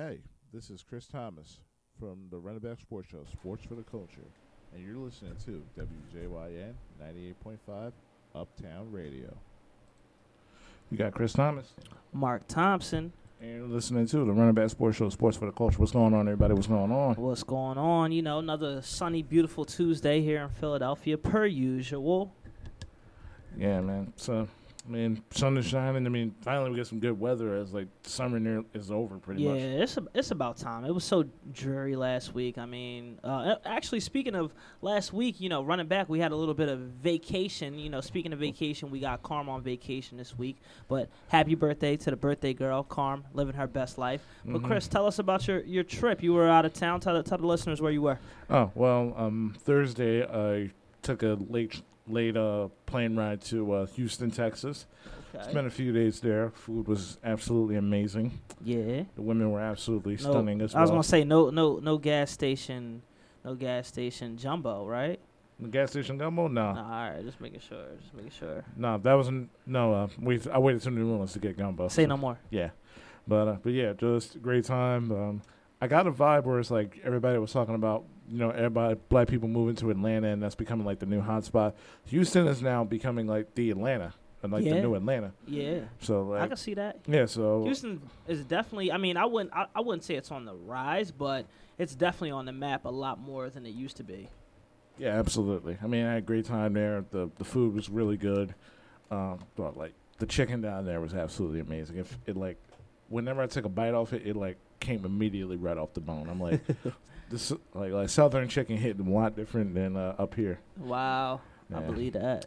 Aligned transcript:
Hey, 0.00 0.20
this 0.50 0.70
is 0.70 0.82
Chris 0.82 1.06
Thomas 1.06 1.58
from 1.98 2.20
the 2.30 2.38
Run 2.38 2.56
It 2.56 2.62
Back 2.62 2.80
Sports 2.80 3.10
Show, 3.10 3.18
Sports 3.30 3.66
for 3.66 3.74
the 3.74 3.82
Culture, 3.82 4.24
and 4.72 4.82
you're 4.82 4.96
listening 4.96 5.36
to 5.44 5.62
WJYN 5.78 6.72
98.5 6.98 7.92
Uptown 8.34 8.90
Radio. 8.90 9.36
You 10.90 10.96
got 10.96 11.12
Chris 11.12 11.34
Thomas. 11.34 11.74
Mark 12.14 12.48
Thompson. 12.48 13.12
And 13.42 13.50
you're 13.50 13.68
listening 13.68 14.06
to 14.06 14.24
the 14.24 14.32
Run 14.32 14.48
It 14.48 14.54
Back 14.54 14.70
Sports 14.70 14.96
Show, 14.96 15.10
Sports 15.10 15.36
for 15.36 15.44
the 15.44 15.52
Culture. 15.52 15.78
What's 15.78 15.92
going 15.92 16.14
on, 16.14 16.20
everybody? 16.28 16.54
What's 16.54 16.66
going 16.66 16.90
on? 16.90 17.16
What's 17.16 17.42
going 17.42 17.76
on? 17.76 18.10
You 18.10 18.22
know, 18.22 18.38
another 18.38 18.80
sunny, 18.80 19.22
beautiful 19.22 19.66
Tuesday 19.66 20.22
here 20.22 20.44
in 20.44 20.48
Philadelphia, 20.48 21.18
per 21.18 21.44
usual. 21.44 22.32
Yeah, 23.54 23.82
man. 23.82 24.14
So, 24.16 24.48
I 24.86 24.90
mean, 24.90 25.22
sun 25.30 25.58
is 25.58 25.66
shining. 25.66 26.06
I 26.06 26.08
mean, 26.08 26.34
finally 26.40 26.70
we 26.70 26.76
get 26.76 26.86
some 26.86 27.00
good 27.00 27.18
weather 27.18 27.54
as 27.54 27.72
like 27.72 27.86
summer 28.02 28.40
near 28.40 28.64
is 28.72 28.90
over 28.90 29.18
pretty 29.18 29.42
yeah, 29.42 29.50
much. 29.50 29.60
Yeah, 29.60 29.66
it's 29.66 29.98
it's 30.14 30.30
about 30.30 30.56
time. 30.56 30.84
It 30.84 30.92
was 30.92 31.04
so 31.04 31.24
dreary 31.52 31.96
last 31.96 32.34
week. 32.34 32.56
I 32.56 32.64
mean, 32.66 33.18
uh, 33.22 33.56
actually, 33.64 34.00
speaking 34.00 34.34
of 34.34 34.52
last 34.80 35.12
week, 35.12 35.40
you 35.40 35.48
know, 35.48 35.62
running 35.62 35.86
back, 35.86 36.08
we 36.08 36.18
had 36.18 36.32
a 36.32 36.36
little 36.36 36.54
bit 36.54 36.68
of 36.68 36.78
vacation. 36.78 37.78
You 37.78 37.90
know, 37.90 38.00
speaking 38.00 38.32
of 38.32 38.38
vacation, 38.38 38.90
we 38.90 39.00
got 39.00 39.22
Carm 39.22 39.48
on 39.48 39.62
vacation 39.62 40.16
this 40.16 40.36
week. 40.38 40.56
But 40.88 41.08
happy 41.28 41.54
birthday 41.54 41.96
to 41.98 42.10
the 42.10 42.16
birthday 42.16 42.54
girl, 42.54 42.82
Carm, 42.82 43.24
living 43.34 43.54
her 43.56 43.66
best 43.66 43.98
life. 43.98 44.26
But 44.44 44.62
Mhm. 44.62 44.66
Chris, 44.66 44.88
tell 44.88 45.06
us 45.06 45.18
about 45.18 45.46
your, 45.46 45.60
your 45.60 45.84
trip. 45.84 46.22
You 46.22 46.32
were 46.32 46.48
out 46.48 46.64
of 46.64 46.72
town. 46.72 47.00
Tell 47.00 47.14
the, 47.14 47.22
tell 47.22 47.38
the 47.38 47.46
listeners 47.46 47.82
where 47.82 47.92
you 47.92 48.02
were. 48.02 48.18
Oh 48.48 48.70
well, 48.74 49.14
um, 49.16 49.54
Thursday 49.58 50.24
I 50.24 50.70
took 51.02 51.22
a 51.22 51.36
late 51.48 51.82
late 52.08 52.36
uh 52.36 52.68
plane 52.86 53.16
ride 53.16 53.40
to 53.42 53.72
uh, 53.72 53.86
Houston, 53.86 54.30
Texas. 54.30 54.86
Okay. 55.34 55.48
Spent 55.50 55.66
a 55.66 55.70
few 55.70 55.92
days 55.92 56.18
there. 56.20 56.50
Food 56.50 56.88
was 56.88 57.18
absolutely 57.22 57.76
amazing. 57.76 58.40
yeah. 58.64 59.04
The 59.14 59.22
women 59.22 59.52
were 59.52 59.60
absolutely 59.60 60.14
No, 60.14 60.18
stunning 60.32 60.60
as 60.60 60.74
I 60.74 60.80
was 60.80 60.90
well. 60.90 60.96
gonna 60.96 61.04
say 61.04 61.22
no, 61.24 61.50
no, 61.50 61.78
no 61.78 61.98
gas 61.98 62.30
station, 62.32 63.02
no 63.44 63.54
gas 63.54 63.86
station 63.86 64.36
jumbo, 64.36 64.86
right? 64.86 65.20
the 65.60 65.68
gas 65.68 65.90
station 65.90 66.16
gumbo? 66.16 66.48
No. 66.48 66.72
No, 66.72 66.80
all 66.80 66.88
right, 67.10 67.22
just 67.22 67.38
making 67.40 67.60
sure, 67.60 67.84
just 68.00 68.14
making 68.14 68.30
sure. 68.32 68.64
No, 68.76 68.96
that 68.98 69.12
wasn't. 69.14 69.50
No, 69.66 69.92
uh, 69.94 70.08
we. 70.18 70.40
I 70.50 70.58
waited 70.58 70.80
to 70.82 70.90
New 70.90 71.08
Orleans 71.12 71.34
to 71.34 71.38
get 71.38 71.56
gumbo. 71.58 71.86
Say 71.88 72.06
no 72.06 72.16
more. 72.16 72.38
Yeah, 72.50 72.70
but 73.28 73.46
uh, 73.46 73.56
but 73.62 73.72
yeah, 73.74 73.92
just 73.92 74.40
great 74.42 74.64
time. 74.64 75.12
Um, 75.12 75.42
I 75.80 75.86
got 75.86 76.06
a 76.06 76.12
vibe 76.12 76.44
where 76.44 76.58
it's 76.58 76.70
like 76.70 77.00
everybody 77.04 77.38
was 77.38 77.52
talking 77.52 77.74
about, 77.74 78.04
you 78.28 78.38
know, 78.38 78.50
everybody 78.50 78.98
black 79.08 79.28
people 79.28 79.48
moving 79.48 79.74
to 79.76 79.90
Atlanta, 79.90 80.28
and 80.28 80.42
that's 80.42 80.54
becoming 80.54 80.84
like 80.86 80.98
the 80.98 81.06
new 81.06 81.22
hotspot. 81.22 81.74
Houston 82.06 82.46
is 82.46 82.60
now 82.62 82.84
becoming 82.84 83.26
like 83.26 83.54
the 83.54 83.70
Atlanta, 83.70 84.12
and 84.42 84.52
like 84.52 84.64
Yeah. 84.64 84.74
the 84.74 84.80
new 84.82 84.94
Atlanta. 84.94 85.32
Yeah, 85.46 85.80
So 86.00 86.34
I 86.34 86.46
can 86.48 86.56
see 86.56 86.74
that. 86.74 86.98
yeah, 87.06 87.24
so 87.26 87.64
Houston 87.64 88.02
is 88.28 88.44
definitely. 88.44 88.92
I 88.92 88.98
mean, 88.98 89.16
I 89.16 89.24
wouldn't, 89.24 89.54
I, 89.54 89.66
I 89.74 89.80
wouldn't 89.80 90.04
say 90.04 90.16
it's 90.16 90.30
on 90.30 90.44
the 90.44 90.54
rise, 90.54 91.10
but 91.12 91.46
it's 91.78 91.94
definitely 91.94 92.32
on 92.32 92.44
the 92.44 92.52
map 92.52 92.84
a 92.84 92.90
lot 92.90 93.18
more 93.18 93.48
than 93.48 93.64
it 93.64 93.70
used 93.70 93.96
to 93.96 94.04
be. 94.04 94.28
yeah, 94.98 95.18
absolutely. 95.18 95.78
I 95.82 95.86
mean, 95.86 96.04
I 96.04 96.10
had 96.10 96.18
a 96.18 96.26
great 96.26 96.44
time 96.44 96.74
there. 96.74 97.04
the 97.10 97.30
The 97.38 97.44
food 97.44 97.74
was 97.74 97.88
really 97.88 98.18
good. 98.18 98.54
Um, 99.10 99.38
but 99.56 99.76
like 99.78 99.94
the 100.18 100.26
chicken 100.26 100.60
down 100.60 100.84
there 100.84 101.00
was 101.00 101.14
absolutely 101.14 101.60
amazing. 101.60 101.96
If 101.96 102.16
it 102.26 102.36
like, 102.36 102.58
whenever 103.08 103.40
I 103.42 103.46
took 103.46 103.64
a 103.64 103.68
bite 103.70 103.94
off 103.94 104.12
it, 104.12 104.26
it 104.26 104.36
like 104.36 104.58
came 104.80 105.04
immediately 105.04 105.56
right 105.56 105.76
off 105.78 105.94
the 105.94 106.00
bone. 106.00 106.28
I'm 106.28 106.40
like, 106.40 106.60
this 107.30 107.52
like 107.74 107.92
like 107.92 108.08
southern 108.08 108.48
chicken 108.48 108.76
hit 108.76 108.98
a 108.98 109.02
lot 109.02 109.36
different 109.36 109.74
than 109.74 109.96
uh, 109.96 110.14
up 110.18 110.34
here. 110.34 110.58
Wow, 110.78 111.40
I 111.74 111.80
believe 111.80 112.14
that. 112.14 112.46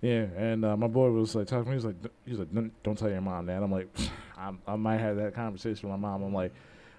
Yeah, 0.00 0.26
and 0.36 0.64
uh, 0.64 0.76
my 0.76 0.86
boy 0.86 1.10
was 1.10 1.34
like 1.34 1.48
talking 1.48 1.64
to 1.64 1.70
me. 1.70 1.76
He's 1.76 1.84
like, 1.84 1.96
he's 2.24 2.38
like, 2.38 2.54
don't, 2.54 2.82
don't 2.84 2.96
tell 2.96 3.10
your 3.10 3.20
mom 3.20 3.46
that. 3.46 3.62
I'm 3.62 3.72
like, 3.72 3.88
I'm, 4.38 4.60
I 4.66 4.76
might 4.76 4.98
have 4.98 5.16
that 5.16 5.34
conversation 5.34 5.88
with 5.90 5.98
my 5.98 6.08
mom. 6.08 6.22
I'm 6.22 6.32
like, 6.32 6.52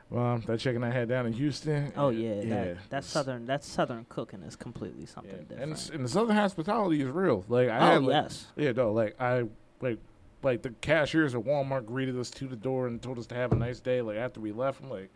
well, 0.09 0.41
that 0.47 0.59
chicken 0.59 0.83
I 0.83 0.91
had 0.91 1.07
down 1.07 1.25
in 1.25 1.31
Houston. 1.33 1.93
Oh 1.95 2.07
uh, 2.07 2.09
yeah, 2.09 2.35
that, 2.41 2.67
it's- 2.67 2.85
that 2.89 3.03
southern, 3.05 3.45
that 3.45 3.63
southern 3.63 4.05
cooking 4.09 4.43
is 4.43 4.55
completely 4.57 5.05
something 5.05 5.31
And, 5.33 5.47
different. 5.47 5.71
it's- 5.71 5.89
and 5.89 6.03
the 6.03 6.09
southern 6.09 6.35
hospitality 6.35 7.01
is 7.01 7.07
real. 7.09 7.45
Like 7.47 7.69
I 7.69 7.77
oh 7.79 7.85
had, 7.93 8.03
like, 8.03 8.23
yes, 8.23 8.47
yeah, 8.57 8.71
no, 8.73 8.91
like 8.91 9.15
I 9.21 9.45
like 9.81 9.99
like 10.41 10.61
the 10.61 10.71
cashiers 10.81 11.35
at 11.35 11.41
Walmart 11.41 11.85
greeted 11.85 12.17
us 12.17 12.29
to 12.31 12.47
the 12.47 12.55
door 12.55 12.87
and 12.87 13.01
told 13.01 13.19
us 13.19 13.27
to 13.27 13.35
have 13.35 13.51
a 13.51 13.55
nice 13.55 13.79
day. 13.79 14.01
Like 14.01 14.17
after 14.17 14.39
we 14.39 14.51
left, 14.51 14.81
I'm 14.81 14.89
like, 14.89 15.11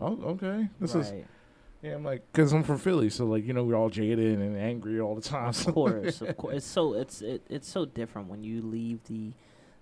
oh 0.00 0.20
okay, 0.22 0.68
this 0.80 0.94
is 0.94 1.12
yeah. 1.82 1.94
I'm 1.94 2.04
like, 2.04 2.30
cause 2.32 2.52
I'm 2.52 2.62
from 2.62 2.78
Philly, 2.78 3.10
so 3.10 3.26
like 3.26 3.44
you 3.44 3.52
know 3.52 3.64
we're 3.64 3.74
all 3.74 3.90
jaded 3.90 4.38
and 4.38 4.56
angry 4.56 5.00
all 5.00 5.14
the 5.14 5.20
time. 5.20 5.48
Of 5.48 5.66
course, 5.74 6.20
of 6.20 6.36
course. 6.36 6.56
It's 6.56 6.66
so 6.66 6.94
it's 6.94 7.22
it, 7.22 7.42
it's 7.48 7.68
so 7.68 7.84
different 7.84 8.28
when 8.28 8.44
you 8.44 8.62
leave 8.62 9.02
the 9.04 9.32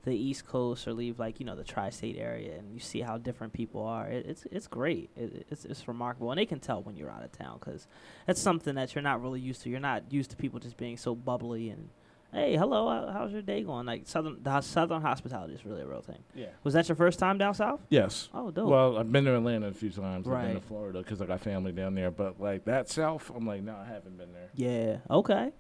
the 0.05 0.17
East 0.17 0.47
Coast 0.47 0.89
or 0.89 0.95
leave 0.95 1.19
like 1.19 1.41
you 1.41 1.47
know 1.47 1.55
the 1.55 1.65
tri-state 1.65 2.17
area 2.19 2.57
and 2.57 2.73
you 2.73 2.81
see 2.81 3.01
how 3.03 3.19
different 3.19 3.53
people 3.53 3.85
are. 3.85 4.07
It, 4.09 4.25
it's 4.27 4.47
it's 4.51 4.67
great. 4.67 5.11
It, 5.15 5.47
it's 5.51 5.67
it's 5.67 5.87
remarkable, 5.87 6.31
and 6.31 6.39
they 6.39 6.47
can 6.47 6.59
tell 6.59 6.83
when 6.83 6.97
you're 6.97 7.11
out 7.11 7.23
of 7.23 7.33
town 7.33 7.59
because 7.61 7.87
that's 8.27 8.41
something 8.41 8.77
that 8.77 8.95
you're 8.95 9.03
not 9.03 9.23
really 9.23 9.41
used 9.41 9.63
to. 9.63 9.71
You're 9.71 9.81
not 9.81 10.11
used 10.11 10.31
to 10.31 10.37
people 10.37 10.59
just 10.59 10.77
being 10.77 10.97
so 10.97 11.15
bubbly 11.15 11.69
and. 11.71 11.91
Hey, 12.33 12.57
hello. 12.57 12.89
how- 12.89 13.11
How's 13.13 13.33
your 13.33 13.43
day 13.43 13.63
going? 13.63 13.87
Like 13.87 14.03
southern, 14.07 14.39
the 14.43 14.61
southern 14.61 15.03
hospitality 15.03 15.55
is 15.55 15.65
really 15.67 15.83
a 15.83 15.87
real 15.87 16.01
thing. 16.01 16.19
yeah. 16.35 16.47
Was 16.63 16.75
that 16.75 16.89
your 16.89 16.95
first 16.97 17.19
time 17.19 17.39
down 17.39 17.55
south? 17.55 17.81
Yes. 17.89 18.29
Oh, 18.33 18.51
dope. 18.51 18.69
Well, 18.69 18.99
I've 18.99 19.11
been 19.11 19.25
to 19.25 19.37
Atlanta 19.37 19.67
a 19.69 19.73
few 19.73 19.91
times. 19.91 20.29
I've 20.29 20.47
been 20.47 20.55
to 20.55 20.61
Florida 20.61 21.01
because 21.01 21.21
I 21.21 21.27
got 21.27 21.41
family 21.41 21.73
down 21.73 21.95
there. 21.95 22.11
But 22.11 22.41
like 22.41 22.65
that 22.67 22.89
South, 22.89 23.31
I'm 23.35 23.47
like, 23.47 23.63
no, 23.63 23.75
I 23.75 23.85
haven't 23.85 24.17
been 24.17 24.33
there. 24.33 24.51
yeah. 24.55 24.99
Okay. 25.11 25.51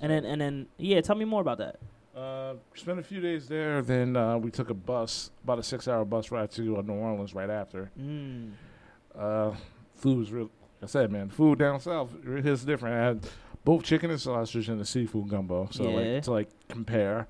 And 0.00 0.10
then 0.12 0.24
and 0.24 0.40
then 0.40 0.66
yeah, 0.78 1.00
tell 1.00 1.16
me 1.16 1.24
more 1.24 1.40
about 1.40 1.58
that. 1.58 1.76
Uh, 2.16 2.54
spent 2.74 2.98
a 2.98 3.02
few 3.02 3.20
days 3.20 3.48
there. 3.48 3.80
Then 3.82 4.16
uh, 4.16 4.36
we 4.36 4.50
took 4.50 4.68
a 4.70 4.74
bus, 4.74 5.30
about 5.44 5.58
a 5.58 5.62
six-hour 5.62 6.04
bus 6.04 6.30
ride 6.30 6.50
to 6.52 6.76
uh, 6.76 6.82
New 6.82 6.92
Orleans 6.92 7.34
right 7.34 7.48
after. 7.48 7.90
Mm. 7.98 8.52
Uh, 9.16 9.52
food 9.96 10.18
was 10.18 10.30
real. 10.30 10.44
Like 10.44 10.84
I 10.84 10.86
said, 10.86 11.10
man, 11.10 11.30
food 11.30 11.58
down 11.60 11.80
south 11.80 12.10
is 12.26 12.64
different. 12.64 12.96
I 12.96 13.04
had 13.06 13.26
both 13.64 13.84
chicken 13.84 14.10
and 14.10 14.20
sausage 14.20 14.68
and 14.68 14.80
the 14.80 14.84
seafood 14.84 15.28
gumbo. 15.28 15.68
So 15.70 15.84
Yeah. 15.88 15.96
like 16.14 16.22
to 16.24 16.30
like 16.32 16.48
compare, 16.68 17.28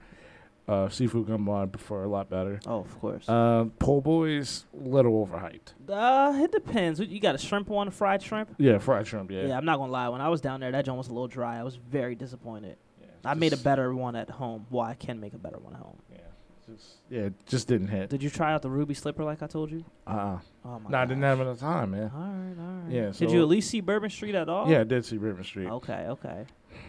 uh, 0.68 0.88
seafood 0.88 1.26
gumbo 1.26 1.54
I 1.62 1.66
prefer 1.66 2.04
a 2.04 2.08
lot 2.08 2.30
better. 2.30 2.60
Oh, 2.66 2.78
of 2.80 3.00
course. 3.00 3.28
Uh, 3.28 3.66
po' 3.78 4.00
boys, 4.00 4.64
a 4.74 4.88
little 4.88 5.26
overhyped. 5.26 5.74
Uh, 5.88 6.32
it 6.42 6.52
depends. 6.52 7.00
You 7.00 7.20
got 7.20 7.34
a 7.34 7.38
shrimp 7.38 7.68
one, 7.68 7.88
a 7.88 7.90
fried 7.90 8.22
shrimp? 8.22 8.54
Yeah, 8.58 8.78
fried 8.78 9.06
shrimp. 9.06 9.30
Yeah. 9.30 9.46
Yeah. 9.46 9.56
I'm 9.58 9.64
not 9.64 9.78
gonna 9.78 9.92
lie. 9.92 10.08
When 10.08 10.20
I 10.20 10.28
was 10.28 10.40
down 10.40 10.60
there, 10.60 10.70
that 10.72 10.84
joint 10.84 10.98
was 10.98 11.08
a 11.08 11.12
little 11.12 11.28
dry. 11.28 11.58
I 11.58 11.62
was 11.64 11.76
very 11.76 12.14
disappointed. 12.14 12.76
Yeah, 13.00 13.06
I 13.24 13.34
made 13.34 13.48
a 13.48 13.56
just- 13.56 13.64
better 13.64 13.92
one 13.94 14.16
at 14.16 14.30
home. 14.30 14.66
Well, 14.70 14.84
I 14.86 14.94
can 14.94 15.20
make 15.20 15.34
a 15.34 15.38
better 15.38 15.58
one 15.58 15.74
at 15.74 15.80
home. 15.80 15.98
Yeah, 16.10 16.18
just 16.66 16.84
yeah, 17.10 17.20
it 17.22 17.34
just 17.46 17.68
didn't 17.68 17.88
hit. 17.88 18.08
Did 18.10 18.22
you 18.22 18.30
try 18.30 18.52
out 18.52 18.62
the 18.62 18.70
ruby 18.70 18.94
slipper 18.94 19.24
like 19.24 19.42
I 19.42 19.46
told 19.46 19.70
you? 19.70 19.84
Uh, 20.06 20.38
Oh 20.64 20.78
my. 20.78 20.90
no, 20.90 20.98
I 20.98 21.04
didn't 21.04 21.20
gosh. 21.22 21.28
have 21.28 21.40
enough 21.40 21.58
time, 21.58 21.90
man. 21.90 22.10
All 22.14 22.20
right, 22.20 22.54
all 22.58 22.82
right. 22.84 22.92
Yeah, 22.92 23.10
Did 23.10 23.30
you 23.32 23.42
at 23.42 23.48
least 23.48 23.68
see 23.70 23.80
Bourbon 23.80 24.10
Street 24.10 24.34
at 24.34 24.48
all? 24.48 24.68
Yeah, 24.70 24.80
I 24.80 24.84
did 24.84 25.04
see 25.04 25.16
River 25.18 25.42
Street. 25.42 25.68
Okay, 25.68 26.06
okay. 26.08 26.44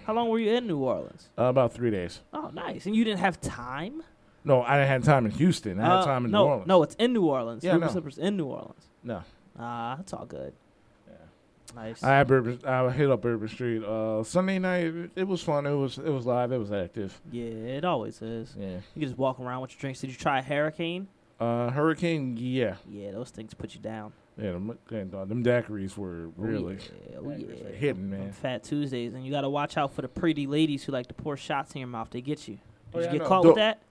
How 0.05 0.13
long 0.13 0.29
were 0.29 0.39
you 0.39 0.51
in 0.51 0.67
New 0.67 0.77
Orleans? 0.77 1.29
Uh, 1.37 1.43
about 1.45 1.73
three 1.73 1.89
days. 1.91 2.21
Oh, 2.33 2.51
nice. 2.53 2.85
And 2.85 2.95
you 2.95 3.03
didn't 3.03 3.19
have 3.19 3.41
time? 3.41 4.03
No, 4.45 4.61
I 4.61 4.75
didn't 4.77 4.89
have 4.89 5.03
time 5.05 5.25
in 5.25 5.31
Houston. 5.31 5.79
I 5.79 5.83
had 5.85 5.91
Uh, 5.99 6.05
time 6.05 6.25
in 6.25 6.31
no, 6.31 6.43
New 6.43 6.49
Orleans. 6.49 6.67
No, 6.67 6.83
it's 6.83 6.95
in 6.95 7.13
New 7.13 7.25
Orleans. 7.25 7.63
Yeah, 7.63 7.73
Ruby 7.73 7.85
no. 7.87 7.91
Slipper's 7.91 8.17
in 8.17 8.37
New 8.37 8.45
Orleans. 8.45 8.89
no. 9.03 9.23
Ah, 9.57 9.95
that's 9.97 10.13
all 10.13 10.25
good. 10.25 10.53
Nice. 11.75 12.03
I 12.03 12.09
had 12.09 12.27
Bourbon. 12.27 12.59
I 12.65 12.89
hit 12.91 13.09
up 13.09 13.21
Bourbon 13.21 13.47
Street. 13.47 13.83
Uh, 13.83 14.23
Sunday 14.23 14.59
night, 14.59 14.93
it, 15.15 15.27
was 15.27 15.41
fun. 15.41 15.65
It 15.65 15.73
was 15.73 15.97
it 15.97 16.09
was 16.09 16.25
live. 16.25 16.51
It 16.51 16.57
was 16.59 16.71
active. 16.71 17.19
yeah, 17.31 17.45
it 17.45 17.83
always 17.85 18.21
is. 18.21 18.55
Yeah. 18.57 18.67
You 18.75 18.81
can 18.99 19.01
just 19.03 19.17
walk 19.17 19.39
around 19.39 19.61
with 19.61 19.71
your 19.71 19.79
drinks. 19.79 20.01
Did 20.01 20.11
you 20.11 20.15
try 20.17 20.41
Hurricane? 20.41 21.07
Uh, 21.39 21.69
Hurricane. 21.71 22.37
Yeah. 22.37 22.75
Yeah, 22.87 23.11
those 23.11 23.31
things 23.31 23.53
put 23.53 23.73
you 23.73 23.81
down. 23.81 24.13
Yeah. 24.37 24.51
Them, 24.51 24.77
and, 24.91 25.13
uh, 25.15 25.25
them 25.25 25.43
daiquiris 25.43 25.97
were 25.97 26.29
really 26.37 26.77
Oh, 26.79 26.95
yeah. 27.11 27.17
Oh, 27.19 27.29
yeah. 27.37 27.69
hitting, 27.75 28.09
Them 28.11 28.19
man. 28.19 28.31
Fat 28.33 28.63
Tuesdays, 28.63 29.13
and 29.13 29.25
you 29.25 29.31
got 29.31 29.41
to 29.41 29.49
watch 29.49 29.75
out 29.77 29.93
for 29.93 30.01
the 30.03 30.07
pretty 30.07 30.45
ladies 30.47 30.83
who 30.83 30.91
like 30.91 31.07
to 31.07 31.13
pour 31.13 31.37
shots 31.37 31.73
in 31.73 31.79
your 31.79 31.87
mouth. 31.87 32.09
They 32.11 32.21
get 32.21 32.47
you. 32.47 32.55
Did 32.55 32.61
Oh, 32.93 32.99
you 32.99 33.05
yeah, 33.05 33.11
I 33.13 33.17
get 33.17 33.27
caught 33.27 33.45
with 33.45 33.55
that? 33.55 33.81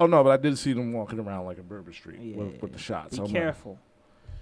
Oh 0.00 0.06
no, 0.06 0.22
but 0.24 0.30
I 0.30 0.36
did 0.36 0.56
see 0.58 0.72
them 0.72 0.92
walking 0.92 1.18
around 1.18 1.44
like 1.46 1.58
a 1.58 1.62
Bourbon 1.62 1.92
Street 1.92 2.20
Yeah. 2.20 2.36
with, 2.36 2.62
with 2.62 2.72
the 2.72 2.78
shots. 2.78 3.16
Be 3.16 3.18
I'm 3.18 3.24
like- 3.24 3.32
careful. 3.34 3.78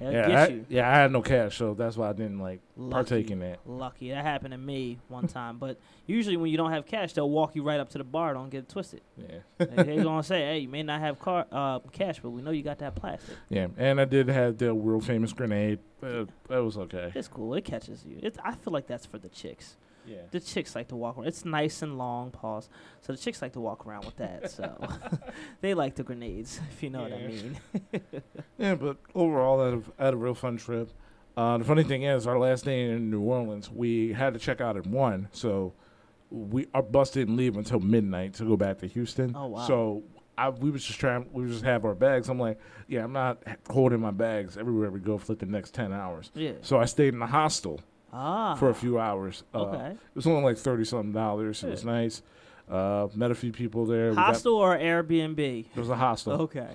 They'll 0.03 0.13
yeah, 0.13 0.43
I, 0.43 0.61
yeah, 0.69 0.91
I 0.91 0.95
had 0.97 1.13
no 1.13 1.23
cash, 1.23 1.57
so 1.57 1.75
that's 1.75 1.97
why 1.97 2.09
I 2.11 2.13
didn't 2.13 2.39
like 2.41 2.61
Lucky. 2.77 2.93
partake 2.93 3.31
in 3.31 3.39
that. 3.41 3.61
Lucky. 3.67 4.11
That 4.11 4.25
happened 4.25 4.53
to 4.53 4.59
me 4.59 4.99
one 5.09 5.29
time. 5.29 5.59
But 5.59 5.79
usually 6.07 6.37
when 6.37 6.51
you 6.51 6.57
don't 6.57 6.73
have 6.73 6.87
cash, 6.87 7.13
they'll 7.13 7.31
walk 7.31 7.55
you 7.55 7.63
right 7.63 7.79
up 7.79 7.91
to 7.91 7.99
the 7.99 8.05
bar. 8.05 8.35
Don't 8.35 8.51
get 8.51 8.59
it 8.65 8.69
twisted. 8.69 9.03
Yeah. 9.17 9.39
They- 9.59 9.67
They're 9.67 10.03
going 10.03 10.21
to 10.21 10.27
say, 10.27 10.41
hey, 10.41 10.59
you 10.59 10.69
may 10.69 10.83
not 10.83 11.01
have 11.01 11.19
car 11.19 11.47
uh, 11.53 11.79
cash, 11.93 12.21
but 12.21 12.31
we 12.31 12.43
know 12.43 12.51
you 12.51 12.63
got 12.63 12.79
that 12.79 12.95
plastic. 12.95 13.37
Yeah, 13.49 13.69
and 13.77 14.01
I 14.01 14.05
did 14.05 14.29
have 14.29 14.59
the 14.59 14.75
world 14.75 15.05
famous 15.05 15.33
grenade. 15.33 15.79
But 16.01 16.29
that 16.49 16.59
was 16.65 16.77
okay. 16.79 17.13
It's 17.15 17.29
cool. 17.29 17.55
It 17.55 17.65
catches 17.65 18.05
you. 18.05 18.19
It, 18.23 18.37
I 18.43 18.55
feel 18.57 18.73
like 18.73 18.89
that's 18.89 19.07
for 19.07 19.19
the 19.19 19.29
chicks. 19.29 19.77
Yeah. 20.07 20.19
The 20.31 20.41
chicks 20.41 20.75
like 20.75 20.89
to 20.89 20.97
walk 20.97 21.17
around. 21.17 21.29
It's 21.29 21.45
nice 21.45 21.83
and 21.83 21.99
long, 21.99 22.31
pause. 22.31 22.69
So 23.03 23.13
the 23.13 23.19
chicks 23.19 23.41
like 23.43 23.53
to 23.55 23.61
walk 23.61 23.87
around 23.87 24.05
with 24.05 24.17
that. 24.17 24.51
So 24.51 24.77
they 25.61 25.75
like 25.75 25.95
the 25.95 26.03
grenades, 26.03 26.61
if 26.71 26.83
you 26.83 26.91
know 26.91 27.03
what 27.03 27.13
I 27.13 27.27
mean. 27.27 27.59
Yeah, 28.59 28.77
but 28.77 28.97
overall, 29.15 29.61
I 29.61 29.65
had 29.65 29.75
a, 29.75 29.83
I 29.99 30.05
had 30.05 30.15
a 30.15 30.17
real 30.17 30.35
fun 30.35 30.57
trip. 30.57 30.93
Uh, 31.37 31.59
the 31.59 31.65
funny 31.65 31.83
thing 31.83 32.03
is, 32.05 32.27
our 32.27 32.39
last 32.39 32.65
day 32.65 32.91
in 32.91 33.11
New 33.11 33.23
Orleans, 33.23 33.71
we 33.71 34.13
had 34.13 34.35
to 34.35 34.39
check 34.39 34.61
out 34.61 34.77
at 34.77 34.87
one, 34.87 35.29
so 35.33 35.73
we 36.31 36.67
our 36.75 36.83
bus 36.83 37.11
didn't 37.11 37.37
leave 37.37 37.57
until 37.57 37.81
midnight 37.81 38.35
to 38.35 38.45
go 38.45 38.57
back 38.57 38.79
to 38.79 38.87
Houston. 38.87 39.35
Oh, 39.35 39.47
wow. 39.47 39.67
So 39.67 40.03
I 40.37 40.51
we 40.51 40.71
was 40.71 40.85
just 40.85 41.01
trying 41.01 41.29
we 41.33 41.47
just 41.47 41.65
have 41.65 41.85
our 41.85 41.95
bags. 41.95 42.29
I'm 42.29 42.39
like, 42.39 42.59
yeah, 42.89 43.03
I'm 43.03 43.13
not 43.13 43.43
holding 43.71 44.01
my 44.01 44.11
bags 44.11 44.57
everywhere 44.57 44.91
we 44.91 45.01
go 45.01 45.19
for 45.19 45.33
like 45.33 45.41
the 45.41 45.47
next 45.47 45.75
ten 45.75 45.93
hours. 45.93 46.31
Yeah. 46.35 46.53
So 46.63 46.79
I 46.79 46.85
stayed 46.85 47.15
in 47.15 47.21
the 47.21 47.27
hostel 47.27 47.81
Ah. 48.13 48.55
for 48.57 48.69
a 48.69 48.75
few 48.75 48.99
hours. 48.99 49.43
Uh, 49.55 49.63
Okay. 49.63 49.91
It 49.93 49.99
was 50.15 50.27
only 50.27 50.43
like 50.43 50.59
thirty 50.59 50.85
something 50.85 51.13
dollars. 51.13 51.63
It 51.65 51.71
was 51.71 51.85
nice. 51.85 52.23
Uh, 52.71 53.09
met 53.15 53.31
a 53.31 53.35
few 53.35 53.53
people 53.53 53.85
there. 53.87 54.15
Hostel 54.15 54.55
or 54.55 54.77
Airbnb? 54.77 55.39
it 55.75 55.77
was 55.77 55.91
a 55.91 55.97
hostel. 55.97 56.33
Okay. 56.43 56.69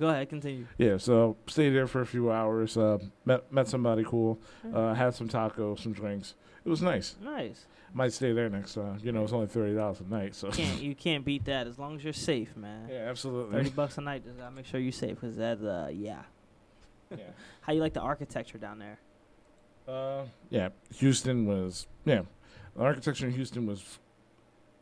Go 0.00 0.08
ahead, 0.08 0.28
continue. 0.30 0.66
Yeah, 0.78 0.96
so 0.96 1.36
stayed 1.46 1.70
there 1.70 1.86
for 1.86 2.00
a 2.00 2.06
few 2.06 2.32
hours. 2.32 2.76
Uh, 2.76 2.98
met 3.24 3.52
met 3.52 3.68
somebody 3.68 4.02
cool. 4.04 4.40
Uh, 4.74 4.94
had 4.94 5.14
some 5.14 5.28
tacos, 5.28 5.80
some 5.80 5.92
drinks. 5.92 6.34
It 6.64 6.68
was 6.68 6.82
nice. 6.82 7.14
Nice. 7.22 7.66
Might 7.94 8.12
stay 8.12 8.32
there 8.32 8.48
next 8.48 8.74
time. 8.74 8.98
You 9.02 9.12
know, 9.12 9.22
it's 9.22 9.32
only 9.32 9.46
thirty 9.48 9.74
dollars 9.74 10.00
a 10.00 10.04
night. 10.04 10.34
So 10.34 10.50
Can't 10.50 10.80
you 10.80 10.94
can't 10.94 11.24
beat 11.24 11.44
that 11.44 11.66
as 11.66 11.78
long 11.78 11.94
as 11.96 12.02
you're 12.04 12.12
safe, 12.14 12.56
man. 12.56 12.88
yeah, 12.90 13.06
absolutely. 13.08 13.58
Thirty 13.58 13.70
bucks 13.70 13.98
a 13.98 14.00
night. 14.00 14.24
Just 14.24 14.38
gotta 14.38 14.50
make 14.54 14.66
sure 14.66 14.80
you're 14.80 14.92
safe, 14.92 15.20
cause 15.20 15.36
that 15.36 15.58
uh 15.62 15.88
yeah. 15.90 16.22
yeah. 17.10 17.18
How 17.60 17.72
you 17.74 17.80
like 17.80 17.92
the 17.92 18.00
architecture 18.00 18.58
down 18.58 18.78
there? 18.78 18.98
Uh, 19.86 20.24
yeah, 20.50 20.68
Houston 20.96 21.46
was 21.46 21.86
yeah. 22.04 22.22
The 22.76 22.82
architecture 22.82 23.26
in 23.26 23.32
Houston 23.32 23.66
was 23.66 23.98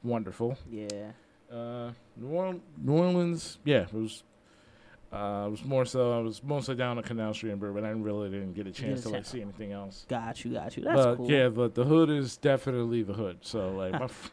wonderful. 0.03 0.57
Yeah. 0.71 1.13
Uh, 1.51 1.91
New, 2.17 2.29
Orleans, 2.29 2.63
New 2.81 2.93
Orleans, 2.93 3.59
yeah, 3.65 3.83
it 3.83 3.93
was. 3.93 4.23
Uh, 5.13 5.47
it 5.49 5.51
was 5.51 5.65
more 5.65 5.85
so. 5.85 6.13
I 6.17 6.21
was 6.23 6.41
mostly 6.45 6.77
down 6.77 6.97
on 6.97 7.03
Canal 7.03 7.35
Street 7.35 7.51
and 7.51 7.59
Bourbon. 7.61 7.85
I 7.85 7.91
really 7.91 8.31
didn't 8.31 8.53
get 8.53 8.69
a 8.69 8.71
chance 8.71 9.03
to 9.03 9.09
like 9.09 9.27
see 9.27 9.41
anything 9.43 9.73
else. 9.73 10.07
Got 10.09 10.45
you, 10.45 10.53
got 10.53 10.77
you. 10.77 10.85
That's 10.85 10.95
but 10.95 11.17
cool. 11.17 11.29
yeah, 11.29 11.49
but 11.49 11.75
the 11.75 11.83
hood 11.85 12.11
is 12.11 12.37
definitely 12.37 13.03
the 13.03 13.15
hood. 13.15 13.39
So 13.41 13.71
like 13.71 13.93
my 13.93 14.05
f- 14.05 14.31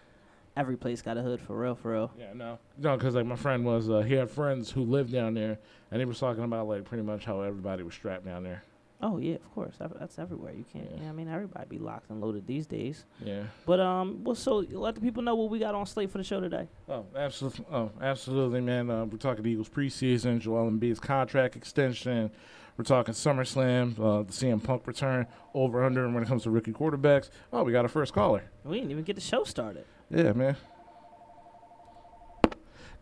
Every 0.55 0.75
place 0.77 1.01
got 1.01 1.17
a 1.17 1.21
hood 1.23 1.39
for 1.41 1.55
real, 1.57 1.75
for 1.75 1.91
real. 1.93 2.11
yeah 2.17 2.33
no 2.33 2.57
no 2.79 2.97
because 2.97 3.13
like 3.13 3.27
my 3.27 3.35
friend 3.35 3.63
was 3.63 3.89
uh, 3.91 4.01
he 4.01 4.15
had 4.15 4.29
friends 4.29 4.71
who 4.71 4.81
lived 4.83 5.11
down 5.11 5.35
there 5.35 5.59
and 5.91 5.99
he 5.99 6.05
was 6.05 6.19
talking 6.19 6.43
about 6.43 6.67
like 6.67 6.83
pretty 6.83 7.03
much 7.03 7.25
how 7.25 7.41
everybody 7.41 7.81
was 7.83 7.93
strapped 7.95 8.25
down 8.25 8.43
there. 8.43 8.63
Oh 8.99 9.19
yeah, 9.19 9.35
of 9.35 9.53
course. 9.53 9.75
That's 9.79 10.17
everywhere. 10.17 10.53
You 10.53 10.65
can't. 10.71 10.89
Yeah. 10.99 11.09
I 11.09 11.11
mean, 11.11 11.27
everybody 11.29 11.65
be 11.69 11.77
locked 11.77 12.09
and 12.09 12.19
loaded 12.19 12.47
these 12.47 12.65
days. 12.65 13.05
Yeah. 13.23 13.43
But 13.65 13.79
um, 13.79 14.23
well, 14.23 14.33
so 14.33 14.65
let 14.71 14.95
the 14.95 15.01
people 15.01 15.21
know 15.21 15.35
what 15.35 15.51
we 15.51 15.59
got 15.59 15.75
on 15.75 15.85
slate 15.85 16.09
for 16.09 16.17
the 16.17 16.23
show 16.23 16.39
today. 16.41 16.67
Oh, 16.89 17.05
absolutely. 17.15 17.65
Oh, 17.71 17.91
absolutely, 18.01 18.61
man. 18.61 18.89
Uh, 18.89 19.05
we're 19.05 19.17
talking 19.17 19.45
Eagles 19.45 19.69
preseason, 19.69 20.39
Joel 20.39 20.71
Embiid's 20.71 20.99
contract 20.99 21.55
extension. 21.55 22.31
We're 22.75 22.83
talking 22.85 23.13
SummerSlam, 23.13 23.99
uh, 23.99 24.23
the 24.23 24.31
CM 24.31 24.63
Punk 24.63 24.85
return, 24.85 25.25
over 25.53 25.83
under 25.83 26.05
and 26.05 26.13
when 26.13 26.23
it 26.23 26.27
comes 26.27 26.43
to 26.43 26.51
rookie 26.51 26.73
quarterbacks. 26.73 27.29
Oh, 27.51 27.63
we 27.63 27.71
got 27.71 27.85
a 27.85 27.89
first 27.89 28.13
caller. 28.13 28.43
We 28.63 28.77
didn't 28.77 28.91
even 28.91 29.03
get 29.03 29.15
the 29.15 29.21
show 29.21 29.43
started. 29.43 29.85
Yeah, 30.11 30.33
man. 30.33 30.55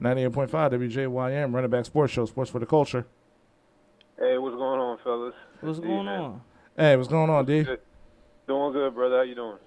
98.5 0.01 0.49
WJYM, 0.49 1.53
run 1.53 1.63
it 1.63 1.69
back 1.69 1.85
sports 1.85 2.11
show, 2.11 2.25
sports 2.25 2.51
for 2.51 2.59
the 2.59 2.65
culture. 2.65 3.05
Hey, 4.17 4.37
what's 4.37 4.55
going 4.55 4.79
on, 4.79 4.97
fellas? 5.03 5.33
What's 5.61 5.79
Hey, 5.79 5.85
going 5.85 6.05
man. 6.05 6.19
on? 6.21 6.41
Hey, 6.77 6.95
what's 6.95 7.09
going 7.09 7.29
on, 7.29 7.45
D? 7.45 7.63
Good. 7.63 7.79
Doing 8.47 8.73
good, 8.73 8.93
brother. 8.93 9.17
How 9.17 9.21
you 9.23 9.35
doing? 9.35 9.57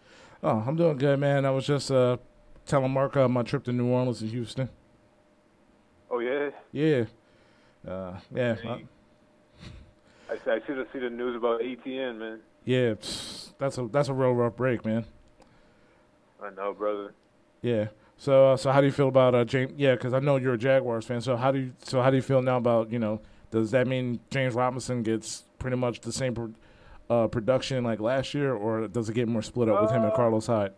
Oh, 0.42 0.64
I'm 0.66 0.76
doing 0.76 0.96
good, 0.96 1.18
man. 1.18 1.44
I 1.44 1.50
was 1.50 1.66
just 1.66 1.90
uh, 1.90 2.16
telling 2.64 2.90
Mark 2.92 3.16
uh, 3.16 3.28
my 3.28 3.42
trip 3.42 3.64
to 3.64 3.72
New 3.72 3.86
Orleans 3.88 4.20
and 4.22 4.30
Houston. 4.30 4.68
Oh 6.10 6.20
yeah. 6.20 6.50
Yeah. 6.72 7.04
Uh, 7.86 8.18
yeah. 8.34 8.54
Hey. 8.54 8.84
I 10.30 10.36
see. 10.36 10.50
I 10.50 10.58
see 10.66 10.74
the 10.74 10.86
see 10.92 10.98
the 10.98 11.10
news 11.10 11.36
about 11.36 11.60
Etienne, 11.62 12.18
man. 12.18 12.40
yeah. 12.64 12.94
That's 13.58 13.76
a 13.76 13.88
that's 13.90 14.08
a 14.08 14.14
real 14.14 14.32
rough 14.32 14.56
break, 14.56 14.84
man. 14.84 15.04
I 16.42 16.50
know, 16.50 16.72
brother. 16.72 17.12
Yeah. 17.60 17.88
So, 18.16 18.52
uh, 18.52 18.56
so 18.56 18.70
how 18.70 18.80
do 18.80 18.86
you 18.86 18.92
feel 18.92 19.08
about 19.08 19.34
uh, 19.34 19.44
James? 19.44 19.72
Yeah, 19.76 19.94
because 19.94 20.12
I 20.14 20.20
know 20.20 20.36
you're 20.36 20.54
a 20.54 20.58
Jaguars 20.58 21.04
fan. 21.04 21.20
So 21.20 21.36
how 21.36 21.50
do 21.50 21.58
you 21.58 21.72
so 21.82 22.00
how 22.00 22.10
do 22.10 22.16
you 22.16 22.22
feel 22.22 22.40
now 22.40 22.56
about 22.58 22.90
you 22.92 22.98
know? 23.00 23.20
Does 23.50 23.70
that 23.70 23.86
mean 23.86 24.20
James 24.30 24.54
Robinson 24.54 25.02
gets 25.02 25.44
pretty 25.58 25.76
much 25.76 26.00
the 26.00 26.12
same 26.12 26.34
pro- 26.34 26.54
uh, 27.08 27.26
production 27.28 27.82
like 27.84 28.00
last 28.00 28.34
year, 28.34 28.52
or 28.54 28.88
does 28.88 29.08
it 29.08 29.14
get 29.14 29.28
more 29.28 29.42
split 29.42 29.68
up 29.68 29.80
with 29.82 29.90
him 29.90 30.02
and 30.02 30.12
Uh, 30.12 30.16
Carlos 30.16 30.46
Hyde? 30.46 30.72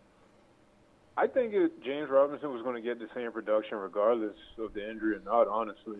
I 1.17 1.27
think 1.27 1.53
it, 1.53 1.83
James 1.83 2.09
Robinson 2.09 2.51
was 2.53 2.61
going 2.63 2.75
to 2.75 2.81
get 2.81 2.97
the 2.97 3.09
same 3.13 3.31
production 3.31 3.77
regardless 3.77 4.37
of 4.57 4.73
the 4.73 4.89
injury 4.89 5.17
or 5.17 5.19
not. 5.19 5.47
Honestly, 5.47 5.99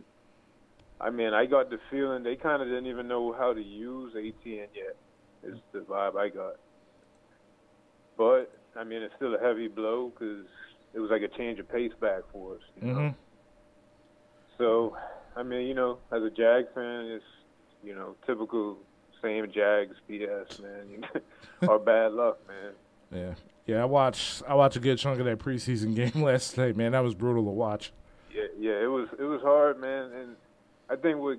I 1.01 1.09
mean, 1.09 1.33
I 1.33 1.45
got 1.45 1.69
the 1.69 1.79
feeling 1.89 2.23
they 2.23 2.38
kind 2.38 2.62
of 2.62 2.69
didn't 2.69 2.88
even 2.88 3.07
know 3.07 3.33
how 3.33 3.53
to 3.53 3.62
use 3.62 4.13
Etienne 4.15 4.69
yet. 4.73 4.95
Is 5.44 5.57
the 5.73 5.79
vibe 5.79 6.15
I 6.15 6.29
got. 6.29 6.56
But 8.18 8.53
I 8.75 8.83
mean, 8.83 9.01
it's 9.01 9.13
still 9.15 9.35
a 9.35 9.39
heavy 9.39 9.68
blow 9.68 10.09
because 10.09 10.45
it 10.94 11.00
was 11.00 11.09
like 11.09 11.23
a 11.23 11.27
change 11.27 11.59
of 11.59 11.68
pace 11.69 11.91
back 12.00 12.21
for 12.31 12.56
us. 12.56 12.62
You 12.79 12.88
know? 12.88 13.00
Mm-hmm. 13.00 13.15
So, 14.57 14.95
I 15.36 15.44
mean, 15.44 15.68
you 15.68 15.74
know, 15.74 16.00
as 16.12 16.22
a 16.24 16.30
Jag 16.30 16.74
fan, 16.74 17.06
it's 17.06 17.24
you 17.83 17.95
know 17.95 18.16
typical 18.25 18.78
same 19.22 19.51
Jags 19.51 19.95
BS, 20.10 20.62
man. 20.62 20.89
You 20.89 21.68
or 21.68 21.80
bad 21.80 22.12
luck, 22.13 22.39
man. 22.48 22.74
Yeah. 23.12 23.33
Yeah. 23.66 23.81
I 23.81 23.86
watched 23.86 24.44
I 24.48 24.56
watched 24.56 24.75
a 24.75 24.80
good 24.80 24.98
chunk 24.98 25.19
of 25.19 25.25
that 25.25 25.39
preseason 25.39 25.95
game 25.95 26.24
last 26.24 26.57
night. 26.57 26.75
Man, 26.75 26.92
that 26.94 27.04
was 27.04 27.16
brutal 27.16 27.44
to 27.45 27.50
watch. 27.51 27.94
Yeah, 28.33 28.44
yeah, 28.57 28.83
it 28.83 28.89
was 28.89 29.10
it 29.19 29.24
was 29.24 29.42
hard, 29.42 29.80
man. 29.80 30.12
And 30.12 30.36
I 30.89 30.95
think 30.95 31.19
what 31.19 31.38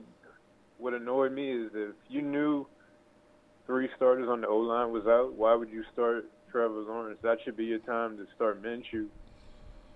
what 0.78 0.94
annoyed 0.94 1.32
me 1.32 1.50
is 1.52 1.70
if 1.74 1.94
you 2.08 2.22
knew 2.22 2.66
three 3.66 3.88
starters 3.96 4.28
on 4.28 4.40
the 4.40 4.48
O 4.48 4.58
line 4.58 4.90
was 4.92 5.06
out, 5.06 5.34
why 5.34 5.54
would 5.54 5.70
you 5.70 5.84
start 5.92 6.26
Trevor 6.50 6.80
Lawrence? 6.80 7.18
That 7.22 7.38
should 7.44 7.56
be 7.56 7.64
your 7.64 7.78
time 7.80 8.16
to 8.18 8.26
start 8.34 8.62
Minshew 8.62 9.06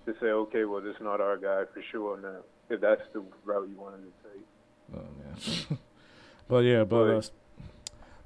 to 0.05 0.13
say, 0.21 0.27
okay, 0.27 0.63
well, 0.63 0.81
this 0.81 0.95
is 0.95 1.01
not 1.01 1.19
our 1.19 1.37
guy 1.37 1.63
for 1.73 1.83
sure 1.91 2.17
now. 2.19 2.39
If 2.69 2.81
that's 2.81 3.01
the 3.13 3.23
route 3.45 3.69
you 3.69 3.77
wanted 3.77 4.01
to 4.03 4.11
take. 4.29 4.45
Oh 4.95 5.69
man. 5.69 5.79
but 6.47 6.59
yeah, 6.59 6.83
but 6.83 7.09
uh, 7.09 7.21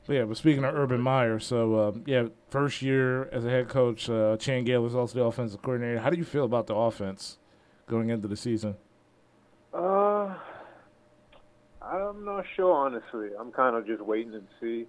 but 0.07 0.13
yeah, 0.15 0.25
but 0.25 0.37
speaking 0.37 0.63
of 0.63 0.75
Urban 0.75 0.99
Meyer, 0.99 1.39
so 1.39 1.75
uh, 1.75 1.91
yeah, 2.05 2.27
first 2.49 2.81
year 2.81 3.25
as 3.25 3.45
a 3.45 3.49
head 3.49 3.69
coach, 3.69 4.09
uh, 4.09 4.35
Chan 4.37 4.63
Gailey 4.63 4.87
is 4.87 4.95
also 4.95 5.19
the 5.19 5.23
offensive 5.23 5.61
coordinator. 5.61 5.99
How 5.99 6.09
do 6.09 6.17
you 6.17 6.25
feel 6.25 6.45
about 6.45 6.67
the 6.67 6.75
offense 6.75 7.37
going 7.87 8.09
into 8.09 8.27
the 8.27 8.35
season? 8.35 8.75
Uh, 9.73 10.35
I'm 11.81 12.25
not 12.25 12.45
sure, 12.55 12.73
honestly. 12.73 13.29
I'm 13.39 13.51
kind 13.51 13.75
of 13.75 13.85
just 13.85 14.01
waiting 14.01 14.33
and 14.33 14.47
see. 14.59 14.87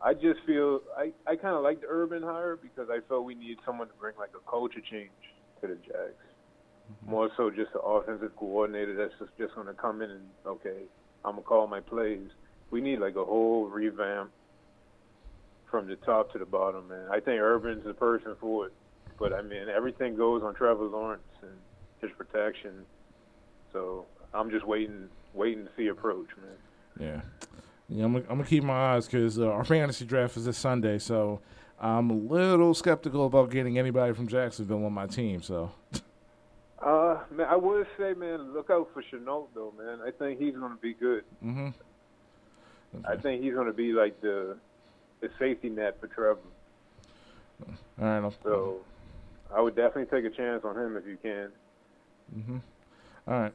I 0.00 0.12
just 0.12 0.40
feel 0.46 0.80
I, 0.96 1.12
I 1.26 1.36
kind 1.36 1.56
of 1.56 1.62
like 1.62 1.80
the 1.80 1.86
Urban 1.88 2.22
hire 2.22 2.56
because 2.56 2.90
I 2.90 3.00
felt 3.08 3.24
we 3.24 3.34
need 3.34 3.56
someone 3.64 3.88
to 3.88 3.94
bring 3.94 4.14
like 4.18 4.32
a 4.36 4.50
culture 4.50 4.80
change 4.80 5.10
to 5.62 5.68
the 5.68 5.76
Jags. 5.76 6.33
More 7.06 7.30
so 7.36 7.50
just 7.50 7.72
an 7.74 7.80
offensive 7.84 8.34
coordinator 8.36 8.94
that's 8.94 9.14
just, 9.18 9.30
just 9.38 9.54
going 9.54 9.66
to 9.66 9.74
come 9.74 10.02
in 10.02 10.10
and, 10.10 10.24
okay, 10.46 10.82
I'm 11.24 11.36
to 11.36 11.42
call 11.42 11.66
my 11.66 11.80
plays. 11.80 12.28
We 12.70 12.80
need 12.80 12.98
like 12.98 13.16
a 13.16 13.24
whole 13.24 13.66
revamp 13.66 14.30
from 15.70 15.86
the 15.86 15.96
top 15.96 16.32
to 16.32 16.38
the 16.38 16.46
bottom, 16.46 16.88
man. 16.88 17.08
I 17.10 17.20
think 17.20 17.40
Urban's 17.40 17.84
the 17.84 17.94
person 17.94 18.36
for 18.40 18.66
it. 18.66 18.72
But, 19.18 19.32
I 19.32 19.42
mean, 19.42 19.68
everything 19.68 20.16
goes 20.16 20.42
on 20.42 20.54
Trevor 20.54 20.84
Lawrence 20.84 21.22
and 21.42 21.52
his 22.00 22.10
protection. 22.16 22.84
So 23.72 24.06
I'm 24.32 24.50
just 24.50 24.66
waiting, 24.66 25.08
waiting 25.34 25.64
to 25.64 25.70
see 25.76 25.88
approach, 25.88 26.28
man. 26.36 26.56
Yeah, 26.98 27.20
yeah, 27.88 28.04
I'm 28.04 28.12
gonna, 28.12 28.24
I'm 28.30 28.36
gonna 28.36 28.48
keep 28.48 28.64
my 28.64 28.94
eyes 28.94 29.06
because 29.06 29.38
uh, 29.38 29.48
our 29.48 29.64
fantasy 29.64 30.04
draft 30.04 30.36
is 30.36 30.44
this 30.44 30.56
Sunday, 30.56 30.98
so 30.98 31.40
I'm 31.80 32.10
a 32.10 32.14
little 32.14 32.72
skeptical 32.72 33.26
about 33.26 33.50
getting 33.50 33.78
anybody 33.78 34.14
from 34.14 34.28
Jacksonville 34.28 34.84
on 34.84 34.92
my 34.92 35.06
team. 35.06 35.42
So 35.42 35.72
Uh, 36.84 37.18
man, 37.30 37.46
I 37.48 37.56
would 37.56 37.86
say, 37.96 38.12
man, 38.12 38.52
look 38.52 38.68
out 38.68 38.90
for 38.92 39.02
Shenault, 39.02 39.48
though, 39.54 39.72
man. 39.78 40.00
I 40.06 40.10
think 40.10 40.38
he's 40.38 40.54
going 40.54 40.72
to 40.72 40.80
be 40.80 40.92
good. 40.92 41.24
mm-hmm. 41.42 41.68
I 43.08 43.16
think 43.16 43.42
he's 43.42 43.54
going 43.54 43.66
to 43.66 43.72
be 43.72 43.92
like 43.92 44.20
the 44.20 44.56
the 45.20 45.28
safety 45.38 45.68
net 45.70 45.98
for 46.00 46.06
Trevor. 46.08 46.40
all 47.66 47.74
right. 48.06 48.18
I'll- 48.18 48.34
So 48.44 48.76
I 49.54 49.60
would 49.60 49.74
definitely 49.74 50.06
take 50.06 50.30
a 50.30 50.34
chance 50.36 50.62
on 50.64 50.76
him 50.76 50.96
if 50.96 51.06
you 51.06 51.16
can. 51.20 51.48
Mm-hmm. 52.36 52.56
All 53.28 53.40
right. 53.40 53.52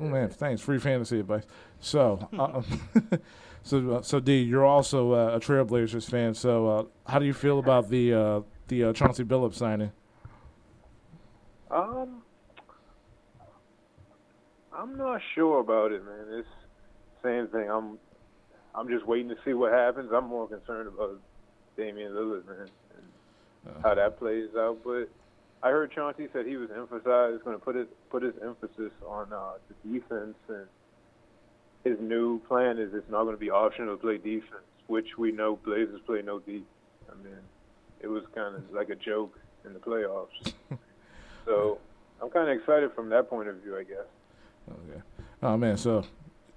Oh 0.00 0.04
man, 0.04 0.28
thanks. 0.28 0.60
Free 0.60 0.78
fantasy 0.78 1.20
advice. 1.20 1.44
So, 1.80 2.28
uh, 2.38 2.60
so, 3.62 3.90
uh, 3.92 4.02
so 4.02 4.20
D, 4.20 4.42
you're 4.42 4.64
also 4.66 5.12
uh, 5.12 5.36
a 5.36 5.40
Trailblazers 5.40 6.10
fan. 6.10 6.34
So, 6.34 6.66
uh, 6.68 6.84
how 7.10 7.18
do 7.18 7.24
you 7.24 7.32
feel 7.32 7.58
about 7.58 7.88
the 7.88 8.12
uh, 8.12 8.40
the 8.68 8.84
uh, 8.84 8.92
Chauncey 8.92 9.24
Billups 9.24 9.54
signing? 9.54 9.92
Um, 11.70 12.22
I'm 14.76 14.96
not 14.96 15.20
sure 15.34 15.60
about 15.60 15.92
it, 15.92 16.04
man. 16.04 16.26
It's 16.38 16.48
same 17.22 17.48
thing. 17.48 17.70
I'm 17.70 17.98
I'm 18.74 18.88
just 18.88 19.06
waiting 19.06 19.28
to 19.30 19.36
see 19.44 19.54
what 19.54 19.72
happens. 19.72 20.10
I'm 20.12 20.26
more 20.26 20.46
concerned 20.46 20.88
about 20.88 21.18
Damian 21.76 22.12
Lillard, 22.12 22.46
man, 22.46 22.68
and 22.96 23.76
Uh. 23.76 23.80
how 23.82 23.94
that 23.94 24.18
plays 24.18 24.50
out. 24.56 24.78
But 24.84 25.08
I 25.62 25.70
heard 25.70 25.90
Chauncey 25.92 26.28
said 26.32 26.46
he 26.46 26.56
was 26.56 26.70
emphasized 26.70 27.42
going 27.44 27.58
to 27.58 27.64
put 27.64 27.74
his 27.74 27.88
put 28.10 28.22
his 28.22 28.34
emphasis 28.42 28.92
on 29.06 29.32
uh, 29.32 29.54
the 29.68 29.92
defense, 29.98 30.36
and 30.48 30.66
his 31.84 31.98
new 32.00 32.38
plan 32.40 32.78
is 32.78 32.92
it's 32.92 33.10
not 33.10 33.24
going 33.24 33.34
to 33.34 33.40
be 33.40 33.50
optional 33.50 33.96
to 33.96 34.00
play 34.00 34.18
defense, 34.18 34.66
which 34.88 35.16
we 35.16 35.32
know 35.32 35.56
Blazers 35.56 36.00
play 36.04 36.20
no 36.22 36.38
defense. 36.40 36.64
I 37.10 37.14
mean, 37.22 37.38
it 38.00 38.08
was 38.08 38.24
kind 38.34 38.54
of 38.56 38.70
like 38.72 38.90
a 38.90 38.94
joke 38.94 39.38
in 39.64 39.72
the 39.72 39.78
playoffs. 39.78 40.52
so 41.46 41.78
I'm 42.20 42.28
kind 42.30 42.50
of 42.50 42.58
excited 42.58 42.92
from 42.92 43.08
that 43.08 43.30
point 43.30 43.48
of 43.48 43.56
view, 43.56 43.76
I 43.78 43.84
guess. 43.84 44.06
Okay. 44.68 45.00
Oh 45.42 45.56
man, 45.56 45.76
so 45.76 46.04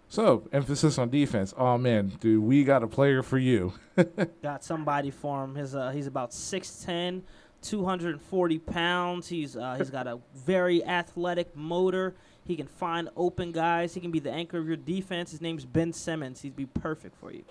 so 0.08 0.48
emphasis 0.52 0.98
on 0.98 1.10
defense. 1.10 1.54
Oh 1.58 1.78
man, 1.78 2.14
dude, 2.20 2.44
we 2.44 2.64
got 2.64 2.82
a 2.84 2.88
player 2.88 3.22
for 3.22 3.38
you. 3.38 3.74
Got 4.42 4.64
somebody 4.64 5.12
for 5.12 5.44
him. 5.44 5.54
His 5.56 5.76
uh, 5.76 5.92
he's 5.92 6.08
about 6.08 6.32
6'10", 6.32 7.22
240 7.62 8.60
pounds. 8.60 9.28
He's 9.28 9.58
uh, 9.58 9.76
he's 9.78 9.90
got 9.90 10.08
a 10.08 10.20
very 10.34 10.84
athletic 10.86 11.54
motor. 11.56 12.16
He 12.46 12.56
can 12.56 12.68
find 12.68 13.10
open 13.16 13.52
guys. 13.52 13.94
He 13.94 14.00
can 14.00 14.10
be 14.10 14.20
the 14.20 14.32
anchor 14.32 14.58
of 14.58 14.68
your 14.68 14.78
defense. 14.78 15.30
His 15.32 15.42
name's 15.42 15.66
Ben 15.66 15.92
Simmons. 15.94 16.42
He'd 16.42 16.56
be 16.56 16.66
perfect 16.66 17.16
for 17.18 17.32
you. 17.32 17.44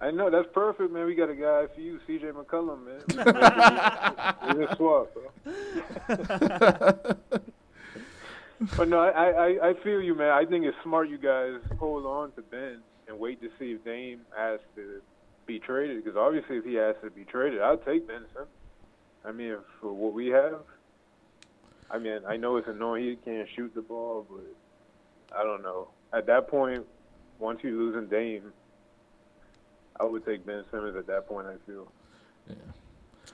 I 0.00 0.10
know 0.10 0.30
that's 0.30 0.48
perfect, 0.52 0.92
man. 0.92 1.06
We 1.06 1.14
got 1.14 1.30
a 1.30 1.34
guy 1.34 1.66
for 1.72 1.80
you, 1.80 1.98
C.J. 2.06 2.26
McCollum, 2.32 2.84
man. 2.84 3.02
He's 4.48 4.58
a 4.68 4.76
swap, 4.76 5.14
bro. 5.14 5.30
but 8.76 8.88
no, 8.88 9.00
I, 9.00 9.30
I 9.30 9.68
I 9.70 9.74
feel 9.82 10.00
you, 10.00 10.14
man. 10.14 10.30
I 10.30 10.44
think 10.44 10.64
it's 10.64 10.76
smart 10.82 11.08
you 11.08 11.18
guys 11.18 11.60
hold 11.78 12.06
on 12.06 12.32
to 12.32 12.42
Ben 12.42 12.78
and 13.08 13.18
wait 13.18 13.40
to 13.42 13.50
see 13.58 13.72
if 13.72 13.84
Dame 13.84 14.20
has 14.36 14.60
to 14.76 15.00
be 15.46 15.58
traded. 15.58 16.02
Because 16.02 16.16
obviously, 16.16 16.56
if 16.56 16.64
he 16.64 16.74
has 16.74 16.96
to 17.02 17.10
be 17.10 17.24
traded, 17.24 17.60
I'll 17.60 17.76
take 17.76 18.06
Ben 18.06 18.24
Simmons. 18.32 18.50
I 19.24 19.32
mean, 19.32 19.56
for 19.80 19.92
what 19.92 20.12
we 20.12 20.28
have, 20.28 20.60
I 21.90 21.98
mean, 21.98 22.20
I 22.26 22.36
know 22.36 22.56
it's 22.56 22.68
annoying 22.68 23.04
he 23.04 23.16
can't 23.16 23.48
shoot 23.54 23.72
the 23.74 23.82
ball, 23.82 24.26
but 24.28 25.38
I 25.38 25.44
don't 25.44 25.62
know. 25.62 25.88
At 26.12 26.26
that 26.26 26.48
point, 26.48 26.84
once 27.38 27.60
you're 27.62 27.72
losing 27.72 28.08
Dame, 28.08 28.52
I 30.00 30.04
would 30.04 30.24
take 30.24 30.44
Ben 30.44 30.64
Simmons 30.70 30.96
at 30.96 31.06
that 31.06 31.28
point. 31.28 31.46
I 31.46 31.54
feel. 31.66 31.90
Yeah. 32.48 32.54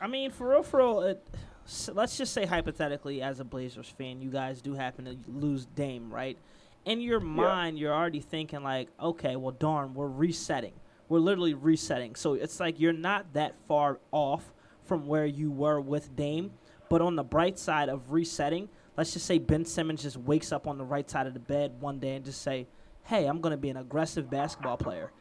I 0.00 0.06
mean, 0.06 0.30
for 0.30 0.50
real, 0.50 0.62
for 0.62 0.78
real, 0.78 1.00
it, 1.00 1.24
s- 1.68 1.90
let's 1.94 2.16
just 2.16 2.32
say 2.32 2.46
hypothetically, 2.46 3.22
as 3.22 3.40
a 3.40 3.44
Blazers 3.44 3.88
fan, 3.88 4.20
you 4.20 4.30
guys 4.30 4.60
do 4.60 4.74
happen 4.74 5.04
to 5.04 5.16
lose 5.30 5.66
Dame, 5.66 6.12
right? 6.12 6.36
In 6.84 7.00
your 7.00 7.20
mind, 7.20 7.78
you're 7.78 7.92
already 7.94 8.20
thinking 8.20 8.62
like, 8.62 8.88
okay, 9.00 9.36
well, 9.36 9.52
darn, 9.52 9.94
we're 9.94 10.08
resetting. 10.08 10.72
We're 11.08 11.18
literally 11.18 11.54
resetting. 11.54 12.14
So 12.14 12.34
it's 12.34 12.60
like 12.60 12.80
you're 12.80 12.92
not 12.92 13.32
that 13.34 13.54
far 13.66 13.98
off 14.10 14.52
from 14.84 15.06
where 15.06 15.26
you 15.26 15.50
were 15.50 15.80
with 15.80 16.14
Dame. 16.16 16.50
But 16.88 17.02
on 17.02 17.16
the 17.16 17.22
bright 17.24 17.58
side 17.58 17.88
of 17.90 18.12
resetting, 18.12 18.68
let's 18.96 19.12
just 19.12 19.26
say 19.26 19.36
Ben 19.38 19.64
Simmons 19.66 20.02
just 20.02 20.16
wakes 20.16 20.52
up 20.52 20.66
on 20.66 20.78
the 20.78 20.84
right 20.84 21.08
side 21.08 21.26
of 21.26 21.34
the 21.34 21.40
bed 21.40 21.72
one 21.80 21.98
day 21.98 22.14
and 22.16 22.24
just 22.24 22.40
say, 22.42 22.66
hey, 23.04 23.26
I'm 23.26 23.40
going 23.40 23.50
to 23.52 23.58
be 23.58 23.68
an 23.68 23.76
aggressive 23.76 24.30
basketball 24.30 24.78
player 24.78 25.12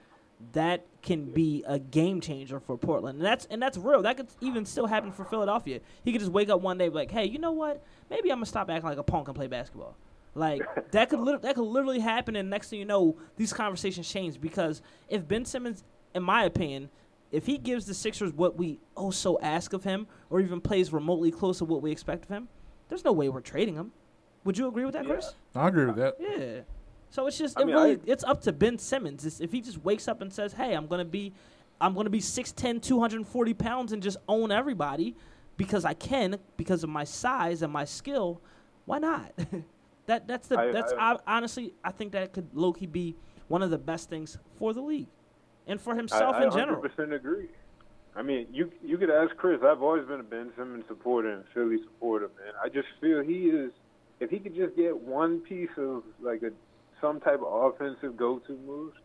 that 0.54 0.86
can 1.02 1.26
be 1.32 1.64
a 1.68 1.80
game 1.80 2.22
changer 2.22 2.60
for 2.60 2.78
Portland. 2.78 3.18
And 3.20 3.26
that's 3.26 3.46
and 3.46 3.62
that's 3.62 3.78
real. 3.78 4.02
That 4.04 4.18
could 4.18 4.28
even 4.42 4.66
still 4.66 4.86
happen 4.88 5.12
for 5.12 5.26
Philadelphia. 5.26 5.80
He 6.04 6.12
could 6.12 6.22
just 6.22 6.32
wake 6.32 6.50
up 6.50 6.62
one 6.62 6.78
day 6.78 6.86
and 6.86 6.94
be 6.94 7.00
like, 7.00 7.12
"Hey, 7.12 7.26
you 7.26 7.40
know 7.40 7.52
what? 7.52 7.84
Maybe 8.10 8.32
I'm 8.32 8.38
gonna 8.38 8.46
stop 8.46 8.70
acting 8.70 8.88
like 8.90 8.98
a 8.98 9.04
punk 9.04 9.28
and 9.28 9.36
play 9.36 9.48
basketball." 9.48 9.96
Like 10.36 10.62
that 10.92 11.10
could 11.10 11.20
lit- 11.20 11.42
that 11.42 11.56
could 11.56 11.64
literally 11.66 12.00
happen, 12.00 12.36
and 12.36 12.50
next 12.50 12.70
thing 12.70 12.80
you 12.80 12.86
know, 12.86 13.18
these 13.36 13.52
conversations 13.54 14.08
change 14.10 14.40
because 14.40 14.82
if 15.10 15.28
Ben 15.28 15.44
Simmons, 15.46 15.84
in 16.14 16.22
my 16.24 16.44
opinion, 16.44 16.90
if 17.32 17.46
he 17.48 17.58
gives 17.58 17.86
the 17.88 17.94
Sixers 17.96 18.32
what 18.34 18.58
we 18.58 18.80
oh 18.96 19.10
so 19.12 19.40
ask 19.42 19.74
of 19.74 19.84
him, 19.84 20.06
or 20.30 20.40
even 20.40 20.62
plays 20.62 20.94
remotely 20.94 21.32
close 21.32 21.58
to 21.60 21.66
what 21.66 21.82
we 21.82 21.92
expect 21.92 22.26
of 22.26 22.30
him, 22.30 22.48
there's 22.90 23.04
no 23.04 23.12
way 23.12 23.28
we're 23.30 23.42
trading 23.42 23.76
him. 23.76 23.92
Would 24.44 24.58
you 24.58 24.68
agree 24.68 24.86
with 24.86 24.94
that, 24.94 25.06
Yeah. 25.06 25.14
Chris? 25.14 25.34
I 25.56 25.68
agree 25.68 25.86
with 25.88 25.96
that. 25.96 26.16
Yeah. 26.20 26.62
So 27.10 27.28
it's 27.28 27.38
just 27.38 27.58
I 27.58 27.62
it 27.62 27.66
mean, 27.68 27.76
really 27.76 27.92
I- 27.96 28.00
it's 28.06 28.24
up 28.24 28.42
to 28.42 28.52
Ben 28.52 28.78
Simmons. 28.78 29.26
It's, 29.26 29.40
if 29.40 29.52
he 29.52 29.62
just 29.62 29.84
wakes 29.84 30.08
up 30.08 30.22
and 30.22 30.32
says, 30.32 30.54
"Hey, 30.54 30.74
I'm 30.74 30.88
going 30.88 31.00
to 31.00 31.06
be 31.06 31.34
I'm 31.80 31.94
going 31.94 32.06
to 32.06 32.10
be 32.12 32.20
6'10", 32.20 32.82
240 32.82 33.54
pounds 33.54 33.94
and 33.94 34.02
just 34.02 34.18
own 34.28 34.52
everybody 34.52 35.16
because 35.58 35.86
I 35.86 35.94
can 35.94 36.38
because 36.58 36.84
of 36.84 36.90
my 36.90 37.04
size 37.04 37.62
and 37.62 37.72
my 37.72 37.86
skill, 37.86 38.42
why 38.86 39.00
not?" 39.00 39.32
that 40.08 40.28
that's 40.28 40.48
the 40.48 40.60
I- 40.60 40.72
that's 40.72 40.94
honestly 41.26 41.74
I 41.84 41.92
think 41.92 42.12
that 42.14 42.34
could 42.34 42.50
low 42.54 42.74
key 42.74 42.86
be 42.88 43.16
one 43.48 43.62
of 43.62 43.70
the 43.70 43.78
best 43.78 44.10
things 44.10 44.38
for 44.58 44.74
the 44.74 44.82
league 44.82 45.08
and 45.68 45.80
for 45.80 45.96
himself 45.96 46.36
in 46.42 46.52
general. 46.52 46.84
I 46.84 46.88
100% 46.90 47.14
agree. 47.16 47.48
I 48.16 48.22
mean, 48.24 48.48
you 48.52 48.72
you 48.84 48.98
could 48.98 49.12
ask 49.12 49.36
Chris. 49.38 49.62
I've 49.64 49.82
always 49.82 50.06
been 50.06 50.20
a 50.20 50.24
Ben 50.24 50.52
Simmons 50.58 50.86
supporter 50.88 51.32
and 51.32 51.44
Philly 51.54 51.78
supporter, 51.84 52.30
man. 52.44 52.54
I 52.62 52.68
just 52.68 52.88
feel 53.00 53.22
he 53.22 53.50
is. 53.50 53.72
If 54.20 54.32
he 54.32 54.40
could 54.40 54.56
just 54.56 54.76
get 54.76 54.98
one 55.00 55.40
piece 55.42 55.70
of 55.78 56.02
like 56.20 56.42
a 56.42 56.50
some 57.02 57.20
type 57.20 57.42
of 57.46 57.74
offensive 57.74 58.18
go-to 58.18 58.58
moves, 58.66 58.96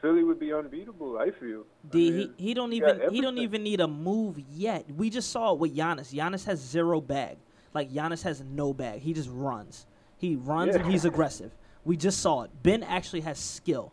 Philly 0.00 0.24
would 0.24 0.40
be 0.40 0.52
unbeatable. 0.52 1.18
I 1.18 1.30
feel. 1.30 1.64
I 1.92 1.96
mean, 1.96 2.12
he, 2.14 2.32
he 2.36 2.54
don't 2.54 2.72
even 2.72 3.10
he 3.10 3.20
don't 3.20 3.38
even 3.38 3.62
need 3.62 3.80
a 3.80 3.88
move 3.88 4.38
yet. 4.50 4.90
We 4.90 5.10
just 5.10 5.30
saw 5.30 5.52
it 5.52 5.58
with 5.58 5.76
Giannis. 5.76 6.12
Giannis 6.14 6.44
has 6.46 6.58
zero 6.58 7.00
bag. 7.00 7.36
Like 7.74 7.92
Giannis 7.92 8.22
has 8.22 8.42
no 8.42 8.72
bag. 8.72 9.00
He 9.00 9.12
just 9.12 9.28
runs. 9.30 9.86
He 10.16 10.36
runs 10.36 10.74
and 10.74 10.86
he's 10.86 11.04
aggressive. 11.12 11.52
We 11.84 11.96
just 11.96 12.20
saw 12.20 12.42
it. 12.42 12.50
Ben 12.62 12.82
actually 12.82 13.20
has 13.22 13.38
skill. 13.38 13.92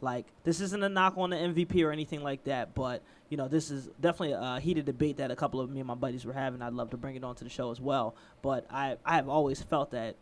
Like 0.00 0.26
this 0.44 0.60
isn't 0.60 0.82
a 0.82 0.88
knock 0.88 1.14
on 1.16 1.30
the 1.30 1.36
MVP 1.36 1.84
or 1.84 1.90
anything 1.90 2.22
like 2.22 2.44
that, 2.44 2.74
but 2.74 3.02
you 3.28 3.36
know 3.36 3.48
this 3.48 3.70
is 3.70 3.88
definitely 4.00 4.36
a 4.38 4.60
heated 4.60 4.84
debate 4.84 5.16
that 5.16 5.32
a 5.32 5.36
couple 5.36 5.60
of 5.60 5.70
me 5.70 5.80
and 5.80 5.88
my 5.88 5.94
buddies 5.94 6.24
were 6.24 6.32
having. 6.32 6.62
I'd 6.62 6.72
love 6.72 6.90
to 6.90 6.96
bring 6.96 7.16
it 7.16 7.24
onto 7.24 7.42
the 7.42 7.50
show 7.50 7.72
as 7.72 7.80
well. 7.80 8.14
But 8.42 8.66
I 8.70 8.96
I 9.04 9.16
have 9.16 9.28
always 9.28 9.60
felt 9.60 9.90
that 9.90 10.14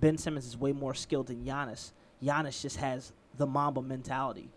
Ben 0.00 0.18
Simmons 0.18 0.46
is 0.46 0.56
way 0.56 0.72
more 0.72 0.94
skilled 0.94 1.28
than 1.28 1.44
Giannis. 1.44 1.92
Giannis 2.22 2.60
just 2.60 2.76
has 2.78 3.12
the 3.36 3.46
Mamba 3.46 3.82
mentality, 3.82 4.48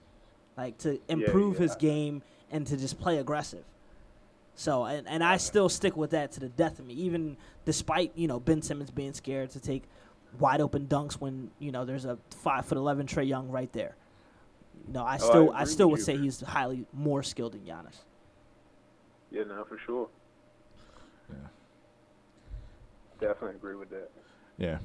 like 0.57 0.77
to 0.79 0.99
improve 1.07 1.57
his 1.57 1.71
yeah. 1.79 1.89
game 1.89 2.21
and 2.51 2.65
to 2.67 2.77
just 2.77 2.99
play 2.99 3.17
aggressive. 3.17 3.63
So 4.55 4.85
and, 4.85 5.07
and 5.07 5.23
I 5.23 5.37
still 5.37 5.69
stick 5.69 5.95
with 5.95 6.11
that 6.11 6.33
to 6.33 6.39
the 6.39 6.49
death 6.49 6.79
of 6.79 6.85
me, 6.85 6.93
even 6.95 7.37
despite 7.65 8.11
you 8.15 8.27
know 8.27 8.39
Ben 8.39 8.61
Simmons 8.61 8.91
being 8.91 9.13
scared 9.13 9.51
to 9.51 9.59
take 9.59 9.83
wide 10.37 10.61
open 10.61 10.87
dunks 10.87 11.13
when 11.13 11.51
you 11.59 11.71
know 11.71 11.85
there's 11.85 12.05
a 12.05 12.17
five 12.31 12.65
foot 12.65 12.77
eleven 12.77 13.07
Trae 13.07 13.27
Young 13.27 13.49
right 13.49 13.71
there. 13.73 13.95
You 14.87 14.93
know, 14.93 15.03
I 15.03 15.13
Oh, 15.13 15.13
I 15.13 15.17
still 15.17 15.51
I, 15.53 15.63
still 15.65 15.89
would 15.91 15.99
you. 15.99 16.05
say 16.05 16.17
he's 16.17 16.41
highly 16.41 16.85
more 16.93 17.23
skilled 17.23 17.53
than 17.53 17.61
Giannis. 17.61 18.03
Yeah, 19.31 19.43
no, 19.43 19.63
for 19.63 19.77
sure. 19.77 20.09
Yeah. 21.29 21.35
Definitely 23.19 23.57
agree 23.57 23.75
with 23.75 23.89
that. 23.91 24.09
Yeah. 24.57 24.79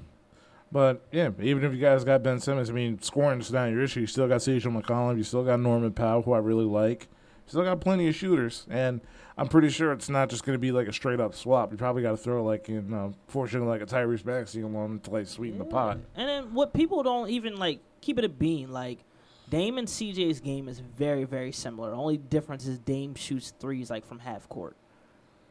But 0.74 1.06
yeah, 1.12 1.30
even 1.40 1.62
if 1.62 1.72
you 1.72 1.78
guys 1.78 2.02
got 2.02 2.24
Ben 2.24 2.40
Simmons, 2.40 2.68
I 2.68 2.72
mean, 2.72 3.00
scoring 3.00 3.38
is 3.38 3.52
not 3.52 3.66
your 3.66 3.80
issue. 3.80 4.00
You 4.00 4.08
still 4.08 4.26
got 4.26 4.40
CJ 4.40 4.62
McCollum. 4.62 5.16
You 5.16 5.22
still 5.22 5.44
got 5.44 5.60
Norman 5.60 5.92
Powell, 5.92 6.22
who 6.22 6.32
I 6.32 6.38
really 6.38 6.64
like. 6.64 7.02
You 7.46 7.50
still 7.50 7.62
got 7.62 7.80
plenty 7.80 8.08
of 8.08 8.16
shooters, 8.16 8.66
and 8.68 9.00
I'm 9.38 9.46
pretty 9.46 9.68
sure 9.68 9.92
it's 9.92 10.08
not 10.08 10.30
just 10.30 10.44
going 10.44 10.54
to 10.54 10.58
be 10.58 10.72
like 10.72 10.88
a 10.88 10.92
straight 10.92 11.20
up 11.20 11.32
swap. 11.32 11.70
You 11.70 11.78
probably 11.78 12.02
got 12.02 12.10
to 12.10 12.16
throw 12.16 12.42
like 12.42 12.68
in, 12.68 12.92
uh, 12.92 13.12
fortunately, 13.28 13.68
like 13.68 13.82
a 13.82 13.86
Tyrese 13.86 14.24
Maxey 14.24 14.62
along 14.62 14.98
to 15.04 15.10
like 15.10 15.28
sweeten 15.28 15.60
the 15.60 15.64
pot. 15.64 15.98
And 16.16 16.28
then 16.28 16.54
what 16.54 16.74
people 16.74 17.04
don't 17.04 17.30
even 17.30 17.54
like 17.54 17.78
keep 18.00 18.18
it 18.18 18.24
a 18.24 18.28
bean 18.28 18.72
like 18.72 18.98
Dame 19.48 19.78
and 19.78 19.86
CJ's 19.86 20.40
game 20.40 20.68
is 20.68 20.80
very 20.80 21.22
very 21.22 21.52
similar. 21.52 21.94
Only 21.94 22.16
difference 22.16 22.66
is 22.66 22.80
Dame 22.80 23.14
shoots 23.14 23.52
threes 23.60 23.90
like 23.90 24.04
from 24.04 24.18
half 24.18 24.48
court. 24.48 24.76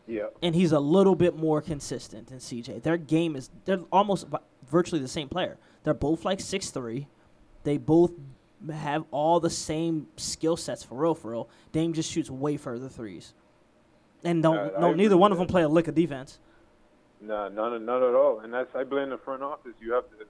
Yeah. 0.05 0.27
and 0.41 0.53
he's 0.53 0.73
a 0.73 0.81
little 0.81 1.15
bit 1.15 1.37
more 1.37 1.61
consistent 1.61 2.27
than 2.27 2.39
CJ. 2.39 2.83
Their 2.83 2.97
game 2.97 3.37
is 3.37 3.49
they're 3.63 3.79
almost 3.89 4.27
vi- 4.27 4.39
virtually 4.73 4.99
the 4.99 5.07
same 5.07 5.29
player. 5.29 5.57
They're 5.83 5.93
both 5.93 6.25
like 6.25 6.41
six 6.41 6.69
three. 6.71 7.07
They 7.63 7.77
both 7.77 8.11
have 8.73 9.05
all 9.11 9.39
the 9.39 9.49
same 9.49 10.07
skill 10.17 10.57
sets 10.57 10.83
for 10.83 10.95
real. 10.95 11.15
For 11.15 11.31
real, 11.31 11.49
Dame 11.71 11.93
just 11.93 12.11
shoots 12.11 12.29
way 12.29 12.57
further 12.57 12.89
threes, 12.89 13.33
and 14.23 14.43
don't 14.43 14.57
I- 14.57 14.67
agree 14.89 14.93
neither 14.95 15.15
one 15.17 15.31
of 15.31 15.37
them 15.37 15.47
play 15.47 15.61
a 15.63 15.69
lick 15.69 15.87
of 15.87 15.95
defense. 15.95 16.39
No, 17.21 17.47
none, 17.47 17.85
none 17.85 18.03
at 18.03 18.15
all. 18.15 18.39
And 18.41 18.53
that's 18.53 18.75
I 18.75 18.83
blame 18.83 19.09
the 19.11 19.17
front 19.17 19.43
office. 19.43 19.71
You 19.79 19.93
have 19.93 20.09
to 20.09 20.25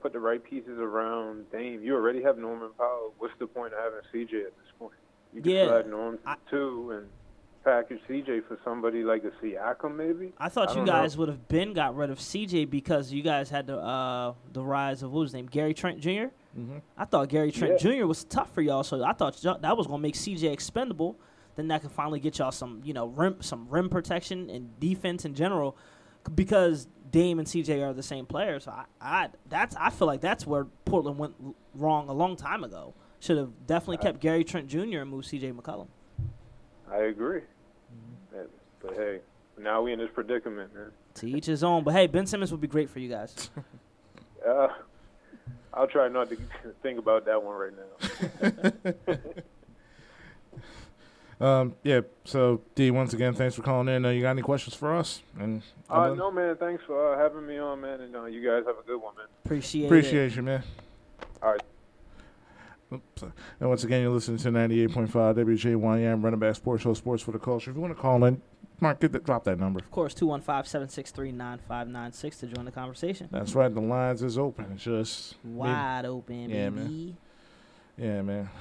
put 0.00 0.12
the 0.12 0.18
right 0.18 0.42
pieces 0.42 0.78
around 0.80 1.48
Dame. 1.52 1.80
You 1.82 1.94
already 1.94 2.22
have 2.22 2.38
Norman 2.38 2.70
Powell. 2.76 3.12
What's 3.18 3.34
the 3.38 3.46
point 3.46 3.72
of 3.72 3.78
having 3.78 4.00
CJ 4.12 4.46
at 4.46 4.56
this 4.56 4.72
point? 4.80 4.94
You 5.32 5.42
can 5.42 5.52
Yeah, 5.52 5.66
slide 5.68 5.88
Norm 5.88 6.18
I- 6.26 6.36
two 6.50 6.90
and 6.96 7.08
package 7.68 8.00
CJ 8.08 8.46
for 8.48 8.58
somebody 8.64 9.02
like 9.04 9.24
a 9.24 9.30
Siakam, 9.44 9.94
maybe. 9.94 10.32
I 10.38 10.48
thought 10.48 10.68
I 10.68 10.72
you 10.72 10.76
don't 10.78 10.86
know. 10.86 10.92
guys 10.92 11.18
would 11.18 11.28
have 11.28 11.48
been 11.48 11.74
got 11.74 11.94
rid 11.94 12.08
of 12.08 12.18
CJ 12.18 12.70
because 12.70 13.12
you 13.12 13.22
guys 13.22 13.50
had 13.50 13.66
the 13.66 13.76
uh, 13.78 14.32
the 14.52 14.62
rise 14.64 15.02
of 15.02 15.12
what 15.12 15.20
was 15.20 15.28
his 15.30 15.34
name 15.34 15.46
Gary 15.46 15.74
Trent 15.74 16.00
Jr. 16.00 16.08
Mm-hmm. 16.58 16.78
I 16.96 17.04
thought 17.04 17.28
Gary 17.28 17.52
Trent 17.52 17.82
Yeah. 17.82 17.98
Jr. 17.98 18.06
was 18.06 18.24
tough 18.24 18.52
for 18.54 18.62
y'all, 18.62 18.82
so 18.82 19.04
I 19.04 19.12
thought 19.12 19.36
that 19.62 19.76
was 19.76 19.86
gonna 19.86 19.98
make 20.02 20.14
CJ 20.14 20.50
expendable. 20.50 21.18
Then 21.56 21.68
that 21.68 21.82
could 21.82 21.90
finally 21.90 22.20
get 22.20 22.38
y'all 22.38 22.52
some, 22.52 22.80
you 22.84 22.94
know, 22.94 23.06
rim, 23.08 23.36
some 23.42 23.68
rim 23.68 23.90
protection 23.90 24.48
and 24.48 24.78
defense 24.80 25.24
in 25.24 25.34
general, 25.34 25.76
because 26.34 26.86
Dame 27.10 27.38
and 27.40 27.48
CJ 27.48 27.82
are 27.86 27.92
the 27.92 28.02
same 28.02 28.26
players. 28.26 28.64
So 28.64 28.70
I, 28.70 28.84
I, 29.00 29.28
that's, 29.48 29.74
I 29.76 29.90
feel 29.90 30.06
like 30.06 30.20
that's 30.20 30.46
where 30.46 30.66
Portland 30.84 31.18
went 31.18 31.34
wrong 31.74 32.08
a 32.08 32.12
long 32.12 32.36
time 32.36 32.62
ago. 32.64 32.94
Should 33.18 33.38
have 33.38 33.50
definitely 33.66 33.96
kept 33.96 34.20
Gary 34.20 34.44
Trent 34.44 34.68
Jr. 34.68 34.98
and 35.00 35.10
moved 35.10 35.26
CJ 35.28 35.52
McCollum. 35.52 35.88
I 36.90 36.98
agree. 36.98 37.40
Yeah, 38.82 38.90
But 38.90 38.96
hey, 38.96 39.20
now 39.58 39.82
we 39.82 39.92
in 39.92 39.98
this 39.98 40.10
predicament, 40.12 40.74
man. 40.74 40.90
To 41.16 41.28
each 41.28 41.46
his 41.46 41.64
own. 41.64 41.84
But 41.84 41.94
hey, 41.94 42.06
Ben 42.06 42.26
Simmons 42.26 42.50
would 42.52 42.60
be 42.60 42.68
great 42.68 42.90
for 42.90 42.98
you 42.98 43.08
guys. 43.08 43.50
Uh, 44.48 44.68
I'll 45.74 45.88
try 45.88 46.06
not 46.06 46.30
to 46.30 46.36
think 46.82 46.96
about 46.96 47.26
that 47.26 47.42
one 47.42 47.56
right 47.56 47.72
now. 49.04 49.18
Um, 51.40 51.74
yeah. 51.84 52.00
So 52.24 52.62
D, 52.74 52.90
once 52.90 53.12
again, 53.12 53.34
thanks 53.34 53.54
for 53.54 53.62
calling 53.62 53.88
in. 53.88 54.04
Uh, 54.04 54.10
you 54.10 54.22
got 54.22 54.30
any 54.30 54.42
questions 54.42 54.74
for 54.74 54.94
us? 54.96 55.22
And 55.38 55.62
Uh, 55.88 56.08
no, 56.10 56.30
man. 56.30 56.56
Thanks 56.56 56.82
for 56.84 57.14
uh, 57.14 57.18
having 57.18 57.46
me 57.46 57.58
on, 57.58 57.80
man. 57.80 58.00
And 58.00 58.14
uh, 58.16 58.24
you 58.24 58.44
guys 58.44 58.64
have 58.66 58.76
a 58.78 58.86
good 58.86 59.00
one, 59.00 59.14
man. 59.16 59.26
Appreciate, 59.44 59.84
it. 59.84 59.86
appreciate 59.86 60.34
you, 60.34 60.42
man. 60.42 60.62
All 61.42 61.52
right. 61.52 61.62
Oops. 62.92 63.22
And 63.60 63.68
once 63.68 63.84
again, 63.84 64.00
you're 64.02 64.10
listening 64.10 64.38
to 64.38 64.48
98.5 64.50 65.10
WJYM 65.36 66.22
Run 66.24 66.32
It 66.34 66.40
Back 66.40 66.56
Sports 66.56 66.82
Show, 66.84 66.94
Sports 66.94 67.22
for 67.22 67.32
the 67.32 67.38
Culture. 67.38 67.70
If 67.70 67.76
you 67.76 67.82
want 67.82 67.94
to 67.94 68.00
call 68.00 68.24
in, 68.24 68.40
Mark, 68.80 69.00
get 69.00 69.12
that, 69.12 69.24
drop 69.24 69.44
that 69.44 69.58
number. 69.58 69.80
Of 69.80 69.90
course, 69.90 70.14
215-763-9596 70.14 72.38
to 72.40 72.46
join 72.46 72.64
the 72.64 72.70
conversation. 72.72 73.28
That's 73.30 73.54
right. 73.54 73.72
The 73.74 73.80
lines 73.80 74.22
is 74.22 74.38
open. 74.38 74.66
It's 74.74 74.84
just 74.84 75.34
Wide 75.44 76.06
open, 76.06 76.48
Yeah, 76.50 76.70
baby. 76.70 77.16
yeah, 77.96 78.22
man. 78.22 78.48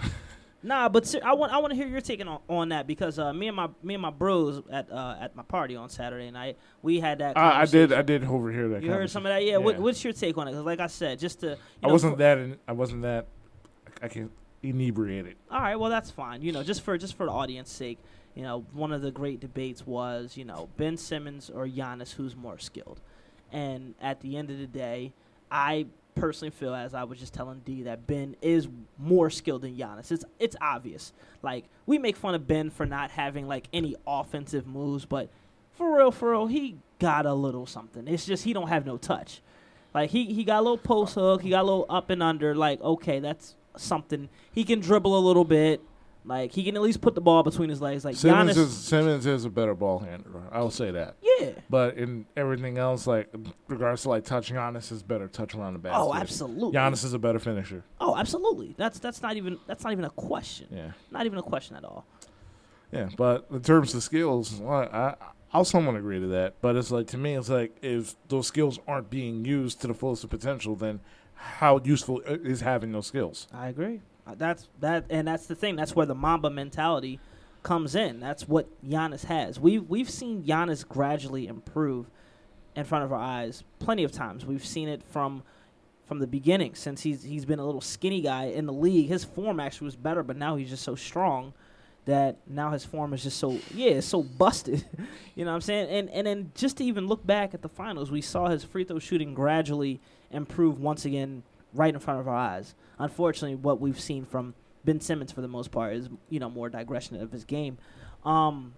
Nah, 0.64 0.90
but 0.90 1.06
ser- 1.06 1.22
I 1.24 1.34
want 1.36 1.54
I 1.54 1.60
want 1.60 1.70
to 1.70 1.76
hear 1.76 1.86
your 1.88 2.02
take 2.02 2.20
on, 2.26 2.40
on 2.50 2.70
that 2.70 2.88
because 2.88 3.20
uh, 3.20 3.32
me 3.32 3.48
and 3.48 3.56
my 3.56 3.70
me 3.84 3.94
and 3.94 4.02
my 4.02 4.10
bros 4.10 4.60
at 4.72 4.92
uh, 4.92 5.16
at 5.22 5.36
my 5.36 5.44
party 5.44 5.76
on 5.76 5.88
Saturday 5.88 6.32
night 6.32 6.58
we 6.82 7.00
had 7.00 7.20
that. 7.20 7.38
I, 7.38 7.62
I 7.62 7.66
did. 7.68 7.94
I 7.94 8.02
did 8.02 8.24
overhear 8.26 8.68
that. 8.70 8.82
You 8.82 8.90
heard 8.90 9.08
some 9.12 9.24
of 9.28 9.30
that, 9.30 9.44
yeah. 9.44 9.52
Yeah. 9.52 9.58
What, 9.58 9.78
what's 9.78 10.04
your 10.04 10.14
take 10.14 10.36
on 10.36 10.48
it? 10.48 10.54
Because 10.54 10.66
like 10.66 10.80
I 10.80 10.88
said, 10.88 11.20
just 11.20 11.42
to 11.42 11.50
you 11.52 11.58
I 11.84 11.88
know, 11.88 11.94
wasn't 11.94 12.14
for- 12.14 12.18
that. 12.18 12.38
In, 12.40 12.58
I 12.68 12.72
wasn't 12.72 13.04
that. 13.04 13.28
I 14.02 14.08
can 14.08 14.30
inebriate 14.64 15.26
it. 15.26 15.38
All 15.52 15.62
right, 15.62 15.76
well 15.76 15.90
that's 15.90 16.12
fine. 16.12 16.42
You 16.42 16.52
know, 16.52 16.64
just 16.64 16.82
for 16.82 16.98
just 16.98 17.16
for 17.16 17.26
the 17.26 17.32
audience 17.32 17.72
sake, 17.72 18.00
you 18.36 18.44
know, 18.44 18.66
one 18.74 18.92
of 18.92 19.02
the 19.02 19.12
great 19.12 19.40
debates 19.40 19.86
was, 19.86 20.38
you 20.38 20.46
know, 20.46 20.70
Ben 20.78 20.98
Simmons 20.98 21.50
or 21.50 21.68
Giannis 21.68 22.14
who's 22.14 22.36
more 22.36 22.60
skilled. 22.60 23.02
And 23.52 23.96
at 24.02 24.22
the 24.22 24.38
end 24.38 24.52
of 24.52 24.58
the 24.60 24.68
day, 24.68 25.14
I 25.50 25.88
personally 26.16 26.50
feel 26.52 26.74
as 26.74 26.94
I 26.94 27.04
was 27.04 27.20
just 27.20 27.34
telling 27.34 27.62
D 27.64 27.84
that 27.84 28.08
Ben 28.08 28.36
is 28.42 28.68
more 28.98 29.30
skilled 29.30 29.62
than 29.62 29.76
Giannis. 29.78 30.12
It's 30.12 30.26
it's 30.40 30.56
obvious. 30.62 31.14
Like 31.42 31.66
we 31.86 31.98
make 31.98 32.16
fun 32.16 32.36
of 32.36 32.48
Ben 32.48 32.70
for 32.70 32.86
not 32.86 33.12
having 33.12 33.48
like 33.48 33.68
any 33.74 33.96
offensive 34.06 34.68
moves, 34.68 35.06
but 35.06 35.30
for 35.74 35.98
real, 35.98 36.12
for 36.12 36.32
real, 36.32 36.48
he 36.48 36.78
got 37.00 37.26
a 37.26 37.34
little 37.34 37.66
something. 37.66 38.08
It's 38.08 38.26
just 38.26 38.44
he 38.44 38.54
don't 38.54 38.70
have 38.70 38.86
no 38.86 38.98
touch. 38.98 39.42
Like 39.94 40.10
he 40.10 40.26
he 40.34 40.44
got 40.44 40.60
a 40.60 40.62
little 40.62 40.78
post 40.78 41.16
hook, 41.16 41.42
he 41.42 41.52
got 41.52 41.62
a 41.62 41.64
little 41.64 41.86
up 41.90 42.10
and 42.10 42.22
under. 42.22 42.56
Like 42.56 42.82
okay, 42.82 43.20
that's 43.20 43.56
something. 43.80 44.30
He 44.52 44.64
can 44.64 44.80
dribble 44.80 45.18
a 45.18 45.20
little 45.20 45.46
bit. 45.46 45.82
Like 46.26 46.52
he 46.52 46.64
can 46.66 46.76
at 46.76 46.82
least 46.82 47.00
put 47.00 47.16
the 47.16 47.22
ball 47.22 47.42
between 47.42 47.70
his 47.70 47.82
legs. 47.82 48.04
Like 48.04 48.18
Simmons 48.18 48.52
Giannis, 48.52 48.58
is 48.58 48.74
Simmons 48.78 49.26
is 49.26 49.46
a 49.46 49.50
better 49.50 49.74
ball 49.74 50.00
handler. 50.00 50.42
I'll 50.52 50.70
say 50.70 50.92
that. 50.92 51.16
yeah. 51.22 51.52
But 51.70 51.96
in 51.98 52.26
everything 52.36 52.78
else, 52.78 53.08
like 53.08 53.34
regards 53.70 54.02
to 54.02 54.10
like 54.10 54.26
touching, 54.26 54.58
Giannis 54.58 54.92
is 54.92 55.04
better 55.04 55.30
touch 55.30 55.56
around 55.56 55.74
the 55.74 55.80
basket. 55.80 56.02
Oh, 56.02 56.14
absolutely. 56.14 56.78
Giannis 56.78 57.06
is 57.06 57.14
a 57.14 57.20
better 57.20 57.40
finisher. 57.40 57.82
Oh, 58.02 58.18
absolutely. 58.18 58.76
That's 58.78 59.00
that's 59.00 59.22
not 59.22 59.38
even 59.38 59.58
that's 59.68 59.86
not 59.86 59.94
even 59.94 60.04
a 60.04 60.10
question. 60.10 60.68
Yeah, 60.70 60.92
Not 61.12 61.26
even 61.26 61.40
a 61.40 61.44
question 61.44 61.78
at 61.78 61.86
all. 61.86 62.06
yeah. 62.92 63.08
But 63.16 63.48
in 63.50 63.62
terms 63.62 63.96
of 63.96 64.04
skills, 64.04 64.60
well, 64.62 64.90
I 64.92 65.16
I'll 65.54 65.64
somewhat 65.64 65.96
agree 65.96 66.20
to 66.20 66.28
that. 66.28 66.56
But 66.60 66.76
it's 66.76 66.92
like 66.92 67.08
to 67.08 67.18
me, 67.18 67.36
it's 67.36 67.48
like 67.48 67.78
if 67.82 68.16
those 68.28 68.48
skills 68.48 68.80
aren't 68.86 69.10
being 69.10 69.46
used 69.46 69.80
to 69.80 69.88
the 69.88 69.94
fullest 69.94 70.26
of 70.26 70.30
potential, 70.30 70.76
then 70.76 71.00
how 71.38 71.80
useful 71.84 72.22
is 72.22 72.62
having 72.62 72.92
those 72.92 73.08
skills? 73.08 73.48
I 73.54 73.68
agree. 73.70 74.02
Uh, 74.26 74.36
That's 74.36 74.68
that, 74.82 75.06
and 75.10 75.28
that's 75.28 75.46
the 75.46 75.56
thing. 75.56 75.76
That's 75.78 75.96
where 75.96 76.06
the 76.06 76.16
Mamba 76.16 76.50
mentality 76.50 77.20
comes 77.64 77.96
in. 77.96 78.20
That's 78.20 78.48
what 78.48 78.68
Giannis 78.86 79.26
has. 79.26 79.60
We've 79.60 79.88
we've 79.90 80.10
seen 80.10 80.44
Giannis 80.44 80.88
gradually 80.88 81.48
improve 81.48 82.10
in 82.76 82.84
front 82.84 83.06
of 83.06 83.14
our 83.14 83.20
eyes 83.20 83.64
plenty 83.80 84.04
of 84.04 84.12
times. 84.12 84.46
We've 84.46 84.66
seen 84.66 84.90
it 84.90 85.02
from 85.04 85.44
from 86.06 86.20
the 86.20 86.28
beginning 86.28 86.76
since 86.76 87.02
he's 87.02 87.24
he's 87.24 87.46
been 87.46 87.60
a 87.60 87.66
little 87.66 87.82
skinny 87.82 88.22
guy 88.22 88.46
in 88.46 88.66
the 88.66 88.74
league. 88.74 89.08
His 89.08 89.24
form 89.24 89.60
actually 89.60 89.86
was 89.86 89.96
better, 89.96 90.24
but 90.24 90.36
now 90.36 90.56
he's 90.56 90.70
just 90.70 90.84
so 90.84 90.96
strong 90.96 91.54
that 92.06 92.38
now 92.48 92.72
his 92.72 92.86
form 92.86 93.14
is 93.14 93.24
just 93.24 93.38
so 93.38 93.58
yeah, 93.74 93.92
it's 93.92 94.08
so 94.08 94.24
busted. 94.24 94.86
you 95.36 95.46
know 95.46 95.52
what 95.52 95.56
I'm 95.56 95.62
saying? 95.62 95.90
And 95.90 96.10
and 96.10 96.28
then 96.28 96.52
just 96.56 96.78
to 96.78 96.84
even 96.84 97.08
look 97.08 97.26
back 97.26 97.54
at 97.54 97.62
the 97.62 97.70
finals, 97.70 98.12
we 98.12 98.22
saw 98.22 98.48
his 98.48 98.64
free 98.64 98.84
throw 98.84 99.00
shooting 99.00 99.34
gradually 99.34 100.00
improve 100.32 100.80
once 100.80 101.06
again 101.06 101.44
right 101.74 101.94
in 101.94 102.00
front 102.00 102.20
of 102.20 102.28
our 102.28 102.36
eyes. 102.36 102.76
Unfortunately, 103.00 103.56
what 103.56 103.80
we've 103.80 104.00
seen 104.00 104.26
from 104.26 104.54
Ben 104.86 105.00
Simmons 105.00 105.32
for 105.32 105.42
the 105.42 105.48
most 105.48 105.72
part 105.72 105.94
is 105.94 106.10
you 106.30 106.40
know 106.40 106.50
more 106.50 106.70
digression 106.70 107.20
of 107.22 107.32
his 107.32 107.46
game. 107.46 107.78
Um, 108.24 108.74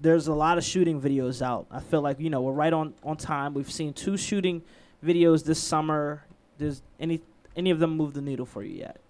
there's 0.00 0.26
a 0.26 0.34
lot 0.34 0.58
of 0.58 0.64
shooting 0.64 1.00
videos 1.00 1.42
out. 1.42 1.66
I 1.70 1.80
feel 1.80 2.00
like 2.00 2.20
you 2.20 2.30
know 2.30 2.40
we're 2.40 2.52
right 2.52 2.72
on 2.72 2.94
on 3.02 3.16
time. 3.16 3.54
We've 3.54 3.70
seen 3.70 3.92
two 3.92 4.16
shooting 4.16 4.62
videos 5.04 5.44
this 5.44 5.62
summer. 5.62 6.24
Does 6.58 6.82
any 7.00 7.20
any 7.56 7.70
of 7.70 7.78
them 7.78 7.96
move 7.96 8.14
the 8.14 8.20
needle 8.20 8.46
for 8.46 8.62
you 8.62 8.78
yet? 8.78 9.00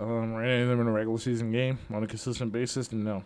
Um, 0.00 0.36
any 0.42 0.62
of 0.62 0.68
them 0.68 0.80
in 0.80 0.86
a 0.88 0.92
regular 0.92 1.18
season 1.18 1.52
game 1.52 1.78
on 1.92 2.02
a 2.02 2.06
consistent 2.06 2.52
basis? 2.52 2.92
No. 2.92 3.24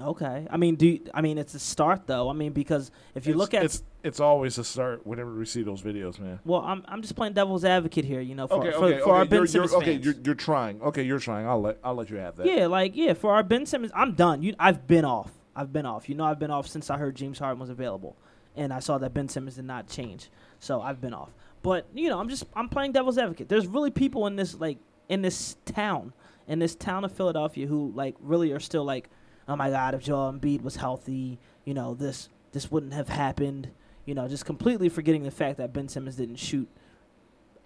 Okay. 0.00 0.46
I 0.50 0.56
mean, 0.56 0.76
do 0.76 0.86
you, 0.86 1.00
I 1.12 1.20
mean 1.20 1.38
it's 1.38 1.54
a 1.54 1.58
start 1.58 2.06
though. 2.06 2.28
I 2.28 2.32
mean 2.32 2.52
because 2.52 2.90
if 3.14 3.26
you 3.26 3.32
It's- 3.32 3.38
look 3.38 3.54
at 3.54 3.64
it's 3.64 3.82
it's 4.04 4.20
always 4.20 4.56
a 4.58 4.64
start 4.64 5.04
whenever 5.06 5.34
we 5.34 5.44
see 5.44 5.62
those 5.62 5.82
videos, 5.82 6.20
man. 6.20 6.38
well, 6.44 6.60
I'm 6.60 6.84
I'm 6.86 7.02
just 7.02 7.16
playing 7.16 7.32
devil's 7.32 7.64
advocate 7.64 8.04
here. 8.04 8.20
You 8.20 8.34
know, 8.36 8.46
for 8.46 8.54
okay, 8.58 8.70
for, 8.70 8.84
okay, 8.84 9.00
for 9.00 9.14
our. 9.16 9.24
Ben 9.24 9.38
You're, 9.40 9.46
Simmons 9.48 9.72
you're, 9.72 9.80
okay, 9.82 9.92
fans. 9.94 10.04
you're, 10.04 10.14
you're 10.24 10.34
trying. 10.36 10.80
Okay, 10.82 11.02
you're 11.02 11.18
trying. 11.18 11.46
I'll 11.48 11.60
let 11.60 11.78
I'll 11.82 11.94
let 11.96 12.10
you 12.10 12.16
have 12.18 12.36
that. 12.36 12.46
Yeah, 12.46 12.66
like 12.66 12.94
yeah, 12.94 13.14
for 13.14 13.34
our 13.34 13.42
Ben 13.42 13.66
Simmons, 13.66 13.90
I'm 13.94 14.12
done. 14.12 14.42
You, 14.42 14.54
I've 14.58 14.86
been 14.86 15.04
off. 15.04 15.32
I've 15.56 15.72
been 15.72 15.86
off. 15.86 16.08
You 16.08 16.14
know, 16.14 16.24
I've 16.24 16.38
been 16.38 16.52
off 16.52 16.68
since 16.68 16.90
I 16.90 16.96
heard 16.98 17.16
James 17.16 17.40
Harden 17.40 17.58
was 17.58 17.70
available, 17.70 18.16
and 18.54 18.72
I 18.72 18.78
saw 18.78 18.98
that 18.98 19.12
Ben 19.12 19.28
Simmons 19.28 19.56
did 19.56 19.64
not 19.64 19.88
change. 19.88 20.30
So 20.60 20.80
I've 20.80 21.00
been 21.00 21.12
off. 21.14 21.30
But 21.62 21.86
you 21.92 22.08
know, 22.08 22.20
I'm 22.20 22.28
just 22.28 22.44
I'm 22.54 22.68
playing 22.68 22.92
devil's 22.92 23.18
advocate. 23.18 23.48
There's 23.48 23.66
really 23.66 23.90
people 23.90 24.28
in 24.28 24.36
this 24.36 24.54
like 24.54 24.78
in 25.08 25.22
this 25.22 25.56
town, 25.64 26.12
in 26.46 26.60
this 26.60 26.76
town 26.76 27.04
of 27.04 27.10
Philadelphia, 27.10 27.66
who 27.66 27.90
like 27.96 28.14
really 28.20 28.52
are 28.52 28.60
still 28.60 28.84
like, 28.84 29.10
oh 29.48 29.56
my 29.56 29.70
God, 29.70 29.94
if 29.94 30.02
Joel 30.02 30.32
Embiid 30.32 30.62
was 30.62 30.76
healthy, 30.76 31.38
you 31.64 31.74
know 31.74 31.94
this 31.94 32.28
this 32.52 32.70
wouldn't 32.70 32.92
have 32.94 33.08
happened. 33.08 33.70
You 34.06 34.14
know, 34.14 34.26
just 34.28 34.44
completely 34.46 34.88
forgetting 34.88 35.22
the 35.24 35.30
fact 35.30 35.58
that 35.58 35.72
Ben 35.72 35.88
Simmons 35.88 36.16
didn't 36.16 36.36
shoot 36.36 36.68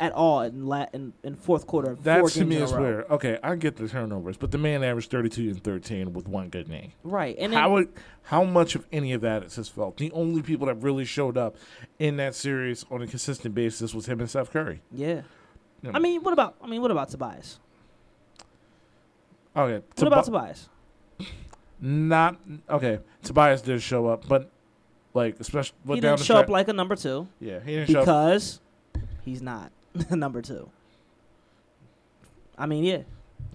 at 0.01 0.11
all 0.12 0.40
in 0.40 0.66
la- 0.66 0.87
in, 0.92 1.12
in 1.23 1.37
fourth 1.37 1.66
quarter. 1.68 1.92
of 1.92 2.03
That 2.03 2.27
to 2.27 2.45
me 2.45 2.57
is 2.57 2.73
where 2.73 3.03
okay, 3.05 3.38
I 3.45 3.55
get 3.55 3.77
the 3.77 3.87
turnovers, 3.88 4.37
but 4.37 4.51
the 4.51 4.59
man 4.59 4.83
averaged 4.83 5.11
32 5.12 5.51
and 5.51 5.62
13 5.62 6.12
with 6.12 6.27
one 6.27 6.49
good 6.49 6.68
game. 6.68 6.92
right. 7.05 7.37
And 7.38 7.55
how 7.55 7.77
it, 7.77 7.90
how 8.25 8.42
much 8.42 8.75
of 8.75 8.85
any 8.90 9.12
of 9.12 9.21
that 9.21 9.45
is 9.45 9.55
his 9.55 9.68
fault? 9.68 9.99
The 9.99 10.11
only 10.12 10.42
people 10.42 10.66
that 10.66 10.75
really 10.77 11.05
showed 11.05 11.37
up 11.37 11.57
in 12.01 12.16
that 12.16 12.35
series 12.35 12.85
on 12.90 13.03
a 13.03 13.07
consistent 13.07 13.55
basis 13.55 13.95
was 13.95 14.07
him 14.07 14.18
and 14.18 14.29
Seth 14.29 14.51
Curry. 14.51 14.81
Yeah. 14.90 15.21
Yeah. 15.83 15.90
I 15.95 16.01
mean, 16.01 16.23
what 16.25 16.33
about 16.33 16.57
I 16.61 16.66
mean, 16.66 16.81
what 16.83 16.90
about 16.90 17.11
Tobias? 17.11 17.61
Oh, 19.55 19.62
okay, 19.64 19.85
What 19.97 20.07
about 20.07 20.23
Tobi- 20.25 20.27
Tobias? 20.27 20.68
Not 21.83 22.37
okay. 22.71 23.01
Tobias 23.23 23.61
did 23.61 23.83
show 23.83 24.07
up, 24.07 24.27
but 24.29 24.49
like 25.14 25.38
especially 25.40 25.77
he 25.88 26.01
didn't 26.01 26.21
show 26.21 26.37
up 26.37 26.49
like 26.49 26.68
a 26.68 26.73
number 26.73 26.97
two 26.97 27.29
yeah, 27.40 27.59
he 27.61 27.73
didn't 27.75 27.90
show 27.90 28.01
up. 28.01 28.07
because 28.07 28.61
he's 29.25 29.42
not 29.42 29.71
number 30.11 30.40
two. 30.40 30.71
I 32.57 32.66
mean, 32.66 32.85
yeah, 32.85 33.03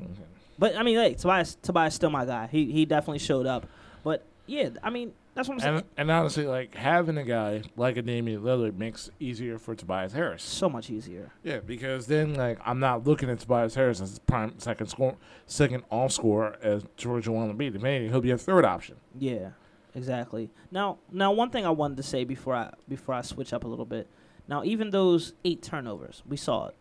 Okay. 0.03 0.21
but 0.59 0.75
I 0.75 0.83
mean, 0.83 0.97
hey, 0.97 1.13
Tobias, 1.13 1.55
Tobias 1.61 1.93
still 1.95 2.09
my 2.09 2.25
guy. 2.25 2.47
He 2.51 2.71
he 2.71 2.85
definitely 2.85 3.19
showed 3.19 3.45
up, 3.45 3.65
but 4.03 4.23
yeah, 4.45 4.69
I 4.83 4.89
mean, 4.89 5.13
that's 5.37 5.47
what 5.47 5.53
I'm 5.55 5.59
saying. 5.59 5.75
And, 5.75 5.85
and 5.97 6.11
honestly, 6.11 6.47
like 6.47 6.73
having 6.73 7.17
a 7.17 7.23
guy 7.23 7.61
like 7.75 7.95
a 7.95 8.01
Damian 8.01 8.41
Lillard 8.41 8.75
makes 8.75 9.07
it 9.07 9.13
easier 9.19 9.59
for 9.59 9.75
Tobias 9.75 10.11
Harris. 10.11 10.41
so 10.41 10.67
much 10.67 10.89
easier. 10.89 11.31
Yeah, 11.43 11.59
because 11.59 12.07
then 12.07 12.33
like 12.33 12.57
I'm 12.65 12.79
not 12.79 13.05
looking 13.05 13.29
at 13.29 13.39
Tobias 13.39 13.75
Harris 13.75 14.01
as 14.01 14.17
prime 14.17 14.57
second 14.57 14.87
score, 14.87 15.15
second 15.45 15.83
all 15.91 16.09
scorer 16.09 16.57
as 16.63 16.83
George 16.95 17.27
Embiid. 17.27 17.75
If 17.75 17.83
anything, 17.83 18.09
he'll 18.09 18.19
be 18.19 18.31
a 18.31 18.37
third 18.37 18.65
option. 18.65 18.95
Yeah, 19.17 19.49
exactly. 19.93 20.49
Now, 20.71 20.97
now 21.11 21.31
one 21.31 21.51
thing 21.51 21.67
I 21.67 21.69
wanted 21.69 21.97
to 21.97 22.03
say 22.03 22.23
before 22.23 22.55
I 22.55 22.73
before 22.89 23.13
I 23.13 23.21
switch 23.21 23.53
up 23.53 23.63
a 23.63 23.67
little 23.67 23.85
bit. 23.85 24.07
Now, 24.47 24.63
even 24.63 24.89
those 24.89 25.33
eight 25.45 25.61
turnovers, 25.61 26.23
we 26.27 26.35
saw 26.35 26.69
it. 26.69 26.75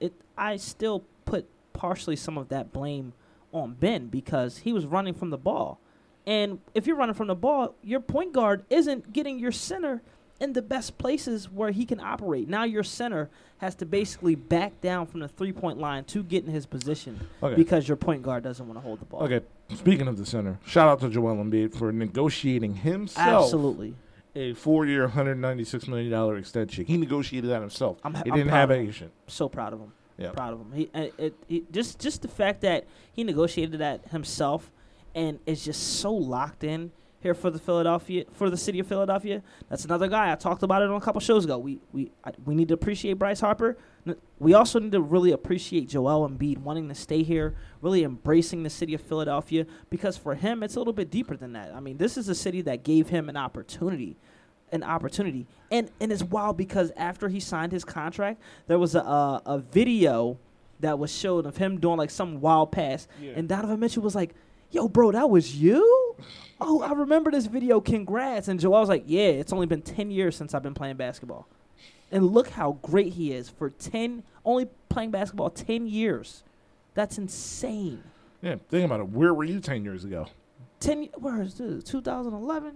It 0.00 0.12
I 0.36 0.56
still 0.56 1.04
put 1.24 1.48
partially 1.72 2.16
some 2.16 2.36
of 2.36 2.50
that 2.50 2.72
blame 2.72 3.14
on 3.52 3.74
Ben 3.74 4.08
because 4.08 4.58
he 4.58 4.72
was 4.72 4.84
running 4.84 5.14
from 5.14 5.30
the 5.30 5.38
ball. 5.38 5.78
And 6.26 6.60
if 6.74 6.86
you're 6.86 6.96
running 6.96 7.14
from 7.14 7.26
the 7.26 7.34
ball, 7.34 7.74
your 7.82 8.00
point 8.00 8.32
guard 8.32 8.64
isn't 8.70 9.12
getting 9.12 9.38
your 9.38 9.52
center 9.52 10.02
in 10.40 10.52
the 10.52 10.62
best 10.62 10.98
places 10.98 11.50
where 11.50 11.70
he 11.70 11.84
can 11.84 12.00
operate. 12.00 12.48
Now 12.48 12.64
your 12.64 12.82
center 12.82 13.28
has 13.58 13.74
to 13.76 13.86
basically 13.86 14.34
back 14.34 14.80
down 14.80 15.06
from 15.06 15.20
the 15.20 15.28
three 15.28 15.52
point 15.52 15.78
line 15.78 16.04
to 16.06 16.22
get 16.22 16.44
in 16.44 16.50
his 16.52 16.66
position 16.66 17.20
Okay. 17.42 17.54
because 17.54 17.86
your 17.86 17.96
point 17.96 18.22
guard 18.22 18.42
doesn't 18.42 18.66
want 18.66 18.76
to 18.76 18.80
hold 18.82 19.00
the 19.00 19.04
ball. 19.04 19.22
Okay. 19.22 19.40
Speaking 19.74 20.08
of 20.08 20.16
the 20.18 20.26
center, 20.26 20.58
shout 20.66 20.88
out 20.88 21.00
to 21.00 21.08
Joel 21.08 21.36
Embiid 21.36 21.74
for 21.74 21.92
negotiating 21.92 22.74
himself 22.74 23.44
Absolutely. 23.44 23.94
a 24.34 24.52
four-year, 24.54 25.08
hundred 25.08 25.36
ninety-six 25.36 25.86
million 25.88 26.10
dollar 26.10 26.36
extension. 26.36 26.84
He 26.86 26.96
negotiated 26.96 27.48
that 27.50 27.60
himself. 27.60 27.98
I'm 28.04 28.12
ha- 28.14 28.22
he 28.24 28.30
didn't 28.32 28.48
proud 28.48 28.56
have 28.58 28.70
of 28.70 28.76
an 28.76 28.82
him. 28.82 28.88
agent. 28.90 29.12
so 29.28 29.48
proud 29.48 29.72
of 29.72 29.80
him. 29.80 29.92
Yeah. 30.18 30.30
Proud 30.32 30.52
of 30.54 30.60
him. 30.60 30.72
He, 30.72 30.90
uh, 30.94 31.06
it, 31.18 31.34
it, 31.48 31.72
just 31.72 31.98
just 32.00 32.22
the 32.22 32.28
fact 32.28 32.60
that 32.62 32.84
he 33.12 33.24
negotiated 33.24 33.80
that 33.80 34.06
himself 34.10 34.70
and 35.14 35.38
is 35.46 35.64
just 35.64 36.00
so 36.00 36.12
locked 36.12 36.64
in 36.64 36.90
here 37.20 37.34
for 37.34 37.50
the 37.50 37.58
Philadelphia 37.58 38.24
for 38.32 38.50
the 38.50 38.56
city 38.56 38.78
of 38.80 38.86
Philadelphia. 38.86 39.42
That's 39.68 39.84
another 39.84 40.08
guy 40.08 40.32
I 40.32 40.34
talked 40.34 40.62
about 40.64 40.82
it 40.82 40.88
on 40.90 40.96
a 40.96 41.00
couple 41.00 41.20
shows 41.20 41.44
ago. 41.44 41.58
We 41.58 41.78
we 41.92 42.10
I, 42.24 42.32
we 42.44 42.54
need 42.54 42.68
to 42.68 42.74
appreciate 42.74 43.14
Bryce 43.14 43.40
Harper. 43.40 43.76
We 44.40 44.54
also 44.54 44.80
need 44.80 44.90
to 44.92 45.00
really 45.00 45.30
appreciate 45.30 45.88
Joel 45.88 46.28
Embiid 46.28 46.58
wanting 46.58 46.88
to 46.88 46.94
stay 46.96 47.22
here, 47.22 47.54
really 47.80 48.02
embracing 48.02 48.64
the 48.64 48.70
city 48.70 48.94
of 48.94 49.00
Philadelphia, 49.00 49.64
because 49.90 50.16
for 50.16 50.34
him, 50.34 50.64
it's 50.64 50.74
a 50.74 50.80
little 50.80 50.92
bit 50.92 51.08
deeper 51.08 51.36
than 51.36 51.52
that. 51.52 51.72
I 51.72 51.78
mean, 51.78 51.98
this 51.98 52.16
is 52.16 52.28
a 52.28 52.34
city 52.34 52.62
that 52.62 52.82
gave 52.82 53.10
him 53.10 53.28
an 53.28 53.36
opportunity, 53.36 54.16
an 54.72 54.82
opportunity, 54.82 55.46
and 55.70 55.88
and 56.00 56.10
it's 56.10 56.24
wild 56.24 56.56
because 56.56 56.90
after 56.96 57.28
he 57.28 57.38
signed 57.38 57.70
his 57.70 57.84
contract, 57.84 58.40
there 58.66 58.80
was 58.80 58.96
a 58.96 59.00
a, 59.00 59.42
a 59.46 59.58
video 59.58 60.38
that 60.80 60.98
was 60.98 61.16
showed 61.16 61.46
of 61.46 61.56
him 61.58 61.78
doing 61.78 61.96
like 61.96 62.10
some 62.10 62.40
wild 62.40 62.72
pass, 62.72 63.06
Yeah. 63.20 63.34
and 63.36 63.48
Donovan 63.48 63.78
Mitchell 63.78 64.02
was 64.02 64.16
like, 64.16 64.34
"Yo, 64.72 64.88
bro, 64.88 65.12
that 65.12 65.30
was 65.30 65.56
you." 65.56 66.16
Oh, 66.60 66.82
I 66.82 66.92
remember 66.92 67.30
this 67.30 67.46
video. 67.46 67.80
Congrats! 67.80 68.48
And 68.48 68.58
Joel 68.58 68.80
was 68.80 68.88
like, 68.88 69.04
"Yeah, 69.06 69.28
it's 69.28 69.52
only 69.52 69.66
been 69.66 69.82
ten 69.82 70.10
years 70.10 70.36
since 70.36 70.54
I've 70.54 70.62
been 70.62 70.74
playing 70.74 70.96
basketball." 70.96 71.46
And 72.10 72.26
look 72.26 72.50
how 72.50 72.72
great 72.82 73.14
he 73.14 73.32
is 73.32 73.48
for 73.48 73.70
10 73.70 74.22
only 74.44 74.66
playing 74.90 75.10
basketball 75.12 75.48
10 75.48 75.86
years. 75.86 76.42
That's 76.92 77.16
insane. 77.16 78.02
Yeah, 78.42 78.56
think 78.68 78.84
about 78.84 79.00
it. 79.00 79.08
Where 79.08 79.32
were 79.32 79.44
you 79.44 79.60
ten 79.60 79.82
years 79.82 80.04
ago? 80.04 80.26
10 80.80 81.04
where 81.18 81.40
is 81.40 81.54
this? 81.54 81.84
2011. 81.84 82.74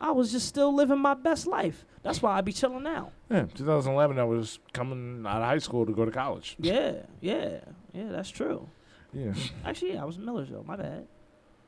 I 0.00 0.12
was 0.12 0.30
just 0.30 0.46
still 0.46 0.72
living 0.72 1.00
my 1.00 1.14
best 1.14 1.46
life. 1.48 1.84
That's 2.04 2.22
why 2.22 2.38
I 2.38 2.40
be 2.40 2.52
chilling 2.52 2.84
now. 2.84 3.10
Yeah, 3.28 3.46
2011. 3.54 4.18
I 4.18 4.24
was 4.24 4.60
coming 4.72 5.26
out 5.26 5.42
of 5.42 5.48
high 5.48 5.58
school 5.58 5.84
to 5.84 5.92
go 5.92 6.04
to 6.04 6.12
college. 6.12 6.54
Yeah, 6.60 7.02
yeah. 7.20 7.60
Yeah, 7.92 8.12
that's 8.12 8.30
true. 8.30 8.68
Yeah, 9.12 9.32
Actually, 9.64 9.94
yeah, 9.94 10.02
I 10.02 10.04
was 10.04 10.18
in 10.18 10.24
Millersville. 10.24 10.64
My 10.64 10.76
bad. 10.76 11.06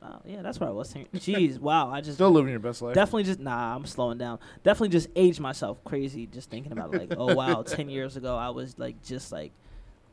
Oh, 0.03 0.19
yeah, 0.25 0.41
that's 0.41 0.59
where 0.59 0.67
I 0.69 0.71
was. 0.71 0.89
10 0.91 1.05
Jeez, 1.15 1.59
wow. 1.59 1.91
I 1.91 2.01
just 2.01 2.15
still 2.15 2.31
living 2.31 2.49
your 2.49 2.59
best 2.59 2.81
life. 2.81 2.95
definitely 2.95 3.23
just 3.23 3.39
nah, 3.39 3.75
I'm 3.75 3.85
slowing 3.85 4.17
down. 4.17 4.39
Definitely 4.63 4.89
just 4.89 5.09
aged 5.15 5.39
myself 5.39 5.83
crazy 5.83 6.25
just 6.25 6.49
thinking 6.49 6.71
about 6.71 6.93
it. 6.95 7.09
like, 7.09 7.19
oh 7.19 7.35
wow, 7.35 7.61
10 7.65 7.89
years 7.89 8.17
ago 8.17 8.35
I 8.35 8.49
was 8.49 8.79
like 8.79 9.03
just 9.03 9.31
like 9.31 9.51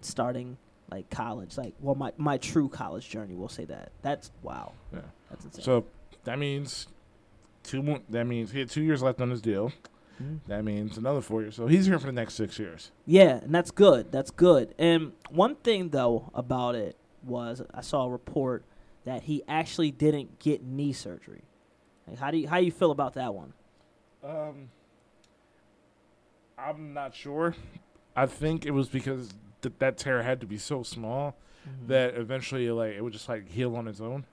starting 0.00 0.58
like 0.90 1.08
college, 1.10 1.56
like 1.56 1.74
well 1.80 1.94
my 1.94 2.12
my 2.16 2.36
true 2.38 2.68
college 2.68 3.08
journey, 3.08 3.34
we'll 3.34 3.48
say 3.48 3.64
that. 3.66 3.92
That's 4.02 4.30
wow. 4.42 4.72
Yeah. 4.92 5.00
That's 5.30 5.44
insane. 5.46 5.64
So 5.64 5.84
that 6.24 6.38
means 6.38 6.86
two 7.62 7.82
more. 7.82 8.00
That 8.10 8.26
means 8.26 8.50
he 8.52 8.58
had 8.60 8.68
two 8.70 8.82
years 8.82 9.02
left 9.02 9.20
on 9.20 9.30
his 9.30 9.40
deal. 9.40 9.72
Mhm. 10.22 10.40
That 10.48 10.64
means 10.64 10.98
another 10.98 11.20
four 11.20 11.42
years. 11.42 11.54
So 11.56 11.66
he's 11.66 11.86
here 11.86 11.98
for 11.98 12.06
the 12.06 12.12
next 12.12 12.34
six 12.34 12.58
years. 12.58 12.90
Yeah, 13.06 13.36
and 13.38 13.54
that's 13.54 13.70
good. 13.70 14.10
That's 14.12 14.30
good. 14.30 14.74
And 14.78 15.12
one 15.30 15.54
thing 15.56 15.90
though 15.90 16.30
about 16.34 16.74
it 16.74 16.96
was 17.22 17.62
I 17.72 17.80
saw 17.82 18.04
a 18.04 18.10
report 18.10 18.64
that 19.04 19.22
he 19.24 19.42
actually 19.48 19.90
didn't 19.90 20.38
get 20.38 20.62
knee 20.62 20.92
surgery. 20.92 21.42
Like, 22.06 22.18
how 22.18 22.30
do 22.30 22.38
you 22.38 22.48
how 22.48 22.58
you 22.58 22.70
feel 22.72 22.90
about 22.90 23.14
that 23.14 23.34
one? 23.34 23.52
Um, 24.24 24.70
I'm 26.58 26.92
not 26.92 27.14
sure. 27.14 27.54
I 28.16 28.26
think 28.26 28.66
it 28.66 28.72
was 28.72 28.88
because 28.88 29.28
th- 29.62 29.74
that 29.78 29.96
tear 29.98 30.22
had 30.22 30.40
to 30.40 30.46
be 30.46 30.58
so 30.58 30.82
small 30.82 31.36
that 31.86 32.14
eventually, 32.16 32.70
like, 32.70 32.94
it 32.94 33.02
would 33.02 33.12
just 33.12 33.28
like 33.28 33.48
heal 33.48 33.76
on 33.76 33.86
its 33.88 34.00
own. 34.00 34.24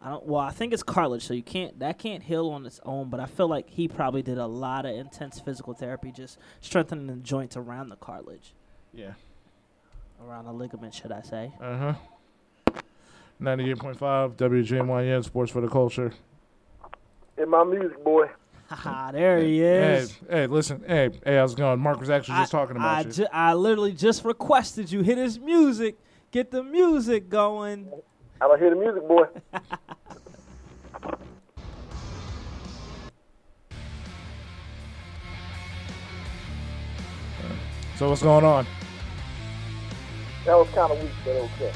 I 0.00 0.10
don't. 0.10 0.26
Well, 0.26 0.40
I 0.40 0.50
think 0.50 0.72
it's 0.74 0.82
cartilage, 0.82 1.26
so 1.26 1.32
you 1.34 1.42
can't. 1.42 1.78
That 1.80 1.98
can't 1.98 2.22
heal 2.22 2.50
on 2.50 2.66
its 2.66 2.78
own. 2.84 3.08
But 3.08 3.20
I 3.20 3.26
feel 3.26 3.48
like 3.48 3.70
he 3.70 3.88
probably 3.88 4.22
did 4.22 4.38
a 4.38 4.46
lot 4.46 4.84
of 4.86 4.94
intense 4.94 5.40
physical 5.40 5.72
therapy, 5.72 6.12
just 6.12 6.38
strengthening 6.60 7.06
the 7.06 7.14
joints 7.16 7.56
around 7.56 7.88
the 7.88 7.96
cartilage, 7.96 8.52
Yeah. 8.92 9.14
around 10.22 10.44
the 10.44 10.52
ligament, 10.52 10.94
should 10.94 11.10
I 11.10 11.22
say? 11.22 11.54
Uh 11.60 11.76
huh. 11.78 11.94
Ninety-eight 13.40 13.78
point 13.78 13.98
five 13.98 14.36
WJMYN 14.36 15.24
Sports 15.24 15.50
for 15.52 15.60
the 15.60 15.68
Culture. 15.68 16.12
In 17.36 17.50
my 17.50 17.64
music, 17.64 18.02
boy. 18.04 18.28
There 19.12 19.38
he 19.38 19.60
is. 19.62 20.18
hey, 20.28 20.46
listen, 20.46 20.82
hey, 20.86 21.10
hey, 21.24 21.36
how's 21.36 21.52
it 21.52 21.58
going? 21.58 21.78
Mark 21.80 22.00
was 22.00 22.10
actually 22.10 22.38
just 22.38 22.50
talking 22.52 22.76
about 22.76 22.96
I, 22.96 23.00
you. 23.02 23.12
ju- 23.12 23.26
I 23.32 23.54
literally 23.54 23.92
just 23.92 24.24
requested 24.24 24.90
you 24.90 25.02
hit 25.02 25.18
his 25.18 25.38
music, 25.38 25.96
get 26.30 26.50
the 26.50 26.62
music 26.62 27.28
going. 27.28 27.88
I 28.40 28.46
don't 28.48 28.58
hear 28.58 28.70
the 28.70 28.76
music, 28.76 29.06
boy. 29.06 29.26
so 37.96 38.08
what's 38.08 38.22
going 38.22 38.44
on? 38.44 38.66
That 40.46 40.58
was 40.58 40.68
kind 40.70 40.92
of 40.92 41.02
weak, 41.02 41.12
but 41.24 41.30
okay. 41.32 41.72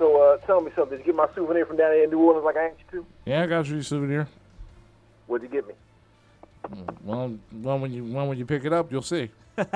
So, 0.00 0.20
uh, 0.20 0.36
tell 0.46 0.60
me 0.60 0.72
something. 0.74 0.98
Did 0.98 1.06
you 1.06 1.12
get 1.12 1.14
my 1.16 1.28
souvenir 1.36 1.64
from 1.64 1.76
down 1.76 1.90
there 1.92 2.02
in 2.02 2.10
New 2.10 2.18
Orleans 2.18 2.44
like 2.44 2.56
I 2.56 2.64
asked 2.70 2.78
you 2.92 3.00
to? 3.00 3.06
Yeah, 3.26 3.42
I 3.42 3.46
got 3.46 3.68
you 3.68 3.78
a 3.78 3.82
souvenir. 3.84 4.26
What'd 5.28 5.48
you 5.48 5.54
get 5.56 5.68
me? 5.68 5.74
Well, 7.04 7.38
well, 7.52 7.78
when 7.78 7.92
you 7.92 8.02
when 8.04 8.26
when 8.28 8.38
you 8.38 8.44
pick 8.46 8.64
it 8.64 8.72
up, 8.72 8.90
you'll 8.90 9.02
see. 9.02 9.30
Is 9.58 9.66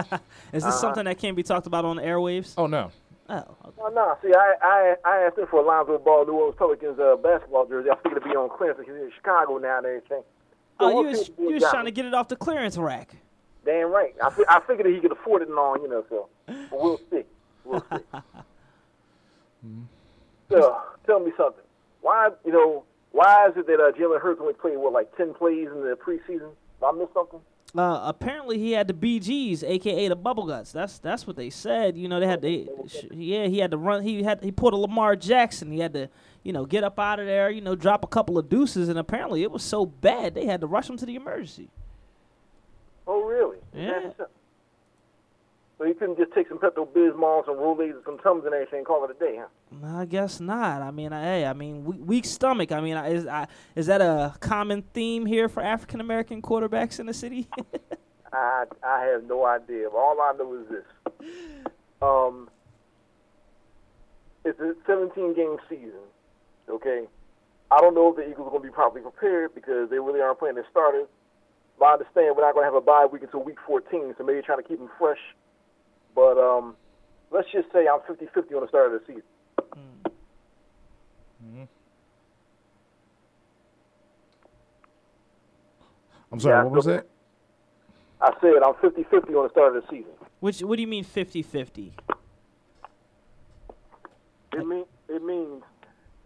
this 0.52 0.64
Uh-huh. 0.64 0.70
something 0.72 1.04
that 1.04 1.18
can't 1.18 1.36
be 1.36 1.42
talked 1.44 1.66
about 1.68 1.84
on 1.84 1.96
the 1.96 2.02
airwaves? 2.02 2.54
Oh 2.58 2.66
no, 2.66 2.90
Oh, 3.28 3.36
okay. 3.36 3.46
Oh, 3.78 3.88
no. 3.88 4.16
See, 4.22 4.34
I, 4.34 4.54
I 4.62 4.94
I 5.04 5.16
asked 5.26 5.38
him 5.38 5.46
for 5.46 5.60
a 5.60 5.62
Lonzo 5.66 5.98
Ball 5.98 6.26
New 6.26 6.32
Orleans 6.32 6.56
Pelicans 6.58 6.98
uh, 6.98 7.16
basketball 7.16 7.66
jersey. 7.66 7.90
I 7.90 7.96
figured 7.96 8.18
it'd 8.18 8.24
be 8.24 8.36
on 8.36 8.50
clearance 8.56 8.78
because 8.78 8.94
he's 8.96 9.04
in 9.04 9.12
Chicago 9.16 9.58
now 9.58 9.78
and 9.78 9.86
everything. 9.86 10.22
So 10.78 10.86
oh, 10.86 10.88
you 10.88 10.94
we'll 10.96 11.04
was 11.10 11.30
you 11.38 11.54
was 11.54 11.62
trying 11.70 11.84
me. 11.84 11.90
to 11.90 11.94
get 11.94 12.04
it 12.06 12.14
off 12.14 12.28
the 12.28 12.36
clearance 12.36 12.76
rack. 12.76 13.14
Damn 13.64 13.90
right. 13.90 14.14
I, 14.22 14.28
fi- 14.30 14.44
I 14.48 14.60
figured 14.60 14.86
that 14.86 14.92
he 14.94 15.00
could 15.00 15.12
afford 15.12 15.40
it 15.42 15.48
and 15.48 15.58
all, 15.58 15.78
you 15.78 15.88
know, 15.88 16.04
so. 16.10 16.28
But. 16.46 16.56
We'll 16.70 17.00
see. 17.10 17.22
so, 20.50 20.76
tell 21.06 21.20
me 21.20 21.32
something. 21.36 21.64
Why, 22.02 22.28
you 22.44 22.52
know, 22.52 22.84
why 23.12 23.48
is 23.48 23.53
it 23.68 23.76
that 23.76 23.80
uh, 23.80 23.92
Jalen 23.92 24.20
Hurts 24.20 24.40
only 24.40 24.54
played, 24.54 24.76
what, 24.78 24.92
like 24.92 25.16
10 25.16 25.34
plays 25.34 25.68
in 25.68 25.80
the 25.82 25.96
preseason? 25.96 26.50
Did 26.50 26.86
I 26.86 26.92
miss 26.92 27.08
something? 27.14 27.40
Uh, 27.76 28.02
apparently 28.04 28.56
he 28.56 28.70
had 28.70 28.86
the 28.86 28.94
BGs, 28.94 29.64
aka 29.64 30.08
the 30.08 30.14
bubble 30.14 30.46
guts. 30.46 30.70
That's 30.70 30.98
that's 30.98 31.26
what 31.26 31.34
they 31.34 31.50
said. 31.50 31.96
You 31.96 32.06
know, 32.06 32.20
they 32.20 32.28
had 32.28 32.44
sh- 32.88 33.06
yeah, 33.10 33.46
he 33.48 33.58
had 33.58 33.72
to 33.72 33.76
run. 33.76 34.02
He 34.02 34.22
had 34.22 34.44
he 34.44 34.52
pulled 34.52 34.74
a 34.74 34.76
Lamar 34.76 35.16
Jackson. 35.16 35.72
He 35.72 35.80
had 35.80 35.92
to, 35.94 36.08
you 36.44 36.52
know, 36.52 36.66
get 36.66 36.84
up 36.84 37.00
out 37.00 37.18
of 37.18 37.26
there. 37.26 37.50
You 37.50 37.60
know, 37.60 37.74
drop 37.74 38.04
a 38.04 38.06
couple 38.06 38.38
of 38.38 38.48
deuces, 38.48 38.88
and 38.88 38.96
apparently 38.96 39.42
it 39.42 39.50
was 39.50 39.64
so 39.64 39.86
bad 39.86 40.36
they 40.36 40.46
had 40.46 40.60
to 40.60 40.68
rush 40.68 40.88
him 40.88 40.96
to 40.98 41.06
the 41.06 41.16
emergency. 41.16 41.68
Oh, 43.08 43.24
really? 43.24 43.58
Yeah. 43.74 44.10
So 45.78 45.84
you 45.84 45.94
couldn't 45.94 46.18
just 46.18 46.32
take 46.32 46.48
some 46.48 46.58
Pepto 46.58 46.86
Bismol, 46.86 47.44
some 47.44 47.56
Rolaids, 47.56 47.94
and 47.96 48.04
some 48.04 48.18
Tums 48.18 48.44
and 48.44 48.54
everything 48.54 48.78
and 48.78 48.86
call 48.86 49.04
it 49.04 49.10
a 49.10 49.18
day, 49.18 49.40
huh? 49.40 49.86
I 49.86 50.04
guess 50.04 50.38
not. 50.38 50.82
I 50.82 50.90
mean, 50.92 51.12
I, 51.12 51.22
hey, 51.22 51.46
I 51.46 51.52
mean, 51.52 51.84
we- 51.84 51.96
weak 51.98 52.24
stomach. 52.26 52.70
I 52.70 52.80
mean, 52.80 52.96
is 52.96 53.26
I, 53.26 53.48
is 53.74 53.86
that 53.86 54.00
a 54.00 54.34
common 54.38 54.82
theme 54.94 55.26
here 55.26 55.48
for 55.48 55.62
African 55.62 56.00
American 56.00 56.40
quarterbacks 56.42 57.00
in 57.00 57.06
the 57.06 57.14
city? 57.14 57.48
I 58.32 58.64
I 58.84 59.04
have 59.06 59.24
no 59.24 59.44
idea. 59.46 59.88
All 59.88 60.20
I 60.20 60.32
know 60.38 60.54
is 60.54 60.68
this. 60.68 61.28
Um, 62.02 62.48
it's 64.44 64.58
a 64.60 64.74
17 64.86 65.34
game 65.34 65.56
season. 65.68 66.02
Okay, 66.68 67.04
I 67.70 67.80
don't 67.80 67.94
know 67.94 68.10
if 68.10 68.16
the 68.16 68.28
Eagles 68.28 68.46
are 68.46 68.50
going 68.50 68.62
to 68.62 68.68
be 68.68 68.72
properly 68.72 69.02
prepared 69.02 69.54
because 69.54 69.90
they 69.90 69.98
really 69.98 70.20
aren't 70.20 70.38
playing 70.38 70.54
their 70.54 70.66
starters. 70.70 71.06
But 71.78 71.84
I 71.86 71.92
understand 71.94 72.36
we're 72.36 72.42
not 72.46 72.54
going 72.54 72.62
to 72.62 72.72
have 72.72 72.74
a 72.74 72.80
bye 72.80 73.06
week 73.10 73.22
until 73.22 73.42
week 73.42 73.58
14, 73.66 74.14
so 74.16 74.24
maybe 74.24 74.40
trying 74.42 74.62
to 74.62 74.68
keep 74.68 74.78
them 74.78 74.90
fresh. 74.98 75.18
But 76.14 76.38
um, 76.38 76.76
let's 77.30 77.50
just 77.52 77.70
say 77.72 77.86
I'm 77.88 78.00
50-50 78.00 78.54
on 78.54 78.62
the 78.62 78.68
start 78.68 78.92
of 78.94 79.00
the 79.00 79.06
season. 79.06 79.22
I'm 86.32 86.40
sorry. 86.40 86.56
Yeah, 86.56 86.64
what 86.64 86.72
was 86.72 86.84
so- 86.84 86.90
that? 86.92 87.06
I 88.20 88.32
said 88.40 88.54
I'm 88.64 88.74
50-50 88.74 89.12
on 89.36 89.44
the 89.44 89.50
start 89.50 89.76
of 89.76 89.82
the 89.82 89.88
season. 89.90 90.12
Which 90.40 90.60
what 90.62 90.76
do 90.76 90.82
you 90.82 90.88
mean 90.88 91.04
50-50? 91.04 91.92
It 94.54 94.66
mean 94.66 94.84
it 95.08 95.22
means 95.22 95.62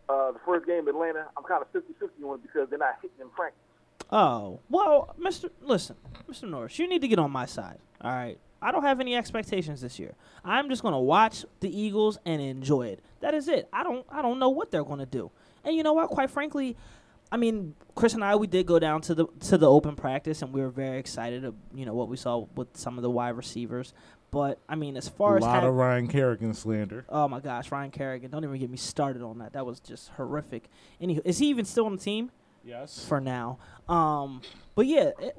uh, 0.09 0.33
the 0.33 0.39
first 0.47 0.67
game 0.67 0.87
Atlanta, 0.87 1.27
I'm 1.37 1.45
kind 1.45 1.63
of 1.63 1.73
50-50 1.73 2.25
on 2.25 2.37
it 2.37 2.43
because 2.43 2.69
they're 2.71 2.79
not 2.79 2.97
hitting 3.03 3.17
in 3.21 3.29
practice. 3.31 3.61
Oh, 4.11 4.61
well, 4.71 5.15
Mr. 5.21 5.51
Listen, 5.61 5.97
Mr. 6.31 6.49
Norris, 6.49 6.79
you 6.79 6.89
need 6.89 7.03
to 7.03 7.09
get 7.09 7.19
on 7.19 7.31
my 7.31 7.47
side. 7.47 7.79
All 8.01 8.11
right. 8.11 8.39
I 8.61 8.73
don't 8.73 8.83
have 8.83 9.01
any 9.01 9.15
expectations 9.15 9.81
this 9.81 9.99
year. 9.99 10.15
I'm 10.45 10.69
just 10.69 10.83
going 10.83 10.93
to 10.93 10.99
watch 10.99 11.45
the 11.61 11.81
Eagles 11.81 12.19
and 12.25 12.43
enjoy 12.43 12.89
it. 12.89 13.01
That 13.21 13.35
is 13.35 13.49
it. 13.49 13.69
I 13.73 13.85
don't 13.85 14.05
I 14.11 14.23
don't 14.23 14.39
know 14.39 14.49
what 14.49 14.71
they're 14.71 14.85
going 14.85 14.99
to 14.99 15.07
do. 15.07 15.31
And 15.65 15.77
you 15.77 15.83
know 15.83 15.93
what? 15.93 16.09
Quite 16.09 16.31
frankly, 16.31 16.77
I 17.31 17.37
mean, 17.37 17.75
Chris 17.95 18.15
and 18.15 18.25
I 18.25 18.35
we 18.37 18.47
did 18.47 18.67
go 18.67 18.79
down 18.79 19.01
to 19.03 19.15
the 19.15 19.27
to 19.49 19.59
the 19.59 19.71
open 19.71 19.95
practice 19.95 20.43
and 20.43 20.53
we 20.53 20.61
were 20.61 20.71
very 20.71 20.99
excited 20.99 21.45
of, 21.45 21.55
you 21.73 21.87
know, 21.87 21.95
what 21.95 22.09
we 22.09 22.17
saw 22.17 22.47
with 22.57 22.77
some 22.77 22.97
of 22.99 23.03
the 23.03 23.11
wide 23.11 23.37
receivers. 23.37 23.93
But 24.31 24.59
I 24.69 24.75
mean, 24.75 24.97
as 24.97 25.09
far 25.09 25.35
A 25.35 25.39
as 25.39 25.45
a 25.45 25.47
lot 25.47 25.65
of 25.65 25.75
Ryan 25.75 26.09
Kerrigan 26.09 26.53
slander. 26.53 27.05
Oh 27.09 27.29
my 27.29 27.41
gosh, 27.41 27.71
Ryan 27.71 27.91
Kerrigan, 27.91 28.31
don't 28.31 28.45
even 28.45 28.59
get 28.59 28.71
me 28.71 28.77
started 28.77 29.23
on 29.23 29.39
that. 29.39 29.53
That 29.53 29.67
was 29.67 29.79
just 29.79 30.09
horrific. 30.17 30.69
Anywho, 31.01 31.21
is 31.25 31.39
he 31.39 31.47
even 31.49 31.65
still 31.65 31.87
on 31.87 31.97
the 31.97 32.03
team? 32.03 32.31
Yes. 32.65 33.05
for 33.05 33.21
now. 33.21 33.59
Um, 33.89 34.43
but 34.75 34.87
yeah, 34.87 35.11
it, 35.21 35.37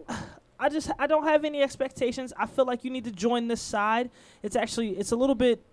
I 0.60 0.69
just 0.69 0.91
I 0.99 1.08
don't 1.08 1.23
have 1.23 1.45
any 1.45 1.62
expectations. 1.62 2.34
I 2.38 2.45
feel 2.45 2.65
like 2.65 2.84
you 2.84 2.91
need 2.91 3.05
to 3.05 3.12
join 3.12 3.47
this 3.47 3.62
side. 3.62 4.10
It's 4.43 4.55
actually 4.55 4.91
it's 4.91 5.12
a 5.12 5.15
little 5.15 5.36
bit. 5.36 5.63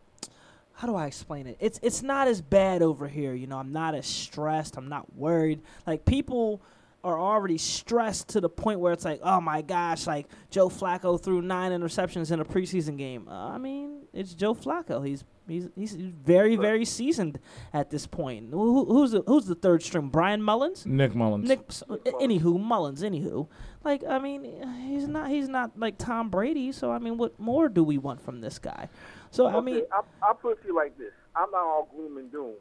How 0.74 0.86
do 0.86 0.94
I 0.94 1.06
explain 1.06 1.46
it? 1.46 1.56
It's 1.58 1.80
it's 1.82 2.02
not 2.02 2.28
as 2.28 2.40
bad 2.40 2.82
over 2.82 3.08
here. 3.08 3.34
You 3.34 3.46
know, 3.46 3.58
I'm 3.58 3.72
not 3.72 3.94
as 3.94 4.06
stressed. 4.06 4.76
I'm 4.76 4.88
not 4.88 5.14
worried. 5.16 5.62
Like 5.86 6.04
people 6.04 6.60
are 7.02 7.18
already 7.18 7.56
stressed 7.58 8.28
to 8.28 8.40
the 8.40 8.48
point 8.48 8.80
where 8.80 8.92
it's 8.92 9.04
like, 9.04 9.20
oh 9.22 9.40
my 9.40 9.62
gosh, 9.62 10.06
like 10.06 10.26
Joe 10.50 10.68
Flacco 10.68 11.22
threw 11.22 11.40
nine 11.40 11.72
interceptions 11.72 12.30
in 12.32 12.40
a 12.40 12.44
preseason 12.44 12.98
game. 12.98 13.28
Uh, 13.28 13.50
I 13.50 13.58
mean, 13.58 14.02
it's 14.12 14.34
Joe 14.34 14.54
Flacco. 14.54 15.06
He's 15.06 15.24
he's 15.48 15.68
he's 15.74 15.94
very 15.94 16.56
very 16.56 16.84
seasoned 16.84 17.38
at 17.72 17.90
this 17.90 18.06
point. 18.06 18.50
Who, 18.50 18.84
who's 18.84 19.12
the, 19.12 19.22
who's 19.26 19.46
the 19.46 19.54
third 19.54 19.82
string? 19.82 20.08
Brian 20.08 20.42
Mullens. 20.42 20.84
Nick 20.86 21.14
Mullens. 21.14 21.48
Nick, 21.48 21.60
s- 21.68 21.82
anywho, 21.88 22.58
Mullens, 22.60 23.02
anywho, 23.02 23.48
like 23.84 24.04
I 24.04 24.18
mean, 24.18 24.44
he's 24.88 25.06
not 25.08 25.30
he's 25.30 25.48
not 25.48 25.78
like 25.78 25.98
Tom 25.98 26.28
Brady. 26.30 26.72
So 26.72 26.90
I 26.90 26.98
mean, 26.98 27.16
what 27.16 27.38
more 27.38 27.68
do 27.68 27.82
we 27.84 27.98
want 27.98 28.20
from 28.20 28.40
this 28.40 28.58
guy? 28.58 28.88
So 29.30 29.46
I 29.46 29.60
mean, 29.60 29.82
I, 29.92 30.00
I'll 30.22 30.34
put 30.34 30.52
it 30.58 30.62
to 30.62 30.68
you 30.68 30.74
like 30.76 30.96
this. 30.98 31.12
I'm 31.34 31.50
not 31.50 31.60
all 31.60 31.88
gloom 31.94 32.16
and 32.16 32.32
doom, 32.32 32.54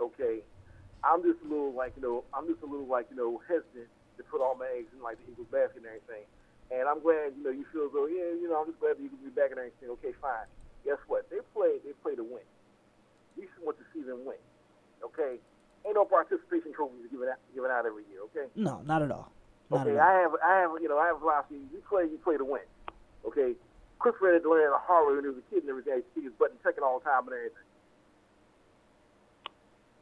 okay? 0.00 0.38
I'm 1.02 1.22
just 1.22 1.38
a 1.44 1.48
little 1.48 1.72
like, 1.72 1.92
you 1.96 2.02
know, 2.02 2.24
I'm 2.32 2.46
just 2.46 2.62
a 2.62 2.66
little 2.66 2.86
like, 2.86 3.06
you 3.10 3.16
know, 3.16 3.40
hesitant 3.48 3.88
to 4.18 4.22
put 4.30 4.40
all 4.40 4.54
my 4.54 4.68
eggs 4.78 4.86
in 4.94 5.02
like 5.02 5.16
the 5.24 5.32
Eagles 5.32 5.48
basket 5.50 5.78
and 5.82 5.86
everything. 5.86 6.22
And 6.70 6.86
I'm 6.86 7.00
glad, 7.00 7.32
you 7.36 7.42
know, 7.42 7.50
you 7.50 7.64
feel 7.72 7.86
as 7.86 7.92
though, 7.92 8.06
yeah, 8.06 8.30
you 8.38 8.46
know, 8.48 8.60
I'm 8.60 8.68
just 8.68 8.78
glad 8.78 8.94
the 8.98 9.04
Eagles 9.10 9.18
will 9.24 9.30
be 9.30 9.34
back 9.34 9.50
and 9.50 9.58
everything. 9.58 9.90
Okay, 9.98 10.12
fine. 10.22 10.46
Guess 10.84 10.98
what? 11.06 11.28
They 11.30 11.38
play, 11.54 11.78
they 11.84 11.92
play 12.02 12.14
to 12.16 12.24
win. 12.24 12.44
We 13.36 13.44
just 13.46 13.60
want 13.62 13.78
to 13.78 13.84
see 13.92 14.02
them 14.02 14.24
win, 14.24 14.40
okay? 15.04 15.38
Ain't 15.86 15.94
no 15.94 16.04
participation 16.04 16.72
trophies 16.72 17.08
given 17.10 17.28
out, 17.28 17.40
given 17.54 17.70
out 17.70 17.86
every 17.86 18.04
year, 18.10 18.20
okay? 18.32 18.48
no, 18.56 18.82
not 18.84 19.02
at 19.02 19.10
all. 19.10 19.30
Not 19.70 19.86
Okay, 19.86 19.96
at 19.96 20.02
all. 20.02 20.08
I 20.08 20.12
have, 20.20 20.32
I 20.44 20.52
have, 20.60 20.70
you 20.82 20.88
know, 20.88 20.98
I 20.98 21.06
have 21.08 21.20
philosophy. 21.20 21.60
You 21.72 21.80
play, 21.88 22.04
you 22.04 22.18
play 22.22 22.36
to 22.36 22.44
win. 22.44 22.66
Okay, 23.24 23.54
Chris 23.98 24.14
Red 24.20 24.34
had 24.34 24.42
to 24.44 24.50
learn 24.50 24.70
the 24.72 24.78
hard 24.80 25.08
way 25.08 25.14
when 25.20 25.24
he 25.24 25.30
was 25.30 25.38
a 25.38 25.46
kid 25.52 25.62
and 25.62 25.70
everything. 25.70 26.02
He 26.16 26.24
was 26.24 26.32
button 26.40 26.56
checking 26.64 26.82
all 26.84 26.98
the 26.98 27.04
time 27.04 27.24
and 27.28 27.36
everything. 27.36 27.68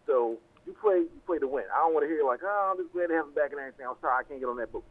So 0.06 0.38
you 0.66 0.72
play, 0.80 1.04
you 1.04 1.20
play 1.26 1.38
to 1.38 1.46
win. 1.46 1.64
I 1.74 1.78
don't 1.84 1.92
want 1.94 2.04
to 2.06 2.10
hear 2.10 2.24
like, 2.24 2.40
oh, 2.42 2.70
I'm 2.72 2.78
just 2.80 2.92
glad 2.92 3.08
to 3.08 3.14
have 3.14 3.26
him 3.26 3.34
back 3.34 3.50
and 3.50 3.60
everything. 3.60 3.86
I'm 3.86 3.98
sorry, 4.00 4.24
I 4.24 4.26
can't 4.26 4.40
get 4.40 4.48
on 4.48 4.56
that 4.56 4.72
boat. 4.72 4.84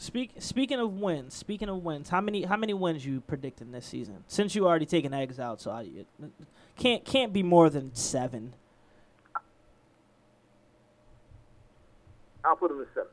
Speak, 0.00 0.30
speaking 0.38 0.78
of 0.80 0.94
wins, 0.94 1.34
speaking 1.34 1.68
of 1.68 1.84
wins, 1.84 2.08
how 2.08 2.22
many 2.22 2.44
how 2.44 2.56
many 2.56 2.72
wins 2.72 3.04
you 3.04 3.20
predicting 3.20 3.70
this 3.70 3.84
season? 3.84 4.24
Since 4.28 4.54
you 4.54 4.66
already 4.66 4.86
taken 4.86 5.12
eggs 5.12 5.38
out, 5.38 5.60
so 5.60 5.70
I, 5.70 5.82
it, 5.82 6.06
can't 6.78 7.04
can't 7.04 7.34
be 7.34 7.42
more 7.42 7.68
than 7.68 7.94
seven. 7.94 8.54
I'll 12.42 12.56
put 12.56 12.70
him 12.70 12.78
in 12.78 12.86
seven. 12.94 13.10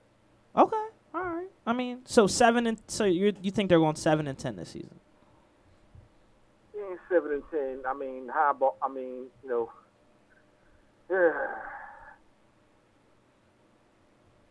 Okay, 0.55 0.85
all 1.13 1.23
right. 1.25 1.49
I 1.65 1.73
mean, 1.73 2.03
so 2.05 2.25
seven 2.25 2.65
and 2.65 2.81
so 2.87 3.03
you 3.03 3.33
you 3.41 3.51
think 3.51 3.67
they're 3.67 3.79
going 3.79 3.97
seven 3.97 4.25
and 4.25 4.39
ten 4.39 4.55
this 4.55 4.69
season? 4.69 4.97
Yeah, 6.73 6.95
seven 7.09 7.33
and 7.33 7.43
ten. 7.51 7.79
I 7.85 7.93
mean, 7.93 8.29
how 8.33 8.51
about? 8.51 8.75
I 8.81 8.87
mean, 8.87 9.25
you 9.43 9.49
know, 9.49 9.71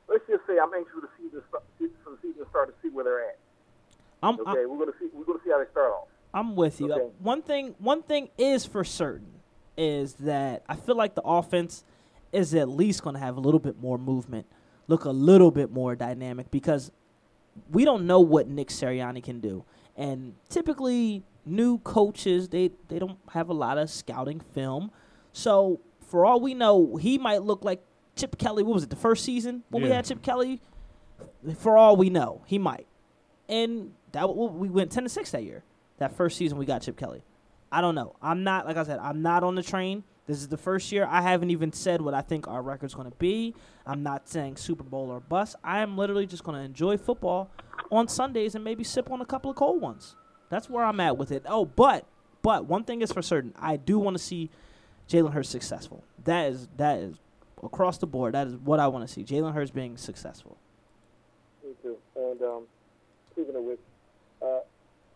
let's 0.09 0.25
just 0.29 0.47
say 0.47 0.59
I'm 0.59 0.73
anxious 0.75 0.93
for 0.95 1.01
the 1.03 1.09
season 1.19 1.43
for 1.51 2.11
the 2.11 2.17
season 2.23 2.45
to 2.45 2.51
start 2.51 2.69
to 2.69 2.75
see 2.83 2.93
where 2.93 3.05
they're 3.05 3.21
at. 3.21 3.39
I'm 4.23 4.41
Okay, 4.41 4.63
I'm, 4.63 4.71
we're 4.71 4.79
gonna 4.79 4.97
see. 4.99 5.09
We're 5.13 5.25
gonna 5.25 5.41
see 5.45 5.51
how 5.51 5.59
they 5.63 5.71
start 5.71 5.93
off. 5.93 6.09
I'm 6.35 6.57
with 6.57 6.81
you. 6.81 6.93
Uh, 6.93 6.97
Okay. 6.97 7.09
One 7.21 7.43
thing 7.43 7.75
one 7.79 8.03
thing 8.03 8.29
is 8.39 8.67
for 8.67 8.85
certain 8.85 9.41
is 9.77 10.15
that 10.15 10.63
I 10.69 10.77
feel 10.77 10.97
like 10.97 11.15
the 11.15 11.23
offense 11.23 11.85
is 12.33 12.55
at 12.55 12.69
least 12.69 13.03
going 13.03 13.15
to 13.15 13.21
have 13.21 13.37
a 13.37 13.41
little 13.41 13.61
bit 13.61 13.81
more 13.81 13.99
movement, 13.99 14.47
look 14.89 15.05
a 15.05 15.11
little 15.11 15.51
bit 15.51 15.71
more 15.71 15.95
dynamic 15.95 16.51
because 16.51 16.91
we 17.71 17.85
don't 17.85 18.07
know 18.07 18.21
what 18.21 18.49
Nick 18.49 18.69
Sirianni 18.69 19.23
can 19.23 19.41
do. 19.41 19.65
And 19.97 20.35
typically 20.49 21.23
new 21.45 21.79
coaches 21.79 22.49
they 22.49 22.71
they 22.89 22.99
don't 22.99 23.19
have 23.33 23.49
a 23.49 23.55
lot 23.55 23.79
of 23.79 23.89
scouting 23.91 24.41
film. 24.41 24.91
So 25.33 25.81
for 26.07 26.25
all 26.27 26.41
we 26.41 26.55
know, 26.55 26.97
he 26.97 27.19
might 27.19 27.43
look 27.43 27.65
like 27.65 27.83
Chip 28.17 28.39
Kelly. 28.39 28.63
What 28.63 28.75
was 28.75 28.83
it? 28.83 28.91
The 28.91 28.97
first 28.97 29.25
season 29.25 29.63
when 29.71 29.83
we 29.83 29.91
had 29.91 30.05
Chip 30.05 30.23
Kelly. 30.23 30.61
For 31.59 31.77
all 31.77 31.97
we 31.97 32.11
know, 32.11 32.43
he 32.47 32.59
might. 32.59 32.87
And 33.49 33.93
that 34.13 34.35
we 34.35 34.69
went 34.69 34.91
ten 34.91 35.05
to 35.05 35.09
six 35.09 35.31
that 35.31 35.45
year. 35.45 35.63
That 35.99 36.13
first 36.13 36.37
season 36.37 36.59
we 36.59 36.67
got 36.67 36.83
Chip 36.83 36.97
Kelly. 36.97 37.23
I 37.71 37.81
don't 37.81 37.95
know. 37.95 38.17
I'm 38.21 38.43
not 38.43 38.67
like 38.67 38.77
I 38.77 38.83
said. 38.83 38.99
I'm 38.99 39.23
not 39.23 39.45
on 39.45 39.55
the 39.55 39.63
train. 39.63 40.05
This 40.27 40.39
is 40.39 40.49
the 40.49 40.57
first 40.57 40.91
year. 40.91 41.07
I 41.09 41.21
haven't 41.21 41.51
even 41.51 41.73
said 41.73 42.01
what 42.01 42.13
I 42.13 42.21
think 42.21 42.49
our 42.49 42.61
record's 42.61 42.95
going 42.95 43.09
to 43.11 43.17
be. 43.17 43.55
I'm 43.87 44.03
not 44.03 44.29
saying 44.29 44.57
Super 44.57 44.83
Bowl 44.83 45.11
or 45.11 45.21
bust. 45.21 45.55
I 45.63 45.81
am 45.81 45.97
literally 45.97 46.27
just 46.27 46.43
going 46.43 46.59
to 46.59 46.65
enjoy 46.65 46.97
football 46.97 47.51
on 47.93 48.09
Sundays 48.09 48.55
and 48.57 48.65
maybe 48.65 48.83
sip 48.83 49.11
on 49.11 49.21
a 49.21 49.27
couple 49.27 49.51
of 49.51 49.57
cold 49.57 49.81
ones. 49.81 50.17
That's 50.49 50.69
where 50.69 50.85
I'm 50.85 50.99
at 51.01 51.17
with 51.17 51.31
it. 51.31 51.45
Oh, 51.47 51.65
but 51.65 52.07
but 52.43 52.67
one 52.67 52.85
thing 52.85 53.03
is 53.03 53.13
for 53.13 53.23
certain. 53.23 53.55
I 53.57 53.77
do 53.77 53.99
want 53.99 54.17
to 54.17 54.23
see 54.23 54.51
Jalen 55.09 55.33
Hurts 55.33 55.49
successful. 55.49 56.05
That 56.25 56.51
is 56.51 56.69
that 56.77 56.99
is 56.99 57.21
across 57.63 57.99
the 57.99 58.07
board. 58.07 58.35
That 58.35 58.47
is 58.49 58.55
what 58.57 58.81
I 58.81 58.89
want 58.89 59.07
to 59.07 59.13
see. 59.13 59.25
Jalen 59.25 59.55
Hurts 59.55 59.71
being 59.71 59.97
successful. 59.97 60.57
Me 61.65 61.73
too. 61.83 61.97
And 62.17 62.41
um, 62.43 62.63
speaking 63.33 63.57
of 63.57 63.63
which, 63.63 63.81
uh, 64.43 64.61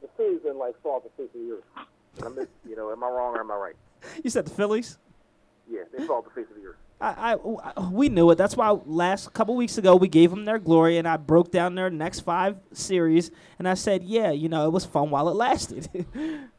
the 0.02 0.08
Phillies 0.16 0.40
didn't 0.42 0.58
like 0.58 0.80
fall 0.82 0.96
off 0.96 1.02
the 1.04 1.10
face 1.22 1.30
of 1.34 1.40
the 1.40 1.52
earth. 1.52 1.86
And 2.18 2.26
I 2.26 2.28
miss, 2.40 2.48
you 2.68 2.76
know, 2.76 2.90
am 2.90 3.04
I 3.04 3.08
wrong 3.08 3.34
or 3.36 3.40
am 3.40 3.50
I 3.50 3.56
right? 3.56 3.76
You 4.24 4.30
said 4.30 4.46
the 4.46 4.50
Phillies. 4.50 4.98
Yeah, 5.70 5.82
they 5.96 6.06
fall 6.06 6.22
the 6.22 6.30
face 6.30 6.46
of 6.50 6.56
the 6.60 6.68
earth. 6.68 6.76
I, 7.02 7.34
I- 7.34 7.88
we 7.90 8.08
knew 8.10 8.30
it. 8.30 8.34
That's 8.36 8.56
why 8.56 8.70
last 8.84 9.32
couple 9.32 9.54
weeks 9.56 9.78
ago 9.78 9.96
we 9.96 10.08
gave 10.08 10.30
them 10.30 10.44
their 10.44 10.58
glory, 10.58 10.98
and 10.98 11.06
I 11.08 11.16
broke 11.16 11.50
down 11.50 11.74
their 11.74 11.88
next 11.90 12.20
five 12.20 12.56
series, 12.72 13.30
and 13.58 13.66
I 13.68 13.74
said, 13.74 14.02
yeah, 14.02 14.30
you 14.32 14.48
know, 14.48 14.66
it 14.66 14.70
was 14.72 14.84
fun 14.84 15.10
while 15.10 15.28
it 15.28 15.34
lasted. 15.36 15.88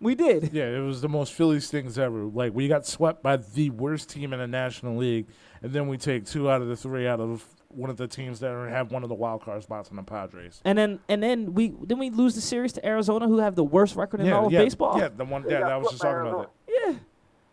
we 0.00 0.14
did. 0.14 0.52
Yeah, 0.52 0.64
it 0.64 0.80
was 0.80 1.00
the 1.00 1.08
most 1.08 1.32
Phillies 1.32 1.70
things 1.70 1.98
ever. 1.98 2.24
Like 2.24 2.54
we 2.54 2.68
got 2.68 2.86
swept 2.86 3.22
by 3.22 3.36
the 3.36 3.70
worst 3.70 4.08
team 4.10 4.32
in 4.32 4.38
the 4.38 4.46
National 4.46 4.96
League, 4.96 5.26
and 5.62 5.72
then 5.72 5.88
we 5.88 5.96
take 5.98 6.24
two 6.26 6.50
out 6.50 6.62
of 6.62 6.68
the 6.68 6.76
three 6.76 7.06
out 7.06 7.20
of 7.20 7.44
one 7.68 7.88
of 7.90 7.96
the 7.96 8.08
teams 8.08 8.40
that 8.40 8.50
have 8.70 8.90
one 8.90 9.02
of 9.02 9.08
the 9.08 9.14
wild 9.14 9.42
card 9.42 9.62
spots 9.62 9.90
in 9.90 9.96
the 9.96 10.02
Padres. 10.02 10.60
And 10.64 10.76
then 10.76 11.00
and 11.08 11.22
then 11.22 11.54
we 11.54 11.74
then 11.82 11.98
we 11.98 12.10
lose 12.10 12.34
the 12.34 12.40
series 12.40 12.72
to 12.74 12.86
Arizona, 12.86 13.28
who 13.28 13.38
have 13.38 13.54
the 13.54 13.64
worst 13.64 13.94
record 13.96 14.20
in 14.20 14.26
yeah, 14.26 14.36
all 14.38 14.46
of 14.46 14.52
yeah, 14.52 14.58
baseball. 14.62 14.98
Yeah, 14.98 15.08
the 15.08 15.24
one. 15.24 15.42
They 15.42 15.52
Yeah, 15.52 15.60
got 15.60 15.68
that 15.68 15.76
was 15.80 15.88
swept 15.90 15.92
just 15.92 16.02
by 16.02 16.08
talking 16.10 16.20
about 16.32 16.50
Arizona. 16.68 16.98
that. 16.98 17.02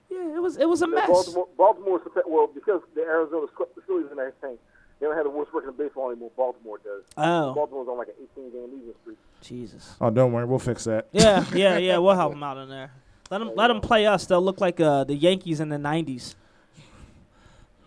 yeah, 0.10 0.18
yeah. 0.30 0.36
It 0.38 0.42
was 0.42 0.58
it 0.58 0.70
was 0.70 0.82
a 0.82 0.88
mess. 0.88 1.08
Baltimore, 1.08 1.48
Baltimore, 1.58 2.02
well, 2.28 2.48
because 2.48 2.82
the 2.96 3.02
Arizona 3.02 3.48
swept 3.56 3.76
the 3.76 3.82
Phillies 3.82 4.08
and 4.10 4.20
everything, 4.20 4.58
they 5.00 5.06
don't 5.06 5.16
have 5.16 5.26
the 5.26 5.30
worst 5.30 5.52
record 5.54 5.70
in 5.70 5.76
baseball 5.78 6.10
anymore. 6.12 6.32
Baltimore 6.36 6.80
does. 6.84 7.04
Oh, 7.18 7.54
Baltimore's 7.54 7.88
on 7.88 7.98
like 7.98 8.08
an 8.08 8.16
18 8.38 8.52
game 8.52 8.62
losing 8.72 8.94
streak. 9.02 9.18
Jesus. 9.42 9.96
Oh, 10.02 10.10
don't 10.10 10.32
worry, 10.32 10.46
we'll 10.46 10.60
fix 10.60 10.86
that. 10.86 11.08
Yeah, 11.12 11.46
yeah, 11.54 11.78
yeah. 11.78 11.98
We'll 12.00 12.16
help 12.16 12.34
them 12.34 12.44
out 12.44 12.58
in 12.58 12.70
there. 12.70 12.92
Let 13.30 13.40
them 13.40 13.52
let 13.56 13.68
them 13.68 13.82
play 13.82 14.06
us. 14.06 14.26
They'll 14.26 14.42
look 14.42 14.62
like 14.62 14.80
uh, 14.80 15.04
the 15.04 15.16
Yankees 15.16 15.60
in 15.60 15.70
the 15.70 15.78
'90s. 15.78 16.36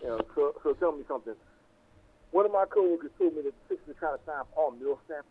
You 0.01 0.07
know, 0.07 0.19
so, 0.35 0.55
so 0.63 0.73
tell 0.73 0.91
me 0.91 1.03
something. 1.07 1.33
One 2.31 2.45
of 2.45 2.51
my 2.51 2.65
coworkers 2.65 3.11
told 3.17 3.35
me 3.35 3.41
that 3.43 3.53
the 3.67 3.75
Sixers 3.75 3.95
are 3.95 3.99
trying 3.99 4.17
to 4.17 4.23
sign 4.25 4.43
Paul 4.55 4.71
Millsap. 4.79 5.25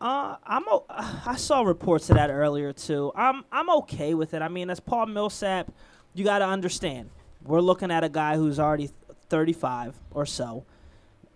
Uh, 0.00 0.36
I'm 0.44 0.64
o- 0.68 0.84
I 0.88 1.36
saw 1.36 1.62
reports 1.62 2.10
of 2.10 2.16
that 2.16 2.30
earlier 2.30 2.72
too. 2.72 3.12
I'm 3.14 3.44
I'm 3.52 3.70
okay 3.70 4.14
with 4.14 4.34
it. 4.34 4.42
I 4.42 4.48
mean, 4.48 4.70
as 4.70 4.80
Paul 4.80 5.06
Millsap, 5.06 5.70
you 6.14 6.24
got 6.24 6.38
to 6.40 6.46
understand. 6.46 7.10
We're 7.44 7.60
looking 7.60 7.90
at 7.90 8.02
a 8.04 8.08
guy 8.08 8.36
who's 8.36 8.58
already 8.58 8.90
35 9.28 9.98
or 10.12 10.26
so. 10.26 10.64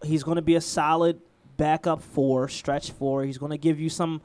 He's 0.04 0.22
going 0.22 0.36
to 0.36 0.42
be 0.42 0.54
a 0.54 0.60
solid 0.60 1.20
backup 1.56 2.02
four, 2.02 2.48
stretch 2.48 2.90
four. 2.90 3.24
He's 3.24 3.38
going 3.38 3.50
to 3.52 3.58
give 3.58 3.78
you 3.78 3.88
some. 3.88 4.22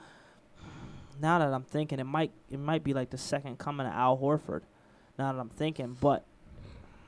Now 1.22 1.40
that 1.40 1.54
I'm 1.54 1.64
thinking, 1.64 2.00
it 2.00 2.06
might 2.06 2.32
it 2.50 2.60
might 2.60 2.84
be 2.84 2.94
like 2.94 3.10
the 3.10 3.18
second 3.18 3.58
coming 3.58 3.88
of 3.88 3.94
Al 3.94 4.18
Horford. 4.18 4.62
Now 5.18 5.32
that 5.32 5.40
I'm 5.40 5.50
thinking, 5.50 5.98
but 6.00 6.26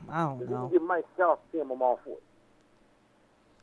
I 0.10 0.24
don't 0.24 0.41
If 0.41 0.50
you 0.50 0.56
know. 0.56 0.67
can 0.70 0.78
get 0.80 0.82
Mike 0.88 1.06
Scott 1.15 1.39
to 1.52 1.62
him, 1.62 1.72
I'm 1.72 1.82
all 1.82 2.00
for 2.04 2.12
it. 2.12 2.24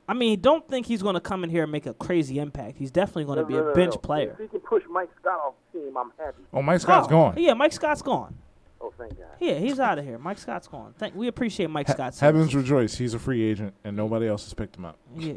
I 0.06 0.12
mean, 0.12 0.40
don't 0.42 0.68
think 0.68 0.84
he's 0.84 1.00
going 1.00 1.14
to 1.14 1.20
come 1.20 1.44
in 1.44 1.50
here 1.50 1.62
and 1.62 1.72
make 1.72 1.86
a 1.86 1.94
crazy 1.94 2.38
impact. 2.38 2.76
He's 2.76 2.90
definitely 2.90 3.24
going 3.24 3.36
to 3.36 3.42
No, 3.42 3.48
be 3.48 3.54
no, 3.54 3.68
a 3.68 3.74
bench 3.74 3.94
no. 3.94 4.00
player. 4.00 4.32
If 4.32 4.38
he 4.40 4.48
can 4.48 4.60
push 4.60 4.82
Mike 4.90 5.08
Scott 5.18 5.40
off 5.40 5.54
the 5.72 5.80
team, 5.80 5.96
I'm 5.96 6.12
happy. 6.18 6.42
Oh, 6.52 6.60
Mike 6.60 6.80
Scott's 6.82 7.06
Oh, 7.06 7.10
gone. 7.10 7.34
Yeah, 7.38 7.54
Mike 7.54 7.72
Scott's 7.72 8.02
gone. 8.02 8.36
Oh, 8.84 8.92
thank 8.98 9.16
God. 9.16 9.26
Yeah, 9.40 9.54
he's 9.54 9.80
out 9.80 9.98
of 9.98 10.04
here. 10.04 10.18
Mike 10.18 10.36
Scott's 10.36 10.68
gone. 10.68 10.92
Thank, 10.98 11.14
we 11.14 11.26
appreciate 11.26 11.70
Mike 11.70 11.86
Ha- 11.86 11.94
Scott's 11.94 12.20
heavens 12.20 12.50
service. 12.50 12.54
rejoice, 12.56 12.96
he's 12.96 13.14
a 13.14 13.18
free 13.18 13.42
agent, 13.42 13.72
and 13.82 13.96
nobody 13.96 14.28
else 14.28 14.44
has 14.44 14.52
picked 14.52 14.76
him 14.76 14.84
up. 14.84 14.98
Yeah. 15.16 15.34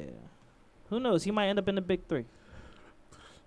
Who 0.89 0.99
knows? 0.99 1.23
He 1.23 1.31
might 1.31 1.47
end 1.47 1.57
up 1.57 1.69
in 1.69 1.75
the 1.75 1.81
big 1.81 2.05
three. 2.10 2.25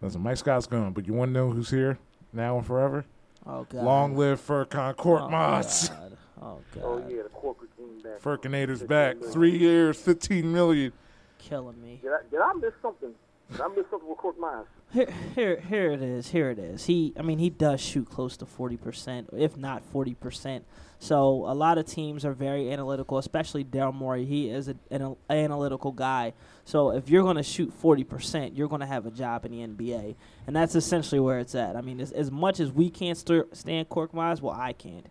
Listen, 0.01 0.23
Mike 0.23 0.39
Scott's 0.39 0.67
gone, 0.67 0.95
but 0.95 1.07
you 1.07 1.13
want 1.13 1.29
to 1.29 1.33
know 1.35 1.51
who's 1.51 1.69
here 1.69 1.99
now 2.33 2.57
and 2.57 2.67
forever? 2.67 3.05
Oh 3.47 3.67
God. 3.69 3.85
Long 3.85 4.17
live 4.17 4.41
Furkan 4.41 4.97
Court 4.97 5.23
oh, 5.25 5.29
Mods. 5.29 5.91
God. 5.91 6.17
Oh 6.41 6.59
God. 6.75 6.83
Oh, 6.83 7.05
yeah, 7.07 7.23
the 7.23 7.29
corporate 7.29 7.77
team 7.77 8.01
back. 8.03 8.21
Furkinator's 8.23 8.81
15 8.81 8.87
back. 8.87 9.17
million. 9.17 9.33
Three 9.33 9.59
years, 9.59 10.01
15 10.01 10.51
million. 10.51 10.93
Killing 11.39 11.83
me. 11.83 12.01
Did 12.03 12.13
I, 12.13 12.19
did 12.31 12.41
I 12.41 12.53
miss 12.55 12.73
something? 12.81 13.15
Did 13.51 13.61
I 13.61 13.69
miss 13.69 13.85
something 13.91 14.09
with 14.09 14.19
Korkmaz? 14.19 14.65
Here, 14.93 15.13
here, 15.35 15.61
here 15.61 15.93
it 15.93 16.03
is. 16.03 16.29
Here 16.29 16.51
it 16.51 16.59
is. 16.59 16.87
He, 16.87 17.13
I 17.17 17.23
mean, 17.23 17.39
he 17.39 17.49
does 17.51 17.81
shoot 17.81 18.09
close 18.11 18.37
to 18.39 18.47
forty 18.47 18.77
percent, 18.77 19.29
if 19.33 19.57
not 19.57 19.85
forty 19.85 20.15
percent. 20.15 20.65
So 20.99 21.47
a 21.47 21.55
lot 21.55 21.79
of 21.79 21.87
teams 21.87 22.25
are 22.25 22.33
very 22.33 22.73
analytical, 22.73 23.17
especially 23.19 23.65
Daryl 23.65 23.95
Morey. 23.95 24.25
He 24.25 24.51
is 24.51 24.69
a, 24.69 24.75
an 24.91 25.03
al- 25.03 25.19
analytical 25.31 25.93
guy. 25.93 26.35
So 26.65 26.91
if 26.91 27.09
you're 27.09 27.23
going 27.23 27.37
to 27.37 27.43
shoot 27.43 27.73
forty 27.73 28.05
percent, 28.05 28.55
you're 28.57 28.69
going 28.69 28.81
to 28.81 28.87
have 28.87 29.07
a 29.07 29.11
job 29.11 29.45
in 29.47 29.53
the 29.53 29.67
NBA, 29.67 30.17
and 30.47 30.57
that's 30.57 30.75
essentially 30.75 31.21
where 31.21 31.39
it's 31.39 31.55
at. 31.55 31.77
I 31.77 31.81
mean, 31.81 32.01
as, 32.01 32.11
as 32.13 32.31
much 32.31 32.59
as 32.61 32.73
we 32.73 32.91
can't 32.91 33.17
st- 33.17 33.57
stand 33.57 33.89
Korkmaz, 33.89 34.41
well, 34.43 34.57
I 34.59 34.73
can't. 34.73 35.07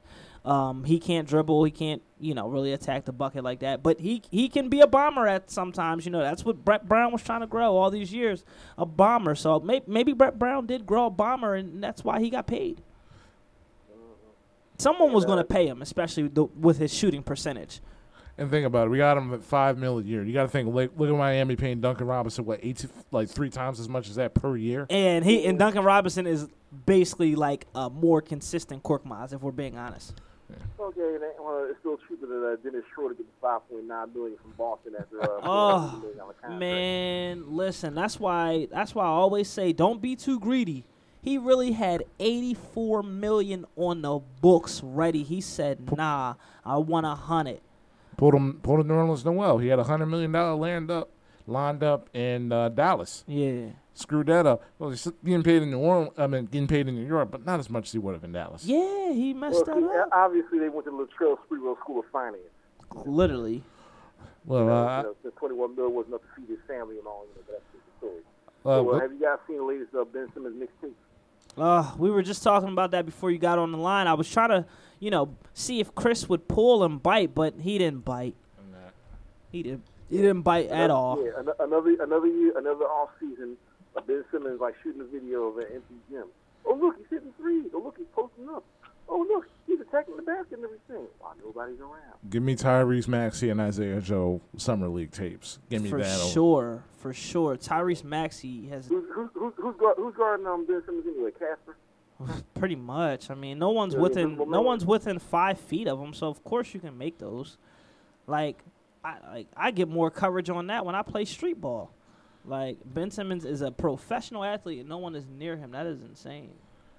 Um, 0.45 0.83
he 0.85 0.99
can't 0.99 1.27
dribble. 1.27 1.63
He 1.65 1.71
can't, 1.71 2.01
you 2.19 2.33
know, 2.33 2.47
really 2.47 2.71
attack 2.73 3.05
the 3.05 3.11
bucket 3.11 3.43
like 3.43 3.59
that. 3.59 3.83
But 3.83 3.99
he 3.99 4.21
he 4.31 4.49
can 4.49 4.69
be 4.69 4.79
a 4.81 4.87
bomber 4.87 5.27
at 5.27 5.51
sometimes. 5.51 6.05
You 6.05 6.11
know, 6.11 6.21
that's 6.21 6.45
what 6.45 6.63
Brett 6.63 6.87
Brown 6.87 7.11
was 7.11 7.21
trying 7.21 7.41
to 7.41 7.47
grow 7.47 7.75
all 7.75 7.91
these 7.91 8.13
years, 8.13 8.45
a 8.77 8.85
bomber. 8.85 9.35
So 9.35 9.59
maybe 9.59 9.85
maybe 9.87 10.13
Brett 10.13 10.39
Brown 10.39 10.65
did 10.65 10.85
grow 10.85 11.07
a 11.07 11.09
bomber, 11.09 11.55
and 11.55 11.83
that's 11.83 12.03
why 12.03 12.19
he 12.19 12.29
got 12.29 12.47
paid. 12.47 12.81
Someone 14.77 15.11
was 15.11 15.25
going 15.25 15.39
to 15.39 15.43
pay 15.43 15.67
him, 15.67 15.81
especially 15.81 16.29
the, 16.29 16.45
with 16.45 16.77
his 16.77 16.93
shooting 16.93 17.21
percentage. 17.21 17.81
And 18.37 18.49
think 18.49 18.65
about 18.65 18.87
it, 18.87 18.91
we 18.91 18.97
got 18.97 19.17
him 19.17 19.33
at 19.33 19.43
five 19.43 19.77
mil 19.77 19.99
a 19.99 20.01
year. 20.01 20.23
You 20.23 20.31
got 20.31 20.43
to 20.43 20.47
think, 20.47 20.73
like, 20.73 20.91
look 20.95 21.09
at 21.09 21.15
Miami 21.15 21.57
paying 21.57 21.81
Duncan 21.81 22.07
Robinson 22.07 22.45
what 22.45 22.61
eight, 22.63 22.85
like 23.11 23.27
three 23.27 23.49
times 23.49 23.81
as 23.81 23.89
much 23.89 24.07
as 24.09 24.15
that 24.15 24.33
per 24.33 24.55
year. 24.55 24.87
And 24.89 25.25
he 25.25 25.45
and 25.45 25.59
Duncan 25.59 25.83
Robinson 25.83 26.25
is 26.25 26.47
basically 26.85 27.35
like 27.35 27.67
a 27.75 27.89
more 27.89 28.21
consistent 28.21 28.83
Korkmaz, 28.83 29.33
if 29.33 29.41
we're 29.41 29.51
being 29.51 29.77
honest. 29.77 30.13
Okay, 30.79 31.13
and 31.15 31.21
that, 31.23 31.35
well, 31.39 31.67
it's 31.69 31.79
still 31.79 31.97
cheaper 32.07 32.25
than 32.25 32.43
uh, 32.43 32.55
Dennis 32.63 32.85
Schroeder 32.93 33.13
getting 33.13 33.31
five 33.41 33.67
point 33.69 33.85
nine 33.85 34.13
million 34.13 34.37
from 34.41 34.51
Boston 34.57 34.93
after. 34.99 35.21
Uh, 35.21 35.39
Oh, 35.43 35.91
$400 35.95 36.01
million 36.01 36.17
contract. 36.19 36.59
Man, 36.59 37.43
listen, 37.55 37.95
that's 37.95 38.19
why 38.19 38.67
that's 38.71 38.95
why 38.95 39.03
I 39.03 39.07
always 39.09 39.49
say 39.49 39.73
don't 39.73 40.01
be 40.01 40.15
too 40.15 40.39
greedy. 40.39 40.85
He 41.21 41.37
really 41.37 41.73
had 41.73 42.03
84 42.19 43.03
million 43.03 43.65
on 43.75 44.01
the 44.01 44.19
books 44.41 44.81
ready. 44.83 45.23
He 45.23 45.41
said, 45.41 45.91
"Nah, 45.95 46.35
I 46.65 46.77
want 46.77 47.05
a 47.05 47.15
hundred. 47.15 47.59
Pulled 48.17 48.33
him, 48.35 48.59
pulled 48.63 48.79
him 48.79 48.87
Nerlens 48.87 49.25
Noel. 49.25 49.57
He 49.57 49.67
had 49.67 49.79
a 49.79 49.83
hundred 49.83 50.05
million 50.07 50.31
dollar 50.31 50.55
land 50.55 50.89
up, 50.89 51.09
lined 51.49 51.83
up 51.83 52.09
in 52.15 52.51
uh, 52.51 52.69
Dallas. 52.69 53.23
Yeah, 53.27 53.67
Screwed 53.93 54.27
that 54.27 54.45
up. 54.45 54.63
Well, 54.77 54.91
he's 54.91 55.05
getting 55.25 55.43
paid 55.43 55.61
in 55.61 55.71
New 55.71 55.79
Orleans. 55.79 56.11
I 56.17 56.27
mean, 56.27 56.45
getting 56.45 56.67
paid 56.67 56.87
in 56.87 56.95
New 56.95 57.05
York, 57.05 57.31
but 57.31 57.45
not 57.45 57.59
as 57.59 57.69
much 57.69 57.87
as 57.87 57.91
he 57.91 57.97
would 57.99 58.13
have 58.13 58.23
in 58.23 58.31
Dallas. 58.31 58.63
yeah, 58.63 59.11
he 59.11 59.33
Well, 59.33 59.41
messed 59.51 59.65
see, 59.65 59.71
that 59.73 60.01
up. 60.03 60.09
obviously 60.13 60.59
they 60.59 60.69
went 60.69 60.85
to 60.85 60.91
the 60.91 60.97
Latrell 60.97 61.37
Sprewell 61.49 61.77
School 61.79 61.99
of 61.99 62.05
Finance. 62.11 62.37
Literally. 63.05 63.61
Well, 64.45 64.61
You 64.61 64.65
know, 64.67 64.87
uh, 64.87 64.97
you 64.97 65.03
know, 65.03 65.15
the 65.23 65.31
21 65.31 65.75
mil 65.75 65.89
wasn't 65.89 66.13
enough 66.13 66.21
to 66.21 66.41
feed 66.41 66.49
his 66.49 66.59
family 66.67 66.97
and 66.97 67.05
all. 67.07 67.25
You 67.27 67.35
know, 67.35 67.41
but 67.45 67.53
that's 67.53 67.63
just 67.73 67.83
the 67.85 68.07
story. 68.07 68.21
uh, 68.65 68.83
so, 68.83 68.89
uh, 68.95 68.99
have 69.01 69.11
you 69.11 69.19
guys 69.19 69.37
seen 69.47 69.57
the 69.57 69.63
latest 69.63 69.93
uh, 69.93 70.05
Ben 70.05 70.27
Simmons 70.33 70.55
mixtape? 70.63 70.93
Uh, 71.57 71.91
we 71.97 72.09
were 72.09 72.21
just 72.23 72.41
talking 72.41 72.69
about 72.69 72.91
that 72.91 73.05
before 73.05 73.31
you 73.31 73.37
got 73.37 73.59
on 73.59 73.71
the 73.73 73.77
line. 73.77 74.07
I 74.07 74.13
was 74.13 74.29
trying 74.29 74.49
to, 74.49 74.65
you 74.99 75.11
know, 75.11 75.35
see 75.53 75.81
if 75.81 75.93
Chris 75.93 76.29
would 76.29 76.47
pull 76.47 76.83
and 76.85 77.03
bite, 77.03 77.35
but 77.35 77.55
he 77.59 77.77
didn't 77.77 78.05
bite. 78.05 78.35
He 79.51 79.63
didn't. 79.63 79.83
He 80.09 80.17
didn't 80.17 80.41
bite 80.41 80.67
at 80.69 80.89
all. 80.89 81.23
Yeah, 81.23 81.31
another 81.59 81.95
another 82.01 82.27
year, 82.27 82.57
another 82.57 82.85
off 82.85 83.09
season. 83.19 83.57
Ben 84.07 84.23
Simmons 84.31 84.61
like 84.61 84.75
shooting 84.81 85.01
a 85.01 85.05
video 85.05 85.43
of 85.43 85.57
an 85.57 85.65
empty 85.73 85.95
gym. 86.09 86.25
Oh 86.65 86.73
look, 86.73 86.97
he's 86.97 87.07
hitting 87.09 87.33
threes. 87.37 87.65
Oh 87.73 87.79
look, 87.83 87.95
he's 87.97 88.07
posting 88.15 88.47
up. 88.49 88.63
Oh 89.09 89.25
look, 89.29 89.47
he's 89.67 89.79
attacking 89.81 90.15
the 90.15 90.21
basket 90.21 90.53
and 90.59 90.63
everything. 90.65 91.07
While 91.19 91.35
nobody's 91.43 91.79
around. 91.79 92.15
give 92.29 92.41
me 92.43 92.55
Tyrese 92.55 93.07
Maxey 93.07 93.49
and 93.49 93.59
Isaiah 93.59 93.99
Joe 94.01 94.39
summer 94.57 94.87
league 94.87 95.11
tapes. 95.11 95.59
Give 95.69 95.81
me 95.81 95.89
For 95.89 95.97
that. 95.99 96.19
over- 96.21 96.31
sure, 96.31 96.83
for 96.97 97.13
sure. 97.13 97.57
Tyrese 97.57 98.03
Maxey 98.03 98.67
has 98.69 98.87
Who's 98.87 99.03
who's 99.13 99.29
who's 99.33 99.53
who's, 99.57 99.75
guard, 99.77 99.95
who's 99.97 100.15
guarding 100.15 100.47
um, 100.47 100.65
Ben 100.65 100.81
Simmons 100.85 101.05
anyway? 101.07 101.31
Casper. 101.31 101.75
Pretty 102.53 102.75
much. 102.75 103.29
I 103.29 103.35
mean, 103.35 103.59
no 103.59 103.69
one's 103.71 103.93
Yeah, 103.95 103.99
within 104.01 104.37
no 104.47 104.61
one's 104.61 104.85
within 104.85 105.19
five 105.19 105.59
feet 105.59 105.87
of 105.87 105.99
him, 105.99 106.13
so 106.13 106.27
of 106.27 106.43
course 106.43 106.73
you 106.73 106.79
can 106.79 106.97
make 106.97 107.17
those. 107.17 107.57
Like, 108.27 108.63
I 109.03 109.15
like 109.31 109.47
I 109.55 109.71
get 109.71 109.87
more 109.87 110.11
coverage 110.11 110.49
on 110.49 110.67
that 110.67 110.85
when 110.85 110.95
I 110.95 111.01
play 111.01 111.25
street 111.25 111.59
ball. 111.59 111.91
Like 112.45 112.77
Ben 112.85 113.11
Simmons 113.11 113.45
is 113.45 113.61
a 113.61 113.71
professional 113.71 114.43
athlete, 114.43 114.79
and 114.79 114.89
no 114.89 114.97
one 114.97 115.15
is 115.15 115.25
near 115.27 115.55
him. 115.55 115.71
That 115.71 115.85
is 115.85 116.01
insane. 116.01 116.51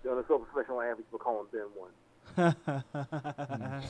You 0.05 0.11
know, 0.11 0.25
some 0.29 0.45
professional 0.47 0.81
athletes 0.81 1.11
will 1.13 1.19
call 1.19 1.41
him 1.41 1.47
Ben 1.53 1.67
one. 1.77 1.91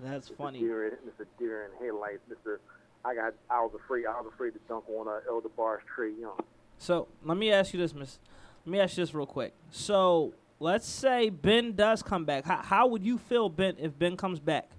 That's 0.00 0.30
Mr. 0.30 0.36
funny. 0.36 0.60
Deer, 0.60 0.98
Mr. 1.06 1.26
Deer 1.38 1.64
in 1.66 1.84
headlights. 1.84 2.20
Mr. 2.30 2.58
I 3.04 3.14
got. 3.14 3.34
I 3.50 3.60
was 3.60 3.72
afraid. 3.74 4.06
I 4.06 4.20
was 4.20 4.30
afraid 4.32 4.52
to 4.52 4.60
dunk 4.68 4.84
on 4.88 5.08
uh, 5.08 5.20
Elder 5.28 5.48
Bar's 5.50 5.82
Trae 5.96 6.18
Young. 6.18 6.40
So 6.78 7.08
let 7.24 7.36
me 7.36 7.52
ask 7.52 7.72
you 7.72 7.80
this, 7.80 7.94
Miss. 7.94 8.18
Let 8.64 8.72
me 8.72 8.80
ask 8.80 8.96
you 8.96 9.02
this 9.04 9.14
real 9.14 9.26
quick. 9.26 9.54
So 9.70 10.32
let's 10.58 10.88
say 10.88 11.28
Ben 11.28 11.74
does 11.74 12.02
come 12.02 12.24
back. 12.24 12.44
How, 12.44 12.62
how 12.62 12.86
would 12.86 13.04
you 13.04 13.18
feel, 13.18 13.48
Ben, 13.48 13.76
if 13.78 13.98
Ben 13.98 14.16
comes 14.16 14.40
back? 14.40 14.70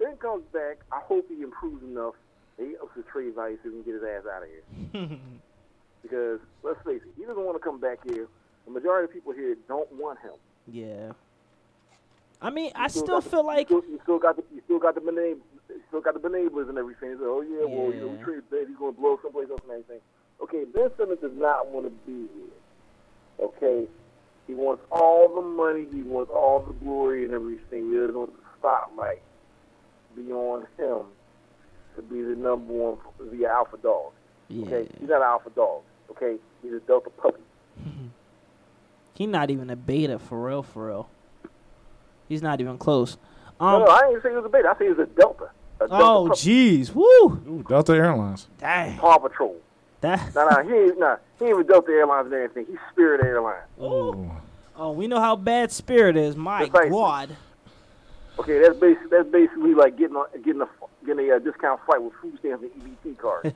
Ben 0.00 0.16
comes 0.16 0.42
back, 0.52 0.78
I 0.90 0.98
hope 1.00 1.26
he 1.28 1.42
improves 1.42 1.82
enough 1.84 2.14
he 2.58 2.74
ups 2.82 2.94
his 2.94 3.04
trade 3.10 3.34
value 3.34 3.56
so 3.62 3.70
he 3.70 3.76
can 3.76 3.82
get 3.84 3.94
his 3.94 4.02
ass 4.02 4.24
out 4.30 4.42
of 4.42 4.48
here. 4.50 5.18
because 6.02 6.40
let's 6.62 6.78
face 6.84 7.00
it, 7.02 7.12
he 7.16 7.24
doesn't 7.24 7.42
want 7.44 7.56
to 7.56 7.62
come 7.64 7.80
back 7.80 7.98
here. 8.04 8.26
The 8.66 8.70
majority 8.70 9.04
of 9.06 9.12
people 9.12 9.32
here 9.32 9.56
don't 9.68 9.90
want 9.92 10.18
him. 10.20 10.32
Yeah. 10.66 11.12
I 12.42 12.50
mean, 12.50 12.66
You 12.66 12.72
I 12.74 12.88
still 12.88 13.20
the- 13.20 13.30
feel 13.30 13.44
like 13.46 13.70
you 13.70 13.80
still, 13.80 13.90
you 13.92 14.00
still 14.02 14.18
got 14.18 14.36
the 14.36 14.44
you 14.54 14.60
still 14.66 14.78
got 14.78 14.94
the 14.94 15.00
benab- 15.00 15.40
you 15.70 15.80
still 15.88 16.00
got 16.02 16.14
the 16.20 16.20
benablers 16.28 16.68
and 16.68 16.76
everything. 16.78 17.16
So, 17.18 17.38
oh 17.38 17.40
yeah, 17.42 17.64
well 17.64 17.92
you 17.94 18.00
know 18.00 18.08
we 18.08 18.18
Yeah. 18.18 18.24
traded 18.24 18.50
Ben, 18.50 18.66
he's 18.68 18.76
going 18.76 18.94
to 18.94 19.00
blow 19.00 19.18
someplace 19.22 19.48
else 19.50 19.60
and 19.62 19.72
everything. 19.72 20.00
Okay, 20.42 20.64
Ben 20.64 20.90
Simmons 20.98 21.20
does 21.20 21.32
not 21.36 21.66
want 21.68 21.86
to 21.86 21.90
be 22.06 22.28
here. 22.34 23.46
Okay, 23.46 23.86
he 24.46 24.54
wants 24.54 24.82
all 24.90 25.34
the 25.34 25.40
money, 25.42 25.86
he 25.92 26.02
wants 26.02 26.30
all 26.30 26.60
the 26.60 26.72
glory 26.84 27.24
and 27.24 27.32
everything. 27.32 27.90
He 27.90 27.96
doesn't 27.96 28.14
want 28.14 28.32
the 28.36 28.42
spotlight 28.58 29.22
be 30.16 30.32
on 30.32 30.66
him 30.78 31.02
to 31.96 32.02
be 32.02 32.22
the 32.22 32.36
number 32.36 32.72
one 32.72 32.98
the 33.32 33.46
alpha 33.46 33.76
dog. 33.78 34.12
yeah. 34.48 34.66
Okay, 34.66 34.88
he's 34.98 35.08
not 35.08 35.16
an 35.18 35.22
alpha 35.22 35.50
dog. 35.50 35.82
Okay, 36.10 36.36
he's 36.62 36.72
a 36.72 36.80
delta 36.80 37.10
puppy. 37.10 37.40
he's 39.14 39.28
not 39.28 39.50
even 39.50 39.70
a 39.70 39.76
beta 39.76 40.18
for 40.18 40.46
real, 40.46 40.62
for 40.62 40.86
real. 40.88 41.08
He's 42.28 42.42
not 42.42 42.60
even 42.60 42.78
close. 42.78 43.16
no, 43.60 43.66
Um. 43.66 43.82
no, 43.84 43.88
I 43.90 44.08
didn't 44.08 44.22
say 44.22 44.30
he 44.30 44.36
was 44.36 44.44
a 44.44 44.48
beta. 44.48 44.68
I 44.74 44.78
say 44.78 44.84
he 44.84 44.90
was 44.90 44.98
a 45.00 45.06
delta. 45.06 45.50
A 45.80 45.88
delta 45.88 46.04
oh, 46.04 46.28
jeez, 46.30 46.94
woo! 46.94 47.40
Ooh, 47.48 47.64
Delta 47.66 47.92
Airlines. 47.94 48.48
Dang. 48.58 48.98
Paw 48.98 49.16
Patrol. 49.18 49.56
That. 50.02 50.34
No, 50.34 50.46
no, 50.48 50.62
he 50.62 50.74
ain't, 50.74 50.98
nah, 50.98 51.16
he 51.38 51.46
ain't 51.46 51.56
with 51.56 51.68
Delta 51.68 51.90
Airlines 51.90 52.26
and 52.26 52.34
anything. 52.34 52.66
He's 52.66 52.78
Spirit 52.92 53.22
Airlines. 53.24 53.64
Ooh. 53.80 54.30
Oh, 54.76 54.92
we 54.92 55.06
know 55.08 55.20
how 55.20 55.36
bad 55.36 55.72
Spirit 55.72 56.16
is. 56.16 56.36
My 56.36 56.68
Precisely. 56.68 56.90
God. 56.90 57.36
Okay, 58.40 58.58
that's 58.58 58.78
basically 58.78 59.08
that's 59.10 59.28
basically 59.28 59.74
like 59.74 59.98
getting 59.98 60.16
a 60.16 60.38
getting 60.38 60.62
a 60.62 60.68
getting 61.04 61.30
a 61.30 61.36
uh, 61.36 61.38
discount 61.40 61.78
flight 61.84 62.02
with 62.02 62.14
food 62.22 62.38
stamps 62.38 62.64
and 62.64 62.96
EBT 63.04 63.18
cards. 63.18 63.52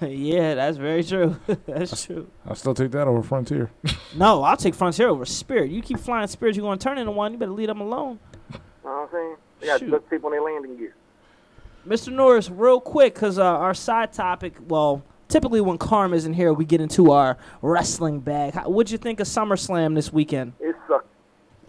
yeah, 0.02 0.54
that's 0.54 0.76
very 0.76 1.02
true. 1.02 1.36
that's 1.66 2.04
true. 2.06 2.30
I'll 2.46 2.54
still 2.54 2.74
take 2.74 2.92
that 2.92 3.08
over 3.08 3.22
Frontier. 3.22 3.70
No, 4.16 4.42
I'll 4.42 4.56
take 4.56 4.74
Frontier 4.74 5.08
over 5.08 5.24
Spirit. 5.24 5.70
You 5.70 5.82
keep 5.82 5.98
flying 6.00 6.26
Spirit, 6.26 6.56
you're 6.56 6.64
going 6.64 6.78
to 6.78 6.82
turn 6.82 6.98
into 6.98 7.12
one. 7.12 7.32
You 7.32 7.38
better 7.38 7.52
leave 7.52 7.68
them 7.68 7.80
alone. 7.80 8.18
you 8.52 8.58
know 8.84 8.90
what 8.90 8.92
I'm 8.92 9.08
saying? 9.12 9.36
They 9.60 9.66
got 9.66 9.80
Shoot. 9.80 9.90
duct 9.90 10.10
tape 10.10 10.24
on 10.24 10.32
their 10.32 10.42
landing 10.42 10.76
gear. 10.76 10.94
Mr. 11.86 12.12
Norris, 12.12 12.50
real 12.50 12.80
quick, 12.80 13.14
because 13.14 13.38
uh, 13.38 13.44
our 13.44 13.72
side 13.72 14.12
topic, 14.12 14.54
well, 14.66 15.04
typically 15.28 15.60
when 15.60 15.78
Carm 15.78 16.12
isn't 16.12 16.34
here, 16.34 16.52
we 16.52 16.64
get 16.64 16.80
into 16.80 17.12
our 17.12 17.38
wrestling 17.62 18.18
bag. 18.18 18.54
How, 18.54 18.68
what'd 18.68 18.90
you 18.90 18.98
think 18.98 19.20
of 19.20 19.28
SummerSlam 19.28 19.94
this 19.94 20.12
weekend? 20.12 20.54
It 20.58 20.74
sucked. 20.88 21.06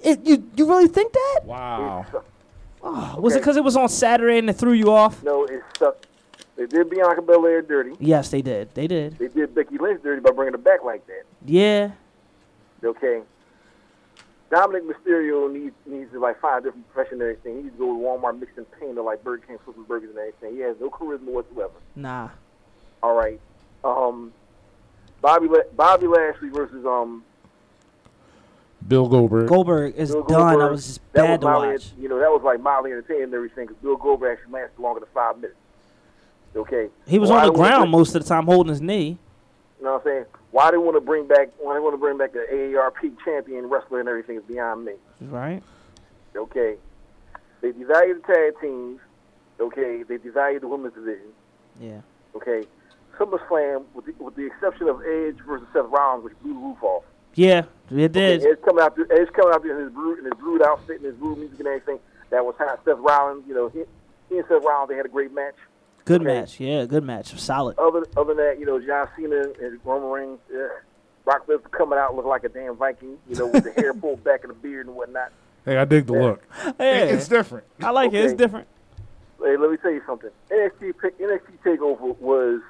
It, 0.03 0.25
you, 0.25 0.49
you 0.55 0.67
really 0.67 0.87
think 0.87 1.13
that? 1.13 1.41
Wow. 1.45 2.05
It 2.07 2.11
sucked. 2.11 2.27
Oh, 2.83 3.19
Was 3.19 3.33
it 3.33 3.37
Okay. 3.37 3.41
because 3.41 3.57
it 3.57 3.63
was 3.63 3.75
on 3.75 3.89
Saturday 3.89 4.39
and 4.39 4.49
it 4.49 4.53
threw 4.53 4.71
you 4.73 4.91
off? 4.91 5.21
No, 5.23 5.45
it 5.45 5.61
sucked. 5.77 6.07
They 6.55 6.65
did 6.65 6.89
Bianca 6.89 7.21
Belair 7.21 7.61
dirty. 7.61 7.93
Yes, 7.99 8.29
they 8.29 8.41
did. 8.41 8.73
They 8.73 8.87
did. 8.87 9.17
They 9.17 9.27
did 9.27 9.53
Becky 9.55 9.77
Lynch 9.77 10.01
dirty 10.03 10.19
by 10.21 10.31
bringing 10.31 10.53
her 10.53 10.57
back 10.57 10.83
like 10.83 11.05
that. 11.07 11.23
Yeah. 11.45 11.91
Okay. 12.83 13.21
Dominic 14.49 14.83
Mysterio 14.83 15.51
needs 15.51 15.73
needs 15.85 16.11
to 16.11 16.19
like 16.19 16.39
find 16.41 16.59
a 16.59 16.67
different 16.67 16.91
profession 16.91 17.21
and 17.21 17.29
everything. 17.31 17.55
He 17.57 17.63
needs 17.63 17.75
to 17.75 17.79
go 17.79 17.85
to 17.93 17.99
Walmart 17.99 18.37
mixing 18.39 18.65
paint 18.79 18.97
or 18.97 19.03
like 19.03 19.23
Burger 19.23 19.43
King 19.47 19.57
flipping 19.63 19.83
burgers 19.83 20.09
and 20.09 20.17
everything. 20.19 20.55
He 20.55 20.59
has 20.61 20.75
no 20.81 20.89
charisma 20.89 21.23
whatsoever. 21.31 21.71
Nah. 21.95 22.29
All 23.01 23.15
right. 23.15 23.39
Um, 23.83 24.33
Bobby 25.21 25.47
La- 25.47 25.69
Bobby 25.75 26.07
Lashley 26.07 26.49
versus 26.49 26.85
um 26.85 27.23
Bill 28.91 29.07
Goldberg. 29.07 29.47
Goldberg 29.47 29.95
is 29.95 30.11
Bill 30.11 30.23
done. 30.23 30.37
Goldberg. 30.37 30.59
That 30.59 30.71
was 30.71 30.85
just 30.85 31.13
that 31.13 31.21
bad 31.25 31.41
to 31.41 31.47
was 31.47 31.81
watch. 31.81 31.91
You 31.97 32.09
know, 32.09 32.19
that 32.19 32.29
was 32.29 32.41
like 32.43 32.59
mildly 32.59 32.91
entertaining 32.91 33.23
and 33.23 33.33
everything 33.33 33.67
because 33.67 33.81
Bill 33.81 33.95
Goldberg 33.95 34.37
actually 34.37 34.51
lasted 34.53 34.81
longer 34.81 34.99
than 34.99 35.09
five 35.13 35.37
minutes. 35.37 35.55
Okay. 36.57 36.89
He 37.07 37.17
was 37.17 37.29
Why 37.29 37.39
on 37.41 37.47
the 37.47 37.53
ground 37.53 37.83
bring- 37.83 37.91
most 37.91 38.13
of 38.15 38.21
the 38.23 38.27
time 38.27 38.45
holding 38.45 38.69
his 38.69 38.81
knee. 38.81 39.17
You 39.79 39.85
know 39.85 39.93
what 39.93 40.01
I'm 40.01 40.07
saying? 40.07 40.25
Why 40.51 40.71
they 40.71 40.77
want 40.77 40.97
to 40.97 41.01
bring 41.01 41.25
back? 41.25 41.47
Why 41.57 41.73
they 41.75 41.79
want 41.79 41.93
to 41.93 41.97
bring 41.97 42.17
back 42.17 42.33
the 42.33 42.45
AARP 42.51 43.15
champion 43.23 43.67
wrestler 43.69 44.01
and 44.01 44.09
everything 44.09 44.35
is 44.35 44.43
beyond 44.43 44.83
me. 44.83 44.93
Right? 45.21 45.63
Okay. 46.35 46.75
They 47.61 47.71
devalued 47.71 48.21
the 48.21 48.33
tag 48.33 48.53
teams. 48.59 48.99
Okay. 49.61 50.03
They 50.03 50.17
devalued 50.17 50.59
the 50.61 50.67
women's 50.67 50.95
division. 50.95 51.27
Yeah. 51.79 52.01
Okay. 52.35 52.63
SummerSlam, 53.17 53.85
with 53.93 54.05
the, 54.05 54.13
with 54.21 54.35
the 54.35 54.47
exception 54.47 54.89
of 54.89 55.01
Edge 55.01 55.37
versus 55.47 55.65
Seth 55.71 55.85
Rollins, 55.85 56.25
which 56.25 56.33
blew 56.41 56.53
the 56.53 56.59
roof 56.59 56.83
off. 56.83 57.03
Yeah, 57.35 57.63
it 57.99 58.11
did. 58.11 58.41
Okay, 58.41 58.51
Edge 58.51 58.61
coming 58.63 58.83
out, 58.83 58.95
there, 58.95 59.11
Edge 59.11 59.31
coming 59.33 59.53
out 59.53 59.65
in 59.65 59.77
his 59.77 59.91
brood, 59.91 60.19
in 60.19 60.25
his 60.25 60.33
brood 60.35 60.61
outfit 60.61 60.97
and 60.97 61.05
his 61.05 61.15
brood 61.15 61.37
music 61.37 61.59
and 61.59 61.67
everything. 61.67 61.99
That 62.29 62.45
was 62.45 62.55
how 62.57 62.77
Seth 62.85 62.97
Rollins, 62.99 63.43
you 63.47 63.53
know, 63.53 63.69
he, 63.69 63.83
he 64.29 64.37
and 64.37 64.45
Seth 64.47 64.63
Rollins, 64.63 64.89
they 64.89 64.95
had 64.95 65.05
a 65.05 65.09
great 65.09 65.33
match. 65.33 65.55
Good 66.05 66.21
okay. 66.21 66.33
match. 66.39 66.59
Yeah, 66.59 66.85
good 66.85 67.03
match. 67.03 67.37
Solid. 67.39 67.77
Other 67.77 68.03
other 68.17 68.33
than 68.33 68.37
that, 68.37 68.59
you 68.59 68.65
know, 68.65 68.79
John 68.79 69.07
Cena 69.15 69.43
and 69.61 69.79
Roman 69.83 70.09
Reigns, 70.09 70.39
uh, 70.53 70.67
Brock 71.25 71.45
Lesnar 71.47 71.69
coming 71.71 71.99
out 71.99 72.15
looking 72.15 72.29
like 72.29 72.43
a 72.43 72.49
damn 72.49 72.75
Viking, 72.75 73.17
you 73.29 73.35
know, 73.35 73.47
with 73.47 73.63
the 73.63 73.71
hair 73.73 73.93
pulled 74.01 74.23
back 74.23 74.43
and 74.43 74.49
the 74.49 74.55
beard 74.55 74.87
and 74.87 74.95
whatnot. 74.95 75.31
Hey, 75.65 75.77
I 75.77 75.85
dig 75.85 76.07
the 76.07 76.13
Yeah. 76.13 76.21
look. 76.21 76.43
Yeah, 76.79 77.03
It- 77.03 77.15
It's 77.15 77.27
different. 77.27 77.65
I 77.83 77.91
like 77.91 78.13
it. 78.13 78.23
It's 78.25 78.33
different. 78.33 78.67
Hey, 79.43 79.57
let 79.57 79.69
me 79.71 79.77
tell 79.77 79.91
you 79.91 80.01
something. 80.07 80.29
NXT 80.49 80.93
NXT 81.19 81.59
Takeover 81.63 82.17
was 82.19 82.61